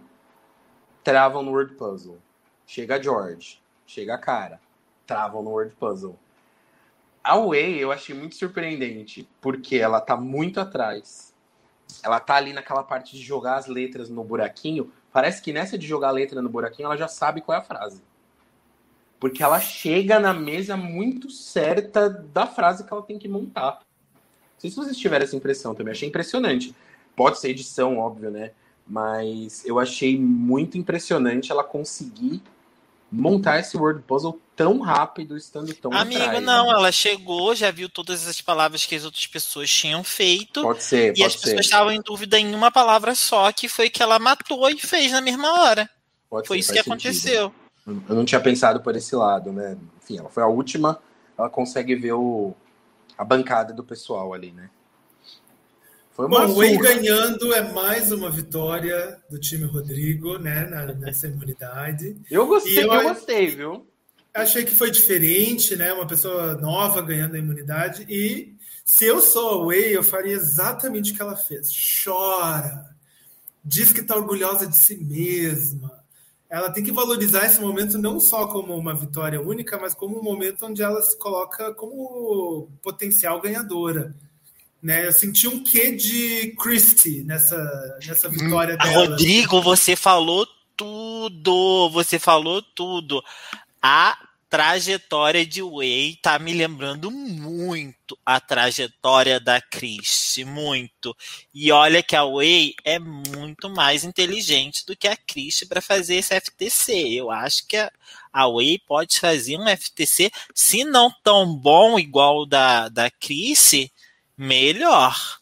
Travam 1.04 1.44
no 1.44 1.52
word 1.52 1.76
puzzle. 1.76 2.18
Chega 2.66 3.02
George. 3.02 3.62
Chega 3.86 4.16
a 4.16 4.18
cara. 4.18 4.60
Travam 5.06 5.44
no 5.44 5.52
word 5.52 5.76
puzzle 5.76 6.18
a 7.26 7.40
Way 7.40 7.80
eu 7.80 7.92
achei 7.92 8.16
muito 8.16 8.36
surpreendente, 8.36 9.28
porque 9.42 9.78
ela 9.78 10.00
tá 10.00 10.16
muito 10.16 10.60
atrás. 10.60 11.34
Ela 12.04 12.20
tá 12.20 12.36
ali 12.36 12.54
naquela 12.54 12.84
parte 12.84 13.18
de 13.18 13.24
jogar 13.24 13.56
as 13.56 13.66
letras 13.66 14.10
no 14.10 14.24
buraquinho. 14.24 14.92
Parece 15.12 15.42
que 15.42 15.52
nessa 15.52 15.76
de 15.76 15.88
jogar 15.88 16.10
a 16.10 16.12
letra 16.12 16.40
no 16.40 16.50
buraquinho, 16.50 16.86
ela 16.86 16.96
já 16.96 17.08
sabe 17.08 17.42
qual 17.42 17.58
é 17.58 17.60
a 17.60 17.64
frase. 17.64 18.04
Porque 19.20 19.42
ela 19.42 19.60
chega 19.60 20.20
na 20.20 20.36
mesa 20.36 20.78
muito 20.78 21.32
certa 21.32 22.08
da 22.08 22.46
frase 22.46 22.84
que 22.84 22.94
ela 22.94 23.02
tem 23.02 23.18
que 23.18 23.28
montar. 23.28 23.80
Não 23.80 24.60
sei 24.60 24.70
se 24.70 24.76
vocês 24.76 24.96
tiveram 24.96 25.24
essa 25.24 25.36
impressão 25.36 25.74
também. 25.74 25.94
Achei 25.94 26.08
impressionante. 26.08 26.76
Pode 27.16 27.40
ser 27.40 27.50
edição, 27.50 27.98
óbvio, 27.98 28.30
né? 28.30 28.52
Mas 28.86 29.66
eu 29.66 29.80
achei 29.80 30.20
muito 30.20 30.78
impressionante 30.78 31.52
ela 31.52 31.64
conseguir 31.64 32.44
montar 33.16 33.60
esse 33.60 33.78
word 33.78 34.02
puzzle 34.04 34.40
tão 34.56 34.80
rápido, 34.80 35.36
estando 35.38 35.74
tão 35.74 35.92
Amigo, 35.94 36.22
atrás, 36.22 36.44
não, 36.44 36.68
né? 36.68 36.74
ela 36.74 36.92
chegou, 36.92 37.54
já 37.56 37.72
viu 37.72 37.90
todas 37.90 38.28
as 38.28 38.42
palavras 38.42 38.86
que 38.86 38.96
as 38.96 39.04
outras 39.04 39.26
pessoas 39.28 39.70
tinham 39.70 40.04
feito. 40.04 40.62
Pode 40.62 40.84
ser, 40.84 41.14
E 41.18 41.24
as 41.24 41.34
ser. 41.34 41.40
pessoas 41.42 41.66
estavam 41.66 41.92
em 41.92 42.02
dúvida 42.02 42.40
em 42.40 42.54
uma 42.54 42.72
palavra 42.72 43.16
só, 43.16 43.52
que 43.52 43.68
foi 43.68 43.90
que 43.90 44.02
ela 44.02 44.20
matou 44.20 44.70
e 44.70 44.78
fez 44.78 45.12
na 45.12 45.22
mesma 45.22 45.62
hora. 45.62 45.90
Pode 46.30 46.48
foi 46.48 46.58
ser, 46.58 46.60
isso 46.62 46.72
que 46.74 46.78
sentido. 46.78 46.92
aconteceu. 46.94 47.54
Eu 48.10 48.16
não 48.16 48.26
tinha 48.26 48.42
pensado 48.42 48.82
por 48.82 48.96
esse 48.96 49.16
lado, 49.16 49.52
né? 49.52 49.78
Enfim, 50.02 50.18
ela 50.18 50.30
foi 50.30 50.42
a 50.44 50.48
última, 50.48 51.00
ela 51.38 51.50
consegue 51.50 51.96
ver 51.96 52.14
o, 52.14 52.54
a 53.18 53.24
bancada 53.24 53.74
do 53.74 53.84
pessoal 53.84 54.34
ali, 54.34 54.52
né? 54.52 54.70
Foi 56.16 56.28
uma 56.28 56.48
Bom, 56.48 56.54
o 56.54 56.58
Whey 56.60 56.78
ganhando 56.78 57.54
é 57.54 57.74
mais 57.74 58.10
uma 58.10 58.32
vitória 58.32 59.22
do 59.30 59.38
time 59.38 59.66
Rodrigo, 59.66 60.38
né, 60.38 60.66
na, 60.66 60.86
nessa 60.94 61.28
imunidade. 61.28 62.16
Eu 62.32 62.48
gostei, 62.48 62.86
eu, 62.86 62.94
eu, 62.94 63.04
gostei, 63.04 63.48
viu? 63.48 63.86
Achei 64.34 64.64
que 64.64 64.74
foi 64.74 64.90
diferente, 64.90 65.76
né? 65.76 65.92
Uma 65.92 66.08
pessoa 66.08 66.56
nova 66.56 67.02
ganhando 67.02 67.36
a 67.36 67.40
imunidade. 67.40 68.06
E 68.08 68.56
se 68.86 69.04
eu 69.04 69.20
sou 69.22 69.50
a 69.50 69.66
Whey, 69.66 69.94
eu 69.94 70.04
faria 70.04 70.34
exatamente 70.34 71.12
o 71.12 71.16
que 71.16 71.22
ela 71.22 71.36
fez. 71.36 71.70
Chora, 72.02 72.96
diz 73.62 73.92
que 73.92 74.00
está 74.00 74.16
orgulhosa 74.16 74.66
de 74.66 74.76
si 74.78 74.96
mesma. 74.96 76.02
ela 76.50 76.70
tem 76.70 76.82
que 76.82 76.94
valorizar 76.94 77.46
esse 77.46 77.60
momento 77.60 77.98
não 77.98 78.22
só 78.22 78.48
como 78.48 78.74
uma 78.74 78.96
vitória 78.96 79.42
única, 79.42 79.78
mas 79.78 79.94
como 79.94 80.18
um 80.18 80.24
momento 80.24 80.66
onde 80.66 80.82
ela 80.82 81.02
se 81.02 81.20
coloca 81.20 81.74
como 81.74 82.70
potencial 82.82 83.42
ganhadora. 83.42 84.16
Né? 84.82 85.08
Eu 85.08 85.14
senti 85.14 85.48
um 85.48 85.64
quê 85.64 85.92
de 85.92 86.56
Christie 86.62 87.24
nessa, 87.24 87.98
nessa 88.06 88.30
vitória 88.30 88.78
dela. 88.78 88.92
Rodrigo, 88.92 89.62
você 89.62 89.96
falou 89.96 90.48
tudo, 90.76 91.90
você 91.90 92.20
falou 92.20 92.62
tudo. 92.62 93.24
A 93.82 94.18
trajetória 94.50 95.46
de 95.46 95.62
Way 95.62 96.18
tá 96.22 96.40
me 96.40 96.54
lembrando 96.54 97.12
muito 97.12 98.18
a 98.26 98.40
trajetória 98.40 99.40
da 99.40 99.60
Chris, 99.60 100.36
muito. 100.46 101.14
E 101.54 101.72
olha 101.74 102.02
que 102.02 102.16
a 102.16 102.24
Way 102.24 102.74
é 102.86 102.98
muito 102.98 103.70
mais 103.70 104.04
inteligente 104.04 104.86
do 104.86 104.96
que 104.96 105.08
a 105.08 105.18
Chris 105.18 105.66
para 105.68 105.82
fazer 105.82 106.16
esse 106.16 106.40
FTC. 106.40 106.94
Eu 106.94 107.32
acho 107.32 107.68
que 107.68 107.76
a, 107.76 107.92
a 108.32 108.48
Way 108.48 108.80
pode 108.88 109.20
fazer 109.20 109.58
um 109.58 109.68
FTC, 109.68 110.32
se 110.54 110.84
não 110.86 111.12
tão 111.24 111.54
bom 111.54 112.00
igual 112.00 112.44
o 112.44 112.46
da, 112.46 112.88
da 112.88 113.12
Chris, 113.12 113.90
melhor. 114.38 115.40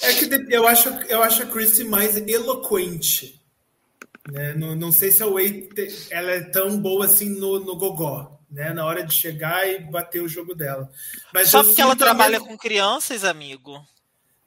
É 0.00 0.12
que 0.14 0.54
eu 0.54 0.66
acho, 0.66 0.88
eu 1.08 1.22
acho 1.22 1.42
a 1.42 1.46
Chris 1.46 1.78
mais 1.80 2.16
eloquente. 2.16 3.40
Né? 4.30 4.54
Não, 4.54 4.76
não 4.76 4.92
sei 4.92 5.10
se 5.10 5.22
a 5.22 5.26
Way 5.26 5.68
ela 6.10 6.30
é 6.30 6.40
tão 6.40 6.78
boa 6.78 7.06
assim 7.06 7.30
no, 7.30 7.60
no 7.60 7.76
gogó, 7.76 8.38
né? 8.50 8.72
Na 8.72 8.84
hora 8.84 9.02
de 9.02 9.14
chegar 9.14 9.68
e 9.68 9.80
bater 9.80 10.22
o 10.22 10.28
jogo 10.28 10.54
dela. 10.54 10.90
Mas 11.32 11.48
Só 11.48 11.64
porque 11.64 11.80
ela 11.80 11.96
trabalha 11.96 12.38
com 12.38 12.56
crianças, 12.56 13.24
amigo. 13.24 13.84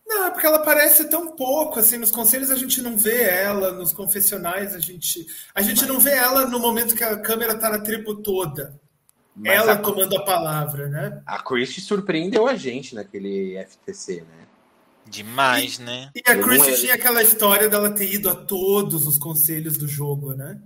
Não, 0.05 0.27
é 0.27 0.29
porque 0.29 0.45
ela 0.45 0.57
aparece 0.57 1.05
tão 1.05 1.35
pouco, 1.35 1.79
assim, 1.79 1.97
nos 1.97 2.11
conselhos 2.11 2.51
a 2.51 2.55
gente 2.55 2.81
não 2.81 2.97
vê 2.97 3.23
ela, 3.23 3.71
nos 3.71 3.93
confessionais 3.93 4.75
a 4.75 4.79
gente, 4.79 5.25
a 5.55 5.61
gente 5.61 5.85
não 5.85 5.99
vê 5.99 6.11
ela 6.11 6.45
no 6.45 6.59
momento 6.59 6.95
que 6.95 7.03
a 7.03 7.17
câmera 7.17 7.57
tá 7.57 7.69
na 7.69 7.79
tribo 7.79 8.15
toda. 8.21 8.79
Mas 9.35 9.53
ela 9.53 9.73
a... 9.73 9.77
tomando 9.77 10.15
a 10.17 10.23
palavra, 10.23 10.87
né? 10.87 11.21
A 11.25 11.41
Christie 11.41 11.81
surpreendeu 11.81 12.47
a 12.47 12.55
gente 12.55 12.93
naquele 12.93 13.57
FTC, 13.65 14.21
né? 14.21 14.47
Demais, 15.05 15.77
e, 15.79 15.81
né? 15.81 16.11
E 16.15 16.21
a 16.25 16.37
Chris 16.37 16.79
tinha 16.79 16.93
aquela 16.93 17.21
história 17.21 17.67
dela 17.69 17.89
ter 17.91 18.13
ido 18.13 18.29
a 18.29 18.35
todos 18.35 19.07
os 19.07 19.17
conselhos 19.17 19.77
do 19.77 19.87
jogo, 19.87 20.33
né? 20.33 20.59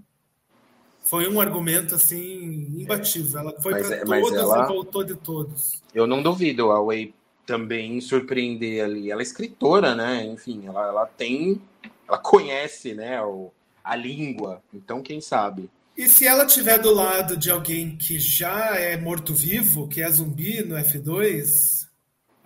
Foi 1.04 1.30
um 1.30 1.40
argumento 1.40 1.96
assim 1.96 2.68
imbatível. 2.80 3.40
Ela 3.40 3.62
foi 3.62 3.74
para 3.74 3.96
é, 3.96 4.04
todas 4.04 4.40
ela... 4.40 4.64
e 4.64 4.68
voltou 4.68 5.04
de 5.04 5.16
todos. 5.16 5.82
Eu 5.94 6.08
não 6.08 6.22
duvido 6.22 6.72
a 6.72 6.82
Way 6.84 7.14
também 7.46 8.02
surpreender 8.02 8.84
ali. 8.84 9.12
Ela 9.12 9.22
é 9.22 9.24
escritora, 9.24 9.96
né? 9.96 10.26
Enfim, 10.26 10.66
ela, 10.66 10.88
ela 10.88 11.06
tem, 11.06 11.62
ela 12.08 12.18
conhece, 12.18 12.94
né? 12.94 13.22
O, 13.22 13.52
a 13.84 13.96
língua. 13.96 14.62
Então, 14.74 15.02
quem 15.02 15.22
sabe? 15.22 15.70
E 15.98 16.10
se 16.10 16.28
ela 16.28 16.46
tiver 16.46 16.78
do 16.78 16.94
lado 16.94 17.38
de 17.38 17.50
alguém 17.50 17.96
que 17.96 18.20
já 18.20 18.76
é 18.76 18.98
morto-vivo, 18.98 19.88
que 19.88 20.02
é 20.02 20.10
zumbi 20.10 20.62
no 20.62 20.76
F2, 20.76 21.86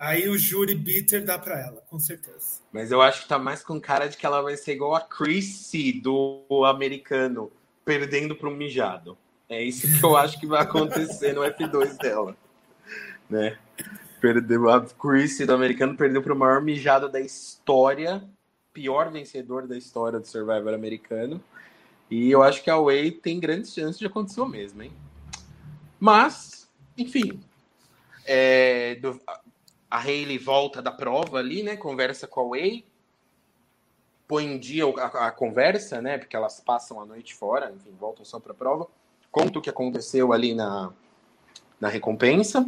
Aí 0.00 0.30
o 0.30 0.38
júri 0.38 0.74
bitter 0.74 1.22
dá 1.22 1.38
para 1.38 1.60
ela, 1.60 1.82
com 1.90 1.98
certeza. 1.98 2.62
Mas 2.72 2.90
eu 2.90 3.02
acho 3.02 3.20
que 3.20 3.28
tá 3.28 3.38
mais 3.38 3.62
com 3.62 3.78
cara 3.78 4.08
de 4.08 4.16
que 4.16 4.24
ela 4.24 4.40
vai 4.40 4.56
ser 4.56 4.72
igual 4.72 4.94
a 4.94 5.00
Chrissy 5.02 5.92
do 5.92 6.42
americano, 6.64 7.52
perdendo 7.84 8.34
um 8.42 8.50
mijado. 8.50 9.18
É 9.46 9.62
isso 9.62 9.86
que 9.86 10.02
eu 10.02 10.16
acho 10.16 10.40
que 10.40 10.46
vai 10.46 10.62
acontecer 10.62 11.34
no 11.34 11.42
F2 11.42 11.98
dela. 11.98 12.34
Né? 13.28 13.58
Perdeu 14.22 14.70
a 14.70 14.80
Chrissy 14.80 15.44
do 15.44 15.52
americano 15.52 15.94
perdeu 15.94 16.22
para 16.22 16.32
o 16.32 16.38
maior 16.38 16.62
mijado 16.62 17.06
da 17.06 17.20
história, 17.20 18.24
pior 18.72 19.10
vencedor 19.10 19.66
da 19.66 19.76
história 19.76 20.18
do 20.18 20.26
Survivor 20.26 20.72
americano. 20.72 21.44
E 22.10 22.30
eu 22.30 22.42
acho 22.42 22.62
que 22.62 22.70
a 22.70 22.76
Way 22.76 23.12
tem 23.12 23.38
grandes 23.38 23.72
chances 23.72 23.98
de 23.98 24.06
acontecer 24.06 24.40
o 24.40 24.46
mesmo, 24.46 24.82
hein? 24.82 24.92
Mas, 25.98 26.68
enfim, 26.98 27.40
é, 28.26 28.96
do, 28.96 29.20
a 29.90 29.98
Hayley 29.98 30.38
volta 30.38 30.82
da 30.82 30.90
prova 30.90 31.38
ali, 31.38 31.62
né? 31.62 31.76
Conversa 31.76 32.26
com 32.26 32.40
a 32.40 32.48
Way, 32.48 32.84
põe 34.26 34.44
em 34.44 34.58
dia 34.58 34.84
a, 34.86 35.26
a, 35.26 35.30
conversa, 35.30 36.00
né? 36.00 36.18
Porque 36.18 36.34
elas 36.34 36.60
passam 36.60 37.00
a 37.00 37.06
noite 37.06 37.34
fora, 37.34 37.72
enfim, 37.74 37.94
voltam 37.98 38.24
só 38.24 38.40
para 38.40 38.52
a 38.52 38.56
prova. 38.56 38.88
Conta 39.30 39.58
o 39.58 39.62
que 39.62 39.70
aconteceu 39.70 40.32
ali 40.32 40.54
na, 40.54 40.92
na 41.80 41.88
recompensa. 41.88 42.66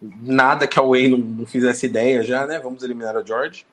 Nada 0.00 0.66
que 0.66 0.78
a 0.78 0.82
Way 0.82 1.08
não, 1.08 1.18
não 1.18 1.46
fizesse 1.46 1.86
ideia 1.86 2.24
já, 2.24 2.46
né? 2.46 2.58
Vamos 2.58 2.82
eliminar 2.82 3.16
a 3.16 3.22
George. 3.22 3.64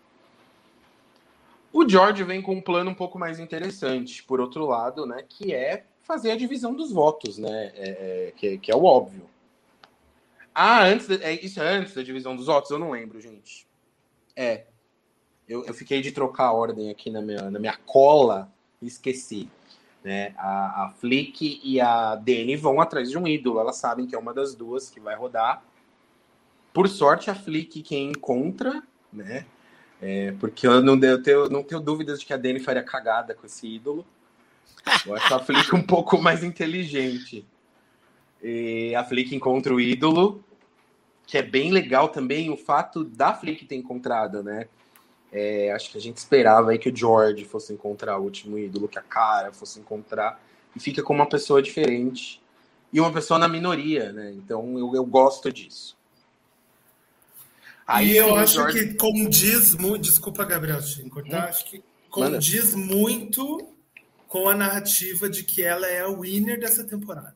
O 1.72 1.88
George 1.88 2.24
vem 2.24 2.42
com 2.42 2.56
um 2.56 2.62
plano 2.62 2.92
um 2.92 2.96
pouco 2.96 3.20
mais 3.20 3.40
interessante, 3.40 4.24
por 4.24 4.40
outro 4.40 4.66
lado, 4.66 5.06
né? 5.06 5.24
Que 5.28 5.54
é 5.54 5.86
fazer 6.02 6.32
a 6.32 6.36
divisão 6.36 6.74
dos 6.74 6.92
votos, 6.92 7.38
né? 7.38 7.72
É, 7.76 7.90
é, 8.28 8.34
que, 8.36 8.58
que 8.58 8.72
é 8.72 8.76
o 8.76 8.84
óbvio. 8.84 9.30
Ah, 10.54 10.84
antes 10.84 11.08
de, 11.08 11.24
é, 11.24 11.34
isso 11.34 11.62
é 11.62 11.70
antes 11.70 11.94
da 11.94 12.02
divisão 12.02 12.36
dos 12.36 12.48
votos? 12.48 12.72
Eu 12.72 12.80
não 12.80 12.92
lembro, 12.92 13.22
gente. 13.22 13.68
É. 14.36 14.66
Eu, 15.48 15.66
eu 15.66 15.74
fiquei 15.74 16.02
de 16.02 16.12
trocar 16.12 16.46
a 16.46 16.52
ordem 16.52 16.90
aqui 16.90 17.10
na 17.10 17.22
minha, 17.22 17.50
na 17.50 17.60
minha 17.60 17.78
cola 17.86 18.52
e 18.82 18.88
esqueci. 18.88 19.50
Né? 20.04 20.34
A, 20.38 20.86
a 20.86 20.90
Flick 20.92 21.62
e 21.64 21.80
a 21.80 22.16
Dani 22.16 22.56
vão 22.56 22.82
atrás 22.82 23.10
de 23.10 23.18
um 23.18 23.28
ídolo. 23.28 23.60
Elas 23.60 23.78
sabem 23.78 24.08
que 24.08 24.16
é 24.16 24.20
uma 24.20 24.34
das 24.34 24.56
duas 24.56 24.90
que 24.90 25.00
vai 25.00 25.16
rodar. 25.16 25.64
Por 26.74 26.88
sorte, 26.88 27.30
a 27.30 27.36
Flick 27.36 27.84
quem 27.84 28.10
encontra, 28.10 28.82
né? 29.14 29.46
É, 30.02 30.34
porque 30.40 30.66
eu 30.66 30.82
não, 30.82 30.98
eu 30.98 31.22
tenho, 31.22 31.50
não 31.50 31.64
tenho 31.64 31.82
dúvidas 31.82 32.20
de 32.20 32.26
que 32.26 32.34
a 32.34 32.38
Dani 32.38 32.60
faria 32.60 32.84
cagada 32.84 33.34
com 33.34 33.46
esse 33.46 33.68
ídolo. 33.68 34.06
Eu 35.06 35.16
acho 35.16 35.34
a 35.34 35.40
Flick 35.40 35.76
um 35.76 35.82
pouco 35.82 36.22
mais 36.22 36.44
inteligente. 36.44 37.46
E 38.42 38.96
a 38.96 39.04
Flick 39.04 39.36
encontra 39.36 39.74
o 39.74 39.80
ídolo, 39.80 40.44
que 41.28 41.38
é 41.38 41.42
bem 41.42 41.72
legal 41.72 42.08
também 42.08 42.50
o 42.50 42.56
fato 42.56 43.04
da 43.04 43.34
Flick 43.34 43.66
ter 43.66 43.76
encontrado, 43.76 44.42
né? 44.42 44.68
É, 45.32 45.72
acho 45.74 45.92
que 45.92 45.98
a 45.98 46.02
gente 46.02 46.18
esperava 46.18 46.72
aí 46.72 46.80
que 46.80 46.90
o 46.90 46.96
George 46.96 47.46
fosse 47.46 47.74
encontrar 47.74 48.18
o 48.18 48.24
último 48.24 48.58
ídolo, 48.58 48.88
que 48.88 48.98
a 48.98 49.02
Cara 49.02 49.52
fosse 49.52 49.80
encontrar, 49.80 50.42
e 50.76 50.80
fica 50.80 51.04
com 51.04 51.14
uma 51.14 51.28
pessoa 51.28 51.62
diferente 51.62 52.42
e 52.92 53.00
uma 53.00 53.12
pessoa 53.12 53.38
na 53.38 53.48
minoria, 53.48 54.12
né? 54.12 54.32
Então 54.32 54.80
eu, 54.80 54.96
eu 54.96 55.06
gosto 55.06 55.52
disso. 55.52 55.99
Aí, 57.90 58.12
e 58.12 58.18
eu 58.18 58.36
acho 58.36 58.68
que 58.68 58.94
condiz 58.94 59.74
muito. 59.74 60.04
Desculpa, 60.04 60.46
Gabriel, 60.46 60.80
te 60.80 61.02
cortar. 61.10 61.48
Hum? 61.48 61.50
Acho 61.50 61.66
que 61.66 61.84
condiz 62.08 62.76
Manda. 62.76 62.94
muito 62.94 63.74
com 64.28 64.48
a 64.48 64.54
narrativa 64.54 65.28
de 65.28 65.44
que 65.44 65.64
ela 65.64 65.88
é 65.88 66.02
a 66.02 66.08
winner 66.08 66.60
dessa 66.60 66.84
temporada. 66.84 67.36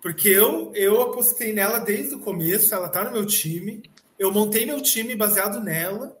Porque 0.00 0.30
eu, 0.30 0.72
eu 0.74 1.02
apostei 1.02 1.52
nela 1.52 1.78
desde 1.78 2.14
o 2.14 2.20
começo, 2.20 2.74
ela 2.74 2.88
tá 2.88 3.04
no 3.04 3.12
meu 3.12 3.26
time. 3.26 3.82
Eu 4.18 4.32
montei 4.32 4.64
meu 4.64 4.80
time 4.80 5.14
baseado 5.14 5.60
nela, 5.60 6.16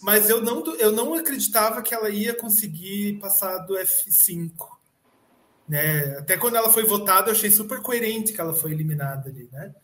mas 0.00 0.30
eu 0.30 0.40
não, 0.40 0.64
eu 0.76 0.92
não 0.92 1.12
acreditava 1.14 1.82
que 1.82 1.92
ela 1.92 2.08
ia 2.08 2.34
conseguir 2.34 3.18
passar 3.18 3.58
do 3.58 3.74
F5. 3.74 4.52
Né? 5.68 6.18
Até 6.18 6.36
quando 6.36 6.54
ela 6.54 6.70
foi 6.70 6.84
votada, 6.84 7.30
eu 7.30 7.32
achei 7.32 7.50
super 7.50 7.80
coerente 7.80 8.32
que 8.32 8.40
ela 8.40 8.54
foi 8.54 8.70
eliminada 8.70 9.28
ali, 9.28 9.48
né? 9.50 9.74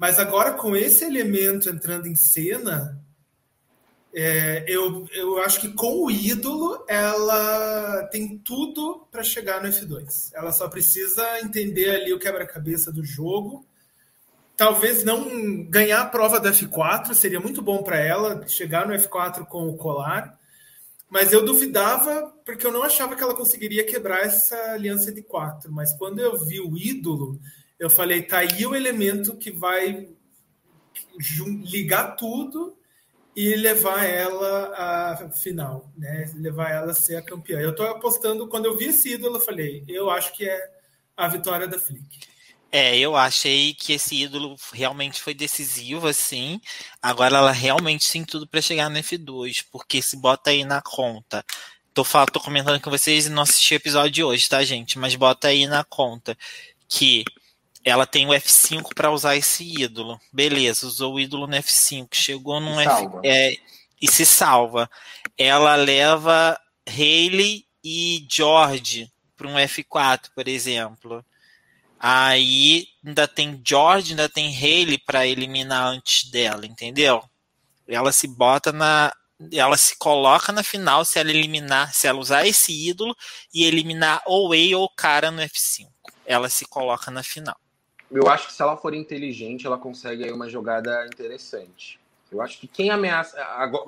Mas 0.00 0.18
agora, 0.18 0.52
com 0.52 0.74
esse 0.74 1.04
elemento 1.04 1.68
entrando 1.68 2.06
em 2.06 2.14
cena, 2.14 2.98
é, 4.14 4.64
eu, 4.66 5.06
eu 5.12 5.36
acho 5.42 5.60
que 5.60 5.68
com 5.74 6.06
o 6.06 6.10
ídolo 6.10 6.82
ela 6.88 8.04
tem 8.04 8.38
tudo 8.38 9.06
para 9.12 9.22
chegar 9.22 9.62
no 9.62 9.68
F2. 9.68 10.30
Ela 10.32 10.52
só 10.52 10.70
precisa 10.70 11.22
entender 11.40 11.90
ali 11.90 12.14
o 12.14 12.18
quebra-cabeça 12.18 12.90
do 12.90 13.04
jogo. 13.04 13.62
Talvez 14.56 15.04
não 15.04 15.64
ganhar 15.64 16.00
a 16.00 16.06
prova 16.06 16.40
do 16.40 16.48
F4 16.48 17.12
seria 17.12 17.38
muito 17.38 17.60
bom 17.60 17.82
para 17.82 17.98
ela 17.98 18.48
chegar 18.48 18.88
no 18.88 18.94
F4 18.94 19.44
com 19.44 19.68
o 19.68 19.76
colar, 19.76 20.40
mas 21.10 21.30
eu 21.30 21.44
duvidava 21.44 22.34
porque 22.42 22.66
eu 22.66 22.72
não 22.72 22.82
achava 22.82 23.14
que 23.14 23.22
ela 23.22 23.36
conseguiria 23.36 23.84
quebrar 23.84 24.20
essa 24.20 24.56
aliança 24.72 25.12
de 25.12 25.20
quatro. 25.20 25.70
Mas 25.70 25.92
quando 25.92 26.20
eu 26.20 26.42
vi 26.42 26.58
o 26.58 26.74
ídolo, 26.74 27.38
eu 27.80 27.88
falei: 27.88 28.22
tá 28.22 28.38
aí 28.38 28.66
o 28.66 28.76
elemento 28.76 29.36
que 29.36 29.50
vai 29.50 30.10
ligar 31.64 32.14
tudo 32.14 32.76
e 33.34 33.56
levar 33.56 34.04
ela 34.04 34.74
à 34.76 35.30
final, 35.30 35.90
né? 35.96 36.30
Levar 36.36 36.70
ela 36.70 36.92
a 36.92 36.94
ser 36.94 37.16
a 37.16 37.22
campeã. 37.22 37.58
Eu 37.58 37.70
estou 37.70 37.86
apostando, 37.86 38.46
quando 38.46 38.66
eu 38.66 38.76
vi 38.76 38.86
esse 38.86 39.14
ídolo, 39.14 39.36
eu 39.36 39.40
falei, 39.40 39.82
eu 39.88 40.10
acho 40.10 40.36
que 40.36 40.46
é 40.46 40.70
a 41.16 41.26
vitória 41.26 41.66
da 41.66 41.78
Flick. 41.78 42.28
É, 42.72 42.96
eu 42.98 43.16
achei 43.16 43.74
que 43.74 43.94
esse 43.94 44.14
ídolo 44.14 44.56
realmente 44.72 45.20
foi 45.20 45.34
decisivo, 45.34 46.06
assim. 46.06 46.60
Agora 47.02 47.38
ela 47.38 47.50
realmente 47.50 48.10
tem 48.12 48.24
tudo 48.24 48.46
para 48.46 48.60
chegar 48.60 48.88
no 48.90 48.98
F2, 48.98 49.64
porque 49.72 50.02
se 50.02 50.16
bota 50.16 50.50
aí 50.50 50.64
na 50.64 50.82
conta. 50.82 51.44
Tô, 51.94 52.04
tô 52.32 52.40
comentando 52.40 52.80
com 52.80 52.90
vocês 52.90 53.26
e 53.26 53.30
não 53.30 53.42
assisti 53.42 53.74
o 53.74 53.76
episódio 53.76 54.10
de 54.10 54.22
hoje, 54.22 54.48
tá, 54.48 54.62
gente? 54.62 54.98
Mas 54.98 55.16
bota 55.16 55.48
aí 55.48 55.66
na 55.66 55.82
conta 55.82 56.36
que 56.88 57.24
ela 57.84 58.06
tem 58.06 58.26
o 58.26 58.30
F5 58.30 58.94
para 58.94 59.10
usar 59.10 59.36
esse 59.36 59.64
ídolo. 59.64 60.20
Beleza, 60.32 60.86
usou 60.86 61.14
o 61.14 61.20
ídolo 61.20 61.46
no 61.46 61.56
F5, 61.56 62.08
chegou 62.12 62.60
no 62.60 62.78
F 62.78 63.08
é, 63.24 63.56
e 64.00 64.10
se 64.10 64.26
salva. 64.26 64.90
Ela 65.36 65.74
leva 65.76 66.58
Hayley 66.86 67.64
e 67.82 68.26
George 68.30 69.10
para 69.36 69.48
um 69.48 69.54
F4, 69.54 70.30
por 70.34 70.46
exemplo. 70.46 71.24
Aí 71.98 72.86
ainda 73.04 73.26
tem 73.26 73.60
George, 73.64 74.12
ainda 74.12 74.28
tem 74.28 74.54
Haley 74.54 74.98
para 74.98 75.26
eliminar 75.26 75.86
antes 75.86 76.30
dela, 76.30 76.66
entendeu? 76.66 77.22
Ela 77.86 78.12
se 78.12 78.26
bota 78.26 78.72
na. 78.72 79.12
Ela 79.52 79.76
se 79.78 79.96
coloca 79.96 80.52
na 80.52 80.62
final 80.62 81.02
se 81.02 81.18
ela 81.18 81.30
eliminar, 81.30 81.94
se 81.94 82.06
ela 82.06 82.18
usar 82.18 82.46
esse 82.46 82.72
ídolo 82.72 83.16
e 83.54 83.64
eliminar 83.64 84.22
ou 84.26 84.50
Way 84.50 84.74
ou 84.74 84.88
cara 84.90 85.30
no 85.30 85.40
F5. 85.40 85.86
Ela 86.26 86.50
se 86.50 86.66
coloca 86.66 87.10
na 87.10 87.22
final. 87.22 87.58
Eu 88.10 88.28
acho 88.28 88.48
que 88.48 88.52
se 88.52 88.60
ela 88.60 88.76
for 88.76 88.92
inteligente, 88.92 89.66
ela 89.66 89.78
consegue 89.78 90.24
aí 90.24 90.32
uma 90.32 90.48
jogada 90.48 91.06
interessante. 91.06 92.00
Eu 92.30 92.42
acho 92.42 92.58
que 92.60 92.66
quem 92.66 92.90
ameaça. 92.90 93.36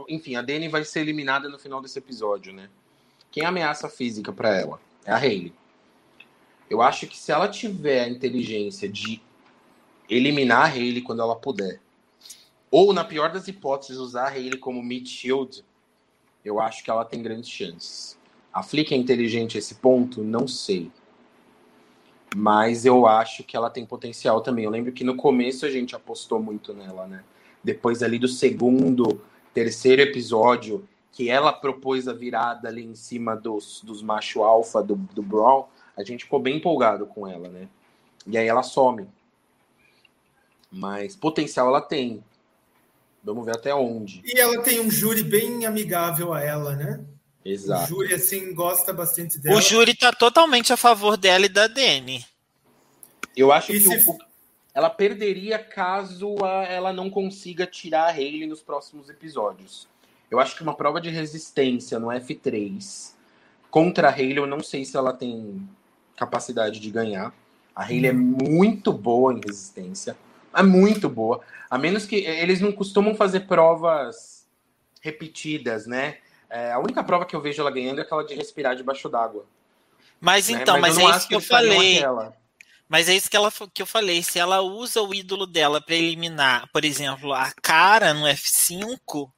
Enfim, 0.09 0.37
a 0.37 0.43
Dani 0.43 0.69
vai 0.69 0.85
ser 0.85 1.01
eliminada 1.01 1.49
no 1.49 1.59
final 1.59 1.81
desse 1.81 1.99
episódio, 1.99 2.53
né? 2.53 2.69
Quem 3.31 3.45
ameaça 3.45 3.89
física 3.89 4.33
para 4.33 4.55
ela 4.55 4.81
é 5.05 5.13
a 5.13 5.17
Hayley. 5.17 5.53
Eu 6.69 6.81
acho 6.83 7.07
que 7.07 7.17
se 7.17 7.33
ela 7.33 7.49
tiver 7.49 8.05
a 8.05 8.09
inteligência 8.09 8.89
de 8.89 9.21
eliminar 10.09 10.67
a 10.67 10.75
Hayley 10.75 11.03
quando 11.03 11.23
ela 11.23 11.37
puder, 11.37 11.81
ou 12.71 12.93
na 12.93 13.05
pior 13.05 13.31
das 13.31 13.49
hipóteses, 13.49 13.99
usar 13.99 14.29
a 14.29 14.31
Hayley 14.31 14.59
como 14.59 14.83
mid 14.83 15.07
shield, 15.07 15.65
eu 16.45 16.61
acho 16.61 16.83
que 16.83 16.91
ela 16.91 17.05
tem 17.05 17.23
grandes 17.23 17.51
chances. 17.51 18.19
A 18.53 18.63
Flick 18.63 18.93
é 18.93 18.97
inteligente 18.97 19.57
a 19.57 19.59
esse 19.59 19.77
ponto? 19.77 20.23
Não 20.23 20.47
sei. 20.49 20.91
Mas 22.35 22.85
eu 22.85 23.07
acho 23.07 23.45
que 23.45 23.57
ela 23.57 23.69
tem 23.69 23.85
potencial 23.85 24.41
também. 24.41 24.65
Eu 24.65 24.71
lembro 24.71 24.93
que 24.93 25.05
no 25.05 25.17
começo 25.17 25.67
a 25.67 25.71
gente 25.71 25.95
apostou 25.95 26.41
muito 26.41 26.73
nela, 26.73 27.07
né? 27.07 27.23
Depois 27.63 28.03
ali 28.03 28.19
do 28.19 28.29
segundo, 28.29 29.21
terceiro 29.53 30.03
episódio, 30.03 30.87
que 31.13 31.29
ela 31.29 31.53
propôs 31.53 32.09
a 32.09 32.13
virada 32.13 32.69
ali 32.69 32.85
em 32.85 32.95
cima 32.95 33.37
dos, 33.37 33.83
dos 33.83 34.03
macho 34.03 34.43
alfa 34.43 34.83
do, 34.83 34.97
do 34.97 35.23
Brawl, 35.23 35.71
a 35.97 36.03
gente 36.03 36.25
ficou 36.25 36.41
bem 36.41 36.57
empolgado 36.57 37.07
com 37.07 37.29
ela, 37.29 37.49
né? 37.49 37.69
E 38.27 38.39
aí 38.39 38.47
ela 38.47 38.63
some. 38.63 39.07
Mas 40.71 41.15
potencial 41.15 41.69
ela 41.69 41.83
tem. 41.83 42.25
Vamos 43.23 43.45
ver 43.45 43.55
até 43.55 43.75
onde. 43.75 44.23
E 44.25 44.41
ela 44.41 44.63
tem 44.63 44.81
um 44.81 44.91
júri 44.91 45.23
bem 45.23 45.67
amigável 45.67 46.33
a 46.33 46.43
ela, 46.43 46.75
né? 46.75 47.05
Exato. 47.45 47.85
O 47.85 47.87
júri, 47.87 48.15
assim, 48.15 48.55
gosta 48.55 48.93
bastante 48.93 49.39
dela. 49.39 49.57
O 49.57 49.61
júri 49.61 49.95
tá 49.95 50.13
totalmente 50.13 50.73
a 50.73 50.77
favor 50.77 51.17
dela 51.17 51.47
e 51.47 51.49
da 51.49 51.67
Dani. 51.67 52.25
Eu 53.37 53.51
acho 53.51 53.73
e 53.73 53.81
que 53.81 54.01
se... 54.01 54.11
o, 54.11 54.19
ela 54.75 54.89
perderia 54.89 55.59
caso 55.59 56.37
a, 56.45 56.65
ela 56.65 56.93
não 56.93 57.11
consiga 57.11 57.67
tirar 57.67 58.05
a 58.05 58.13
Hayley 58.13 58.47
nos 58.47 58.63
próximos 58.63 59.09
episódios. 59.09 59.89
Eu 60.31 60.41
acho 60.41 60.57
que 60.57 60.63
uma 60.63 60.75
prova 60.75 61.01
de 61.01 61.11
resistência 61.11 61.99
no 61.99 62.09
F3 62.09 63.13
contra 63.71 64.09
a 64.09 64.13
Hayley, 64.13 64.37
eu 64.37 64.47
não 64.47 64.63
sei 64.63 64.85
se 64.85 64.97
ela 64.97 65.13
tem 65.13 65.69
capacidade 66.17 66.79
de 66.79 66.91
ganhar. 66.91 67.35
A 67.75 67.85
Hayley 67.85 68.11
é 68.11 68.13
muito 68.13 68.93
boa 68.93 69.33
em 69.33 69.41
resistência. 69.45 70.17
É 70.55 70.63
muito 70.63 71.09
boa. 71.09 71.41
A 71.69 71.79
menos 71.79 72.07
que 72.07 72.17
eles 72.17 72.61
não 72.61 72.71
costumam 72.71 73.15
fazer 73.15 73.41
provas 73.41 74.47
repetidas, 75.01 75.87
né? 75.87 76.19
É, 76.53 76.71
a 76.71 76.79
única 76.79 77.03
prova 77.03 77.25
que 77.25 77.35
eu 77.35 77.41
vejo 77.41 77.63
ela 77.63 77.71
ganhando 77.71 77.99
é 77.99 78.03
aquela 78.03 78.23
de 78.23 78.35
respirar 78.35 78.77
debaixo 78.77 79.09
d'água. 79.09 79.47
Mas 80.21 80.51
né? 80.51 80.61
então, 80.61 80.79
mas, 80.79 80.99
mas 80.99 81.15
é 81.15 81.17
isso 81.17 81.29
que 81.29 81.35
eu 81.35 81.41
falei. 81.41 82.03
Mas 82.87 83.09
é 83.09 83.17
isso 83.17 83.31
que, 83.31 83.37
ela, 83.37 83.51
que 83.73 83.81
eu 83.81 83.87
falei. 83.87 84.23
Se 84.23 84.39
ela 84.39 84.61
usa 84.61 85.01
o 85.01 85.15
ídolo 85.15 85.47
dela 85.47 85.81
para 85.81 85.95
eliminar, 85.95 86.69
por 86.71 86.85
exemplo, 86.85 87.33
a 87.33 87.51
cara 87.63 88.13
no 88.13 88.27
F5, 88.27 89.31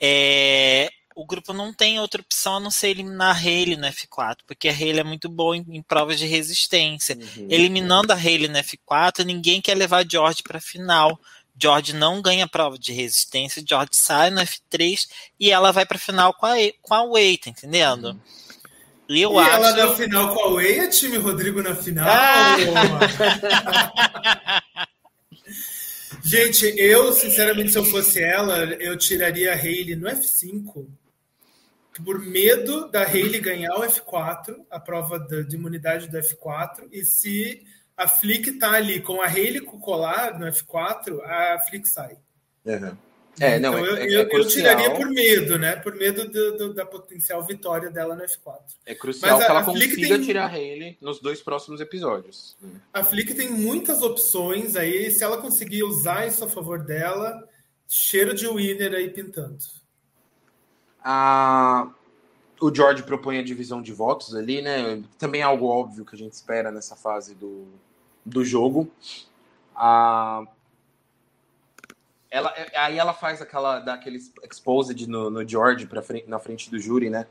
é, 0.00 0.88
o 1.16 1.26
grupo 1.26 1.52
não 1.52 1.74
tem 1.74 1.98
outra 1.98 2.20
opção 2.20 2.58
a 2.58 2.60
não 2.60 2.70
ser 2.70 2.90
eliminar 2.90 3.34
a 3.34 3.38
Hayley 3.38 3.76
no 3.76 3.88
F4, 3.88 4.38
porque 4.46 4.68
a 4.68 4.72
Hayley 4.72 5.00
é 5.00 5.04
muito 5.04 5.28
boa 5.28 5.56
em, 5.56 5.64
em 5.68 5.82
provas 5.82 6.20
de 6.20 6.26
resistência. 6.26 7.16
Uhum. 7.16 7.48
Eliminando 7.50 8.12
a 8.12 8.16
Hayley 8.16 8.46
no 8.46 8.58
F4, 8.58 9.24
ninguém 9.24 9.60
quer 9.60 9.76
levar 9.76 10.06
George 10.08 10.44
para 10.44 10.58
a 10.58 10.60
final. 10.60 11.18
George 11.60 11.92
não 11.92 12.20
ganha 12.20 12.48
prova 12.48 12.78
de 12.78 12.92
resistência, 12.92 13.64
George 13.66 13.90
sai 13.92 14.30
no 14.30 14.40
F3 14.40 15.08
e 15.38 15.50
ela 15.50 15.72
vai 15.72 15.86
para 15.86 15.96
a 15.96 16.00
final 16.00 16.34
com 16.34 16.46
a, 16.46 16.54
com 16.82 16.94
a 16.94 17.02
Wei, 17.04 17.38
tá 17.38 17.50
entendendo? 17.50 18.08
Uhum. 18.08 18.20
E 19.08 19.20
eu 19.20 19.32
e 19.34 19.38
acho... 19.38 19.50
ela 19.50 19.72
na 19.72 19.94
final 19.94 20.34
com 20.34 20.40
a 20.40 20.48
Wei, 20.48 20.80
é 20.80 20.88
time 20.88 21.16
Rodrigo 21.16 21.62
na 21.62 21.74
final. 21.74 22.06
Ah! 22.08 22.56
Gente, 26.24 26.64
eu, 26.78 27.12
sinceramente, 27.12 27.72
se 27.72 27.78
eu 27.78 27.84
fosse 27.84 28.22
ela, 28.22 28.64
eu 28.80 28.96
tiraria 28.96 29.52
a 29.52 29.54
Hayley 29.54 29.94
no 29.94 30.08
F5 30.08 30.86
por 32.02 32.18
medo 32.18 32.90
da 32.90 33.02
Hayley 33.02 33.40
ganhar 33.40 33.74
o 33.76 33.82
F4, 33.82 34.56
a 34.70 34.80
prova 34.80 35.18
de 35.18 35.54
imunidade 35.54 36.08
do 36.08 36.18
F4, 36.18 36.88
e 36.90 37.04
se 37.04 37.62
a 37.96 38.08
Flick 38.08 38.52
tá 38.52 38.72
ali 38.72 39.00
com 39.00 39.22
a 39.22 39.26
Hayley 39.26 39.60
com 39.60 39.76
o 39.76 39.80
colar 39.80 40.38
no 40.38 40.46
F4, 40.46 41.20
a 41.22 41.58
Flick 41.60 41.88
sai. 41.88 42.16
Uhum. 42.64 42.96
É, 43.40 43.58
não, 43.58 43.76
então, 43.78 43.96
é, 43.96 44.14
eu, 44.14 44.20
é 44.20 44.28
eu, 44.30 44.46
tiraria 44.46 44.94
por 44.94 45.08
medo, 45.08 45.58
né? 45.58 45.74
Por 45.76 45.94
medo 45.96 46.28
do, 46.28 46.56
do, 46.56 46.74
da 46.74 46.86
potencial 46.86 47.44
vitória 47.44 47.90
dela 47.90 48.14
no 48.14 48.22
F4. 48.22 48.60
É 48.86 48.94
crucial 48.94 49.36
Mas 49.36 49.44
que 49.44 49.50
ela 49.50 49.64
consiga 49.64 50.08
tem... 50.08 50.22
tirar 50.22 50.44
a 50.44 50.52
Hayley 50.52 50.96
nos 51.00 51.20
dois 51.20 51.42
próximos 51.42 51.80
episódios. 51.80 52.56
A 52.92 53.02
Flick 53.02 53.34
tem 53.34 53.50
muitas 53.50 54.02
opções 54.02 54.76
aí. 54.76 55.10
Se 55.10 55.24
ela 55.24 55.38
conseguir 55.38 55.82
usar 55.82 56.26
isso 56.26 56.44
a 56.44 56.48
favor 56.48 56.84
dela, 56.84 57.48
cheiro 57.88 58.34
de 58.34 58.46
winner 58.46 58.94
aí 58.94 59.10
pintando. 59.10 59.58
A... 61.02 61.90
O 62.60 62.72
George 62.72 63.02
propõe 63.02 63.38
a 63.38 63.42
divisão 63.42 63.82
de 63.82 63.92
votos 63.92 64.34
ali, 64.34 64.62
né? 64.62 65.02
Também 65.18 65.40
é 65.40 65.44
algo 65.44 65.66
óbvio 65.66 66.04
que 66.04 66.14
a 66.14 66.18
gente 66.18 66.32
espera 66.32 66.70
nessa 66.70 66.94
fase 66.94 67.34
do, 67.34 67.66
do 68.24 68.44
jogo. 68.44 68.90
A 69.74 70.46
ela, 72.34 72.52
é, 72.56 72.76
aí 72.76 72.98
ela 72.98 73.14
faz 73.14 73.40
aquela 73.40 73.78
daquele 73.78 74.18
exposed 74.42 75.06
no, 75.06 75.30
no 75.30 75.48
George 75.48 75.86
pra 75.86 76.02
frente, 76.02 76.28
na 76.28 76.40
frente 76.40 76.68
do 76.68 76.80
júri, 76.80 77.08
né? 77.08 77.28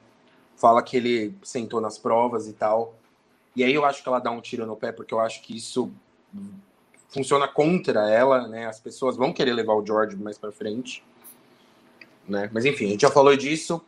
Fala 0.56 0.82
que 0.82 0.95
ele 0.95 1.36
sentou 1.44 1.82
nas 1.82 1.98
provas 1.98 2.48
e 2.48 2.53
tal. 2.53 2.95
E 3.53 3.65
aí 3.65 3.74
eu 3.74 3.84
acho 3.84 4.02
que 4.02 4.07
ela 4.07 4.20
dá 4.20 4.32
um 4.32 4.40
tiro 4.40 4.65
no 4.65 4.78
pé, 4.78 4.94
porque 4.94 5.14
eu 5.14 5.20
acho 5.20 5.41
que 5.41 5.57
isso 5.57 5.91
funciona 7.10 7.49
contra 7.49 8.10
ela, 8.10 8.48
né? 8.48 8.65
As 8.65 8.80
pessoas 8.80 9.18
vão 9.18 9.34
querer 9.34 9.52
levar 9.52 9.74
o 9.74 9.86
George 9.86 10.15
mais 10.15 10.38
para 10.38 10.53
frente, 10.53 11.03
né? 12.26 12.49
Mas 12.53 12.64
enfim, 12.64 12.86
a 12.86 12.90
gente 12.91 13.02
já 13.02 13.11
falou 13.11 13.36
disso. 13.36 13.84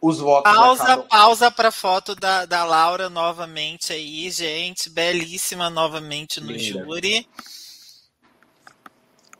Os 0.00 0.18
votos. 0.18 0.50
Pausa, 0.50 0.82
acabam... 0.82 1.06
pausa 1.08 1.50
para 1.50 1.70
foto 1.70 2.14
da, 2.14 2.46
da 2.46 2.64
Laura 2.64 3.10
novamente 3.10 3.92
aí, 3.92 4.30
gente, 4.30 4.88
belíssima 4.88 5.68
novamente 5.68 6.40
no 6.40 6.52
Linda. 6.52 6.84
júri. 6.84 7.28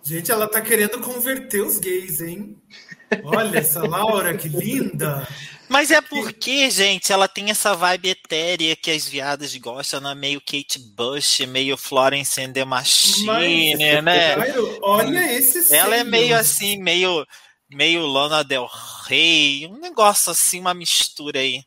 Gente, 0.03 0.31
ela 0.31 0.49
tá 0.49 0.61
querendo 0.61 1.01
converter 1.01 1.63
os 1.63 1.79
gays, 1.79 2.21
hein? 2.21 2.57
Olha 3.25 3.59
essa 3.59 3.87
Laura, 3.87 4.37
que 4.37 4.49
linda! 4.49 5.27
Mas 5.69 5.93
é 5.93 6.01
porque, 6.01 6.69
gente, 6.69 7.13
ela 7.13 7.29
tem 7.29 7.49
essa 7.49 7.75
vibe 7.75 8.09
etérea 8.09 8.75
que 8.75 8.91
as 8.91 9.07
viadas 9.07 9.55
gostam, 9.57 10.01
né? 10.01 10.15
meio 10.17 10.41
Kate 10.41 10.81
Bush, 10.81 11.41
meio 11.47 11.77
Florence 11.77 12.41
and 12.41 12.53
the 12.53 12.65
Machine, 12.65 13.27
Mas, 13.27 14.03
né? 14.03 14.35
Olha 14.83 15.33
esse 15.33 15.73
Ela 15.73 15.99
é 15.99 16.03
meio 16.03 16.37
assim, 16.37 16.83
meio, 16.83 17.25
meio 17.71 18.07
Lana 18.07 18.43
Del 18.43 18.69
Rey, 19.07 19.67
um 19.67 19.79
negócio 19.79 20.33
assim, 20.33 20.61
uma 20.61 20.75
mistura 20.75 21.41
aí. 21.41 21.65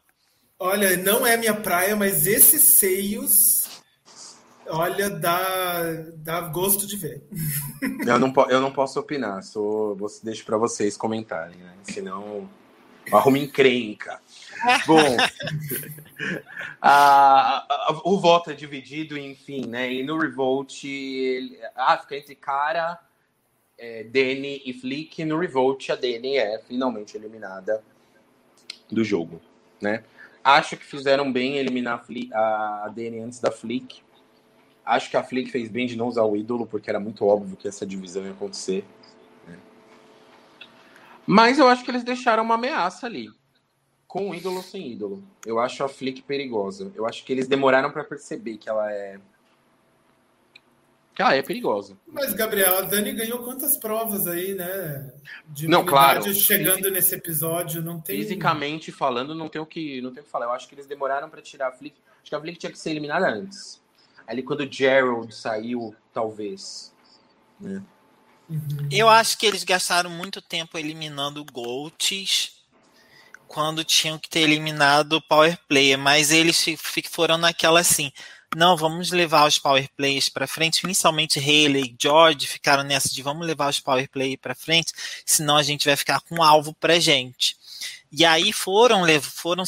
Olha, 0.60 0.96
não 0.98 1.26
é 1.26 1.36
minha 1.36 1.54
praia, 1.54 1.96
mas 1.96 2.26
esses 2.28 2.62
seios 2.62 3.64
Olha, 4.68 5.10
dá, 5.10 5.82
dá 6.16 6.42
gosto 6.42 6.88
de 6.88 6.96
ver. 6.96 7.24
Eu 8.06 8.20
não, 8.20 8.34
eu 8.50 8.62
não 8.62 8.72
posso 8.72 9.00
opinar, 9.00 9.44
sou, 9.44 9.98
deixo 10.24 10.46
para 10.46 10.58
vocês 10.58 10.96
comentarem, 10.96 11.58
né? 11.58 11.74
Senão 11.84 12.50
arrumo 13.12 13.38
encrenca. 13.38 14.22
Bom, 14.88 15.18
a, 16.82 17.66
a, 17.70 18.02
o 18.06 18.18
voto 18.20 18.52
é 18.52 18.54
dividido, 18.54 19.18
enfim, 19.18 19.66
né? 19.66 19.92
E 19.92 20.04
no 20.04 20.18
Revolt, 20.18 20.86
ele, 20.86 21.60
ah, 21.76 21.98
fica 21.98 22.16
entre 22.16 22.36
cara, 22.36 22.98
é, 23.84 24.03
Dani 24.05 24.61
e 24.65 24.72
Flick. 24.72 25.26
No 25.26 25.38
Revolt, 25.38 25.89
a 25.89 25.95
Dani 25.95 26.38
é 26.38 26.57
finalmente 26.60 27.18
eliminada 27.18 27.84
do 28.89 29.03
jogo, 29.03 29.41
né? 29.81 30.03
Acho 30.41 30.77
que 30.77 30.85
fizeram 30.85 31.31
bem 31.31 31.57
eliminar 31.57 32.05
a, 32.34 32.85
a 32.85 32.88
Dani 32.88 33.19
antes 33.19 33.39
da 33.39 33.51
Flick. 33.51 34.01
Acho 34.85 35.10
que 35.10 35.18
a 35.18 35.23
Flick 35.23 35.51
fez 35.51 35.69
bem 35.69 35.85
de 35.85 35.97
não 35.97 36.07
usar 36.07 36.23
o 36.23 36.35
ídolo, 36.35 36.65
porque 36.65 36.89
era 36.89 36.99
muito 36.99 37.26
óbvio 37.26 37.57
que 37.57 37.68
essa 37.68 37.85
divisão 37.85 38.23
ia 38.23 38.31
acontecer. 38.31 38.85
Né? 39.47 39.57
Mas 41.26 41.60
eu 41.60 41.68
acho 41.68 41.84
que 41.84 41.91
eles 41.91 42.03
deixaram 42.03 42.43
uma 42.43 42.55
ameaça 42.55 43.05
ali. 43.05 43.30
Com 44.07 44.34
ídolo 44.34 44.57
ou 44.57 44.64
sem 44.64 44.91
ídolo. 44.91 45.23
Eu 45.45 45.60
acho 45.60 45.84
a 45.84 45.89
Flick 45.89 46.22
perigosa. 46.22 46.91
Eu 46.95 47.05
acho 47.05 47.23
que 47.26 47.34
eles 47.34 47.47
demoraram 47.47 47.91
para 47.91 48.03
perceber 48.03 48.57
que 48.57 48.69
ela 48.69 48.91
é. 48.91 49.19
Ah, 51.19 51.35
é 51.35 51.41
perigosa. 51.44 51.95
Mas, 52.07 52.34
Gabriel, 52.34 52.80
a 52.80 52.81
Dani 52.81 53.11
ganhou 53.11 53.40
quantas 53.40 53.77
provas 53.77 54.27
aí, 54.27 54.56
né? 54.56 55.11
De 55.48 55.68
não, 55.68 55.85
claro. 55.85 56.34
Chegando 56.34 56.90
nesse 56.90 57.14
episódio, 57.15 57.81
não 57.84 58.02
tem. 58.02 58.18
Fisicamente 58.18 58.91
falando, 58.91 59.35
não 59.35 59.48
tem 59.48 59.61
o 59.61 59.65
que, 59.65 60.02
não 60.02 60.11
tem 60.11 60.22
o 60.22 60.26
que 60.26 60.31
falar. 60.31 60.45
Eu 60.45 60.52
acho 60.53 60.68
que 60.68 60.73
eles 60.73 60.88
demoraram 60.88 61.30
para 61.30 61.41
tirar 61.41 61.68
a 61.68 61.72
Flick. 61.72 61.95
Acho 62.22 62.30
que 62.30 62.35
a 62.35 62.41
Flick 62.41 62.57
tinha 62.57 62.72
que 62.72 62.80
ser 62.80 62.91
eliminada 62.91 63.27
antes. 63.27 63.81
Ali 64.26 64.41
quando 64.41 64.61
o 64.61 64.72
Gerald 64.72 65.34
saiu, 65.35 65.95
talvez. 66.11 66.91
Né? 67.60 67.84
Uhum. 68.49 68.90
Eu 68.91 69.07
acho 69.07 69.38
que 69.38 69.45
eles 69.45 69.64
gastaram 69.64 70.10
muito 70.10 70.41
tempo 70.41 70.77
eliminando 70.77 71.45
Golds 71.45 72.64
quando 73.48 73.84
tinham 73.84 74.18
que 74.18 74.30
ter 74.30 74.40
eliminado 74.40 75.14
o 75.14 75.22
Power 75.22 75.57
Player, 75.68 75.98
mas 75.98 76.31
eles 76.31 76.65
foram 77.11 77.38
naquela 77.38 77.81
assim 77.81 78.11
não, 78.56 78.78
vamos 78.78 79.12
levar 79.12 79.48
os 79.48 79.58
power 79.58 79.90
plays 79.96 80.30
para 80.30 80.48
frente, 80.48 80.82
principalmente 80.82 81.40
Haley 81.40 81.84
e 81.84 81.96
George 82.00 82.48
ficaram 82.48 82.84
nessa 82.84 83.10
de 83.10 83.22
vamos 83.22 83.46
levar 83.46 83.70
os 83.70 83.80
power 83.80 84.10
play 84.10 84.38
para 84.38 84.56
frente, 84.56 84.94
senão 85.26 85.58
a 85.58 85.64
gente 85.64 85.86
vai 85.86 85.96
ficar 85.96 86.22
com 86.22 86.36
um 86.36 86.44
alvo 86.44 86.74
para 86.74 87.00
gente. 87.00 87.58
E 88.12 88.24
aí 88.24 88.54
foram, 88.54 89.02
foram 89.22 89.64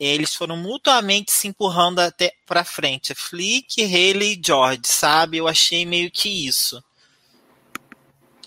eles 0.00 0.34
foram 0.34 0.56
mutuamente 0.56 1.30
se 1.30 1.46
empurrando 1.46 1.98
até 1.98 2.32
para 2.46 2.64
frente, 2.64 3.14
Flick, 3.14 3.82
Haley 3.82 4.32
e 4.32 4.42
George, 4.42 4.82
sabe? 4.86 5.36
Eu 5.36 5.46
achei 5.46 5.84
meio 5.84 6.10
que 6.10 6.46
isso. 6.46 6.82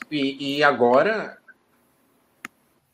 E, 0.10 0.58
e 0.58 0.64
agora 0.64 1.38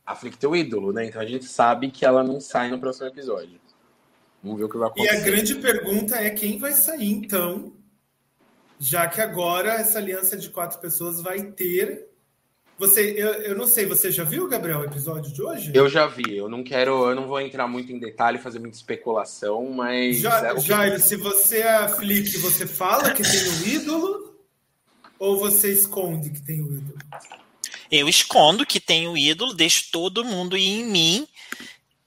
a 0.06 0.14
Flick 0.14 0.38
tem 0.38 0.50
o 0.50 0.56
ídolo, 0.56 0.92
né? 0.92 1.06
Então 1.06 1.22
a 1.22 1.26
gente 1.26 1.46
sabe 1.46 1.90
que 1.90 2.06
ela 2.06 2.22
não 2.22 2.42
sai 2.42 2.70
no 2.70 2.80
próximo 2.80 3.08
episódio. 3.08 3.62
Vamos 4.44 4.58
ver 4.58 4.66
o 4.66 4.70
que 4.70 4.78
vai 4.78 4.88
acontecer. 4.88 5.14
E 5.14 5.18
a 5.18 5.20
grande 5.22 5.56
pergunta 5.56 6.16
é 6.16 6.30
quem 6.32 6.58
vai 6.58 6.72
sair, 6.72 7.12
então, 7.12 7.74
já 8.80 9.08
que 9.08 9.22
agora 9.22 9.74
essa 9.74 10.00
aliança 10.00 10.36
de 10.36 10.50
quatro 10.50 10.80
pessoas 10.80 11.22
vai 11.22 11.44
ter. 11.44 12.08
Você, 12.80 13.14
eu, 13.16 13.34
eu 13.34 13.56
não 13.56 13.68
sei, 13.68 13.86
você 13.86 14.12
já 14.12 14.24
viu, 14.24 14.48
Gabriel, 14.48 14.80
o 14.80 14.86
episódio 14.86 15.32
de 15.32 15.40
hoje? 15.40 15.72
Eu 15.76 15.88
já 15.88 16.08
vi. 16.08 16.36
Eu 16.36 16.50
não 16.50 16.64
quero, 16.64 17.08
eu 17.08 17.16
não 17.16 17.28
vou 17.28 17.40
entrar 17.40 17.68
muito 17.68 17.92
em 17.92 18.00
detalhe, 18.00 18.40
fazer 18.40 18.58
muita 18.58 18.76
especulação, 18.76 19.70
mas. 19.70 20.18
Já, 20.18 20.48
é 20.48 20.60
Jair, 20.60 20.96
que... 20.96 21.02
se 21.02 21.16
você 21.16 21.60
é 21.60 21.88
Flick, 21.90 22.36
você 22.38 22.66
fala 22.66 23.14
que 23.14 23.22
tem 23.22 23.48
o 23.48 23.52
um 23.52 23.68
ídolo 23.68 24.36
ou 25.20 25.38
você 25.38 25.72
esconde 25.72 26.32
que 26.32 26.42
tem 26.42 26.62
o 26.62 26.70
um 26.70 26.74
ídolo? 26.74 26.98
Eu 27.92 28.10
escondo 28.10 28.66
que 28.66 28.80
tem 28.80 29.08
o 29.08 29.12
um 29.12 29.18
ídolo, 29.18 29.54
deixo 29.54 29.92
todo 29.92 30.26
mundo 30.26 30.58
ir 30.58 30.80
em 30.80 30.86
mim 30.86 31.28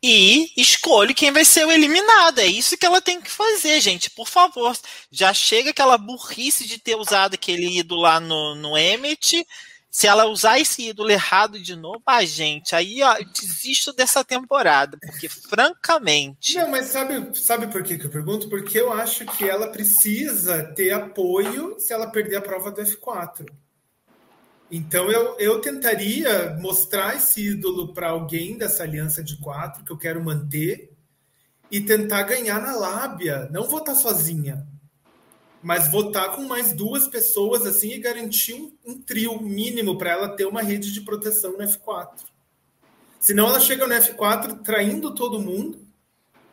e 0.06 0.52
escolhe 0.54 1.14
quem 1.14 1.32
vai 1.32 1.46
ser 1.46 1.66
o 1.66 1.72
eliminado. 1.72 2.38
É 2.38 2.44
isso 2.46 2.76
que 2.76 2.84
ela 2.84 3.00
tem 3.00 3.22
que 3.22 3.30
fazer, 3.30 3.80
gente. 3.80 4.10
Por 4.10 4.28
favor, 4.28 4.76
já 5.10 5.32
chega 5.32 5.70
aquela 5.70 5.96
burrice 5.96 6.68
de 6.68 6.78
ter 6.78 6.94
usado 6.94 7.32
aquele 7.32 7.78
ídolo 7.78 8.02
lá 8.02 8.20
no, 8.20 8.54
no 8.54 8.76
Emmet. 8.76 9.46
Se 9.90 10.06
ela 10.06 10.26
usar 10.26 10.58
esse 10.58 10.88
ídolo 10.90 11.10
errado 11.10 11.58
de 11.58 11.74
novo, 11.74 12.02
ah, 12.04 12.22
gente, 12.22 12.74
aí 12.74 13.02
ó, 13.02 13.16
eu 13.16 13.24
desisto 13.24 13.94
dessa 13.94 14.22
temporada, 14.22 14.98
porque 15.00 15.26
francamente. 15.26 16.54
Não, 16.56 16.68
mas 16.68 16.88
sabe, 16.88 17.34
sabe 17.38 17.68
por 17.68 17.82
que, 17.82 17.96
que 17.96 18.04
eu 18.04 18.10
pergunto? 18.10 18.50
Porque 18.50 18.78
eu 18.78 18.92
acho 18.92 19.24
que 19.24 19.48
ela 19.48 19.68
precisa 19.68 20.64
ter 20.74 20.90
apoio 20.90 21.76
se 21.78 21.94
ela 21.94 22.10
perder 22.10 22.36
a 22.36 22.42
prova 22.42 22.70
do 22.70 22.82
F4. 22.82 23.46
Então 24.70 25.10
eu, 25.10 25.36
eu 25.38 25.60
tentaria 25.60 26.56
mostrar 26.60 27.16
esse 27.16 27.48
ídolo 27.48 27.92
para 27.92 28.10
alguém 28.10 28.56
dessa 28.56 28.82
aliança 28.82 29.22
de 29.22 29.36
quatro 29.36 29.84
que 29.84 29.90
eu 29.90 29.98
quero 29.98 30.24
manter 30.24 30.90
e 31.70 31.80
tentar 31.80 32.22
ganhar 32.22 32.60
na 32.60 32.74
lábia. 32.74 33.48
Não 33.50 33.68
votar 33.68 33.94
sozinha, 33.94 34.66
mas 35.62 35.88
votar 35.88 36.34
com 36.34 36.42
mais 36.42 36.72
duas 36.72 37.06
pessoas 37.08 37.66
assim 37.66 37.92
e 37.92 37.98
garantir 37.98 38.54
um, 38.54 38.72
um 38.84 39.00
trio 39.00 39.40
mínimo 39.40 39.96
para 39.98 40.10
ela 40.10 40.28
ter 40.28 40.44
uma 40.44 40.62
rede 40.62 40.92
de 40.92 41.00
proteção 41.00 41.52
no 41.52 41.64
F4. 41.64 42.34
Senão 43.20 43.48
ela 43.48 43.60
chega 43.60 43.86
no 43.86 43.94
F4 43.94 44.62
traindo 44.62 45.14
todo 45.14 45.40
mundo, 45.40 45.86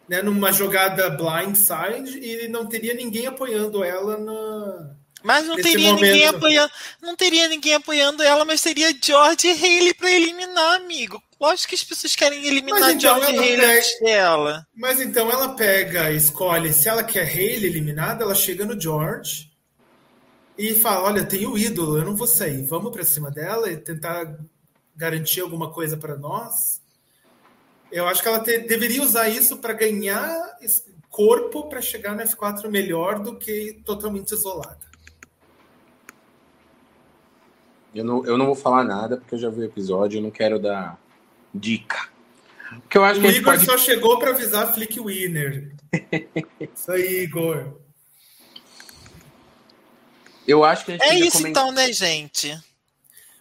né, 0.08 0.22
numa 0.22 0.52
jogada 0.52 1.10
blindside 1.10 2.20
e 2.20 2.48
não 2.48 2.66
teria 2.66 2.94
ninguém 2.94 3.28
apoiando 3.28 3.84
ela 3.84 4.18
na, 4.18 4.96
mas 5.24 5.48
não 5.48 5.56
teria 5.56 5.92
momento. 5.92 6.06
ninguém 6.06 6.28
apoiando, 6.28 6.74
não 7.02 7.16
teria 7.16 7.48
ninguém 7.48 7.74
apoiando 7.74 8.24
ela, 8.24 8.44
mas 8.46 8.62
seria 8.62 8.96
George 9.02 9.48
e 9.48 9.52
Haley 9.52 9.94
para 9.94 10.12
eliminar, 10.12 10.76
amigo. 10.76 11.22
Lógico 11.40 11.70
que 11.70 11.76
as 11.76 11.84
pessoas 11.84 12.16
querem 12.16 12.46
eliminar 12.46 12.92
então 12.92 13.00
George 13.00 13.32
e 13.32 13.38
Haley 13.38 13.58
pega, 13.58 13.74
antes 13.74 14.00
dela. 14.00 14.68
Mas 14.76 15.00
então 15.00 15.30
ela 15.30 15.56
pega, 15.56 16.12
escolhe, 16.12 16.74
se 16.74 16.88
ela 16.88 17.04
quer 17.04 17.28
Haley 17.28 17.66
eliminada, 17.66 18.24
ela 18.24 18.36
chega 18.36 18.66
no 18.66 18.80
George 18.80 19.52
e 20.58 20.74
fala: 20.74 21.08
"Olha, 21.08 21.26
tem 21.26 21.46
o 21.48 21.58
ídolo, 21.58 21.98
eu 21.98 22.06
não 22.06 22.16
vou 22.16 22.28
sair. 22.28 22.66
Vamos 22.66 22.92
para 22.92 23.04
cima 23.04 23.32
dela 23.32 23.72
e 23.72 23.78
tentar 23.78 24.38
garantir 24.96 25.42
alguma 25.42 25.72
coisa 25.72 25.98
para 25.98 26.16
nós." 26.16 26.82
Eu 27.92 28.08
acho 28.08 28.22
que 28.22 28.28
ela 28.28 28.40
te, 28.40 28.60
deveria 28.60 29.04
usar 29.04 29.28
isso 29.28 29.58
para 29.58 29.74
ganhar 29.74 30.58
corpo 31.10 31.68
para 31.68 31.82
chegar 31.82 32.16
no 32.16 32.24
F4 32.24 32.70
melhor 32.70 33.20
do 33.20 33.38
que 33.38 33.82
totalmente 33.86 34.32
isolada. 34.32 34.91
Eu 37.94 38.06
não, 38.06 38.26
eu 38.26 38.38
não 38.38 38.46
vou 38.46 38.56
falar 38.56 38.84
nada 38.84 39.18
porque 39.18 39.36
eu 39.36 39.40
já 39.40 39.50
vi 39.50 39.60
o 39.60 39.66
episódio 39.66 40.18
e 40.18 40.22
não 40.22 40.32
quero 40.32 40.60
dar 40.60 41.00
dica. 41.54 42.10
Porque 42.82 42.98
eu 42.98 43.04
acho 43.04 43.20
o 43.20 43.24
que 43.24 43.30
Igor 43.30 43.54
pode... 43.54 43.66
só 43.66 43.78
chegou 43.78 44.18
para 44.18 44.32
avisar 44.32 44.74
Flick 44.74 45.00
Winner. 45.00 45.74
Isso 46.74 46.92
aí, 46.92 47.24
Igor. 47.24 47.78
Eu 50.48 50.64
acho 50.64 50.86
que 50.86 50.94
É 50.94 51.14
isso 51.16 51.48
então, 51.48 51.72
né, 51.72 51.92
gente? 51.94 52.52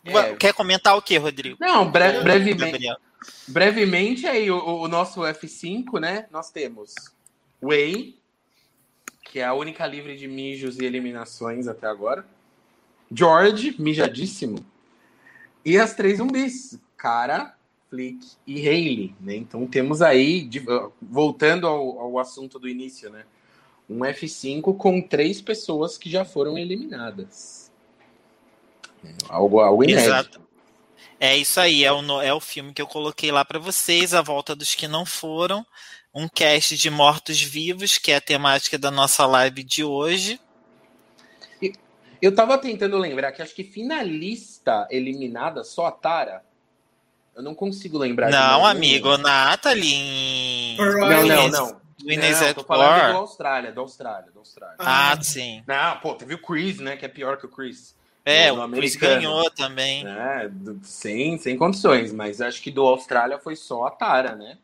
É... 0.05 0.35
Quer 0.35 0.53
comentar 0.53 0.97
o 0.97 1.03
que, 1.03 1.17
Rodrigo? 1.17 1.57
Não, 1.59 1.91
bre 1.91 2.21
brevemente. 2.21 2.89
Brevemente 3.49 4.27
aí, 4.27 4.51
o, 4.51 4.59
o, 4.59 4.89
nosso 4.89 5.21
F5, 5.21 5.99
né? 6.01 6.27
Nós 6.31 6.51
temos 6.51 6.95
Way, 7.61 8.19
que 9.25 9.41
é 9.41 9.45
a 9.45 9.55
única 9.55 9.87
livre 9.87 10.17
de 10.17 10.27
mijos 10.27 10.79
e 10.79 10.85
eliminações 10.85 11.69
até 11.69 11.87
agora. 11.87 12.25
George, 13.11 13.75
mijadíssimo. 13.79 14.65
E 15.65 15.79
as 15.79 15.95
três 15.95 16.19
zumbis, 16.19 16.79
Cara, 16.97 17.55
Flick 17.89 18.27
e 18.47 18.67
Haley, 18.67 19.15
né? 19.21 19.37
Então 19.37 19.67
temos 19.67 20.01
aí, 20.01 20.43
de, 20.43 20.63
voltando 21.03 21.67
ao, 21.67 21.99
ao 21.99 22.19
assunto 22.19 22.59
do 22.59 22.69
início, 22.69 23.11
né? 23.11 23.25
Um 23.89 23.99
F5 24.01 24.77
com 24.77 25.03
três 25.03 25.41
pessoas 25.41 25.99
que 25.99 26.09
já 26.09 26.25
foram 26.25 26.57
eliminadas. 26.57 27.73
É, 29.05 29.13
algo, 29.29 29.61
algo 29.61 29.83
inédito. 29.83 30.05
Exato. 30.07 30.51
É 31.19 31.37
isso 31.37 31.61
aí, 31.61 31.85
é 31.85 31.93
o, 31.93 32.23
é 32.23 32.33
o 32.33 32.41
filme 32.41 32.73
que 32.73 32.81
eu 32.81 32.87
coloquei 32.87 33.31
lá 33.31 33.45
para 33.45 33.59
vocês, 33.59 34.15
A 34.15 34.23
Volta 34.23 34.57
dos 34.57 34.75
Que 34.75 34.89
Não 34.89 35.05
Foram, 35.05 35.67
um 36.15 36.29
cast 36.29 36.79
de 36.79 36.89
mortos-vivos, 36.89 37.99
que 37.99 38.13
é 38.13 38.17
a 38.17 38.21
temática 38.21 38.79
da 38.79 38.91
nossa 38.91 39.27
live 39.27 39.63
de 39.63 39.85
hoje. 39.85 40.41
Eu 42.21 42.35
tava 42.35 42.59
tentando 42.59 42.99
lembrar 42.99 43.33
que 43.33 43.43
acho 43.43 43.55
que 43.55 43.65
finalista 43.65 44.87
eliminada 44.91 45.65
só 45.65 45.87
a 45.87 45.93
Tara. 45.93 46.43
Eu 47.35 47.43
não 47.43 47.55
consigo 47.55 47.97
lembrar. 47.97 48.31
Não, 48.31 48.67
amigo, 48.67 49.17
Nathalie. 49.17 50.77
Não, 50.77 51.27
não, 51.27 51.49
não. 51.49 51.81
Winners 52.05 52.41
não, 52.41 52.55
tô 52.55 52.65
falando 52.65 53.13
do 53.13 53.19
Austrália, 53.19 53.73
do 53.73 53.81
Austrália, 53.81 54.31
do 54.33 54.39
Austrália. 54.39 54.77
Ah, 54.79 55.13
ah, 55.13 55.23
sim. 55.23 55.63
Não, 55.67 55.99
pô, 55.99 56.15
teve 56.15 56.35
o 56.35 56.39
Chris, 56.43 56.79
né? 56.79 56.97
Que 56.97 57.05
é 57.05 57.09
pior 57.09 57.37
que 57.37 57.47
o 57.47 57.49
Chris. 57.49 57.95
É, 58.25 58.53
o 58.53 58.69
Chris 58.71 58.97
ganhou 58.97 59.51
também. 59.51 60.07
É, 60.07 60.51
sem, 60.83 61.39
sem 61.39 61.57
condições, 61.57 62.13
mas 62.13 62.41
acho 62.41 62.63
que 62.63 62.71
do 62.71 62.83
Austrália 62.83 63.39
foi 63.39 63.57
só 63.57 63.87
a 63.87 63.91
Tara, 63.91 64.35
né? 64.35 64.59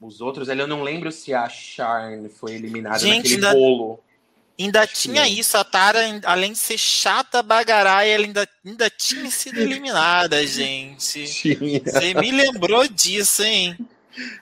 Os 0.00 0.20
outros, 0.20 0.48
ali 0.48 0.60
eu 0.60 0.66
não 0.66 0.82
lembro 0.82 1.12
se 1.12 1.32
a 1.32 1.48
Sharn 1.48 2.28
foi 2.28 2.54
eliminada 2.54 2.98
Gente, 2.98 3.16
naquele 3.16 3.34
ainda... 3.34 3.52
bolo. 3.52 4.00
Ainda 4.62 4.82
Acho 4.82 4.94
tinha 4.94 5.28
isso, 5.28 5.56
a 5.56 5.64
Tara, 5.64 5.98
além 6.24 6.52
de 6.52 6.58
ser 6.58 6.78
chata 6.78 7.42
bagarai, 7.42 8.10
ela 8.10 8.24
ainda, 8.24 8.48
ainda 8.64 8.88
tinha 8.88 9.30
sido 9.30 9.60
eliminada, 9.60 10.44
gente. 10.46 11.24
Tinha. 11.24 11.80
Você 11.80 12.14
me 12.14 12.30
lembrou 12.30 12.86
disso, 12.86 13.42
hein? 13.42 13.76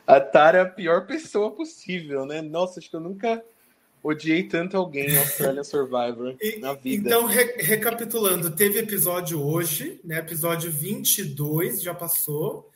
A 0.06 0.20
Tara 0.20 0.58
é 0.58 0.60
a 0.62 0.66
pior 0.66 1.06
pessoa 1.06 1.52
possível, 1.52 2.26
né? 2.26 2.42
Nossa, 2.42 2.80
acho 2.80 2.90
que 2.90 2.96
eu 2.96 3.00
nunca 3.00 3.42
odiei 4.02 4.42
tanto 4.42 4.76
alguém 4.76 5.10
em 5.10 5.18
Australia 5.18 5.64
Survivor 5.64 6.36
e, 6.40 6.58
na 6.58 6.74
vida. 6.74 7.08
Então, 7.08 7.26
re 7.26 7.44
recapitulando, 7.58 8.50
teve 8.50 8.78
episódio 8.78 9.42
hoje, 9.42 10.00
né? 10.04 10.18
Episódio 10.18 10.70
22 10.70 11.82
já 11.82 11.94
passou. 11.94 12.70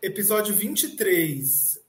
Episódio 0.00 0.54
23 0.54 1.80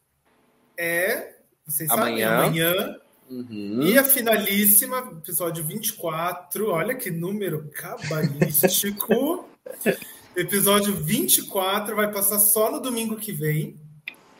é. 0.77 1.35
Vocês 1.65 1.89
amanhã. 1.89 2.29
sabem, 2.29 2.63
amanhã. 2.63 2.99
Uhum. 3.29 3.83
E 3.83 3.97
a 3.97 4.03
finalíssima, 4.03 4.97
episódio 5.17 5.63
24, 5.63 6.69
olha 6.69 6.95
que 6.95 7.11
número 7.11 7.69
cabalístico. 7.75 9.47
episódio 10.35 10.93
24 10.95 11.95
vai 11.95 12.11
passar 12.11 12.39
só 12.39 12.71
no 12.71 12.79
domingo 12.79 13.15
que 13.15 13.31
vem. 13.31 13.79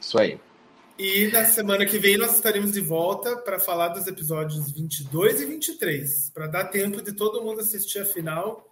Isso 0.02 0.18
aí. 0.18 0.40
E 0.98 1.28
na 1.28 1.46
semana 1.46 1.86
que 1.86 1.98
vem 1.98 2.18
nós 2.18 2.36
estaremos 2.36 2.74
de 2.74 2.82
volta 2.82 3.38
para 3.38 3.60
falar 3.60 3.90
dos 3.90 4.06
episódios 4.08 4.72
22 4.72 5.42
e 5.42 5.46
23, 5.46 6.32
para 6.34 6.48
dar 6.48 6.66
tempo 6.66 7.02
de 7.02 7.14
todo 7.14 7.42
mundo 7.42 7.62
assistir 7.62 8.00
a 8.00 8.06
final 8.06 8.70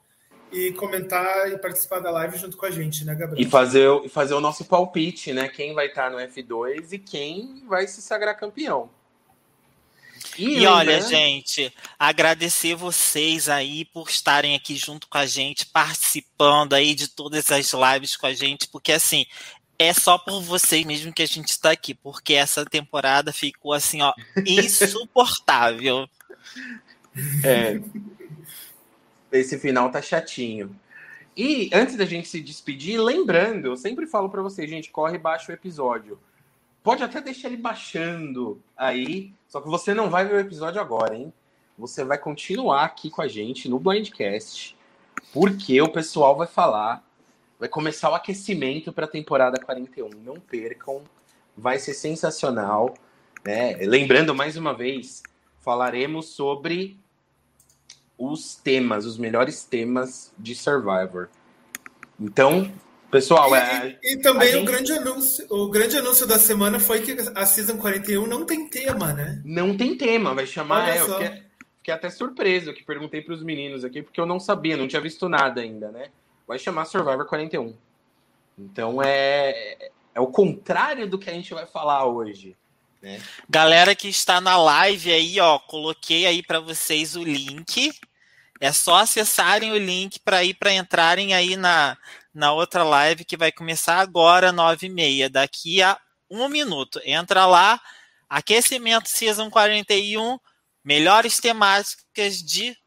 e 0.52 0.72
comentar 0.74 1.52
e 1.52 1.58
participar 1.58 2.00
da 2.00 2.10
live 2.12 2.38
junto 2.38 2.58
com 2.58 2.66
a 2.66 2.72
gente, 2.72 3.06
né, 3.06 3.16
Gabriel? 3.16 3.48
E 3.48 3.50
fazer, 3.50 3.88
fazer 4.10 4.34
o 4.34 4.42
nosso 4.42 4.66
palpite, 4.66 5.32
né? 5.32 5.48
Quem 5.48 5.74
vai 5.74 5.88
estar 5.88 6.10
no 6.10 6.18
F2 6.18 6.94
e 6.94 7.00
quem 7.00 7.64
vai 7.68 7.88
se 7.88 8.02
sagrar 8.02 8.38
campeão. 8.38 8.90
E, 10.38 10.60
e 10.60 10.68
olha, 10.68 11.02
gente, 11.02 11.74
agradecer 11.98 12.76
vocês 12.76 13.50
aí 13.50 13.86
por 13.86 14.10
estarem 14.10 14.56
aqui 14.56 14.76
junto 14.76 15.08
com 15.08 15.18
a 15.18 15.26
gente, 15.26 15.66
participando 15.66 16.74
aí 16.74 16.94
de 16.94 17.08
todas 17.08 17.52
as 17.52 17.72
lives 17.74 18.16
com 18.16 18.28
a 18.28 18.34
gente, 18.34 18.68
porque 18.68 18.92
assim, 18.92 19.26
é 19.80 19.94
só 19.94 20.18
por 20.18 20.42
vocês 20.42 20.86
mesmo 20.86 21.14
que 21.14 21.24
a 21.24 21.28
gente 21.28 21.50
está 21.50 21.72
aqui, 21.72 21.94
porque 21.94 22.34
essa 22.34 22.66
temporada 22.66 23.34
ficou 23.34 23.74
assim, 23.74 24.02
ó, 24.02 24.14
insuportável. 24.46 26.08
É. 27.44 27.82
Esse 29.32 29.58
final 29.58 29.92
tá 29.92 30.02
chatinho. 30.02 30.76
E 31.36 31.70
antes 31.72 31.96
da 31.96 32.06
gente 32.06 32.28
se 32.28 32.42
despedir, 32.42 33.00
lembrando, 33.00 33.68
eu 33.68 33.78
sempre 33.78 34.08
falo 34.08 34.30
para 34.30 34.42
vocês, 34.42 34.68
gente, 34.68 34.90
corre 34.90 35.20
baixo 35.20 35.52
o 35.52 35.54
episódio. 35.54 36.20
Pode 36.82 37.04
até 37.04 37.22
deixar 37.22 37.50
ele 37.50 37.58
baixando 37.58 38.60
aí, 38.76 39.34
só 39.48 39.62
que 39.62 39.68
você 39.68 39.94
não 39.94 40.10
vai 40.10 40.26
ver 40.26 40.36
o 40.36 40.40
episódio 40.40 40.82
agora, 40.82 41.16
hein? 41.16 41.34
Você 41.78 42.04
vai 42.04 42.18
continuar 42.18 42.84
aqui 42.84 43.10
com 43.10 43.22
a 43.22 43.28
gente 43.28 43.70
no 43.70 43.80
Blindcast, 43.80 44.76
porque 45.32 45.82
o 45.82 45.90
pessoal 45.90 46.36
vai 46.36 46.48
falar 46.48 47.08
Vai 47.60 47.68
começar 47.68 48.12
o 48.12 48.16
aquecimento 48.16 48.94
para 48.94 49.06
a 49.06 49.10
temporada 49.10 49.60
41. 49.60 50.10
Não 50.24 50.40
percam, 50.40 51.02
vai 51.56 51.80
ser 51.80 51.96
sensacional. 51.96 52.94
Né? 53.44 53.78
Lembrando 53.78 54.36
mais 54.36 54.56
uma 54.58 54.76
vez, 54.76 55.24
falaremos 55.62 56.28
sobre 56.28 57.00
os 58.16 58.56
temas, 58.56 59.06
os 59.06 59.18
melhores 59.18 59.64
temas 59.64 60.32
de 60.38 60.54
Survivor. 60.54 61.30
Então, 62.20 62.72
pessoal, 63.10 63.56
e, 63.56 63.60
é, 63.60 64.00
e 64.04 64.18
também 64.18 64.52
gente... 64.52 64.64
o 64.64 64.66
grande 64.66 64.92
anúncio, 64.94 65.48
o 65.50 65.70
grande 65.70 65.98
anúncio 65.98 66.28
da 66.28 66.38
semana 66.38 66.80
foi 66.80 67.02
que 67.02 67.16
a 67.36 67.46
season 67.46 67.78
41 67.78 68.28
não 68.28 68.46
tem 68.46 68.68
tema, 68.68 69.14
né? 69.14 69.42
Não 69.46 69.76
tem 69.76 69.96
tema, 69.96 70.34
vai 70.34 70.46
chamar, 70.46 70.90
é, 70.90 71.00
eu 71.00 71.10
fiquei, 71.10 71.44
fiquei 71.78 71.94
até 71.94 72.10
surpreso 72.10 72.74
que 72.74 72.84
perguntei 72.84 73.22
para 73.22 73.34
os 73.34 73.44
meninos 73.44 73.84
aqui 73.84 74.02
porque 74.02 74.20
eu 74.20 74.26
não 74.26 74.40
sabia, 74.40 74.78
não 74.78 74.88
tinha 74.88 75.02
visto 75.02 75.30
nada 75.30 75.62
ainda, 75.62 75.92
né? 75.92 76.10
vai 76.48 76.58
chamar 76.58 76.86
Survivor 76.86 77.26
41. 77.26 77.76
Então 78.58 79.02
é, 79.04 79.92
é 80.16 80.20
o 80.20 80.28
contrário 80.28 81.08
do 81.08 81.20
que 81.20 81.30
a 81.30 81.34
gente 81.34 81.54
vai 81.54 81.66
falar 81.66 82.06
hoje. 82.06 82.56
Né? 83.02 83.22
Galera 83.50 83.94
que 83.94 84.08
está 84.08 84.40
na 84.40 84.58
live 84.58 85.12
aí, 85.12 85.40
ó, 85.40 85.60
coloquei 85.60 86.26
aí 86.26 86.42
para 86.42 86.60
vocês 86.60 87.16
o 87.16 87.24
link. 87.24 87.92
É 88.60 88.72
só 88.72 88.96
acessarem 88.96 89.72
o 89.72 89.78
link 89.78 90.20
para 90.22 90.44
ir 90.44 90.56
para 90.56 90.74
entrarem 90.74 91.36
aí 91.36 91.56
na, 91.56 91.96
na 92.38 92.54
outra 92.54 92.84
live 92.84 93.26
que 93.26 93.36
vai 93.36 93.52
começar 93.52 93.98
agora, 93.98 94.52
nove 94.52 94.86
e 94.86 94.90
meia, 94.90 95.28
daqui 95.28 95.82
a 95.82 95.98
um 96.30 96.48
minuto. 96.48 97.02
Entra 97.04 97.48
lá, 97.48 97.82
aquecimento 98.30 99.10
Season 99.10 99.50
41, 99.50 100.38
melhores 100.86 101.40
temáticas 101.40 102.44
de, 102.44 102.78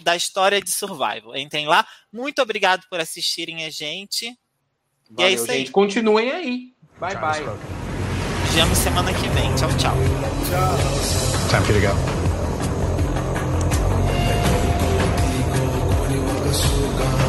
da 0.00 0.14
história 0.14 0.60
de 0.60 0.70
Survival. 0.70 1.36
Entrem 1.36 1.66
lá. 1.66 1.84
Muito 2.12 2.40
obrigado 2.40 2.84
por 2.88 3.00
assistirem 3.00 3.64
a 3.64 3.70
gente. 3.70 4.26
Valeu, 5.10 5.18
e 5.18 5.22
é 5.24 5.34
isso 5.34 5.50
aí. 5.50 5.68
Continuem 5.70 6.30
aí. 6.30 6.72
Bye, 7.00 7.16
bye. 7.16 7.42
Vejamos 8.46 8.78
semana 8.78 9.12
que 9.12 9.28
vem. 9.30 9.52
Tchau, 9.56 9.70
tchau. 9.76 9.96
Tchau. 10.48 10.78
Time 11.50 11.64
for 11.66 11.74
you 11.74 11.80
to 11.80 11.88
go. 17.08 17.23